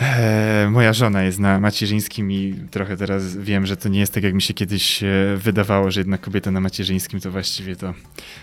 Eee, 0.00 0.70
moja 0.70 0.92
żona 0.92 1.22
jest 1.22 1.38
na 1.38 1.60
macierzyńskim 1.60 2.32
i 2.32 2.54
trochę 2.70 2.96
teraz 2.96 3.36
wiem, 3.36 3.66
że 3.66 3.76
to 3.76 3.88
nie 3.88 4.00
jest 4.00 4.14
tak, 4.14 4.22
jak 4.22 4.34
mi 4.34 4.42
się 4.42 4.54
kiedyś 4.54 5.02
e, 5.02 5.06
wydawało, 5.36 5.90
że 5.90 6.00
jednak 6.00 6.20
kobieta 6.20 6.50
na 6.50 6.60
macierzyńskim 6.60 7.20
to 7.20 7.30
właściwie 7.30 7.76
to, 7.76 7.94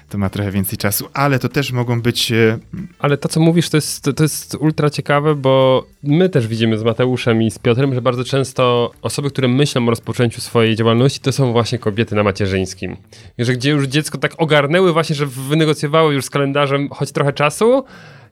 to 0.09 0.17
ma 0.17 0.29
trochę 0.29 0.51
więcej 0.51 0.77
czasu, 0.77 1.09
ale 1.13 1.39
to 1.39 1.49
też 1.49 1.71
mogą 1.71 2.01
być... 2.01 2.31
E, 2.31 2.57
ale 2.99 3.17
to, 3.17 3.29
co 3.29 3.39
mówisz, 3.39 3.69
to 3.69 3.77
jest, 3.77 4.03
to, 4.03 4.13
to 4.13 4.23
jest 4.23 4.55
ultra 4.55 4.89
ciekawe, 4.89 5.35
bo 5.35 5.85
my 6.03 6.29
też 6.29 6.47
widzimy 6.47 6.77
z 6.77 6.83
Mateuszem 6.83 7.41
i 7.43 7.51
z 7.51 7.59
Piotrem, 7.59 7.93
że 7.93 8.01
bardzo 8.01 8.23
często 8.23 8.91
osoby, 9.01 9.29
które 9.29 9.47
myślą 9.47 9.87
o 9.87 9.89
rozpoczęciu 9.89 10.41
swojej 10.41 10.75
działalności, 10.75 11.19
to 11.19 11.31
są 11.31 11.51
właśnie 11.51 11.79
kobiety 11.79 12.15
na 12.15 12.23
macierzyńskim. 12.23 12.97
Że 13.39 13.53
gdzie 13.53 13.69
już 13.69 13.87
dziecko 13.87 14.17
tak 14.17 14.33
ogarnęły 14.37 14.93
właśnie, 14.93 15.15
że 15.15 15.25
wynegocjowały 15.25 16.13
już 16.13 16.25
z 16.25 16.29
kalendarzem 16.29 16.89
choć 16.89 17.11
trochę 17.11 17.33
czasu, 17.33 17.83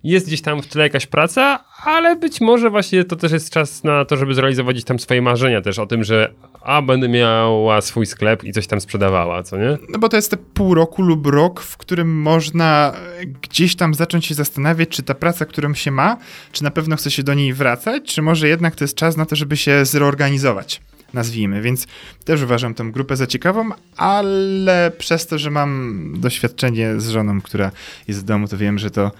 jest 0.03 0.27
gdzieś 0.27 0.41
tam 0.41 0.61
w 0.61 0.67
tle 0.67 0.83
jakaś 0.83 1.05
praca, 1.05 1.63
ale 1.85 2.15
być 2.15 2.41
może 2.41 2.69
właśnie 2.69 3.03
to 3.03 3.15
też 3.15 3.31
jest 3.31 3.49
czas 3.49 3.83
na 3.83 4.05
to, 4.05 4.17
żeby 4.17 4.33
zrealizować 4.33 4.75
gdzieś 4.75 4.85
tam 4.85 4.99
swoje 4.99 5.21
marzenia 5.21 5.61
też 5.61 5.79
o 5.79 5.85
tym, 5.85 6.03
że 6.03 6.33
a 6.61 6.81
będę 6.81 7.09
miała 7.09 7.81
swój 7.81 8.05
sklep 8.05 8.43
i 8.43 8.53
coś 8.53 8.67
tam 8.67 8.81
sprzedawała, 8.81 9.43
co 9.43 9.57
nie? 9.57 9.77
No 9.89 9.99
bo 9.99 10.09
to 10.09 10.15
jest 10.15 10.31
te 10.31 10.37
pół 10.37 10.73
roku 10.73 11.01
lub 11.01 11.27
rok, 11.27 11.61
w 11.61 11.77
którym 11.77 12.21
można 12.21 12.93
gdzieś 13.41 13.75
tam 13.75 13.93
zacząć 13.93 14.25
się 14.25 14.35
zastanawiać, 14.35 14.89
czy 14.89 15.03
ta 15.03 15.13
praca, 15.13 15.45
którą 15.45 15.73
się 15.73 15.91
ma, 15.91 16.17
czy 16.51 16.63
na 16.63 16.71
pewno 16.71 16.95
chce 16.95 17.11
się 17.11 17.23
do 17.23 17.33
niej 17.33 17.53
wracać, 17.53 18.03
czy 18.03 18.21
może 18.21 18.47
jednak 18.47 18.75
to 18.75 18.83
jest 18.83 18.95
czas 18.95 19.17
na 19.17 19.25
to, 19.25 19.35
żeby 19.35 19.57
się 19.57 19.85
zreorganizować 19.85 20.81
nazwijmy, 21.13 21.61
więc 21.61 21.87
też 22.25 22.41
uważam 22.41 22.73
tą 22.73 22.91
grupę 22.91 23.15
za 23.15 23.27
ciekawą, 23.27 23.69
ale 23.97 24.91
przez 24.97 25.27
to, 25.27 25.37
że 25.37 25.51
mam 25.51 26.13
doświadczenie 26.17 26.99
z 26.99 27.09
żoną, 27.09 27.41
która 27.41 27.71
jest 28.07 28.19
w 28.19 28.23
domu, 28.23 28.47
to 28.47 28.57
wiem, 28.57 28.79
że 28.79 28.91
to 28.91 29.11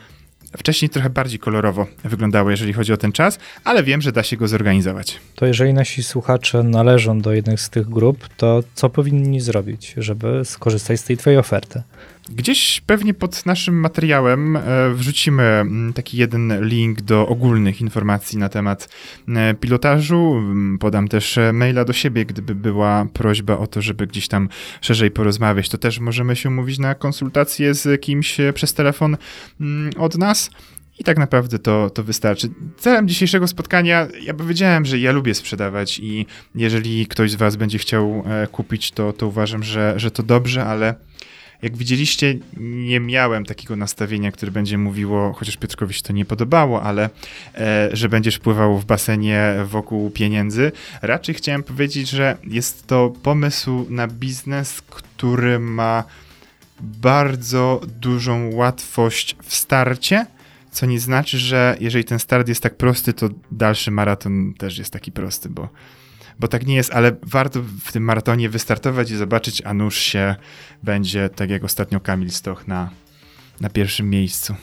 Wcześniej 0.58 0.90
trochę 0.90 1.10
bardziej 1.10 1.40
kolorowo 1.40 1.88
wyglądało, 2.04 2.52
jeżeli 2.52 2.74
chodzi 2.74 2.94
o 2.94 2.98
ten 2.98 3.12
czas, 3.12 3.40
ale 3.64 3.84
wiem, 3.84 4.02
że 4.02 4.12
da 4.12 4.24
się 4.24 4.38
go 4.38 4.48
zorganizować. 4.48 5.20
To 5.36 5.46
jeżeli 5.46 5.74
nasi 5.74 6.04
słuchacze 6.04 6.64
należą 6.64 7.22
do 7.22 7.34
jednej 7.34 7.58
z 7.58 7.70
tych 7.70 7.90
grup, 7.90 8.30
to 8.38 8.64
co 8.74 8.90
powinni 8.90 9.42
zrobić, 9.42 9.94
żeby 9.98 10.42
skorzystać 10.46 11.00
z 11.00 11.04
tej 11.04 11.18
twojej 11.18 11.40
oferty? 11.40 11.82
Gdzieś 12.30 12.82
pewnie 12.82 13.14
pod 13.14 13.45
naszym 13.45 13.80
materiałem 13.80 14.56
e, 14.56 14.62
wrzucimy 14.94 15.44
mm, 15.44 15.94
taki 15.94 16.18
jeden 16.18 16.68
link 16.68 17.02
do 17.02 17.28
ogólnych 17.28 17.82
informacji 17.82 18.38
na 18.38 18.49
temat 18.49 18.90
e, 19.28 19.54
pilotażu. 19.54 20.34
Mm, 20.38 20.78
podam 20.78 21.08
też 21.08 21.38
e, 21.38 21.54
maila 21.54 21.86
do 21.86 21.94
siebie, 21.94 22.26
gdyby 22.26 22.56
była 22.56 23.08
prośba 23.14 23.58
o 23.58 23.68
to, 23.68 23.82
żeby 23.82 24.08
gdzieś 24.08 24.28
tam 24.28 24.49
szerzej 24.82 25.12
porozmawiać. 25.12 25.70
To 25.70 25.78
też 25.78 25.99
możemy 25.99 26.36
się 26.36 26.49
umówić 26.49 26.80
na 26.80 26.95
konsultację 26.95 27.74
z 27.74 28.02
kimś 28.02 28.38
przez 28.54 28.74
telefon 28.74 29.18
mm, 29.62 29.91
od 29.98 30.18
nas. 30.18 30.49
I 30.99 31.04
tak 31.04 31.18
naprawdę 31.18 31.60
to, 31.60 31.90
to 31.90 32.04
wystarczy. 32.04 32.49
Celem 32.78 33.08
dzisiejszego 33.08 33.48
spotkania, 33.48 34.08
ja 34.22 34.34
powiedziałem, 34.34 34.86
że 34.86 34.99
ja 34.99 35.12
lubię 35.12 35.34
sprzedawać 35.34 35.99
i 35.99 36.26
jeżeli 36.56 37.08
ktoś 37.08 37.32
z 37.32 37.36
Was 37.36 37.56
będzie 37.56 37.78
chciał 37.78 38.24
kupić, 38.52 38.91
to, 38.91 39.14
to 39.14 39.28
uważam, 39.28 39.64
że, 39.64 39.94
że 39.98 40.12
to 40.12 40.24
dobrze, 40.24 40.66
ale 40.66 40.95
jak 41.62 41.78
widzieliście, 41.78 42.36
nie 42.58 43.00
miałem 43.00 43.46
takiego 43.46 43.76
nastawienia, 43.76 44.32
które 44.32 44.52
będzie 44.52 44.78
mówiło, 44.78 45.34
chociaż 45.34 45.58
Piotrkowi 45.58 45.94
się 45.94 46.02
to 46.02 46.14
nie 46.14 46.26
podobało, 46.26 46.84
ale 46.84 47.10
e, 47.56 47.90
że 47.94 48.10
będziesz 48.10 48.40
pływał 48.40 48.78
w 48.78 48.86
basenie 48.86 49.54
wokół 49.66 50.10
pieniędzy. 50.10 50.72
Raczej 51.02 51.36
chciałem 51.36 51.64
powiedzieć, 51.64 52.10
że 52.10 52.38
jest 52.44 52.88
to 52.88 53.14
pomysł 53.24 53.86
na 53.90 54.08
biznes, 54.08 54.82
który 54.82 55.60
ma 55.60 56.04
bardzo 56.80 57.82
dużą 58.02 58.54
łatwość 58.54 59.36
w 59.44 59.56
starcie, 59.56 60.26
co 60.72 60.85
nie 60.85 60.99
znaczy, 60.99 61.38
że 61.38 61.77
jeżeli 61.80 62.03
ten 62.06 62.19
start 62.19 62.48
jest 62.48 62.64
tak 62.64 62.77
prosty, 62.77 63.14
to 63.14 63.30
dalszy 63.52 63.91
maraton 63.91 64.53
też 64.53 64.77
jest 64.77 64.94
taki 64.94 65.11
prosty, 65.11 65.49
bo 65.49 65.69
bo 66.39 66.48
tak 66.48 66.65
nie 66.65 66.76
jest, 66.76 66.94
ale 66.94 67.11
warto 67.23 67.61
w 67.85 67.91
tym 67.91 68.03
maratonie 68.03 68.49
wystartować 68.49 69.11
i 69.11 69.18
zobaczyć, 69.18 69.61
a 69.65 69.73
nuż 69.73 69.98
się 69.98 70.35
będzie, 70.84 71.30
tak 71.30 71.49
jak 71.49 71.64
ostatnio 71.64 71.99
Kamil 71.99 72.31
Stoch 72.31 72.68
na, 72.68 72.89
na 73.61 73.69
pierwszym 73.69 74.10
miejscu. 74.10 74.56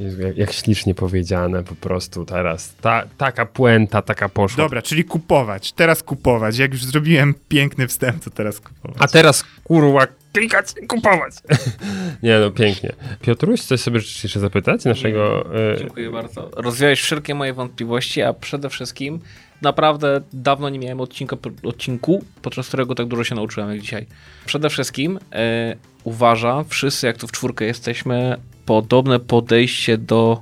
Jezu, 0.00 0.22
jak, 0.22 0.36
jak, 0.36 0.52
ślicznie 0.52 0.94
powiedziane 0.94 1.64
po 1.64 1.74
prostu 1.74 2.24
teraz. 2.24 2.74
Ta, 2.74 3.04
taka 3.16 3.46
puenta, 3.46 4.02
taka 4.02 4.28
poszła. 4.28 4.64
Dobra, 4.64 4.82
czyli 4.82 5.04
kupować. 5.04 5.72
Teraz 5.72 6.02
kupować. 6.02 6.58
Jak 6.58 6.72
już 6.72 6.84
zrobiłem 6.84 7.34
piękny 7.48 7.88
wstęp, 7.88 8.24
to 8.24 8.30
teraz 8.30 8.60
kupować. 8.60 8.96
A 9.00 9.08
teraz 9.08 9.44
kurwa 9.64 10.06
klikać 10.32 10.66
i 10.82 10.86
kupować. 10.86 11.34
Nie 12.22 12.38
no, 12.38 12.50
pięknie. 12.50 12.92
Piotruś, 13.20 13.60
coś 13.60 13.80
sobie 13.80 14.00
życzysz 14.00 14.24
jeszcze 14.24 14.40
zapytać 14.40 14.84
naszego... 14.84 15.46
Y... 15.74 15.78
Dziękuję 15.78 16.10
bardzo. 16.10 16.50
Rozwiałeś 16.56 17.00
wszelkie 17.00 17.34
moje 17.34 17.52
wątpliwości, 17.52 18.22
a 18.22 18.32
przede 18.32 18.70
wszystkim 18.70 19.20
naprawdę 19.62 20.20
dawno 20.32 20.68
nie 20.68 20.78
miałem 20.78 21.00
odcinka, 21.00 21.36
odcinku, 21.62 22.24
podczas 22.42 22.68
którego 22.68 22.94
tak 22.94 23.06
dużo 23.06 23.24
się 23.24 23.34
nauczyłem 23.34 23.70
jak 23.70 23.80
dzisiaj. 23.80 24.06
Przede 24.46 24.70
wszystkim 24.70 25.18
e, 25.32 25.76
uważam, 26.04 26.64
wszyscy 26.64 27.06
jak 27.06 27.16
tu 27.16 27.28
w 27.28 27.32
czwórkę 27.32 27.64
jesteśmy, 27.64 28.36
podobne 28.66 29.20
podejście 29.20 29.98
do 29.98 30.40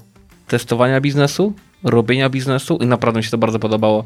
testowania 0.49 1.01
biznesu, 1.01 1.53
robienia 1.87 2.29
biznesu 2.29 2.77
i 2.77 2.87
naprawdę 2.87 3.19
mi 3.19 3.25
się 3.25 3.31
to 3.31 3.39
bardzo 3.39 3.59
podobało. 3.59 4.05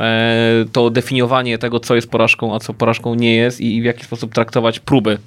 E, 0.00 0.64
to 0.72 0.90
definiowanie 0.90 1.58
tego, 1.58 1.80
co 1.80 1.94
jest 1.94 2.10
porażką, 2.10 2.54
a 2.54 2.58
co 2.58 2.74
porażką 2.74 3.14
nie 3.14 3.34
jest 3.34 3.60
i 3.60 3.82
w 3.82 3.84
jaki 3.84 4.04
sposób 4.04 4.34
traktować 4.34 4.80
próby 4.80 5.18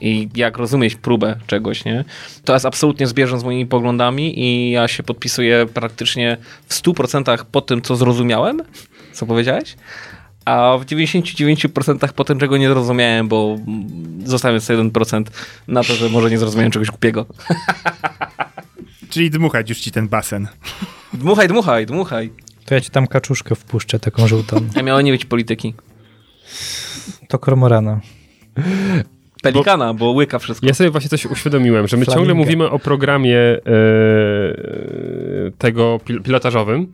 i 0.00 0.28
jak 0.34 0.58
rozumieć 0.58 0.94
próbę 0.94 1.36
czegoś, 1.46 1.84
nie? 1.84 2.04
To 2.44 2.52
jest 2.52 2.66
absolutnie 2.66 3.06
zbieżne 3.06 3.38
z 3.38 3.44
moimi 3.44 3.66
poglądami 3.66 4.40
i 4.40 4.70
ja 4.70 4.88
się 4.88 5.02
podpisuję 5.02 5.66
praktycznie 5.74 6.36
w 6.66 6.74
100% 6.74 7.44
po 7.52 7.60
tym, 7.60 7.82
co 7.82 7.96
zrozumiałem, 7.96 8.62
co 9.12 9.26
powiedziałeś, 9.26 9.76
a 10.44 10.78
w 10.78 10.84
99% 10.84 12.12
po 12.12 12.24
tym, 12.24 12.38
czego 12.38 12.56
nie 12.56 12.68
zrozumiałem, 12.68 13.28
bo 13.28 13.58
zostawiam 14.24 14.60
sobie 14.60 14.78
1% 14.78 15.24
na 15.68 15.84
to, 15.84 15.94
że 15.94 16.08
może 16.08 16.30
nie 16.30 16.38
zrozumiałem 16.38 16.72
czegoś 16.72 16.88
głupiego. 16.88 17.26
Czyli 19.14 19.30
dmuchać 19.30 19.68
już 19.68 19.78
ci 19.78 19.90
ten 19.90 20.08
basen. 20.08 20.48
Dmuchaj, 21.12 21.48
dmuchaj, 21.48 21.86
dmuchaj. 21.86 22.30
To 22.64 22.74
ja 22.74 22.80
ci 22.80 22.90
tam 22.90 23.06
kaczuszkę 23.06 23.54
wpuszczę, 23.54 23.98
taką 23.98 24.28
żółtą. 24.28 24.60
Ja 24.76 24.82
miało 24.82 25.00
nie 25.00 25.12
być 25.12 25.24
polityki. 25.24 25.74
To 27.28 27.38
kormorana. 27.38 28.00
Pelikana, 29.42 29.94
bo, 29.94 29.98
bo 29.98 30.10
łyka 30.10 30.38
wszystko. 30.38 30.66
Ja 30.66 30.74
sobie 30.74 30.90
właśnie 30.90 31.10
coś 31.10 31.26
uświadomiłem, 31.26 31.88
że 31.88 31.96
my 31.96 32.04
Flaminga. 32.04 32.20
ciągle 32.20 32.34
mówimy 32.34 32.70
o 32.70 32.78
programie 32.78 33.38
e, 33.38 33.60
tego 35.58 36.00
pil 36.04 36.22
pilotażowym, 36.22 36.92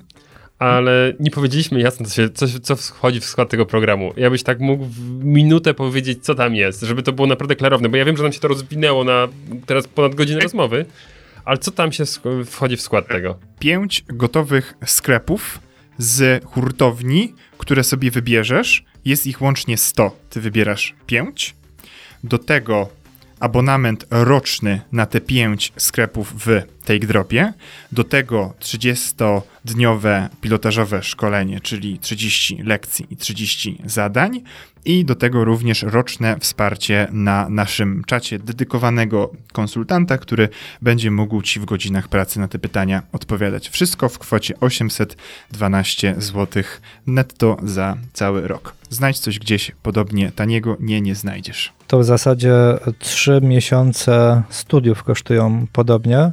ale 0.59 1.13
nie 1.21 1.31
powiedzieliśmy 1.31 1.81
jasno, 1.81 2.07
co, 2.07 2.15
się, 2.15 2.31
co, 2.31 2.47
co 2.63 2.77
wchodzi 2.77 3.21
w 3.21 3.25
skład 3.25 3.51
tego 3.51 3.67
programu. 3.67 4.13
Ja 4.17 4.31
byś 4.31 4.43
tak 4.43 4.61
mógł 4.61 4.85
w 4.85 5.25
minutę 5.25 5.75
powiedzieć, 5.75 6.25
co 6.25 6.35
tam 6.35 6.55
jest, 6.55 6.81
żeby 6.81 7.03
to 7.03 7.13
było 7.13 7.29
naprawdę 7.29 7.57
klarowne, 7.57 7.89
bo 7.89 7.97
ja 7.97 8.05
wiem, 8.05 8.17
że 8.17 8.23
nam 8.23 8.33
się 8.33 8.41
to 8.41 8.49
rozwinęło 8.49 9.05
na 9.05 9.29
teraz 9.67 9.87
ponad 9.89 10.15
godzinę 10.15 10.41
rozmowy, 10.41 10.87
ale 11.45 11.59
co 11.59 11.71
tam 11.71 11.93
się 11.93 12.05
wchodzi 12.47 12.77
w 12.77 12.81
skład 12.81 13.09
tego? 13.09 13.39
Pięć 13.59 14.05
gotowych 14.09 14.75
sklepów 14.87 15.61
z 15.99 16.45
hurtowni, 16.45 17.35
które 17.59 17.85
sobie 17.85 18.11
wybierzesz. 18.11 18.85
Jest 19.05 19.27
ich 19.27 19.43
łącznie 19.43 19.77
100. 19.77 20.17
Ty 20.31 20.41
wybierasz 20.41 20.95
pięć. 21.07 21.55
Do 22.25 22.39
tego 22.39 22.89
abonament 23.41 24.07
roczny 24.11 24.81
na 24.93 25.07
te 25.07 25.21
pięć 25.21 25.73
sklepów 25.77 26.35
w 26.47 26.63
Take 26.85 27.07
Dropie. 27.07 27.53
Do 27.93 28.05
tego 28.05 28.55
30-dniowe 28.61 30.29
pilotażowe 30.41 31.03
szkolenie, 31.03 31.61
czyli 31.61 31.99
30 31.99 32.63
lekcji 32.63 33.07
i 33.11 33.17
30 33.17 33.83
zadań. 33.85 34.43
I 34.85 35.05
do 35.05 35.15
tego 35.15 35.45
również 35.45 35.83
roczne 35.83 36.37
wsparcie 36.41 37.09
na 37.13 37.49
naszym 37.49 38.05
czacie 38.07 38.39
dedykowanego 38.39 39.33
konsultanta, 39.53 40.19
który 40.19 40.49
będzie 40.83 41.11
mógł 41.11 41.43
Ci 41.43 41.61
w 41.61 41.65
godzinach 41.65 42.09
pracy 42.09 42.41
na 42.41 42.49
te 42.49 42.59
pytania 42.59 43.03
odpowiadać. 43.13 43.69
Wszystko 43.69 44.09
w 44.09 44.19
kwocie 44.19 44.55
812 44.61 46.15
zł 46.19 46.63
netto 47.07 47.57
za 47.63 47.97
cały 48.13 48.49
rok. 48.49 48.75
Znajdź 48.91 49.19
coś 49.19 49.39
gdzieś 49.39 49.73
podobnie 49.83 50.33
taniego, 50.33 50.77
nie, 50.81 51.01
nie 51.01 51.15
znajdziesz. 51.15 51.73
To 51.87 51.99
w 51.99 52.05
zasadzie 52.05 52.55
trzy 52.99 53.41
miesiące 53.43 54.43
studiów 54.51 55.03
kosztują 55.03 55.67
podobnie 55.73 56.33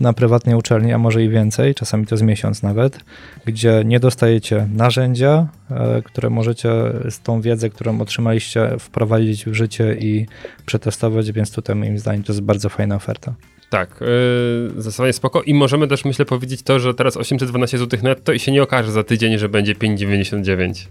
na 0.00 0.12
prywatnej 0.12 0.54
uczelni, 0.54 0.92
a 0.92 0.98
może 0.98 1.24
i 1.24 1.28
więcej, 1.28 1.74
czasami 1.74 2.06
to 2.06 2.14
jest 2.14 2.24
miesiąc 2.24 2.62
nawet, 2.62 3.00
gdzie 3.44 3.82
nie 3.84 4.00
dostajecie 4.00 4.68
narzędzia, 4.74 5.46
e, 5.70 6.02
które 6.02 6.30
możecie 6.30 6.70
z 7.10 7.20
tą 7.20 7.40
wiedzę, 7.40 7.70
którą 7.70 8.00
otrzymaliście, 8.00 8.70
wprowadzić 8.78 9.44
w 9.44 9.54
życie 9.54 9.94
i 9.94 10.26
przetestować, 10.66 11.32
więc 11.32 11.52
tutaj 11.52 11.76
moim 11.76 11.98
zdaniem 11.98 12.22
to 12.22 12.32
jest 12.32 12.42
bardzo 12.42 12.68
fajna 12.68 12.96
oferta. 12.96 13.34
Tak, 13.70 14.00
yy, 14.00 14.82
zdecydowanie 14.82 15.12
spoko. 15.12 15.42
I 15.42 15.54
możemy 15.54 15.88
też, 15.88 16.04
myślę, 16.04 16.24
powiedzieć 16.24 16.62
to, 16.62 16.80
że 16.80 16.94
teraz 16.94 17.16
812 17.16 17.78
zł 17.78 18.00
netto 18.02 18.32
i 18.32 18.38
się 18.38 18.52
nie 18.52 18.62
okaże 18.62 18.92
za 18.92 19.04
tydzień, 19.04 19.38
że 19.38 19.48
będzie 19.48 19.74
5,99. 19.74 20.86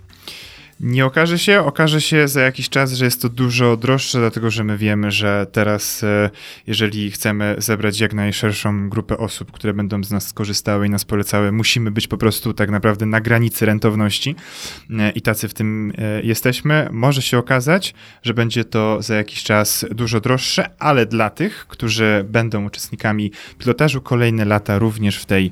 Nie 0.80 1.06
okaże 1.06 1.40
się, 1.40 1.60
okaże 1.60 2.02
się 2.02 2.28
za 2.28 2.42
jakiś 2.42 2.70
czas, 2.70 2.94
że 2.94 3.06
jest 3.06 3.22
to 3.22 3.30
dużo 3.30 3.78
droższe, 3.78 4.20
dlatego 4.20 4.52
że 4.52 4.64
my 4.64 4.78
wiemy, 4.78 5.12
że 5.12 5.48
teraz, 5.52 6.04
e, 6.04 6.30
jeżeli 6.68 7.12
chcemy 7.12 7.56
zebrać 7.58 8.00
jak 8.00 8.14
najszerszą 8.14 8.90
grupę 8.90 9.18
osób, 9.18 9.52
które 9.52 9.74
będą 9.74 10.04
z 10.04 10.12
nas 10.12 10.28
skorzystały 10.28 10.88
i 10.88 10.90
nas 10.90 11.06
polecały, 11.06 11.52
musimy 11.52 11.92
być 11.92 12.08
po 12.08 12.18
prostu 12.18 12.54
tak 12.54 12.70
naprawdę 12.70 13.06
na 13.06 13.22
granicy 13.22 13.66
rentowności 13.66 14.36
e, 15.00 15.12
i 15.12 15.22
tacy 15.22 15.48
w 15.48 15.54
tym 15.54 15.94
e, 15.98 16.22
jesteśmy. 16.22 16.90
Może 16.92 17.22
się 17.22 17.38
okazać, 17.38 17.94
że 18.24 18.34
będzie 18.34 18.66
to 18.66 19.02
za 19.02 19.16
jakiś 19.16 19.44
czas 19.44 19.86
dużo 19.92 20.22
droższe, 20.22 20.70
ale 20.80 21.06
dla 21.06 21.30
tych, 21.30 21.68
którzy 21.68 22.26
będą 22.30 22.66
uczestnikami 22.66 23.32
pilotażu, 23.58 24.02
kolejne 24.02 24.46
lata 24.46 24.80
również 24.80 25.18
w 25.18 25.26
tej, 25.26 25.52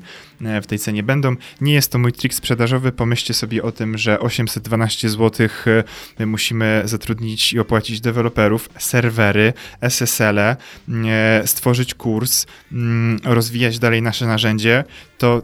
w 0.62 0.66
tej 0.66 0.78
cenie 0.78 1.02
będą. 1.02 1.36
Nie 1.60 1.74
jest 1.74 1.92
to 1.92 1.98
mój 1.98 2.12
trik 2.12 2.34
sprzedażowy, 2.34 2.92
pomyślcie 2.92 3.34
sobie 3.34 3.62
o 3.62 3.72
tym, 3.72 3.98
że 3.98 4.20
812 4.20 5.08
zł 5.08 5.48
e, 6.18 6.26
musimy 6.26 6.82
zatrudnić 6.84 7.52
i 7.52 7.58
opłacić 7.58 8.00
deweloperów, 8.00 8.68
serwery, 8.78 9.52
SSL-e, 9.80 10.56
e, 11.06 11.46
stworzyć 11.46 11.94
kurs, 11.94 12.46
mm, 12.72 13.18
rozwijać 13.24 13.78
dalej 13.78 14.02
nasze 14.02 14.26
narzędzie, 14.26 14.84
to 15.18 15.42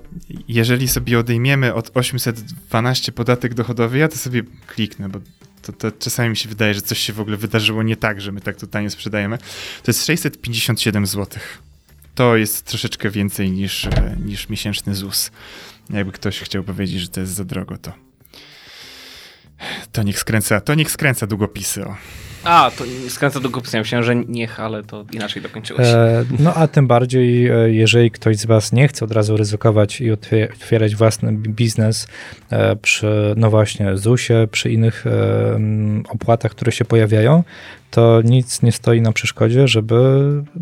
jeżeli 0.48 0.88
sobie 0.88 1.18
odejmiemy 1.18 1.74
od 1.74 1.90
812 1.94 3.12
podatek 3.12 3.54
dochodowy, 3.54 3.98
ja 3.98 4.08
to 4.08 4.16
sobie 4.16 4.42
kliknę, 4.66 5.08
bo 5.08 5.18
to, 5.62 5.72
to, 5.72 5.92
czasami 5.92 6.30
mi 6.30 6.36
się 6.36 6.48
wydaje, 6.48 6.74
że 6.74 6.82
coś 6.82 6.98
się 6.98 7.12
w 7.12 7.20
ogóle 7.20 7.36
wydarzyło 7.36 7.82
nie 7.82 7.96
tak, 7.96 8.20
że 8.20 8.32
my 8.32 8.40
tak 8.40 8.56
tutaj 8.56 8.82
nie 8.82 8.90
sprzedajemy. 8.90 9.38
To 9.82 9.90
jest 9.90 10.06
657 10.06 11.06
zł. 11.06 11.40
To 12.14 12.36
jest 12.36 12.66
troszeczkę 12.66 13.10
więcej 13.10 13.50
niż, 13.50 13.86
e, 13.86 14.16
niż 14.24 14.48
miesięczny 14.48 14.94
ZUS. 14.94 15.30
Jakby 15.90 16.12
ktoś 16.12 16.40
chciał 16.40 16.64
powiedzieć, 16.64 17.00
że 17.00 17.08
to 17.08 17.20
jest 17.20 17.32
za 17.32 17.44
drogo, 17.44 17.78
to 17.78 17.92
to 19.92 20.02
niech 20.02 20.18
skręca, 20.18 20.60
to 20.60 20.74
niech 20.74 20.90
skręca 20.90 21.26
długopisy. 21.26 21.86
O. 21.86 21.96
A, 22.44 22.70
to 22.78 22.84
skręca 23.08 23.40
długopisy. 23.40 23.76
Ja 23.76 23.80
myślałem, 23.80 24.04
że 24.04 24.16
niech, 24.16 24.60
ale 24.60 24.82
to 24.82 25.04
inaczej 25.12 25.42
dokończyłeś. 25.42 25.88
E, 25.88 26.24
no 26.38 26.54
a 26.54 26.68
tym 26.68 26.86
bardziej, 26.86 27.46
e, 27.46 27.72
jeżeli 27.72 28.10
ktoś 28.10 28.36
z 28.36 28.46
was 28.46 28.72
nie 28.72 28.88
chce 28.88 29.04
od 29.04 29.12
razu 29.12 29.36
ryzykować 29.36 30.00
i 30.00 30.10
otwierać 30.10 30.96
własny 30.96 31.32
biznes 31.32 32.06
e, 32.50 32.76
przy, 32.76 33.34
no 33.36 33.50
właśnie, 33.50 33.96
ZUS-ie, 33.96 34.46
przy 34.46 34.70
innych 34.70 35.06
e, 35.06 35.10
opłatach, 36.08 36.50
które 36.50 36.72
się 36.72 36.84
pojawiają, 36.84 37.44
to 37.90 38.22
nic 38.24 38.62
nie 38.62 38.72
stoi 38.72 39.00
na 39.00 39.12
przeszkodzie, 39.12 39.68
żeby 39.68 39.96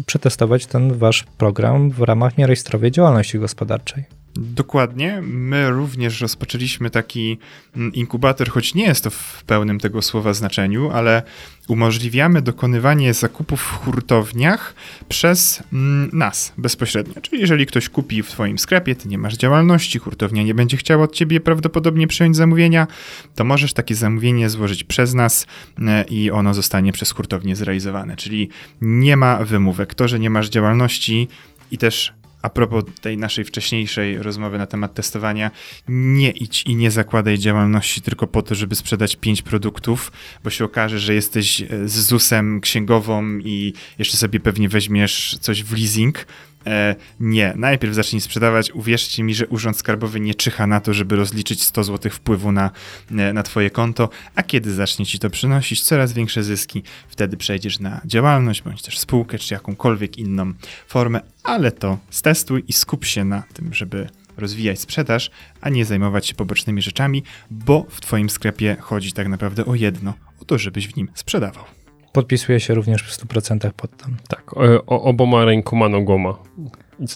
przetestować 0.06 0.66
ten 0.66 0.92
wasz 0.92 1.24
program 1.38 1.90
w 1.90 2.00
ramach 2.00 2.38
nierejestrowej 2.38 2.90
działalności 2.90 3.38
gospodarczej. 3.38 4.19
Dokładnie. 4.34 5.22
My 5.22 5.70
również 5.70 6.20
rozpoczęliśmy 6.20 6.90
taki 6.90 7.38
mm, 7.76 7.92
inkubator, 7.92 8.50
choć 8.50 8.74
nie 8.74 8.84
jest 8.84 9.04
to 9.04 9.10
w 9.10 9.44
pełnym 9.46 9.80
tego 9.80 10.02
słowa 10.02 10.34
znaczeniu, 10.34 10.90
ale 10.90 11.22
umożliwiamy 11.68 12.42
dokonywanie 12.42 13.14
zakupów 13.14 13.60
w 13.60 13.84
hurtowniach 13.84 14.74
przez 15.08 15.62
mm, 15.72 16.10
nas 16.12 16.52
bezpośrednio. 16.58 17.20
Czyli 17.20 17.40
jeżeli 17.40 17.66
ktoś 17.66 17.88
kupi 17.88 18.22
w 18.22 18.30
Twoim 18.30 18.58
sklepie, 18.58 18.94
ty 18.94 19.08
nie 19.08 19.18
masz 19.18 19.36
działalności, 19.36 19.98
hurtownia 19.98 20.42
nie 20.42 20.54
będzie 20.54 20.76
chciała 20.76 21.04
od 21.04 21.14
Ciebie 21.14 21.40
prawdopodobnie 21.40 22.06
przyjąć 22.06 22.36
zamówienia, 22.36 22.86
to 23.34 23.44
możesz 23.44 23.72
takie 23.72 23.94
zamówienie 23.94 24.50
złożyć 24.50 24.84
przez 24.84 25.14
nas 25.14 25.46
e, 25.78 26.04
i 26.04 26.30
ono 26.30 26.54
zostanie 26.54 26.92
przez 26.92 27.10
hurtownię 27.10 27.56
zrealizowane. 27.56 28.16
Czyli 28.16 28.48
nie 28.80 29.16
ma 29.16 29.44
wymówek. 29.44 29.94
To, 29.94 30.08
że 30.08 30.18
nie 30.18 30.30
masz 30.30 30.48
działalności 30.48 31.28
i 31.70 31.78
też 31.78 32.19
a 32.42 32.50
propos 32.50 32.84
tej 33.00 33.18
naszej 33.18 33.44
wcześniejszej 33.44 34.22
rozmowy 34.22 34.58
na 34.58 34.66
temat 34.66 34.94
testowania, 34.94 35.50
nie 35.88 36.30
idź 36.30 36.62
i 36.62 36.76
nie 36.76 36.90
zakładaj 36.90 37.38
działalności 37.38 38.02
tylko 38.02 38.26
po 38.26 38.42
to, 38.42 38.54
żeby 38.54 38.74
sprzedać 38.74 39.16
pięć 39.16 39.42
produktów, 39.42 40.12
bo 40.44 40.50
się 40.50 40.64
okaże, 40.64 40.98
że 40.98 41.14
jesteś 41.14 41.60
e, 41.60 41.66
z 41.88 41.92
ZUS-em 41.92 42.60
księgową 42.60 43.38
i 43.38 43.72
jeszcze 43.98 44.16
sobie 44.16 44.40
pewnie 44.40 44.68
weźmiesz 44.68 45.38
coś 45.40 45.62
w 45.62 45.72
leasing, 45.72 46.26
E, 46.66 46.96
nie, 47.20 47.52
najpierw 47.56 47.94
zacznij 47.94 48.20
sprzedawać. 48.20 48.72
Uwierzcie 48.72 49.22
mi, 49.22 49.34
że 49.34 49.46
Urząd 49.46 49.76
Skarbowy 49.76 50.20
nie 50.20 50.34
czyha 50.34 50.66
na 50.66 50.80
to, 50.80 50.94
żeby 50.94 51.16
rozliczyć 51.16 51.62
100 51.62 51.84
zł 51.84 52.12
wpływu 52.12 52.52
na, 52.52 52.70
e, 53.10 53.32
na 53.32 53.42
Twoje 53.42 53.70
konto, 53.70 54.08
a 54.34 54.42
kiedy 54.42 54.74
zacznie 54.74 55.06
Ci 55.06 55.18
to 55.18 55.30
przynosić 55.30 55.82
coraz 55.82 56.12
większe 56.12 56.42
zyski, 56.42 56.82
wtedy 57.08 57.36
przejdziesz 57.36 57.80
na 57.80 58.00
działalność 58.04 58.62
bądź 58.62 58.82
też 58.82 58.98
spółkę 58.98 59.38
czy 59.38 59.54
jakąkolwiek 59.54 60.18
inną 60.18 60.52
formę, 60.86 61.20
ale 61.44 61.72
to 61.72 61.98
stestuj 62.10 62.64
i 62.68 62.72
skup 62.72 63.04
się 63.04 63.24
na 63.24 63.42
tym, 63.52 63.74
żeby 63.74 64.08
rozwijać 64.36 64.80
sprzedaż, 64.80 65.30
a 65.60 65.68
nie 65.68 65.84
zajmować 65.84 66.26
się 66.26 66.34
pobocznymi 66.34 66.82
rzeczami, 66.82 67.22
bo 67.50 67.86
w 67.90 68.00
Twoim 68.00 68.30
sklepie 68.30 68.76
chodzi 68.80 69.12
tak 69.12 69.28
naprawdę 69.28 69.64
o 69.64 69.74
jedno, 69.74 70.14
o 70.42 70.44
to, 70.44 70.58
żebyś 70.58 70.88
w 70.88 70.96
nim 70.96 71.08
sprzedawał. 71.14 71.79
Podpisuje 72.12 72.60
się 72.60 72.74
również 72.74 73.02
w 73.02 73.26
100% 73.26 73.70
pod 73.72 73.96
tym. 73.96 74.16
Tak, 74.28 74.56
o, 74.56 74.86
o, 74.86 75.02
oboma 75.02 75.44
rękoma 75.44 75.88
nogoma. 75.88 76.38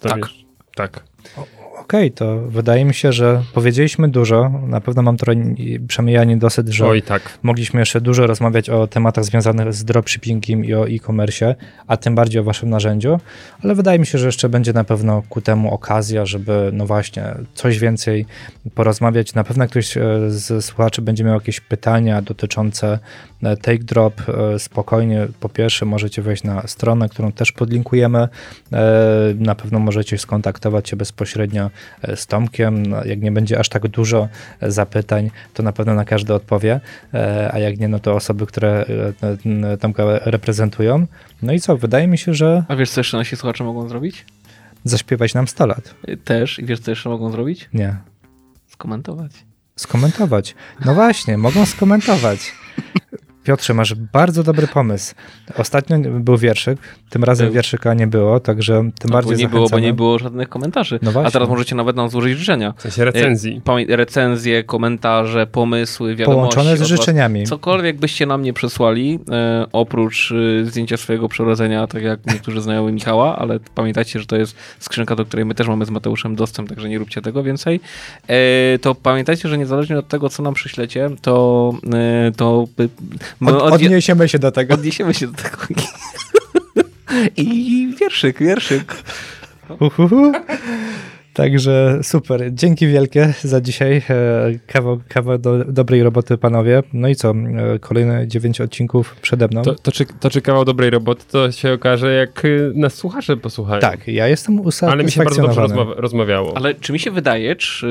tak. 0.01 0.17
Wiesz? 0.17 0.45
Tak. 0.77 1.05
Okej, 1.85 2.07
okay, 2.07 2.11
to 2.11 2.39
wydaje 2.39 2.85
mi 2.85 2.95
się, 2.95 3.13
że 3.13 3.43
powiedzieliśmy 3.55 4.09
dużo. 4.09 4.49
Na 4.67 4.81
pewno 4.81 5.03
mam 5.03 5.17
trochę, 5.17 5.41
przynajmniej 5.89 6.15
ja 6.15 6.25
niedosyt, 6.25 6.69
że 6.69 6.87
Oj, 6.87 7.03
tak. 7.03 7.39
mogliśmy 7.43 7.81
jeszcze 7.81 8.01
dużo 8.01 8.27
rozmawiać 8.27 8.71
o 8.71 8.87
tematach 8.87 9.25
związanych 9.25 9.73
z 9.73 9.85
dropshippingiem 9.85 10.65
i 10.65 10.75
o 10.75 10.89
e-commerce, 10.89 11.55
a 11.87 11.97
tym 11.97 12.15
bardziej 12.15 12.41
o 12.41 12.45
waszym 12.45 12.71
narzędziu, 12.71 13.21
ale 13.63 13.75
wydaje 13.75 13.99
mi 13.99 14.07
się, 14.07 14.19
że 14.19 14.27
jeszcze 14.27 14.49
będzie 14.49 14.73
na 14.73 14.85
pewno 14.85 15.23
ku 15.29 15.41
temu 15.41 15.75
okazja, 15.75 16.27
żeby 16.27 16.71
no 16.73 16.87
właśnie 16.87 17.35
coś 17.55 17.79
więcej 17.79 18.27
porozmawiać. 18.75 19.35
Na 19.35 19.45
pewno 19.45 19.67
ktoś 19.67 19.97
e, 19.97 20.01
z 20.27 20.65
słuchaczy 20.65 21.03
będzie 21.03 21.25
miał 21.25 21.35
jakieś 21.35 21.61
pytania 21.61 22.23
dotyczące 22.23 22.99
Take 23.63 23.85
Drop. 23.85 24.23
E, 24.29 24.59
spokojnie, 24.59 25.27
po 25.41 25.49
pierwsze 25.49 25.87
możecie 25.87 26.23
wejść 26.23 26.43
na 26.43 26.67
stronę, 26.67 27.09
którą 27.09 27.33
też 27.33 27.53
podlinkujemy. 27.53 28.29
Na 29.39 29.55
pewno 29.55 29.79
możecie 29.79 30.19
skontaktować 30.19 30.89
się 30.89 30.97
bezpośrednio 30.97 31.71
E, 32.03 32.17
z 32.17 32.27
Tomkiem. 32.27 32.87
No, 32.87 33.05
jak 33.05 33.21
nie 33.21 33.33
będzie 33.33 33.59
aż 33.59 33.69
tak 33.69 33.89
dużo 33.89 34.29
e, 34.61 34.71
zapytań, 34.71 35.31
to 35.55 35.63
na 35.63 35.73
pewno 35.73 35.95
na 35.95 36.05
każde 36.05 36.35
odpowie, 36.35 36.81
e, 37.15 37.51
a 37.55 37.59
jak 37.59 37.79
nie, 37.79 37.89
no 37.89 37.99
to 37.99 38.15
osoby, 38.15 38.47
które 38.47 38.85
Tomka 39.81 40.05
reprezentują. 40.19 41.07
No 41.43 41.53
i 41.53 41.61
co, 41.61 41.77
wydaje 41.77 42.07
mi 42.07 42.19
się, 42.19 42.35
że... 42.35 42.65
A 42.69 42.77
wiesz, 42.77 42.91
co 42.91 43.01
jeszcze 43.01 43.17
nasi 43.17 43.37
słuchacze 43.37 43.65
mogą 43.65 43.89
zrobić? 43.89 44.25
Zaśpiewać 44.85 45.35
nam 45.35 45.49
100 45.49 45.67
lat. 45.67 45.95
Też. 46.25 46.59
I 46.59 46.65
wiesz, 46.65 46.81
co 46.81 46.91
jeszcze 46.91 47.09
mogą 47.09 47.31
zrobić? 47.31 47.69
Nie. 47.73 47.97
Skomentować. 48.67 49.33
Skomentować. 49.77 50.55
No 50.85 50.95
właśnie, 50.95 51.39
mogą 51.39 51.67
skomentować. 51.67 52.53
Piotrze, 53.45 53.75
masz 53.75 53.95
bardzo 53.95 54.43
dobry 54.43 54.67
pomysł. 54.67 55.15
Ostatnio 55.59 55.99
był 55.99 56.37
wierszyk, 56.37 56.79
tym 57.11 57.25
razem 57.25 57.47
Był. 57.47 57.55
wierszyka 57.55 57.95
nie 57.95 58.07
było, 58.07 58.41
także 58.41 58.75
tym 58.75 59.11
No, 59.11 59.13
bardziej 59.13 59.37
nie 59.37 59.49
było, 59.49 59.63
bo 59.63 59.69
zachęcamy. 59.69 59.87
nie 59.87 59.93
było 59.95 60.19
żadnych 60.19 60.49
komentarzy. 60.49 60.99
No 61.03 61.13
właśnie. 61.13 61.29
A 61.29 61.31
teraz 61.31 61.49
możecie 61.49 61.75
nawet 61.75 61.97
nam 61.97 62.09
złożyć 62.09 62.39
życzenia. 62.39 62.75
W 62.77 62.83
sensie 62.83 63.05
recenzji. 63.05 63.61
E, 63.89 63.97
recenzje, 63.97 64.65
komentarze, 64.65 65.47
pomysły, 65.47 66.17
wiadomości. 66.17 66.55
Połączone 66.57 66.77
z 66.77 66.83
od 66.83 66.89
was. 66.89 66.89
życzeniami. 66.89 67.47
Cokolwiek 67.47 67.97
byście 67.99 68.27
nam 68.27 68.43
nie 68.43 68.53
przesłali, 68.53 69.19
e, 69.31 69.67
oprócz 69.73 70.33
e, 70.63 70.65
zdjęcia 70.65 70.97
swojego 70.97 71.29
przerodzenia, 71.29 71.87
tak 71.87 72.03
jak 72.03 72.27
niektórzy 72.27 72.61
znajomi 72.61 72.93
Michała, 72.93 73.37
ale 73.39 73.59
pamiętajcie, 73.75 74.21
że 74.21 74.27
to 74.27 74.37
jest 74.37 74.57
skrzynka, 74.79 75.17
do 75.17 75.25
której 75.25 75.45
my 75.45 75.55
też 75.55 75.69
mamy 75.69 75.85
z 75.85 75.91
Mateuszem 75.91 76.37
dostęp, 76.37 76.69
także 76.69 76.89
nie 76.89 76.99
róbcie 76.99 77.23
tego 77.23 77.43
więcej. 77.43 77.81
E, 78.29 78.79
to 78.79 78.95
pamiętajcie, 78.95 79.49
że 79.49 79.59
niezależnie 79.59 79.99
od 79.99 80.09
tego, 80.09 80.29
co 80.29 80.43
nam 80.43 80.55
przyślecie, 80.55 81.11
to, 81.23 81.73
e, 81.95 82.33
to 82.37 82.67
by- 82.77 82.89
Od, 83.41 83.73
odniesiemy 83.73 84.29
się 84.29 84.39
do 84.39 84.53
tego. 84.53 84.75
odniesiemy 84.75 85.15
się 85.15 85.27
do 85.27 85.43
tego. 85.43 85.57
I 87.37 87.95
wierszyk, 88.01 88.39
wierszyk. 88.39 88.95
Uhuhu. 89.81 90.33
Także 91.35 91.99
super. 92.03 92.55
Dzięki 92.55 92.87
wielkie 92.87 93.35
za 93.43 93.61
dzisiaj. 93.61 94.03
E, 94.11 94.53
Kawał, 94.67 95.01
kawał 95.09 95.39
do, 95.39 95.65
dobrej 95.65 96.03
roboty, 96.03 96.39
panowie. 96.39 96.83
No 96.93 97.09
i 97.09 97.17
co? 97.17 97.31
E, 97.31 97.79
Kolejne 97.79 98.29
dziewięć 98.29 98.61
odcinków 98.61 99.17
przede 99.23 99.49
mną. 99.49 99.63
To, 99.63 99.75
to, 99.75 99.93
czy, 99.93 100.07
to 100.21 100.31
czy 100.31 100.41
kawał 100.41 100.65
dobrej 100.65 100.91
roboty, 100.91 101.25
to 101.31 101.53
się 101.53 101.73
okaże, 101.73 102.15
jak 102.15 102.45
y, 102.45 102.73
nas 102.75 102.95
słuchacze 102.95 103.37
posłuchają. 103.37 103.81
Tak, 103.81 104.09
ja 104.09 104.29
jestem 104.29 104.61
Ale 104.81 105.05
mi 105.05 105.11
się 105.11 105.25
bardzo 105.25 105.43
dobrze 105.43 105.63
usatysfakcjonowany. 105.63 105.63
rozmawia, 105.63 106.01
rozmawiało. 106.01 106.57
Ale 106.57 106.75
czy 106.75 106.93
mi 106.93 106.99
się 106.99 107.11
wydaje, 107.11 107.57
czy 107.57 107.87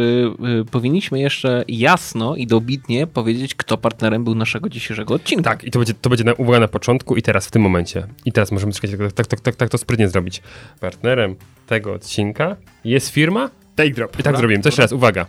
y, 0.61 0.65
powinniśmy 0.65 1.19
jeszcze 1.19 1.63
jasno 1.67 2.35
i 2.35 2.47
dobitnie 2.47 3.07
powiedzieć, 3.07 3.55
kto 3.55 3.77
partnerem 3.77 4.23
był 4.23 4.35
naszego 4.35 4.69
dzisiejszego 4.69 5.13
odcinka? 5.13 5.49
Tak, 5.49 5.63
i 5.63 5.71
to 5.71 5.79
będzie, 5.79 5.93
to 5.93 6.09
będzie 6.09 6.23
na, 6.23 6.33
uwaga 6.33 6.59
na 6.59 6.67
początku 6.67 7.15
i 7.15 7.21
teraz, 7.21 7.47
w 7.47 7.51
tym 7.51 7.61
momencie. 7.61 8.07
I 8.25 8.31
teraz 8.31 8.51
możemy 8.51 8.73
czekać, 8.73 8.91
tak, 8.91 9.13
tak, 9.13 9.27
tak, 9.27 9.39
tak, 9.41 9.55
tak 9.55 9.69
to 9.69 9.77
sprytnie 9.77 10.07
zrobić. 10.07 10.41
Partnerem 10.79 11.35
tego 11.67 11.93
odcinka 11.93 12.55
jest 12.85 13.09
firma 13.09 13.49
Take 13.75 13.89
drop. 13.91 14.19
i 14.19 14.23
tak 14.23 14.37
zrobimy. 14.37 14.63
To 14.63 14.67
jeszcze 14.69 14.81
raz, 14.81 14.91
uwaga. 14.91 15.25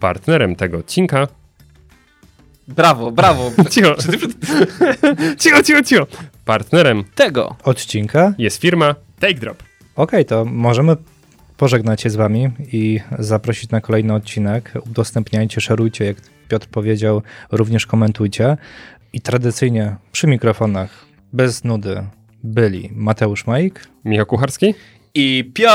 Partnerem 0.00 0.56
tego 0.56 0.78
odcinka... 0.78 1.28
Brawo, 2.68 3.10
brawo. 3.12 3.50
Cicho. 3.70 3.94
cicho, 5.38 5.62
cicho, 5.62 5.82
cicho. 5.82 6.06
Partnerem 6.44 7.04
Tego. 7.14 7.56
Odcinka. 7.64 8.34
jest 8.38 8.60
firma... 8.60 8.94
Take 9.20 9.34
drop. 9.34 9.62
Okej, 9.96 10.24
to 10.24 10.44
możemy 10.44 10.96
pożegnać 11.56 12.00
się 12.02 12.10
z 12.10 12.16
wami 12.16 12.50
i 12.72 13.00
zaprosić 13.18 13.70
na 13.70 13.80
kolejny 13.80 14.14
odcinek. 14.14 14.72
Udostępniajcie, 14.90 15.60
szerujcie, 15.60 16.04
jak 16.04 16.16
Piotr 16.48 16.66
powiedział, 16.66 17.22
również 17.50 17.86
komentujcie. 17.86 18.56
I 19.12 19.20
tradycyjnie 19.20 19.96
przy 20.12 20.26
mikrofonach, 20.26 21.04
bez 21.32 21.64
nudy, 21.64 22.02
byli 22.44 22.90
Mateusz 22.94 23.46
Majk, 23.46 23.86
Michał 24.04 24.26
Kucharski. 24.26 24.74
I 25.14 25.50
Piotr 25.54 25.72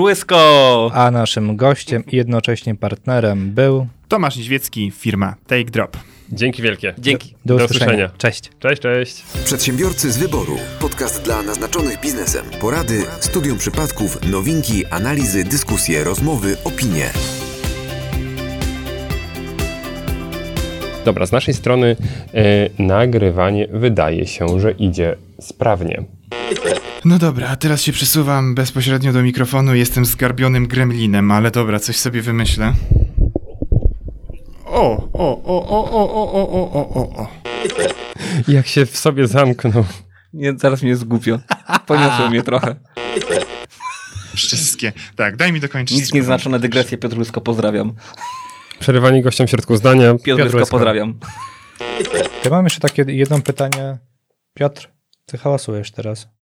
Łysko. 0.00 0.90
a 0.94 1.10
naszym 1.10 1.56
gościem 1.56 2.04
i 2.12 2.16
jednocześnie 2.16 2.74
partnerem 2.74 3.50
był... 3.50 3.86
Tomasz 4.08 4.36
Niedźwiecki, 4.36 4.90
firma 4.90 5.34
Take 5.46 5.64
drop. 5.64 5.96
Dzięki 6.32 6.62
wielkie. 6.62 6.94
Dzięki. 6.98 7.34
Do, 7.44 7.56
Do 7.56 7.64
usłyszenia. 7.64 7.86
usłyszenia. 7.92 8.10
Cześć. 8.18 8.50
Cześć, 8.58 8.82
cześć. 8.82 9.22
Przedsiębiorcy 9.44 10.12
z 10.12 10.18
wyboru. 10.18 10.56
Podcast 10.80 11.22
dla 11.24 11.42
naznaczonych 11.42 12.00
biznesem. 12.00 12.44
Porady, 12.60 13.02
studium 13.20 13.58
przypadków, 13.58 14.30
nowinki, 14.30 14.86
analizy, 14.86 15.44
dyskusje, 15.44 16.04
rozmowy, 16.04 16.56
opinie. 16.64 17.10
Dobra, 21.04 21.26
z 21.26 21.32
naszej 21.32 21.54
strony 21.54 21.96
e, 22.34 22.82
nagrywanie 22.82 23.66
wydaje 23.72 24.26
się, 24.26 24.60
że 24.60 24.72
idzie 24.72 25.16
sprawnie. 25.40 26.04
No 27.04 27.18
dobra, 27.18 27.48
a 27.48 27.56
teraz 27.56 27.82
się 27.82 27.92
przesuwam 27.92 28.54
bezpośrednio 28.54 29.12
do 29.12 29.22
mikrofonu. 29.22 29.74
Jestem 29.74 30.04
zgarbionym 30.04 30.66
gremlinem, 30.66 31.30
ale 31.30 31.50
dobra, 31.50 31.80
coś 31.80 31.96
sobie 31.96 32.22
wymyślę. 32.22 32.72
O, 34.66 35.08
o, 35.12 35.42
o, 35.42 35.66
o, 35.66 35.90
o, 35.90 36.12
o, 36.12 36.32
o, 36.32 36.50
o, 36.52 36.72
o, 36.72 36.94
o, 36.94 37.22
o. 37.22 37.28
Jak 38.48 38.66
się 38.66 38.86
w 38.86 38.96
sobie 38.98 39.26
zamknął. 39.26 39.84
Nie, 40.32 40.52
zaraz 40.58 40.82
mnie 40.82 40.96
zgupio. 40.96 41.40
Poniosło 41.86 42.28
mnie 42.28 42.42
trochę. 42.42 42.76
Wszystkie. 44.34 44.92
Tak, 45.16 45.36
daj 45.36 45.52
mi 45.52 45.60
dokończyć. 45.60 45.96
Nic 45.96 46.12
nieznaczone 46.12 46.58
dygresje. 46.58 46.98
Piotr 46.98 47.18
Łysko, 47.18 47.40
pozdrawiam. 47.40 47.92
Przerywanie 48.78 49.22
gościom 49.22 49.46
w 49.46 49.50
środku 49.50 49.76
zdania. 49.76 50.14
Piotr, 50.24 50.42
Piotr 50.42 50.56
Łysko. 50.56 50.70
pozdrawiam. 50.70 51.18
Ja 52.44 52.50
mam 52.50 52.64
jeszcze 52.64 52.80
takie 52.80 53.04
jedno 53.08 53.40
pytanie. 53.40 53.98
Piotr, 54.54 54.88
ty 55.30 55.38
hałasujesz 55.38 55.90
teraz. 55.90 56.39